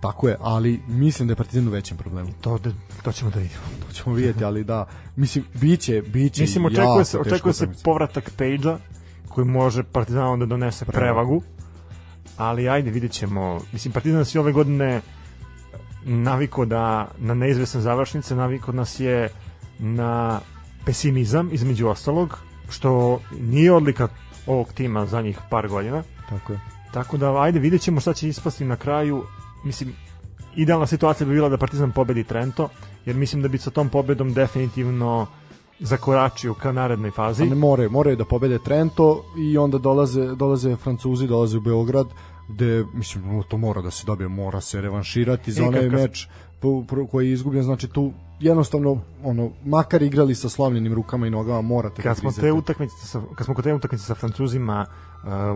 Tako 0.00 0.28
je, 0.28 0.36
ali 0.40 0.80
mislim 0.88 1.28
da 1.28 1.32
je 1.32 1.36
Partizan 1.36 1.68
u 1.68 1.70
većem 1.70 1.96
problemu. 1.96 2.28
To, 2.40 2.58
da, 2.58 2.70
to 3.02 3.12
ćemo 3.12 3.30
da 3.30 3.38
vidimo. 3.38 3.60
To 3.86 3.92
ćemo 3.92 4.14
vidjeti, 4.14 4.44
ali 4.44 4.64
da, 4.64 4.86
mislim, 5.16 5.44
biće, 5.54 6.02
biće 6.02 6.42
Mislim, 6.42 6.64
očekuje 6.64 7.04
se, 7.04 7.18
očekuje 7.18 7.52
se 7.52 7.68
povratak 7.84 8.30
Pejđa, 8.36 8.78
koji 9.28 9.46
može 9.46 9.82
Partizanom 9.82 10.40
da 10.40 10.46
donese 10.46 10.84
prevagu, 10.84 11.42
ali 12.36 12.68
ajde, 12.68 12.90
vidjet 12.90 13.12
ćemo. 13.12 13.60
Mislim, 13.72 13.92
Partizan 13.92 14.24
se 14.24 14.40
ove 14.40 14.52
godine 14.52 15.00
naviko 16.04 16.64
da 16.64 17.10
na 17.18 17.34
neizvesne 17.34 17.80
završnice, 17.80 18.34
naviko 18.34 18.72
nas 18.72 19.00
je 19.00 19.28
na 19.78 20.40
pesimizam 20.84 21.48
između 21.52 21.88
ostalog, 21.88 22.38
što 22.68 23.20
nije 23.40 23.72
odlika 23.72 24.08
ovog 24.46 24.72
tima 24.72 25.06
za 25.06 25.22
njih 25.22 25.38
par 25.50 25.68
godina. 25.68 26.02
Tako 26.28 26.52
je. 26.52 26.60
Tako 26.92 27.16
da, 27.16 27.40
ajde, 27.42 27.58
vidjet 27.58 27.82
ćemo 27.82 28.00
šta 28.00 28.12
će 28.12 28.28
ispasti 28.28 28.64
na 28.64 28.76
kraju. 28.76 29.24
Mislim, 29.64 29.92
idealna 30.56 30.86
situacija 30.86 31.26
bi 31.26 31.34
bila 31.34 31.48
da 31.48 31.56
Partizan 31.56 31.92
pobedi 31.92 32.24
Trento, 32.24 32.68
jer 33.04 33.16
mislim 33.16 33.42
da 33.42 33.48
bi 33.48 33.58
sa 33.58 33.70
tom 33.70 33.88
pobedom 33.88 34.32
definitivno 34.34 35.26
zakoračio 35.80 36.54
ka 36.54 36.72
narednoj 36.72 37.10
fazi. 37.10 37.44
Ne 37.44 37.54
more, 37.54 37.88
more 37.88 38.16
da 38.16 38.24
pobede 38.24 38.58
Trento 38.58 39.24
i 39.38 39.58
onda 39.58 39.78
dolaze 39.78 40.34
dolaze 40.34 40.76
Francuzi, 40.76 41.26
dolaze 41.26 41.56
u 41.56 41.60
Beograd 41.60 42.06
gde 42.48 42.84
mislim 42.94 43.42
to 43.48 43.56
mora 43.56 43.82
da 43.82 43.90
se 43.90 44.06
dobije, 44.06 44.28
mora 44.28 44.60
se 44.60 44.80
revanširati 44.80 45.52
za 45.52 45.64
onaj 45.64 45.88
meč 45.88 46.28
koji 47.10 47.26
je 47.26 47.32
izgubljen, 47.32 47.64
znači 47.64 47.88
tu 47.88 48.12
jednostavno 48.40 49.00
ono 49.24 49.50
makar 49.64 50.02
igrali 50.02 50.34
sa 50.34 50.48
slomljenim 50.48 50.94
rukama 50.94 51.26
i 51.26 51.30
nogama 51.30 51.60
morate 51.60 52.02
kad 52.02 52.16
smo 52.16 52.32
te 52.32 52.52
utakmice 52.52 53.06
sa 53.06 53.22
kad 53.34 53.44
smo 53.44 53.54
kod 53.54 53.64
te 53.64 53.74
utakmice 53.74 54.04
sa 54.04 54.14
Francuzima 54.14 54.86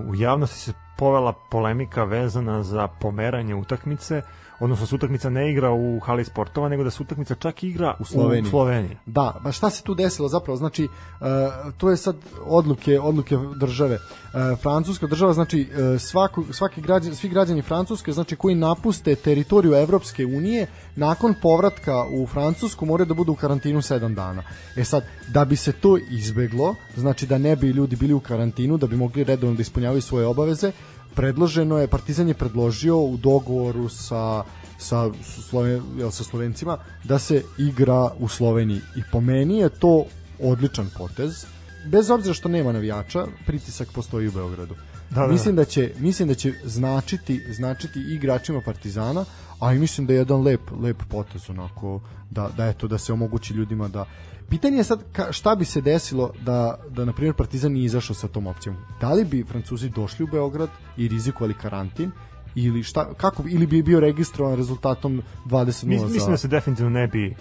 u 0.06 0.14
javnosti 0.14 0.58
se 0.58 0.72
povela 0.96 1.32
polemika 1.50 2.04
vezana 2.04 2.62
za 2.62 2.88
pomeranje 2.88 3.54
utakmice 3.54 4.22
odnosno 4.61 4.86
se 4.86 4.94
utakmica 4.94 5.30
ne 5.30 5.50
igra 5.50 5.72
u 5.72 6.00
hali 6.00 6.24
sportova, 6.24 6.68
nego 6.68 6.84
da 6.84 6.90
se 6.90 7.02
utakmica 7.02 7.34
čak 7.34 7.62
igra 7.62 7.94
u 8.00 8.05
Sloveniji. 8.05 8.48
U 8.48 8.50
Sloveniji. 8.50 8.96
Da, 9.07 9.40
ba 9.44 9.52
šta 9.52 9.70
se 9.70 9.82
tu 9.82 9.94
desilo 9.94 10.28
zapravo? 10.28 10.57
Znači, 10.57 10.84
uh, 10.84 11.28
to 11.76 11.90
je 11.90 11.96
sad 11.96 12.16
odluke, 12.44 13.00
odluke 13.00 13.36
države. 13.57 13.94
Uh, 13.94 14.59
Francuska 14.59 15.07
država, 15.07 15.32
znači, 15.32 15.68
uh, 15.94 16.00
svaku, 16.00 16.44
svaki 16.52 16.80
građan, 16.80 17.14
svi 17.14 17.28
građani 17.28 17.62
Francuske, 17.62 18.12
znači, 18.12 18.36
koji 18.36 18.55
napuste 18.55 19.14
teritoriju 19.14 19.74
Evropske 19.74 20.26
unije, 20.26 20.66
nakon 20.96 21.34
povratka 21.42 22.05
u 22.05 22.26
Francusku 22.26 22.86
moraju 22.86 23.07
da 23.07 23.14
budu 23.14 23.32
u 23.32 23.36
karantinu 23.36 23.82
7 23.82 24.14
dana. 24.14 24.42
E 24.76 24.84
sad, 24.84 25.05
da 25.28 25.44
bi 25.44 25.57
se 25.57 25.72
to 25.72 25.98
izbeglo, 26.11 26.74
znači 26.96 27.26
da 27.26 27.38
ne 27.38 27.57
bi 27.57 27.68
ljudi 27.68 27.96
bili 27.96 28.12
u 28.12 28.20
karantinu, 28.20 28.76
da 28.76 28.86
bi 28.86 28.96
mogli 28.96 29.24
redovno 29.24 29.57
da 29.57 29.62
ispunjavaju 29.62 30.02
svoje 30.02 30.26
obaveze, 30.26 30.72
predloženo 31.14 31.78
je, 31.78 31.88
Partizan 31.88 32.28
je 32.28 32.34
predložio 32.34 32.98
u 32.98 33.16
dogovoru 33.16 33.88
sa 33.88 34.44
sa, 34.78 35.10
Sloven, 35.22 35.82
jel, 35.98 36.10
sa 36.10 36.24
Slovencima 36.24 36.78
da 37.04 37.18
se 37.18 37.42
igra 37.58 38.10
u 38.18 38.28
Sloveniji. 38.28 38.80
I 38.96 39.02
po 39.12 39.20
meni 39.20 39.58
je 39.58 39.68
to 39.68 40.04
odličan 40.40 40.90
potez 40.98 41.46
bez 41.86 42.10
obzira 42.10 42.34
što 42.34 42.48
nema 42.48 42.72
navijača 42.72 43.26
pritisak 43.46 43.88
postoji 43.94 44.28
u 44.28 44.32
Beogradu. 44.32 44.74
Da, 45.10 45.20
da, 45.20 45.26
mislim 45.26 45.56
da 45.56 45.64
će 45.64 45.92
mislim 45.98 46.28
da 46.28 46.34
će 46.34 46.52
značiti 46.64 47.40
značiti 47.52 48.00
igračima 48.00 48.60
Partizana 48.64 49.24
a 49.60 49.72
i 49.72 49.78
mislim 49.78 50.06
da 50.06 50.12
je 50.12 50.18
jedan 50.18 50.42
lep 50.42 50.60
lep 50.80 51.02
potez 51.08 51.50
onako 51.50 52.00
da 52.30 52.50
da 52.56 52.66
eto 52.66 52.88
da 52.88 52.98
se 52.98 53.12
omogući 53.12 53.54
ljudima 53.54 53.88
da 53.88 54.04
Pitanje 54.49 54.76
je 54.76 54.84
sad 54.84 55.05
ka, 55.12 55.32
šta 55.32 55.55
bi 55.55 55.64
se 55.64 55.80
desilo 55.80 56.32
da, 56.42 56.78
da 56.90 57.05
na 57.05 57.12
primjer 57.12 57.34
Partizan 57.34 57.72
nije 57.72 57.84
izašao 57.84 58.14
sa 58.14 58.28
tom 58.28 58.47
opcijom. 58.47 58.76
Da 59.01 59.12
li 59.12 59.24
bi 59.24 59.45
Francuzi 59.45 59.88
došli 59.88 60.24
u 60.24 60.28
Beograd 60.28 60.68
i 60.97 61.09
rizikovali 61.09 61.55
karantin 61.55 62.11
ili 62.55 62.82
šta 62.82 63.14
kako 63.14 63.42
ili 63.49 63.66
bi 63.66 63.82
bio 63.82 64.01
registrovan 64.01 64.57
rezultatom 64.57 65.22
20:0 65.47 65.64
Mislim, 65.64 66.12
mislim 66.12 66.30
da 66.30 66.36
se 66.36 66.49
definitivno 66.49 66.90
ne 66.90 67.07
bi 67.07 67.34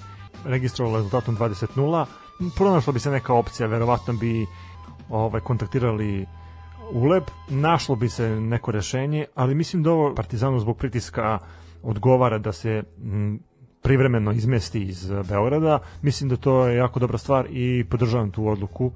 registrovalo 0.45 0.97
rezultatom 0.97 1.37
20:0 1.37 2.05
pronašla 2.55 2.93
bi 2.93 2.99
se 2.99 3.11
neka 3.11 3.33
opcija 3.33 3.67
verovatno 3.67 4.13
bi 4.13 4.45
ovaj 5.09 5.41
kontaktirali 5.41 6.25
Uleb 6.91 7.23
našlo 7.49 7.95
bi 7.95 8.09
se 8.09 8.29
neko 8.29 8.71
rešenje 8.71 9.25
ali 9.35 9.55
mislim 9.55 9.83
da 9.83 9.91
ovo 9.91 10.15
Partizanu 10.15 10.59
zbog 10.59 10.77
pritiska 10.77 11.39
odgovara 11.83 12.37
da 12.37 12.51
se 12.51 12.83
m, 13.03 13.39
privremeno 13.83 14.31
izmesti 14.31 14.83
iz 14.83 15.11
eh, 15.11 15.23
Beograda. 15.29 15.79
Mislim 16.01 16.29
da 16.29 16.35
to 16.35 16.67
je 16.67 16.77
jako 16.77 16.99
dobra 16.99 17.17
stvar 17.17 17.47
i 17.49 17.85
podržavam 17.89 18.31
tu 18.31 18.47
odluku. 18.47 18.91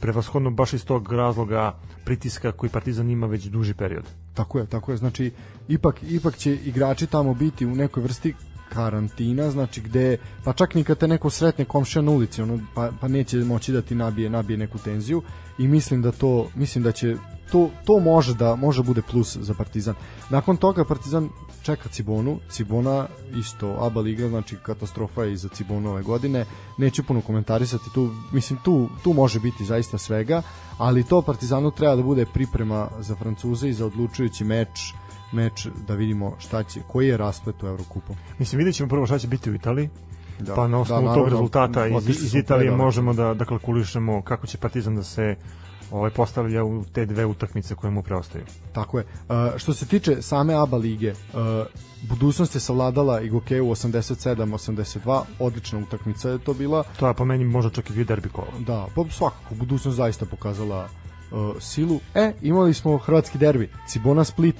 Prevashodno 0.00 0.50
baš 0.50 0.72
iz 0.72 0.84
tog 0.84 1.12
razloga 1.12 1.74
pritiska 2.04 2.52
koji 2.52 2.70
Partizan 2.70 3.10
ima 3.10 3.26
već 3.26 3.44
duži 3.44 3.74
period. 3.74 4.04
Tako 4.34 4.58
je, 4.58 4.66
tako 4.66 4.90
je. 4.90 4.96
Znači, 4.96 5.32
ipak, 5.68 6.02
ipak 6.02 6.36
će 6.36 6.54
igrači 6.54 7.06
tamo 7.06 7.34
biti 7.34 7.66
u 7.66 7.74
nekoj 7.74 8.02
vrsti 8.02 8.34
karantina, 8.68 9.50
znači 9.50 9.80
gde, 9.80 10.16
pa 10.44 10.52
čak 10.52 10.74
ni 10.74 10.84
kad 10.84 10.98
te 10.98 11.08
neko 11.08 11.30
sretne 11.30 11.64
komšija 11.64 12.02
na 12.02 12.10
ulici, 12.10 12.42
ono, 12.42 12.58
pa, 12.74 12.90
pa 13.00 13.08
neće 13.08 13.36
moći 13.36 13.72
da 13.72 13.82
ti 13.82 13.94
nabije, 13.94 14.30
nabije 14.30 14.56
neku 14.56 14.78
tenziju 14.78 15.22
i 15.58 15.68
mislim 15.68 16.02
da 16.02 16.12
to, 16.12 16.48
mislim 16.54 16.84
da 16.84 16.92
će 16.92 17.16
to, 17.52 17.70
to 17.84 18.00
može 18.00 18.34
da 18.34 18.56
može 18.56 18.82
bude 18.82 19.02
plus 19.02 19.36
za 19.36 19.54
Partizan. 19.54 19.94
Nakon 20.30 20.56
toga 20.56 20.84
Partizan 20.84 21.28
čeka 21.62 21.88
Cibonu, 21.88 22.38
Cibona 22.50 23.06
isto 23.36 23.76
ABA 23.80 24.00
liga, 24.00 24.28
znači 24.28 24.56
katastrofa 24.62 25.24
je 25.24 25.32
i 25.32 25.36
za 25.36 25.48
Cibonu 25.48 25.90
ove 25.90 26.02
godine. 26.02 26.44
Neću 26.78 27.02
puno 27.04 27.20
komentarisati 27.20 27.84
tu, 27.94 28.10
mislim 28.32 28.58
tu 28.64 28.88
tu 29.04 29.12
može 29.12 29.40
biti 29.40 29.64
zaista 29.64 29.98
svega, 29.98 30.42
ali 30.78 31.04
to 31.04 31.22
Partizanu 31.22 31.70
treba 31.70 31.96
da 31.96 32.02
bude 32.02 32.26
priprema 32.34 32.88
za 33.00 33.16
Francuze 33.16 33.68
i 33.68 33.72
za 33.72 33.86
odlučujući 33.86 34.44
meč 34.44 34.94
meč 35.32 35.66
da 35.88 35.94
vidimo 35.94 36.36
šta 36.38 36.62
će, 36.62 36.80
koji 36.88 37.08
je 37.08 37.16
rasplet 37.16 37.62
u 37.62 37.66
Evrokupu. 37.66 38.14
Mislim, 38.38 38.58
vidjet 38.58 38.76
ćemo 38.76 38.88
prvo 38.88 39.06
šta 39.06 39.18
će 39.18 39.28
biti 39.28 39.50
u 39.50 39.54
Italiji, 39.54 39.88
da, 40.40 40.54
pa 40.54 40.68
na 40.68 40.80
osnovu 40.80 41.08
da, 41.08 41.14
tog 41.14 41.28
rezultata 41.28 41.86
iz, 41.86 42.08
iz 42.08 42.34
Italije 42.34 42.70
možemo 42.70 43.12
da, 43.14 43.34
da 43.34 43.44
kalkulišemo 43.44 44.22
kako 44.22 44.46
će 44.46 44.58
Partizan 44.58 44.96
da 44.96 45.02
se 45.02 45.36
ovaj 45.92 46.10
postavlja 46.10 46.64
u 46.64 46.84
te 46.92 47.06
dve 47.06 47.26
utakmice 47.26 47.74
koje 47.74 47.90
mu 47.90 48.02
preostaju. 48.02 48.44
Tako 48.72 48.98
je. 48.98 49.04
Uh, 49.04 49.34
što 49.56 49.74
se 49.74 49.86
tiče 49.86 50.22
same 50.22 50.54
ABA 50.54 50.76
lige, 50.76 51.10
uh, 51.10 51.38
budućnost 52.08 52.54
je 52.54 52.60
savladala 52.60 53.20
i 53.20 53.28
Gokeju 53.28 53.66
87-82, 53.66 55.22
odlična 55.38 55.78
utakmica 55.78 56.30
je 56.30 56.38
to 56.38 56.54
bila. 56.54 56.84
To 56.98 57.08
je 57.08 57.14
po 57.14 57.24
meni 57.24 57.44
možda 57.44 57.70
čak 57.70 57.90
i 57.90 57.92
bio 57.92 58.04
derbi 58.04 58.28
kola. 58.28 58.52
Da, 58.58 58.86
pa 58.94 59.04
svakako, 59.10 59.54
budućnost 59.54 59.96
zaista 59.96 60.26
pokazala 60.26 60.88
uh, 61.30 61.56
silu. 61.60 62.00
E, 62.14 62.32
imali 62.42 62.74
smo 62.74 62.98
hrvatski 62.98 63.38
derbi, 63.38 63.70
Cibona 63.88 64.24
Split, 64.24 64.56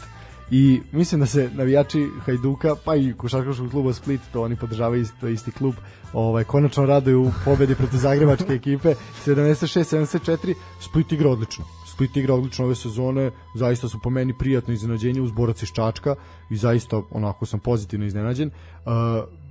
i 0.52 0.80
mislim 0.92 1.20
da 1.20 1.26
se 1.26 1.50
navijači 1.54 2.08
Hajduka 2.24 2.74
pa 2.84 2.96
i 2.96 3.12
košarkaškog 3.16 3.70
kluba 3.70 3.92
Split 3.92 4.20
to 4.32 4.42
oni 4.42 4.56
podržavaju 4.56 5.02
isto 5.02 5.28
isti 5.28 5.50
klub 5.50 5.74
ovaj 6.12 6.44
konačno 6.44 6.86
raduju 6.86 7.22
u 7.22 7.32
pobedi 7.44 7.74
protiv 7.74 7.98
zagrebačke 7.98 8.52
ekipe 8.52 8.94
76-74 9.26 10.54
Split 10.80 11.12
igra 11.12 11.30
odlično 11.30 11.64
Split 11.92 12.16
igra 12.16 12.34
odlično 12.34 12.64
ove 12.64 12.74
sezone, 12.74 13.30
zaista 13.54 13.88
su 13.88 13.98
po 14.02 14.10
meni 14.10 14.34
prijatno 14.38 14.74
iznenađenje 14.74 15.20
uz 15.20 15.32
borac 15.32 15.62
iz 15.62 15.68
Čačka 15.68 16.14
i 16.50 16.56
zaista 16.56 17.02
onako 17.10 17.46
sam 17.46 17.60
pozitivno 17.60 18.06
iznenađen. 18.06 18.48
Uh, 18.48 18.92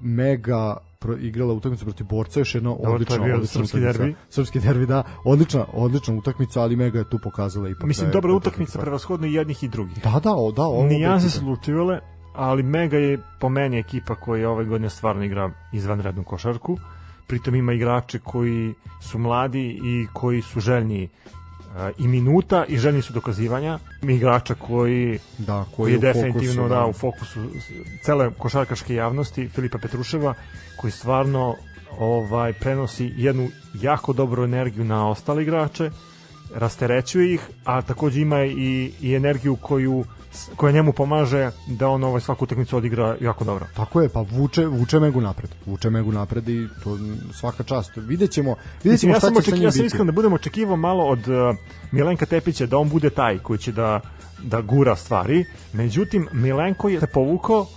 mega 0.02 0.78
pro, 1.02 1.18
igrala 1.18 1.54
utakmicu 1.54 1.86
protiv 1.86 2.06
borca, 2.08 2.40
još 2.40 2.56
jedna 2.56 2.70
Dobro, 2.70 2.94
odlična, 2.94 3.18
to 3.18 3.26
je 3.26 3.36
odlična 3.36 3.60
srpski 3.60 3.78
utakmica. 3.78 3.98
derbi. 3.98 4.16
Srpski 4.30 4.60
derbi, 4.60 4.86
da, 4.86 5.04
odlična, 5.26 5.66
odlična 5.74 6.14
utakmica, 6.16 6.62
ali 6.62 6.76
mega 6.76 7.00
je 7.00 7.10
tu 7.10 7.20
pokazala 7.24 7.70
ipak. 7.70 7.84
Mislim, 7.84 8.08
da 8.08 8.14
dobra 8.14 8.34
utakmica 8.34 8.80
prevashodno 8.80 9.28
i 9.28 9.34
jednih 9.34 9.64
i 9.64 9.68
drugih. 9.68 10.04
Da, 10.04 10.20
da, 10.24 10.36
o, 10.36 10.52
da. 10.52 10.64
Ovo 10.64 10.88
Nijanse 10.88 11.30
se 11.30 11.42
lučivale, 11.42 12.00
ali 12.34 12.64
Mega 12.64 12.98
je 12.98 13.20
po 13.40 13.50
meni 13.50 13.80
ekipa 13.80 14.16
koja 14.16 14.50
ove 14.50 14.66
godine 14.66 14.90
stvarno 14.90 15.24
igra 15.24 15.52
izvanrednu 15.74 16.24
košarku. 16.24 16.78
Pritom 17.28 17.56
ima 17.56 17.74
igrače 17.74 18.20
koji 18.20 18.74
su 19.02 19.20
mladi 19.20 19.80
i 19.84 20.08
koji 20.14 20.42
su 20.42 20.60
željni 20.60 21.10
i 21.98 22.08
minuta 22.08 22.66
i 22.68 22.78
željni 22.78 23.02
su 23.02 23.14
dokazivanja 23.14 23.80
igrača 24.02 24.56
koji, 24.56 25.20
da, 25.38 25.66
koji, 25.76 25.76
koji 25.76 25.94
je 25.94 26.00
definitivno 26.00 26.54
fokusu, 26.54 26.70
da, 26.70 26.76
da, 26.76 26.86
u 26.86 26.94
fokusu 26.94 27.40
cele 28.04 28.32
košarkaške 28.38 28.96
javnosti 28.96 29.50
Filipa 29.50 29.78
Petruševa 29.78 30.34
koji 30.78 30.92
stvarno 30.92 31.56
ovaj 32.00 32.54
prenosi 32.54 33.14
jednu 33.16 33.50
jako 33.82 34.14
dobru 34.14 34.44
energiju 34.44 34.86
na 34.86 35.10
ostale 35.10 35.44
igrače 35.44 35.92
rasterećuje 36.56 37.34
ih, 37.34 37.42
a 37.64 37.82
takođe 37.82 38.22
ima 38.22 38.44
i, 38.44 38.92
i 39.02 39.16
energiju 39.16 39.56
koju 39.56 40.06
koja 40.56 40.72
njemu 40.72 40.94
pomaže 40.94 41.52
da 41.68 41.88
on 41.88 42.04
ovaj 42.04 42.22
svaku 42.22 42.44
utakmicu 42.44 42.78
odigra 42.78 43.18
jako 43.22 43.44
dobro. 43.44 43.66
Tako 43.76 44.02
je, 44.02 44.10
pa 44.10 44.22
vuče 44.22 44.66
vuče 44.66 45.00
Megu 45.00 45.22
napred. 45.22 45.50
Vuče 45.66 45.90
Megu 45.90 46.12
napred 46.12 46.50
i 46.50 46.68
to 46.84 46.98
svaka 47.34 47.64
čast. 47.64 47.92
Videćemo, 47.96 48.56
videćemo 48.84 49.14
ja 49.14 49.20
šta 49.20 49.32
će 49.42 49.52
sa 49.52 49.56
njim 49.56 49.64
Ja 49.64 49.72
sam 49.72 49.86
iskreno 49.86 50.06
da 50.06 50.12
budemo 50.12 50.36
očekivao 50.36 50.76
malo 50.76 51.06
od 51.06 51.28
uh, 51.28 51.56
Milenka 51.92 52.26
Tepića 52.26 52.66
da 52.66 52.78
on 52.78 52.90
bude 52.90 53.10
taj 53.10 53.38
koji 53.38 53.60
će 53.60 53.72
da 53.72 54.00
da 54.44 54.62
gura 54.62 54.96
stvari. 54.96 55.46
Međutim 55.74 56.28
Milenko 56.34 56.90
je 56.90 57.00
se 57.00 57.08
povukao 57.08 57.68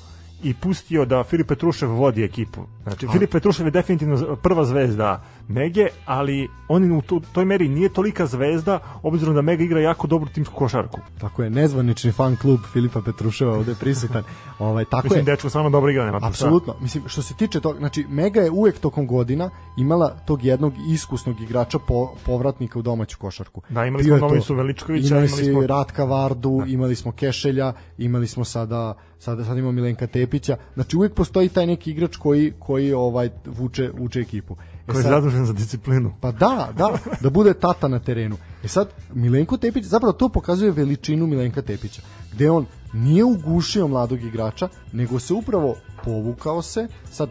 i 0.42 0.54
pustio 0.54 1.04
da 1.04 1.24
Filip 1.24 1.48
Petrušev 1.48 1.90
vodi 1.90 2.24
ekipu. 2.24 2.66
Znači. 2.84 3.06
Filip 3.12 3.30
Petrušev 3.30 3.66
je 3.66 3.70
definitivno 3.70 4.36
prva 4.36 4.64
zvezda 4.64 5.22
Mege, 5.48 5.86
ali 6.04 6.48
on 6.68 6.92
u 6.92 7.02
toj 7.32 7.44
meri 7.44 7.68
nije 7.68 7.88
tolika 7.88 8.26
zvezda, 8.26 8.78
obzirom 9.02 9.34
da 9.34 9.42
Mega 9.42 9.64
igra 9.64 9.80
jako 9.80 10.06
dobru 10.06 10.30
timsku 10.30 10.54
košarku. 10.54 11.00
Tako 11.20 11.42
je, 11.42 11.50
nezvanični 11.50 12.12
fan 12.12 12.36
klub 12.36 12.60
Filipa 12.72 13.00
Petruševa 13.02 13.52
ovde 13.52 13.74
prisutan. 13.80 14.22
ovaj, 14.58 14.84
tako 14.84 15.04
Mislim, 15.04 15.20
je. 15.20 15.24
dečko 15.24 15.50
samo 15.50 15.70
dobro 15.70 15.90
igra, 15.90 16.04
nema 16.04 16.20
Apsolutno. 16.22 16.74
Mislim, 16.80 17.08
što 17.08 17.22
se 17.22 17.34
tiče 17.34 17.60
toga, 17.60 17.78
znači, 17.78 18.06
Mega 18.08 18.40
je 18.40 18.50
uvek 18.50 18.78
tokom 18.78 19.06
godina 19.06 19.50
imala 19.76 20.16
tog 20.26 20.44
jednog 20.44 20.72
iskusnog 20.88 21.40
igrača 21.40 21.78
po, 21.78 22.14
povratnika 22.26 22.78
u 22.78 22.82
domaću 22.82 23.18
košarku. 23.18 23.62
Da, 23.68 23.86
imali 23.86 24.04
Bio 24.04 24.18
smo 24.18 24.28
Novisu 24.28 24.54
Veličkovića, 24.54 25.16
imali, 25.16 25.26
imali 25.26 25.44
smo 25.44 25.66
Ratka 25.66 26.04
Vardu, 26.04 26.58
da. 26.58 26.66
imali 26.66 26.96
smo 26.96 27.12
Kešelja, 27.12 27.72
imali 27.98 28.26
smo 28.26 28.44
sada 28.44 28.94
sada 29.18 29.44
sad 29.44 29.58
imamo 29.58 29.72
Milenka 29.72 30.06
Tepića. 30.06 30.56
Znači 30.74 30.96
uvek 30.96 31.14
postoji 31.14 31.48
taj 31.48 31.66
neki 31.66 31.90
igrač 31.90 32.16
koji 32.16 32.52
koji 32.58 32.73
ovaj 32.92 33.30
vuče 33.46 33.90
vuče 33.98 34.20
ekipu. 34.20 34.56
E 34.88 34.92
koji 34.92 35.04
je 35.04 35.10
zadužen 35.10 35.46
za 35.46 35.52
disciplinu. 35.52 36.12
Pa 36.20 36.32
da, 36.32 36.68
da, 36.76 36.98
da 37.20 37.30
bude 37.30 37.54
tata 37.54 37.88
na 37.88 37.98
terenu. 37.98 38.36
E 38.64 38.68
sad, 38.68 38.88
Milenko 39.14 39.56
Tepić, 39.56 39.84
zapravo 39.84 40.12
to 40.12 40.28
pokazuje 40.28 40.70
veličinu 40.70 41.26
Milenka 41.26 41.62
Tepića, 41.62 42.02
gde 42.32 42.50
on 42.50 42.66
nije 42.92 43.24
ugušio 43.24 43.88
mladog 43.88 44.22
igrača, 44.22 44.68
nego 44.92 45.18
se 45.18 45.34
upravo 45.34 45.76
povukao 46.04 46.62
se, 46.62 46.88
sad 47.10 47.28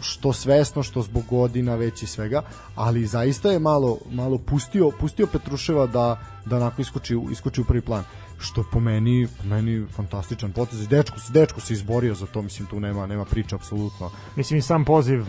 što 0.00 0.32
svesno, 0.32 0.82
što 0.82 1.02
zbog 1.02 1.24
godina 1.30 1.74
već 1.74 2.02
i 2.02 2.06
svega, 2.06 2.42
ali 2.74 3.06
zaista 3.06 3.50
je 3.50 3.58
malo, 3.58 3.98
malo 4.10 4.38
pustio, 4.38 4.90
pustio 5.00 5.26
Petruševa 5.26 5.86
da, 5.86 6.20
da 6.46 6.56
onako 6.56 6.82
iskoči, 6.82 7.18
iskoči 7.30 7.60
u 7.60 7.64
prvi 7.64 7.80
plan 7.80 8.04
što 8.44 8.64
po 8.72 8.80
meni, 8.80 9.28
po 9.38 9.48
meni 9.48 9.86
fantastičan 9.96 10.52
potez. 10.52 10.88
Dečko, 10.88 11.16
dečko 11.28 11.60
se 11.60 11.72
izborio 11.72 12.14
za 12.14 12.26
to, 12.26 12.42
mislim 12.42 12.68
tu 12.68 12.80
nema 12.80 13.06
nema 13.06 13.24
priče 13.24 13.54
apsolutno. 13.54 14.10
Mislim 14.36 14.58
i 14.58 14.62
sam 14.62 14.84
poziv 14.84 15.20
uh, 15.20 15.28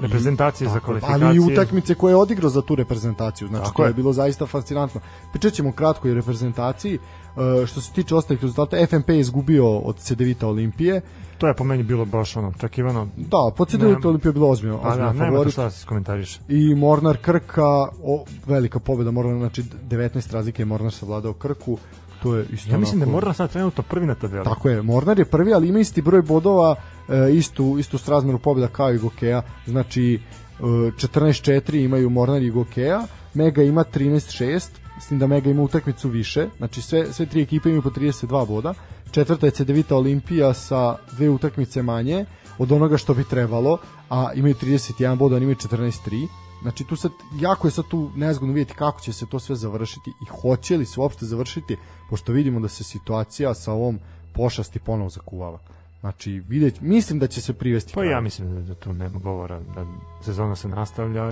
reprezentacije 0.00 0.70
za 0.70 0.80
kvalifikacije. 0.80 1.26
Ali 1.26 1.36
i 1.36 1.40
utakmice 1.40 1.94
koje 1.94 2.12
je 2.12 2.16
odigrao 2.16 2.50
za 2.50 2.62
tu 2.62 2.74
reprezentaciju, 2.74 3.48
znači 3.48 3.64
tako 3.64 3.76
to 3.76 3.84
je. 3.84 3.88
je 3.88 3.94
bilo 3.94 4.12
zaista 4.12 4.46
fascinantno. 4.46 5.00
Pričat 5.32 5.52
ćemo 5.52 5.72
kratko 5.72 6.08
i 6.08 6.14
reprezentaciji. 6.14 6.98
Uh, 7.36 7.66
što 7.66 7.80
se 7.80 7.92
tiče 7.92 8.14
ostalih 8.14 8.42
rezultata, 8.42 8.86
FNP 8.86 9.08
je 9.08 9.20
izgubio 9.20 9.78
od 9.78 9.96
Cedevita 9.96 10.48
Olimpije. 10.48 11.00
To 11.38 11.48
je 11.48 11.54
po 11.54 11.64
meni 11.64 11.82
bilo 11.82 12.04
baš 12.04 12.36
ono, 12.36 12.48
očekivano. 12.48 13.08
Da, 13.16 13.50
po 13.56 13.64
Cedevita 13.64 14.08
Olimpije 14.08 14.28
je 14.28 14.32
bilo 14.32 14.48
ozbiljno. 14.48 14.80
A 14.82 14.96
da, 14.96 15.12
nema 15.12 15.42
to 15.42 15.50
šta 15.50 15.62
da 15.62 15.70
se 15.70 15.86
komentariš. 15.86 16.40
I 16.48 16.74
Mornar 16.74 17.16
Krka, 17.16 17.88
o, 18.04 18.24
velika 18.46 18.78
pobeda, 18.78 19.10
Mornar, 19.10 19.38
znači 19.38 19.62
19 19.62 20.32
razlike 20.32 20.62
je 20.62 20.66
Mornar 20.66 20.92
savladao 20.92 21.32
Krku 21.32 21.78
to 22.22 22.36
je 22.36 22.46
isto 22.52 22.70
Ja 22.70 22.78
mislim 22.78 23.00
da 23.00 23.06
je 23.06 23.12
Mornar 23.12 23.34
sad 23.34 23.52
trenutno 23.52 23.82
prvi 23.82 24.06
na 24.06 24.14
tabeli. 24.14 24.44
Tako 24.44 24.68
je, 24.68 24.82
Mornar 24.82 25.18
je 25.18 25.24
prvi, 25.24 25.54
ali 25.54 25.68
ima 25.68 25.78
isti 25.78 26.02
broj 26.02 26.22
bodova, 26.22 26.74
e, 27.08 27.32
istu, 27.32 27.76
istu 27.78 27.98
srazmeru 27.98 28.38
pobjeda 28.38 28.68
kao 28.68 28.92
i 28.92 28.98
Gokeja, 28.98 29.42
znači 29.66 30.14
e, 30.14 30.62
14-4 30.62 31.84
imaju 31.84 32.10
Mornar 32.10 32.42
i 32.42 32.50
Gokeja, 32.50 33.06
Mega 33.34 33.62
ima 33.62 33.84
13-6, 33.84 34.68
mislim 34.96 35.18
da 35.18 35.26
Mega 35.26 35.50
ima 35.50 35.62
utakmicu 35.62 36.08
više, 36.08 36.48
znači 36.58 36.82
sve, 36.82 37.12
sve 37.12 37.26
tri 37.26 37.42
ekipe 37.42 37.68
imaju 37.68 37.82
po 37.82 37.90
32 37.90 38.46
boda, 38.46 38.74
četvrta 39.10 39.46
je 39.46 39.50
Cedevita 39.50 39.96
Olimpija 39.96 40.54
sa 40.54 40.96
dve 41.12 41.28
utakmice 41.28 41.82
manje 41.82 42.24
od 42.58 42.72
onoga 42.72 42.96
što 42.96 43.14
bi 43.14 43.24
trebalo, 43.24 43.78
a 44.10 44.32
imaju 44.34 44.54
31 44.54 45.16
boda, 45.16 45.36
oni 45.36 45.44
imaju 45.44 45.56
14-3, 45.56 46.28
Znači 46.62 46.84
tu 46.84 46.96
sad, 46.96 47.12
jako 47.40 47.66
je 47.66 47.70
sad 47.70 47.84
tu 47.88 48.10
nezgodno 48.16 48.54
vidjeti 48.54 48.78
kako 48.78 49.00
će 49.00 49.12
se 49.12 49.26
to 49.26 49.38
sve 49.38 49.56
završiti 49.56 50.10
i 50.10 50.24
hoće 50.40 50.76
li 50.76 50.86
se 50.86 51.00
uopšte 51.00 51.26
završiti, 51.26 51.76
pošto 52.12 52.32
vidimo 52.32 52.60
da 52.60 52.68
se 52.68 52.84
situacija 52.84 53.54
sa 53.54 53.72
ovom 53.72 53.98
pošasti 54.34 54.78
ponovo 54.78 55.10
zakuvava. 55.10 55.58
Znači, 56.00 56.42
vidjet, 56.48 56.80
mislim 56.80 57.18
da 57.18 57.26
će 57.26 57.40
se 57.40 57.52
privesti. 57.52 57.92
Pa 57.94 58.04
ja 58.04 58.20
mislim 58.20 58.66
da 58.66 58.74
tu 58.74 58.92
nema 58.92 59.18
govora, 59.18 59.60
da 59.60 59.86
sezona 60.24 60.56
se 60.56 60.68
nastavlja. 60.68 61.30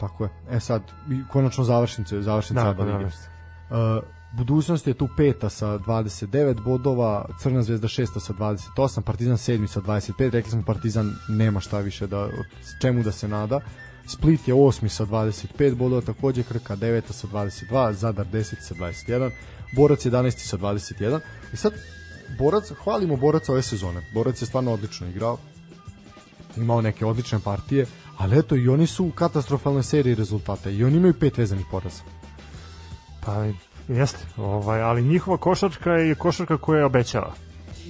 Tako 0.00 0.24
je. 0.24 0.30
E 0.50 0.60
sad, 0.60 0.82
konačno 1.32 1.64
završnice, 1.64 2.22
završnice 2.22 2.62
da, 2.62 2.72
da, 2.72 2.98
uh, 3.04 4.02
budućnost 4.36 4.86
je 4.86 4.94
tu 4.94 5.08
peta 5.16 5.48
sa 5.48 5.78
29 5.78 6.64
bodova, 6.64 7.28
Crna 7.40 7.62
zvezda 7.62 7.88
šesta 7.88 8.20
sa 8.20 8.32
28, 8.32 9.00
Partizan 9.00 9.38
sedmi 9.38 9.68
sa 9.68 9.80
25, 9.80 10.30
rekli 10.30 10.50
smo 10.50 10.62
Partizan 10.62 11.12
nema 11.28 11.60
šta 11.60 11.78
više 11.78 12.06
da, 12.06 12.28
čemu 12.80 13.02
da 13.02 13.12
se 13.12 13.28
nada. 13.28 13.60
Split 14.06 14.48
je 14.48 14.54
osmi 14.54 14.88
sa 14.88 15.06
25 15.06 15.74
bodova, 15.74 16.00
takođe 16.00 16.42
Krka 16.42 16.76
9 16.76 17.12
sa 17.12 17.26
22, 17.26 17.92
Zadar 17.92 18.26
10 18.26 18.54
sa 18.60 18.74
21, 18.74 19.30
Borac 19.72 20.06
11 20.06 20.38
sa 20.38 20.56
21. 20.56 21.20
I 21.52 21.56
sad, 21.56 21.72
Borac, 22.38 22.72
hvalimo 22.84 23.16
Boraca 23.16 23.52
ove 23.52 23.62
sezone. 23.62 24.02
Borac 24.14 24.42
je 24.42 24.46
stvarno 24.46 24.72
odlično 24.72 25.08
igrao, 25.08 25.38
imao 26.56 26.80
neke 26.82 27.06
odlične 27.06 27.38
partije, 27.44 27.86
ali 28.16 28.38
eto 28.38 28.56
i 28.56 28.68
oni 28.68 28.86
su 28.86 29.04
u 29.04 29.10
katastrofalnoj 29.10 29.82
seriji 29.82 30.14
rezultata 30.14 30.70
i 30.70 30.84
oni 30.84 30.96
imaju 30.96 31.14
pet 31.14 31.38
vezanih 31.38 31.66
poraza. 31.70 32.02
Pa 33.24 33.46
jeste, 33.88 34.26
ovaj, 34.36 34.82
ali 34.82 35.02
njihova 35.02 35.36
košarka 35.36 35.90
je 35.90 36.14
košarka 36.14 36.56
koja 36.58 36.78
je 36.78 36.84
obećala 36.84 37.34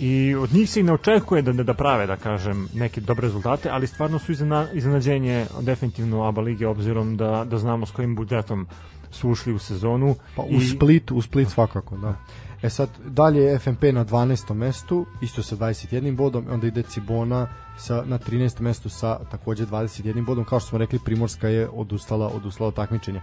i 0.00 0.34
od 0.34 0.52
njih 0.52 0.70
se 0.70 0.80
i 0.80 0.82
ne 0.82 0.92
očekuje 0.92 1.42
da, 1.42 1.52
da 1.52 1.74
prave, 1.74 2.06
da 2.06 2.16
kažem, 2.16 2.68
neke 2.74 3.00
dobre 3.00 3.26
rezultate, 3.26 3.70
ali 3.70 3.86
stvarno 3.86 4.18
su 4.18 4.32
iznenađenje 4.72 5.46
definitivno 5.60 6.22
ABA 6.28 6.40
lige, 6.40 6.66
obzirom 6.66 7.16
da, 7.16 7.44
da 7.44 7.58
znamo 7.58 7.86
s 7.86 7.90
kojim 7.90 8.14
budžetom 8.16 8.66
su 9.10 9.30
ušli 9.30 9.52
u 9.52 9.58
sezonu. 9.58 10.14
Pa 10.36 10.42
u 10.42 10.52
i... 10.52 10.66
Split, 10.66 11.10
u 11.10 11.22
Split 11.22 11.48
svakako, 11.48 11.96
da. 11.96 12.14
E 12.62 12.70
sad, 12.70 12.88
dalje 13.06 13.42
je 13.42 13.58
FNP 13.58 13.82
na 13.92 14.04
12. 14.04 14.54
mestu, 14.54 15.06
isto 15.20 15.42
sa 15.42 15.56
21 15.56 16.16
bodom, 16.16 16.44
onda 16.50 16.66
ide 16.66 16.82
Cibona 16.82 17.46
sa, 17.78 18.02
na 18.06 18.18
13. 18.18 18.60
mestu 18.60 18.88
sa 18.88 19.18
takođe 19.30 19.66
21 19.66 20.24
bodom, 20.24 20.44
kao 20.44 20.60
što 20.60 20.68
smo 20.68 20.78
rekli, 20.78 20.98
Primorska 21.04 21.48
je 21.48 21.68
odustala, 21.68 22.28
odustala 22.28 22.68
od 22.68 22.74
takmičenja. 22.74 23.22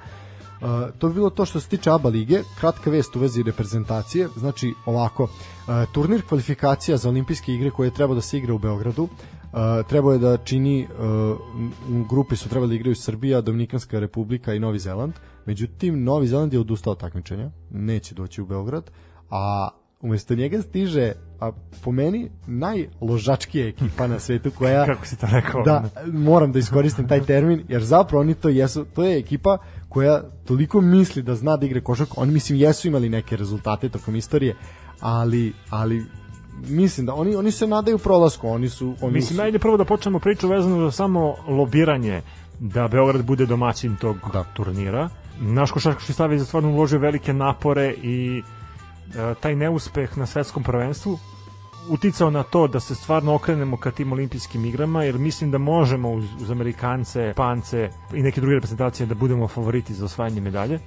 Uh, 0.62 0.68
to 0.98 1.08
bi 1.08 1.14
bilo 1.14 1.30
to 1.30 1.46
što 1.46 1.60
se 1.60 1.68
tiče 1.68 1.92
ABA 1.92 2.10
lige, 2.10 2.42
kratka 2.60 2.90
vest 2.90 3.16
u 3.16 3.20
vezi 3.20 3.44
reprezentacije, 3.44 4.28
znači 4.36 4.74
ovako, 4.86 5.24
uh, 5.24 5.30
turnir 5.92 6.22
kvalifikacija 6.28 6.98
za 6.98 7.10
olimpijske 7.10 7.54
igre 7.54 7.72
koje 7.72 7.94
treba 7.94 8.16
da 8.16 8.22
se 8.22 8.38
igra 8.38 8.54
u 8.54 8.58
Beogradu, 8.58 9.08
uh, 9.56 9.88
trebao 9.88 10.12
je 10.12 10.20
da 10.20 10.38
čini, 10.38 10.88
uh, 11.00 11.40
u 11.90 12.04
grupi 12.10 12.36
su 12.36 12.50
trebali 12.50 12.70
da 12.70 12.76
igraju 12.76 12.96
Srbija, 12.96 13.42
Dominikanska 13.42 14.00
republika 14.00 14.54
i 14.54 14.60
Novi 14.60 14.80
Zeland, 14.80 15.14
međutim 15.46 16.04
Novi 16.04 16.28
Zeland 16.28 16.54
je 16.54 16.60
odustao 16.60 16.92
od 16.92 17.00
takmičenja, 17.00 17.52
neće 17.72 18.16
doći 18.16 18.42
u 18.42 18.46
Beograd, 18.46 18.92
a 19.30 19.70
umesto 20.02 20.36
njega 20.36 20.62
stiže 20.62 21.14
a 21.40 21.52
po 21.84 21.92
meni 21.92 22.30
najložačkija 22.48 23.68
ekipa 23.68 24.08
na 24.08 24.20
svetu 24.20 24.52
koja 24.52 24.86
kako 24.94 25.06
si 25.06 25.18
to 25.18 25.28
rekao? 25.32 25.64
Da 25.64 25.84
moram 26.14 26.52
da 26.52 26.60
iskoristim 26.60 27.08
taj 27.08 27.22
termin 27.22 27.64
jer 27.70 27.84
zapravo 27.84 28.22
oni 28.22 28.34
to 28.34 28.50
jesu 28.50 28.86
to 28.86 29.04
je 29.04 29.18
ekipa 29.20 29.58
koja 29.90 30.24
toliko 30.46 30.82
misli 30.82 31.22
da 31.24 31.36
zna 31.36 31.58
da 31.58 31.66
igra 31.66 31.82
košarku 31.82 32.22
oni 32.22 32.32
mislim 32.32 32.60
jesu 32.60 32.88
imali 32.88 33.10
neke 33.10 33.38
rezultate 33.38 33.90
tokom 33.90 34.16
istorije 34.16 34.56
ali 35.00 35.54
ali 35.70 36.06
mislim 36.68 37.06
da 37.06 37.14
oni 37.14 37.36
oni 37.36 37.52
se 37.52 37.68
nadaju 37.68 37.98
prolasku 37.98 38.48
oni 38.48 38.70
su 38.70 38.96
oni 39.02 39.14
mislim 39.14 39.38
su... 39.38 39.44
ajde 39.44 39.60
prvo 39.60 39.78
da 39.78 39.86
počnemo 39.86 40.20
priču 40.20 40.48
vezano 40.48 40.86
za 40.86 40.92
samo 40.92 41.36
lobiranje 41.48 42.22
da 42.60 42.88
Beograd 42.88 43.26
bude 43.26 43.46
domaćin 43.46 43.96
tog 43.96 44.18
da. 44.34 44.44
turnira 44.54 45.10
naš 45.40 45.72
košarkaški 45.72 46.14
savez 46.14 46.42
je 46.42 46.46
stvarno 46.46 46.70
uložio 46.70 47.00
velike 47.00 47.34
napore 47.34 47.96
i 48.04 48.44
E, 49.14 49.36
taj 49.40 49.56
neuspeh 49.56 50.18
na 50.18 50.26
svetskom 50.26 50.64
prvenstvu 50.64 51.20
uticao 51.90 52.30
na 52.30 52.44
to 52.44 52.68
da 52.68 52.80
se 52.80 52.96
stvarno 52.96 53.36
okrenemo 53.36 53.78
ka 53.78 53.92
tim 53.92 54.12
olimpijskim 54.12 54.66
igrama, 54.66 55.04
jer 55.04 55.18
mislim 55.18 55.52
da 55.52 55.58
možemo 55.58 56.12
uz, 56.12 56.26
uz 56.42 56.52
Amerikance, 56.52 57.34
Pance 57.36 57.90
i 58.14 58.24
neke 58.24 58.42
druge 58.42 58.56
reprezentacije 58.56 59.08
da 59.08 59.16
budemo 59.16 59.48
favoriti 59.48 59.94
za 59.94 60.06
osvajanje 60.06 60.42
medalje. 60.42 60.80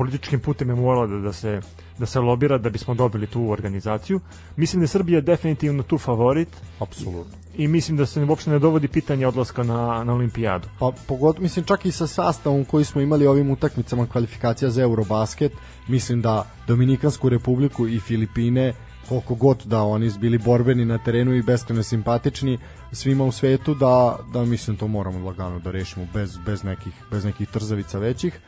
Političkim 0.00 0.40
putem 0.40 0.68
je 0.68 0.74
moralo 0.74 1.06
da, 1.06 1.18
da 1.18 1.32
se 1.32 1.60
da 1.98 2.06
se 2.06 2.20
lobira 2.20 2.58
da 2.58 2.70
bismo 2.70 2.94
dobili 2.94 3.26
tu 3.26 3.50
organizaciju. 3.50 4.20
Mislim 4.56 4.80
da 4.80 4.84
je 4.84 4.88
Srbija 4.88 5.20
definitivno 5.20 5.82
tu 5.82 5.98
favorit. 5.98 6.48
Apsolutno. 6.78 7.36
I 7.56 7.68
mislim 7.68 7.96
da 7.96 8.06
se 8.06 8.24
uopšte 8.24 8.50
ne 8.50 8.58
dovodi 8.58 8.88
pitanje 8.88 9.26
odlaska 9.26 9.62
na, 9.62 10.04
na 10.04 10.14
olimpijadu. 10.14 10.68
Pa 10.78 10.92
pogotovo, 11.08 11.42
mislim 11.42 11.64
čak 11.64 11.86
i 11.86 11.92
sa 11.92 12.06
sastavom 12.06 12.64
koji 12.64 12.84
smo 12.84 13.00
imali 13.00 13.26
ovim 13.26 13.50
utakmicama 13.50 14.06
kvalifikacija 14.06 14.70
za 14.70 14.82
Eurobasket, 14.82 15.52
mislim 15.88 16.22
da 16.22 16.46
Dominikansku 16.66 17.28
republiku 17.28 17.88
i 17.88 18.00
Filipine 18.00 18.72
koliko 19.08 19.34
god 19.34 19.62
da 19.64 19.82
oni 19.82 20.10
bili 20.20 20.38
borbeni 20.38 20.84
na 20.84 20.98
terenu 20.98 21.34
i 21.34 21.42
beskreno 21.42 21.82
simpatični 21.82 22.58
svima 22.92 23.24
u 23.24 23.32
svetu 23.32 23.74
da, 23.74 24.18
da 24.32 24.44
mislim 24.44 24.76
to 24.76 24.88
moramo 24.88 25.26
lagano 25.26 25.58
da 25.58 25.70
rešimo 25.70 26.06
bez, 26.14 26.38
bez, 26.46 26.64
nekih, 26.64 26.92
bez 27.10 27.24
nekih 27.24 27.48
trzavica 27.48 27.98
većih 27.98 28.40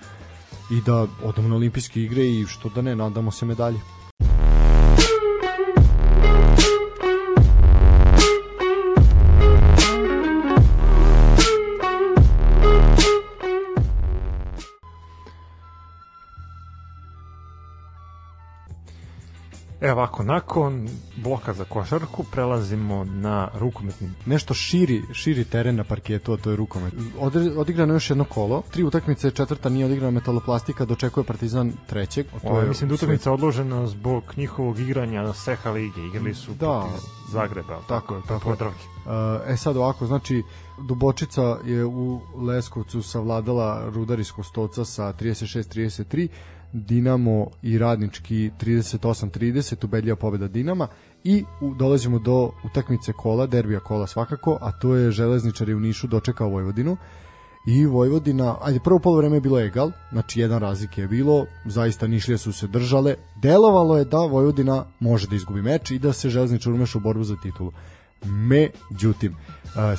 i 0.72 0.80
da 0.80 1.06
odamo 1.24 1.48
na 1.48 1.56
olimpijske 1.56 2.02
igre 2.02 2.26
i 2.26 2.46
što 2.46 2.68
da 2.68 2.82
ne, 2.82 2.96
nadamo 2.96 3.30
se 3.30 3.46
medalje. 3.46 3.80
E 19.82 19.92
ovako, 19.92 20.22
nakon 20.22 20.88
bloka 21.16 21.52
za 21.52 21.64
košarku 21.64 22.24
prelazimo 22.24 23.04
na 23.04 23.48
rukometni. 23.54 24.10
Nešto 24.26 24.54
širi, 24.54 25.02
širi 25.12 25.44
teren 25.44 25.76
na 25.76 25.84
parketu, 25.84 26.32
a 26.32 26.36
to 26.36 26.50
je 26.50 26.56
rukomet. 26.56 26.94
Odigrano 27.56 27.94
još 27.94 28.10
jedno 28.10 28.24
kolo, 28.24 28.62
tri 28.70 28.84
utakmice, 28.84 29.30
četvrta 29.30 29.68
nije 29.68 29.86
odigrana 29.86 30.10
metaloplastika, 30.10 30.84
dočekuje 30.84 31.24
Partizan 31.24 31.72
trećeg. 31.86 32.26
To 32.42 32.60
je 32.60 32.68
mislim 32.68 32.88
da 32.88 32.94
utakmica 32.94 33.32
odložena 33.32 33.86
zbog 33.86 34.34
njihovog 34.36 34.78
igranja 34.78 35.22
na 35.22 35.32
Seha 35.32 35.70
lige, 35.70 36.00
igrali 36.06 36.34
su 36.34 36.52
da, 36.54 36.88
Zagreba, 37.32 37.80
tako, 37.88 38.14
tako, 38.14 38.28
tako 38.28 38.50
Podravke. 38.50 38.84
E 39.46 39.56
sad 39.56 39.76
ovako, 39.76 40.06
znači 40.06 40.42
Dubočica 40.78 41.58
je 41.64 41.84
u 41.84 42.20
Leskovcu 42.36 43.02
savladala 43.02 43.90
Rudarijskog 43.94 44.46
stoca 44.46 44.84
sa 44.84 45.12
36-33, 45.12 46.28
Dinamo 46.72 47.46
i 47.62 47.78
Radnički 47.78 48.50
38-30, 48.60 49.84
ubedljiva 49.84 50.16
pobeda 50.16 50.48
Dinama 50.48 50.88
i 51.24 51.44
u, 51.60 51.74
dolazimo 51.74 52.18
do 52.18 52.50
utakmice 52.64 53.12
kola, 53.12 53.46
derbija 53.46 53.80
kola 53.80 54.06
svakako, 54.06 54.58
a 54.60 54.72
to 54.72 54.94
je 54.94 55.10
Železničari 55.10 55.74
u 55.74 55.80
Nišu 55.80 56.06
dočekao 56.06 56.48
Vojvodinu 56.48 56.96
i 57.66 57.86
Vojvodina, 57.86 58.56
ajde 58.62 58.80
prvo 58.84 58.98
polovreme 58.98 59.36
je 59.36 59.40
bilo 59.40 59.60
egal, 59.60 59.90
znači 60.12 60.40
jedan 60.40 60.60
razlik 60.60 60.98
je 60.98 61.08
bilo, 61.08 61.46
zaista 61.64 62.06
Nišlije 62.06 62.38
su 62.38 62.52
se 62.52 62.66
držale, 62.66 63.14
delovalo 63.42 63.98
je 63.98 64.04
da 64.04 64.18
Vojvodina 64.18 64.84
može 65.00 65.28
da 65.28 65.36
izgubi 65.36 65.62
meč 65.62 65.90
i 65.90 65.98
da 65.98 66.12
se 66.12 66.30
Železničar 66.30 66.72
umeša 66.72 66.98
u 66.98 67.00
borbu 67.00 67.24
za 67.24 67.36
titulu. 67.42 67.72
Međutim, 68.24 69.36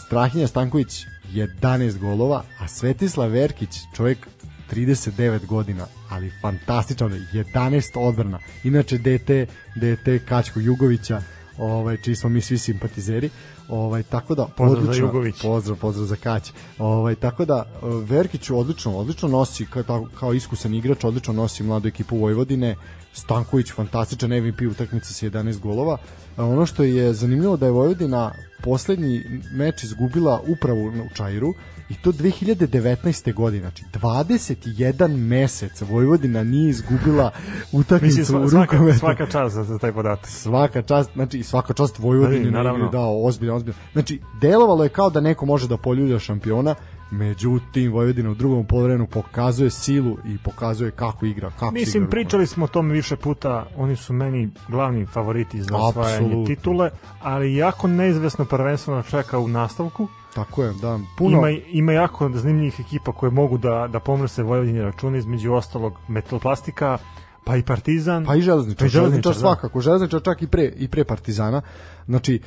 Strahinja 0.05 0.47
Stanković 0.47 1.05
11 1.33 1.99
golova, 1.99 2.43
a 2.59 2.67
Svetislav 2.67 3.29
Verkić, 3.29 3.69
čovjek 3.95 4.27
39 4.71 5.45
godina, 5.45 5.85
ali 6.09 6.31
fantastično, 6.41 7.09
11 7.09 7.99
odbrana. 7.99 8.39
Inače, 8.63 8.97
DT, 8.97 9.29
DT 9.75 10.27
Kačko 10.29 10.59
Jugovića, 10.59 11.21
ovaj, 11.57 11.97
čiji 11.97 12.15
smo 12.15 12.29
mi 12.29 12.41
svi 12.41 12.57
simpatizeri. 12.57 13.29
Ovaj, 13.69 14.03
tako 14.03 14.35
da, 14.35 14.45
pozdrav 14.45 14.83
odlično, 14.83 14.93
za 14.93 14.99
Jugović. 14.99 15.41
Pozdrav, 15.41 15.77
pozdrav 15.77 16.05
za 16.05 16.15
Kać. 16.15 16.51
Ovaj, 16.79 17.15
tako 17.15 17.45
da, 17.45 17.65
Verkić 18.05 18.49
odlično, 18.49 18.97
odlično 18.97 19.29
nosi, 19.29 19.65
kao, 19.65 20.07
kao 20.19 20.33
iskusan 20.33 20.73
igrač, 20.73 21.03
odlično 21.03 21.33
nosi 21.33 21.63
mladu 21.63 21.87
ekipu 21.87 22.17
Vojvodine. 22.17 22.75
Stanković 23.13 23.71
fantastičan 23.71 24.29
MVP 24.29 24.61
utakmice 24.71 25.13
sa 25.13 25.25
11 25.25 25.59
golova. 25.59 25.97
Ono 26.37 26.65
što 26.65 26.83
je 26.83 27.13
zanimljivo 27.13 27.57
da 27.57 27.65
je 27.65 27.71
Vojvodina 27.71 28.31
poslednji 28.63 29.23
meč 29.51 29.83
izgubila 29.83 30.41
upravo 30.47 30.81
u 30.81 31.09
Čairu 31.13 31.53
i 31.89 31.93
to 31.93 32.11
2019. 32.11 33.33
godine, 33.33 33.61
znači 33.61 33.83
21 33.93 35.17
mesec 35.17 35.81
Vojvodina 35.81 36.43
nije 36.43 36.69
izgubila 36.69 37.31
utakmicu 37.71 38.19
Mislim, 38.19 38.25
sva, 38.25 38.39
u 38.39 38.61
rukometu. 38.61 38.99
Svaka, 38.99 39.25
svaka 39.25 39.31
čast 39.31 39.55
za 39.55 39.77
taj 39.77 39.91
podatak. 39.91 40.27
Svaka 40.27 40.81
čast, 40.81 41.09
znači 41.13 41.43
svaka 41.43 41.73
čast 41.73 41.99
Vojvodini 41.99 42.51
naravno. 42.51 42.89
dao 42.89 43.25
ozbiljno, 43.25 43.55
ozbiljno. 43.55 43.79
Znači, 43.93 44.21
delovalo 44.41 44.83
je 44.83 44.89
kao 44.89 45.09
da 45.09 45.21
neko 45.21 45.45
može 45.45 45.67
da 45.67 45.77
poljulja 45.77 46.19
šampiona, 46.19 46.75
Međutim, 47.11 47.91
Vojvodina 47.91 48.31
u 48.31 48.33
drugom 48.33 48.65
poluvremenu 48.65 49.07
pokazuje 49.07 49.69
silu 49.69 50.17
i 50.25 50.37
pokazuje 50.43 50.91
kako 50.91 51.25
igra, 51.25 51.51
kako 51.59 51.73
Mislim, 51.73 52.03
igra 52.03 52.11
pričali 52.11 52.47
smo 52.47 52.65
o 52.65 52.67
tome 52.67 52.93
više 52.93 53.15
puta, 53.15 53.65
oni 53.77 53.95
su 53.95 54.13
meni 54.13 54.49
glavni 54.67 55.05
favoriti 55.05 55.61
za 55.61 55.77
osvajanje 55.77 56.45
titule, 56.45 56.89
ali 57.21 57.55
jako 57.55 57.87
neizvesno 57.87 58.45
prvenstveno 58.45 59.03
čeka 59.03 59.39
u 59.39 59.47
nastavku. 59.47 60.07
Tako 60.35 60.63
je, 60.63 60.73
da. 60.81 60.99
Puno... 61.17 61.37
Ima, 61.37 61.49
ima 61.49 61.91
jako 61.91 62.29
zanimljivih 62.33 62.79
ekipa 62.79 63.11
koje 63.11 63.31
mogu 63.31 63.57
da, 63.57 63.89
da 63.91 63.99
pomrse 63.99 64.43
Vojvodini 64.43 64.81
račune, 64.81 65.17
između 65.17 65.53
ostalog 65.53 65.93
Metalplastika, 66.07 66.97
pa 67.45 67.57
i 67.57 67.63
Partizan. 67.63 68.25
Pa 68.25 68.35
i 68.35 68.41
Železničar. 68.41 68.79
Pa 68.79 68.85
i 68.85 68.89
Železničar, 68.89 69.01
železničar 69.01 69.33
da. 69.33 69.39
svakako. 69.39 69.81
Železničar 69.81 70.21
čak 70.21 70.41
i 70.41 70.47
pre, 70.47 70.71
i 70.75 70.87
pre 70.87 71.03
Partizana. 71.03 71.61
Znači, 72.05 72.39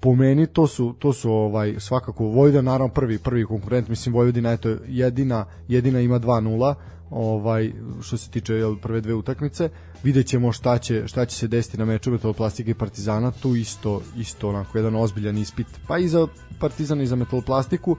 po 0.00 0.14
meni 0.14 0.46
to 0.46 0.66
su 0.66 0.94
to 0.98 1.12
su 1.12 1.32
ovaj 1.32 1.74
svakako 1.78 2.24
Vojvodina 2.24 2.62
naravno 2.62 2.94
prvi 2.94 3.18
prvi 3.18 3.44
konkurent 3.44 3.88
mislim 3.88 4.14
Vojvodina 4.14 4.52
eto 4.52 4.76
jedina 4.86 5.46
jedina 5.68 6.00
ima 6.00 6.20
2:0 6.20 6.74
ovaj 7.10 7.72
što 8.00 8.16
se 8.16 8.30
tiče 8.30 8.54
jel, 8.54 8.76
prve 8.76 9.00
dve 9.00 9.14
utakmice 9.14 9.68
videćemo 10.02 10.52
šta 10.52 10.78
će 10.78 11.08
šta 11.08 11.24
će 11.24 11.36
se 11.36 11.48
desiti 11.48 11.78
na 11.78 11.84
meču 11.84 12.10
Metalplastike 12.10 12.70
i 12.70 12.74
Partizana 12.74 13.30
tu 13.30 13.56
isto 13.56 14.02
isto 14.16 14.48
onako 14.48 14.78
jedan 14.78 14.96
ozbiljan 14.96 15.38
ispit 15.38 15.66
pa 15.88 15.98
i 15.98 16.08
za 16.08 16.26
Partizan 16.60 17.00
i 17.00 17.06
za 17.06 17.16
Metalplastiku 17.16 17.96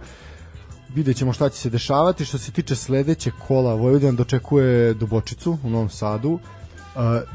videćemo 0.95 1.33
šta 1.33 1.49
će 1.49 1.57
se 1.57 1.69
dešavati. 1.69 2.25
Što 2.25 2.37
se 2.37 2.51
tiče 2.51 2.75
sledećeg 2.75 3.33
kola 3.47 3.73
Vojvodina 3.73 4.11
dočekuje 4.11 4.93
Dubočicu 4.93 5.57
u 5.63 5.69
Novom 5.69 5.89
Sadu. 5.89 6.39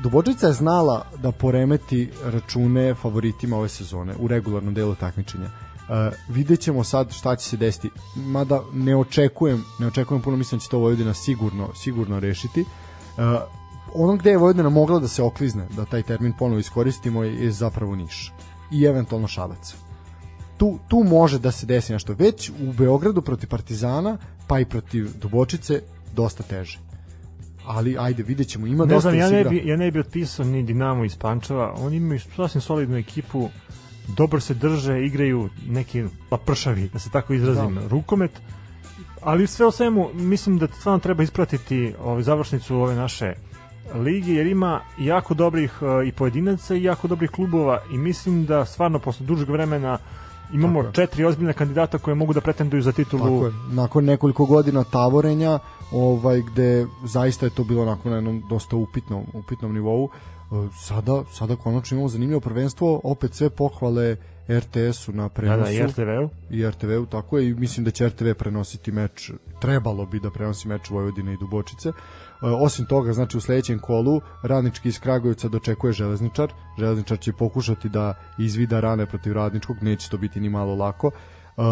Dubočica 0.02 0.46
je 0.46 0.52
znala 0.52 1.06
da 1.22 1.32
poremeti 1.32 2.10
račune 2.24 2.94
favoritima 2.94 3.56
ove 3.56 3.68
sezone 3.68 4.14
u 4.18 4.28
regularnom 4.28 4.74
delu 4.74 4.94
takmičenja. 4.94 5.50
Uh, 5.84 6.34
vidjet 6.34 6.60
ćemo 6.60 6.84
sad 6.84 7.12
šta 7.12 7.36
će 7.36 7.48
se 7.48 7.56
desiti. 7.56 7.90
Mada 8.16 8.62
ne 8.72 8.96
očekujem 8.96 9.64
ne 9.78 9.86
očekujem 9.86 10.22
puno 10.22 10.36
mislim 10.36 10.58
da 10.58 10.62
će 10.62 10.68
to 10.68 10.78
Vojvodina 10.78 11.14
sigurno 11.14 11.68
sigurno 11.74 12.20
rešiti. 12.20 12.60
Uh, 12.60 13.24
ono 13.94 14.16
gde 14.16 14.30
je 14.30 14.38
Vojvodina 14.38 14.68
mogla 14.68 14.98
da 14.98 15.08
se 15.08 15.22
oklizne 15.22 15.66
da 15.76 15.84
taj 15.84 16.02
termin 16.02 16.32
ponovo 16.38 16.58
iskoristimo 16.58 17.24
je 17.24 17.52
zapravo 17.52 17.96
Niš 17.96 18.32
i 18.70 18.84
eventualno 18.84 19.28
Šabac 19.28 19.74
tu, 20.56 20.78
tu 20.88 21.04
može 21.04 21.38
da 21.38 21.50
se 21.50 21.66
desi 21.66 21.92
nešto. 21.92 22.14
Već 22.18 22.50
u 22.50 22.72
Beogradu 22.72 23.22
protiv 23.22 23.48
Partizana 23.48 24.18
pa 24.46 24.60
i 24.60 24.64
protiv 24.64 25.08
Dubočice 25.20 25.82
dosta 26.14 26.42
teže. 26.42 26.78
Ali 27.66 27.96
ajde 27.98 28.22
vidjet 28.22 28.48
ćemo, 28.48 28.66
ima 28.66 28.84
ne 28.84 28.94
dosta 28.94 29.10
znam, 29.10 29.20
ja 29.20 29.30
ne, 29.30 29.44
bi, 29.44 29.62
ja 29.64 29.76
ne 29.76 29.90
bi 29.90 30.00
otpisao 30.00 30.46
ni 30.46 30.62
Dinamo 30.62 31.04
iz 31.04 31.16
Pančeva, 31.16 31.74
oni 31.78 31.96
imaju 31.96 32.20
sasvim 32.36 32.60
solidnu 32.60 32.96
ekipu, 32.96 33.48
dobro 34.16 34.40
se 34.40 34.54
drže, 34.54 35.04
igraju 35.04 35.48
neki 35.66 36.04
pršavi, 36.46 36.88
da 36.92 36.98
se 36.98 37.10
tako 37.10 37.34
izrazim, 37.34 37.74
da. 37.74 37.88
rukomet, 37.88 38.30
ali 39.20 39.46
sve 39.46 39.66
o 39.66 39.70
svemu 39.70 40.08
mislim 40.14 40.58
da 40.58 40.66
stvarno 40.66 40.98
treba 40.98 41.22
ispratiti 41.22 41.94
ovaj 42.04 42.22
završnicu 42.22 42.76
ove 42.76 42.94
naše 42.94 43.34
lige 43.94 44.32
jer 44.32 44.46
ima 44.46 44.80
jako 44.98 45.34
dobrih 45.34 45.82
uh, 45.82 46.08
i 46.08 46.12
pojedinaca 46.12 46.74
i 46.74 46.82
jako 46.82 47.08
dobrih 47.08 47.30
klubova 47.30 47.82
i 47.92 47.98
mislim 47.98 48.46
da 48.46 48.64
stvarno 48.64 48.98
posle 48.98 49.26
dužeg 49.26 49.48
vremena 49.48 49.98
imamo 50.52 50.82
Tako 50.82 50.92
četiri 50.92 51.24
ozbiljne 51.24 51.52
kandidata 51.52 51.98
koje 51.98 52.14
mogu 52.14 52.32
da 52.32 52.40
pretenduju 52.40 52.82
za 52.82 52.92
titulu. 52.92 53.22
Tako 53.22 53.46
je. 53.46 53.52
Nakon 53.70 54.04
nekoliko 54.04 54.46
godina 54.46 54.84
tavorenja 54.84 55.58
ovaj 55.92 56.42
gde 56.42 56.86
zaista 57.04 57.46
je 57.46 57.50
to 57.50 57.64
bilo 57.64 57.82
onako 57.82 58.10
na 58.10 58.16
jednom 58.16 58.42
dosta 58.48 58.76
upitnom, 58.76 59.24
upitnom 59.32 59.74
nivou. 59.74 60.04
E, 60.04 60.08
sada, 60.80 61.24
sada 61.32 61.56
konačno 61.56 61.94
imamo 61.94 62.08
zanimljivo 62.08 62.40
prvenstvo, 62.40 63.00
opet 63.04 63.34
sve 63.34 63.50
pohvale 63.50 64.16
RTS-u 64.48 65.12
na 65.12 65.28
prenosu. 65.28 65.58
Da, 65.58 65.64
da, 65.64 65.70
i 65.70 65.86
RTV-u. 65.86 66.28
I 66.50 66.68
RTV-u, 66.68 67.06
tako 67.06 67.38
je, 67.38 67.48
i 67.48 67.54
mislim 67.54 67.84
da 67.84 67.90
će 67.90 68.08
RTV 68.08 68.32
prenositi 68.38 68.92
meč, 68.92 69.30
trebalo 69.60 70.06
bi 70.06 70.20
da 70.20 70.30
prenosi 70.30 70.68
meč 70.68 70.90
Vojvodine 70.90 71.34
i 71.34 71.36
Dubočice. 71.36 71.88
Uh, 71.88 71.94
osim 72.52 72.86
toga, 72.86 73.12
znači 73.12 73.36
u 73.36 73.40
sledećem 73.40 73.78
kolu 73.78 74.20
Radnički 74.42 74.88
iz 74.88 75.00
Kragujevca 75.00 75.48
dočekuje 75.48 75.92
Železničar. 75.92 76.52
Železničar 76.78 77.18
će 77.18 77.32
pokušati 77.32 77.88
da 77.88 78.14
izvida 78.38 78.80
rane 78.80 79.06
protiv 79.06 79.32
Radničkog, 79.32 79.76
neće 79.80 80.10
to 80.10 80.18
biti 80.18 80.40
ni 80.40 80.48
malo 80.48 80.74
lako. 80.74 81.06
Uh, 81.06 81.64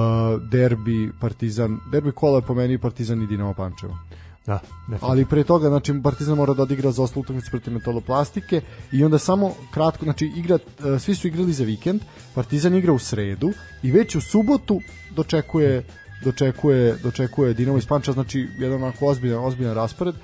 derbi 0.51 1.11
Partizan, 1.21 1.79
derbi 1.93 2.13
kola 2.13 2.39
je 2.39 2.43
po 2.43 2.55
meni 2.55 2.79
Partizan 2.79 3.23
i 3.23 3.27
Dinamo 3.27 3.55
Pančevo. 3.55 3.99
Da, 4.47 4.59
definitivno. 4.63 5.09
Ali 5.11 5.25
pre 5.25 5.45
toga, 5.45 5.69
znači, 5.69 6.01
Partizan 6.03 6.37
mora 6.37 6.55
da 6.55 6.63
odigra 6.63 6.91
za 6.91 7.03
oslu 7.03 7.21
utakmicu 7.23 7.51
protiv 7.51 7.73
metaloplastike 7.73 8.61
i 8.93 9.05
onda 9.05 9.19
samo 9.19 9.53
kratko, 9.71 10.05
znači, 10.05 10.33
igra, 10.37 10.55
uh, 10.55 11.01
svi 11.01 11.15
su 11.15 11.29
igrali 11.29 11.53
za 11.53 11.65
vikend, 11.65 12.01
Partizan 12.35 12.75
igra 12.75 12.93
u 12.93 12.99
sredu 12.99 13.51
i 13.83 13.93
već 13.93 14.15
u 14.15 14.21
subotu 14.21 14.81
dočekuje 15.17 15.85
dočekuje 16.25 16.97
dočekuje 17.03 17.55
Dinamo 17.55 17.79
iz 17.79 17.87
Panča, 17.87 18.13
znači 18.13 18.49
jedan 18.59 18.83
onako 18.83 19.07
ozbiljan 19.07 19.45
ozbiljan 19.45 19.75
raspored. 19.75 20.15
E, 20.15 20.19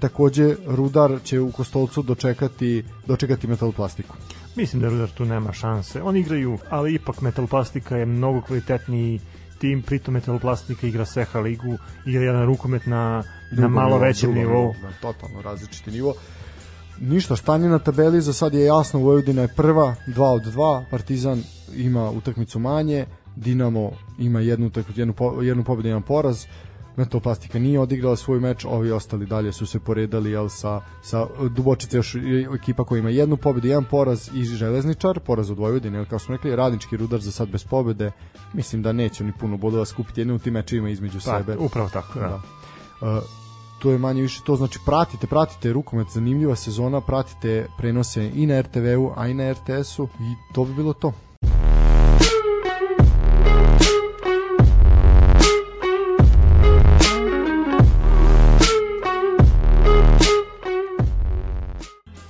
takođe 0.00 0.56
Rudar 0.66 1.18
će 1.24 1.40
u 1.40 1.52
Kostolcu 1.52 2.02
dočekati 2.02 2.84
dočekati 3.06 3.46
Metalplastiku. 3.46 4.16
Mislim 4.56 4.82
da 4.82 4.88
Rudar 4.88 5.08
tu 5.10 5.24
nema 5.24 5.52
šanse. 5.52 6.02
Oni 6.02 6.20
igraju, 6.20 6.58
ali 6.70 6.94
ipak 6.94 7.20
Metalplastika 7.20 7.96
je 7.96 8.06
mnogo 8.06 8.40
kvalitetniji 8.40 9.20
tim, 9.58 9.82
pritom 9.82 10.14
Metalplastika 10.14 10.86
igra 10.86 11.04
Seha 11.04 11.40
ligu, 11.40 11.78
igra 12.06 12.22
jedan 12.22 12.46
rukomet 12.46 12.86
na, 12.86 13.22
na 13.52 13.68
malo 13.68 13.98
većem 13.98 14.34
nivou. 14.34 14.74
Na 14.82 14.92
totalno 15.02 15.42
različiti 15.42 15.90
nivo. 15.90 16.14
Ništa, 17.00 17.36
stanje 17.36 17.68
na 17.68 17.78
tabeli 17.78 18.20
za 18.20 18.32
sad 18.32 18.54
je 18.54 18.64
jasno, 18.64 19.00
Vojvodina 19.00 19.42
je 19.42 19.54
prva, 19.56 19.94
2 20.06 20.22
od 20.22 20.42
2, 20.42 20.84
Partizan 20.90 21.42
ima 21.76 22.10
utakmicu 22.10 22.58
manje, 22.58 23.06
Dinamo 23.36 23.90
ima 24.18 24.40
jednu, 24.40 24.70
jednu, 24.96 25.14
jednu 25.42 25.64
pobedu, 25.64 25.88
jedan 25.88 26.02
poraz, 26.02 26.44
Metoplastika 26.96 27.58
nije 27.58 27.80
odigrala 27.80 28.16
svoj 28.16 28.40
meč, 28.40 28.64
ovi 28.64 28.92
ostali 28.92 29.26
dalje 29.26 29.52
su 29.52 29.66
se 29.66 29.80
poredali 29.80 30.30
jel, 30.30 30.48
sa, 30.48 30.80
sa 31.02 31.26
Dubočice 31.50 31.96
još 31.96 32.16
ekipa 32.54 32.84
koja 32.84 32.98
ima 32.98 33.10
jednu 33.10 33.36
pobedu, 33.36 33.68
jedan 33.68 33.84
poraz 33.84 34.30
i 34.34 34.44
Železničar, 34.44 35.20
poraz 35.20 35.50
od 35.50 35.58
Vojvodine, 35.58 35.98
jel, 35.98 36.06
kao 36.06 36.18
smo 36.18 36.36
rekli, 36.36 36.56
Radnički 36.56 36.96
rudar 36.96 37.20
za 37.20 37.32
sad 37.32 37.48
bez 37.48 37.64
pobede, 37.64 38.12
mislim 38.52 38.82
da 38.82 38.92
neće 38.92 39.24
ni 39.24 39.32
puno 39.40 39.56
bodova 39.56 39.84
skupiti 39.84 40.20
jedne 40.20 40.34
u 40.34 40.38
tim 40.38 40.52
mečevima 40.52 40.88
između 40.88 41.18
pa, 41.24 41.38
sebe. 41.38 41.56
Upravo 41.56 41.88
tako, 41.88 42.18
da. 42.18 42.28
da. 42.28 42.40
Uh, 43.16 43.24
to 43.78 43.90
je 43.90 43.98
manje 43.98 44.22
više 44.22 44.40
to, 44.46 44.56
znači 44.56 44.78
pratite, 44.86 45.26
pratite 45.26 45.72
rukomet, 45.72 46.06
zanimljiva 46.10 46.56
sezona, 46.56 47.00
pratite 47.00 47.66
prenose 47.78 48.30
i 48.34 48.46
na 48.46 48.60
RTV-u, 48.60 49.12
a 49.16 49.28
i 49.28 49.34
na 49.34 49.52
RTS-u 49.52 50.08
i 50.20 50.54
to 50.54 50.64
bi 50.64 50.74
bilo 50.74 50.92
to. 50.92 51.12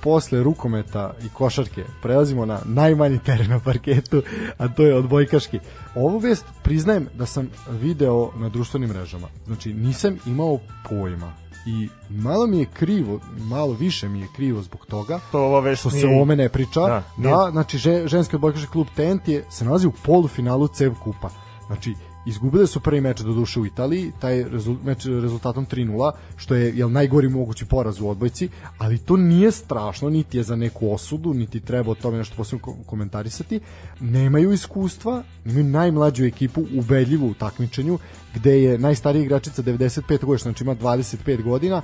Posle 0.05 0.43
rukometa 0.43 1.13
i 1.25 1.29
košarke 1.29 1.83
prelazimo 2.01 2.45
na 2.45 2.59
najmanji 2.65 3.19
teren 3.19 3.49
na 3.49 3.59
parketu, 3.59 4.21
a 4.57 4.67
to 4.67 4.83
je 4.85 4.95
odbojkaški. 4.95 5.59
Ovu 5.95 6.17
vest 6.17 6.45
priznajem 6.63 7.07
da 7.13 7.25
sam 7.25 7.49
video 7.69 8.31
na 8.35 8.49
društvenim 8.49 8.89
mrežama. 8.89 9.27
Znači 9.45 9.73
nisam 9.73 10.17
imao 10.25 10.59
pojma 10.89 11.33
i 11.65 11.89
malo 12.09 12.47
mi 12.47 12.59
je 12.59 12.65
krivo, 12.65 13.19
malo 13.37 13.73
više 13.73 14.09
mi 14.09 14.19
je 14.19 14.27
krivo 14.35 14.61
zbog 14.61 14.85
toga 14.85 15.19
to 15.31 15.39
ova 15.39 15.59
vest 15.59 15.79
što 15.79 15.89
se 15.89 16.07
o 16.07 16.21
ome 16.21 16.35
ne 16.35 16.49
priča. 16.49 16.79
Da, 16.79 17.03
da 17.17 17.49
znači 17.51 17.77
ženski 18.05 18.35
odbojkaški 18.35 18.71
klub 18.71 18.87
TNT 18.95 19.27
je, 19.27 19.45
se 19.49 19.65
nalazi 19.65 19.87
u 19.87 19.93
polufinalu 20.05 20.67
CEV 20.67 20.93
kupa. 21.03 21.29
Znači 21.67 21.95
Izgubile 22.25 22.67
su 22.67 22.79
prvi 22.79 23.01
meč 23.01 23.21
do 23.21 23.33
duše 23.33 23.59
u 23.59 23.65
Italiji, 23.65 24.11
taj 24.19 24.43
rezult, 24.43 24.83
meč 24.83 25.05
rezultatom 25.05 25.65
3-0, 25.65 26.11
što 26.35 26.55
je 26.55 26.77
jel, 26.77 26.91
najgori 26.91 27.29
mogući 27.29 27.65
poraz 27.65 28.01
u 28.01 28.09
odbojci, 28.09 28.49
ali 28.77 28.97
to 28.97 29.17
nije 29.17 29.51
strašno, 29.51 30.09
niti 30.09 30.37
je 30.37 30.43
za 30.43 30.55
neku 30.55 30.93
osudu, 30.93 31.33
niti 31.33 31.59
treba 31.59 31.91
o 31.91 31.95
tome 31.95 32.17
nešto 32.17 32.35
posebno 32.35 32.75
komentarisati. 32.85 33.59
Nemaju 33.99 34.51
iskustva, 34.51 35.23
imaju 35.45 35.63
najmlađu 35.63 36.25
ekipu, 36.25 36.65
ubedljivu 36.77 37.27
u 37.27 37.33
takmičenju, 37.33 37.99
gde 38.35 38.61
je 38.61 38.77
najstarija 38.77 39.23
igračica 39.23 39.63
95 39.63 40.25
godina, 40.25 40.37
znači 40.37 40.63
ima 40.63 40.75
25 40.75 41.43
godina, 41.43 41.81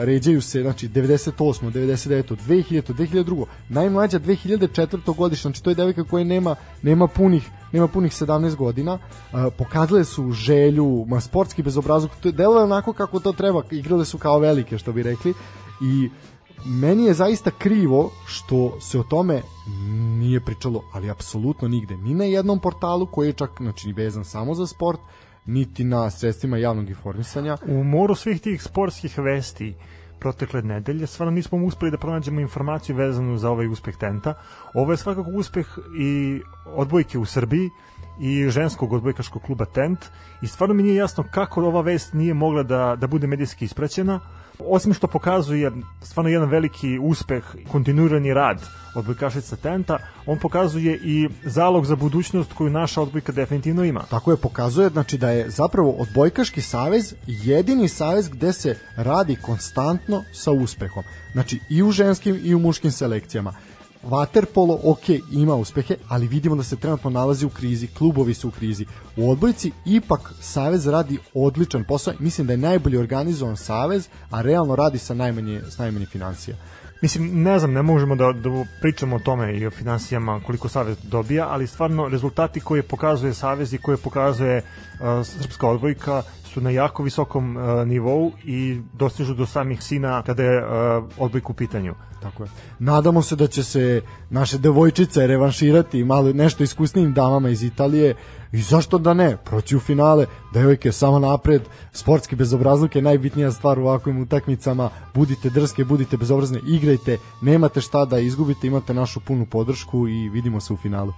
ređaju 0.00 0.42
se, 0.42 0.62
znači 0.62 0.88
98, 0.88 1.70
99, 1.72 2.36
2000, 2.48 2.92
2002, 2.92 3.44
najmlađa 3.68 4.18
2004 4.18 5.16
godišnja, 5.16 5.42
znači 5.42 5.62
to 5.62 5.70
je 5.70 5.74
devojka 5.74 6.04
koja 6.04 6.24
nema, 6.24 6.56
nema 6.82 7.06
punih 7.06 7.50
nema 7.76 7.88
punih 7.88 8.12
17 8.12 8.56
godina, 8.56 8.94
uh, 8.94 9.52
pokazale 9.58 10.04
su 10.04 10.30
želju, 10.32 11.04
ma 11.08 11.20
sportski 11.20 11.62
bezobrazluk, 11.62 12.12
to 12.20 12.28
je 12.28 12.32
delo 12.32 12.62
onako 12.62 12.92
kako 12.92 13.20
to 13.20 13.32
treba, 13.32 13.62
igrale 13.70 14.04
su 14.04 14.18
kao 14.18 14.38
velike, 14.38 14.78
što 14.78 14.92
bi 14.92 15.02
rekli, 15.02 15.34
i 15.80 16.10
meni 16.64 17.04
je 17.04 17.14
zaista 17.14 17.50
krivo 17.50 18.10
što 18.26 18.80
se 18.80 18.98
o 18.98 19.02
tome 19.02 19.42
nije 20.18 20.40
pričalo, 20.40 20.82
ali 20.92 21.10
apsolutno 21.10 21.68
nigde, 21.68 21.96
ni 21.96 22.14
na 22.14 22.24
jednom 22.24 22.58
portalu 22.58 23.06
koji 23.06 23.28
je 23.28 23.32
čak, 23.32 23.50
znači, 23.60 23.92
vezan 23.92 24.24
samo 24.24 24.54
za 24.54 24.66
sport, 24.66 25.00
niti 25.46 25.84
na 25.84 26.10
sredstvima 26.10 26.58
javnog 26.58 26.88
informisanja. 26.88 27.56
U 27.68 27.84
moru 27.84 28.14
svih 28.14 28.40
tih 28.40 28.62
sportskih 28.62 29.18
vesti 29.18 29.74
protekle 30.18 30.62
nedelje, 30.62 31.06
stvarno 31.06 31.30
nismo 31.30 31.58
uspeli 31.64 31.90
da 31.90 31.98
pronađemo 31.98 32.40
informaciju 32.40 32.96
vezanu 32.96 33.38
za 33.38 33.50
ovaj 33.50 33.68
uspeh 33.68 33.96
Tenta. 33.96 34.34
Ovo 34.74 34.92
je 34.92 34.96
svakako 34.96 35.30
uspeh 35.30 35.66
i 35.98 36.40
odbojke 36.66 37.18
u 37.18 37.24
Srbiji 37.24 37.70
i 38.20 38.50
ženskog 38.50 38.92
odbojkaškog 38.92 39.42
kluba 39.42 39.64
Tent. 39.64 39.98
I 40.42 40.46
stvarno 40.46 40.74
mi 40.74 40.82
nije 40.82 40.94
jasno 40.94 41.24
kako 41.30 41.64
ova 41.64 41.80
vest 41.80 42.12
nije 42.12 42.34
mogla 42.34 42.62
da, 42.62 42.96
da 43.00 43.06
bude 43.06 43.26
medijski 43.26 43.64
ispraćena 43.64 44.20
osim 44.58 44.94
što 44.94 45.06
pokazuje 45.06 45.72
stvarno 46.02 46.30
jedan 46.30 46.48
veliki 46.48 46.98
uspeh, 46.98 47.44
kontinuirani 47.72 48.34
rad 48.34 48.60
odbojkašica 48.94 49.56
Tenta, 49.56 49.98
on 50.26 50.38
pokazuje 50.38 51.00
i 51.04 51.28
zalog 51.44 51.86
za 51.86 51.96
budućnost 51.96 52.52
koju 52.52 52.70
naša 52.70 53.02
odbojka 53.02 53.32
definitivno 53.32 53.84
ima. 53.84 54.04
Tako 54.10 54.30
je, 54.30 54.36
pokazuje 54.36 54.88
znači 54.88 55.18
da 55.18 55.30
je 55.30 55.50
zapravo 55.50 55.90
odbojkaški 55.90 56.60
savez 56.60 57.14
jedini 57.26 57.88
savez 57.88 58.28
gde 58.28 58.52
se 58.52 58.78
radi 58.96 59.36
konstantno 59.42 60.22
sa 60.32 60.52
uspehom. 60.52 61.04
Znači 61.32 61.60
i 61.70 61.82
u 61.82 61.92
ženskim 61.92 62.40
i 62.44 62.54
u 62.54 62.58
muškim 62.58 62.90
selekcijama. 62.90 63.54
Waterpolo, 64.10 64.78
ok, 64.84 65.08
ima 65.32 65.54
uspehe, 65.54 65.96
ali 66.08 66.28
vidimo 66.28 66.56
da 66.56 66.62
se 66.62 66.76
trenutno 66.76 67.10
nalazi 67.10 67.46
u 67.46 67.50
krizi, 67.50 67.86
klubovi 67.86 68.34
su 68.34 68.48
u 68.48 68.50
krizi. 68.50 68.86
U 69.16 69.30
odbojci 69.30 69.72
ipak 69.84 70.32
Savez 70.40 70.86
radi 70.86 71.18
odličan 71.34 71.84
posao, 71.84 72.14
mislim 72.18 72.46
da 72.46 72.52
je 72.52 72.56
najbolje 72.56 72.98
organizovan 72.98 73.56
Savez, 73.56 74.08
a 74.30 74.42
realno 74.42 74.76
radi 74.76 74.98
sa 74.98 75.14
najmanje, 75.14 75.62
sa 75.70 75.82
najmanje 75.82 76.06
financija. 76.06 76.56
Mislim, 77.02 77.42
ne 77.42 77.58
znam, 77.58 77.72
ne 77.72 77.82
možemo 77.82 78.16
da, 78.16 78.32
da 78.32 78.64
pričamo 78.80 79.16
o 79.16 79.18
tome 79.18 79.58
i 79.58 79.66
o 79.66 79.70
financijama 79.70 80.40
koliko 80.46 80.68
Savez 80.68 80.96
dobija, 81.02 81.48
ali 81.50 81.66
stvarno 81.66 82.08
rezultati 82.08 82.60
koje 82.60 82.82
pokazuje 82.82 83.34
Savez 83.34 83.72
i 83.72 83.78
koje 83.78 83.96
pokazuje 83.96 84.56
uh, 84.58 85.26
srpska 85.26 85.68
odbojka 85.68 86.22
su 86.56 86.60
na 86.60 86.70
jako 86.70 87.02
visokom 87.02 87.56
uh, 87.56 87.86
nivou 87.86 88.32
i 88.44 88.80
dostižu 88.92 89.34
do 89.34 89.46
samih 89.46 89.82
sina 89.82 90.22
kada 90.22 90.42
je 90.42 90.64
uh, 90.64 91.04
odbojk 91.18 91.50
u 91.50 91.52
pitanju. 91.52 91.94
Tako 92.22 92.42
je. 92.42 92.48
Nadamo 92.78 93.22
se 93.22 93.36
da 93.36 93.46
će 93.46 93.64
se 93.64 94.00
naše 94.30 94.58
devojčice 94.58 95.26
revanširati 95.26 96.04
malo 96.04 96.32
nešto 96.32 96.64
iskusnijim 96.64 97.12
damama 97.12 97.48
iz 97.48 97.62
Italije 97.62 98.14
i 98.52 98.62
zašto 98.62 98.98
da 98.98 99.14
ne, 99.14 99.36
proći 99.36 99.76
u 99.76 99.80
finale, 99.80 100.26
devojke 100.52 100.92
samo 100.92 101.18
napred, 101.18 101.62
sportski 101.92 102.36
bezobrazluk 102.36 102.96
je 102.96 103.02
najbitnija 103.02 103.52
stvar 103.52 103.78
u 103.78 103.82
ovakvim 103.82 104.22
utakmicama, 104.22 104.90
budite 105.14 105.50
drske, 105.50 105.84
budite 105.84 106.16
bezobrazne, 106.16 106.60
igrajte, 106.66 107.18
nemate 107.42 107.80
šta 107.80 108.04
da 108.04 108.18
izgubite, 108.18 108.66
imate 108.66 108.94
našu 108.94 109.20
punu 109.20 109.46
podršku 109.46 110.08
i 110.08 110.28
vidimo 110.28 110.60
se 110.60 110.72
u 110.72 110.76
finalu. 110.76 111.12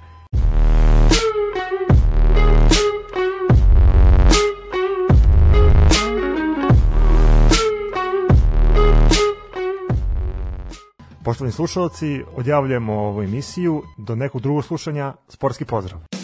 Poštovani 11.25 11.53
slušalci, 11.53 12.23
odjavljujemo 12.37 12.93
ovu 12.93 13.23
emisiju. 13.23 13.83
Do 13.99 14.15
nekog 14.15 14.41
drugog 14.41 14.65
slušanja, 14.65 15.15
sportski 15.29 15.65
pozdrav. 15.65 16.18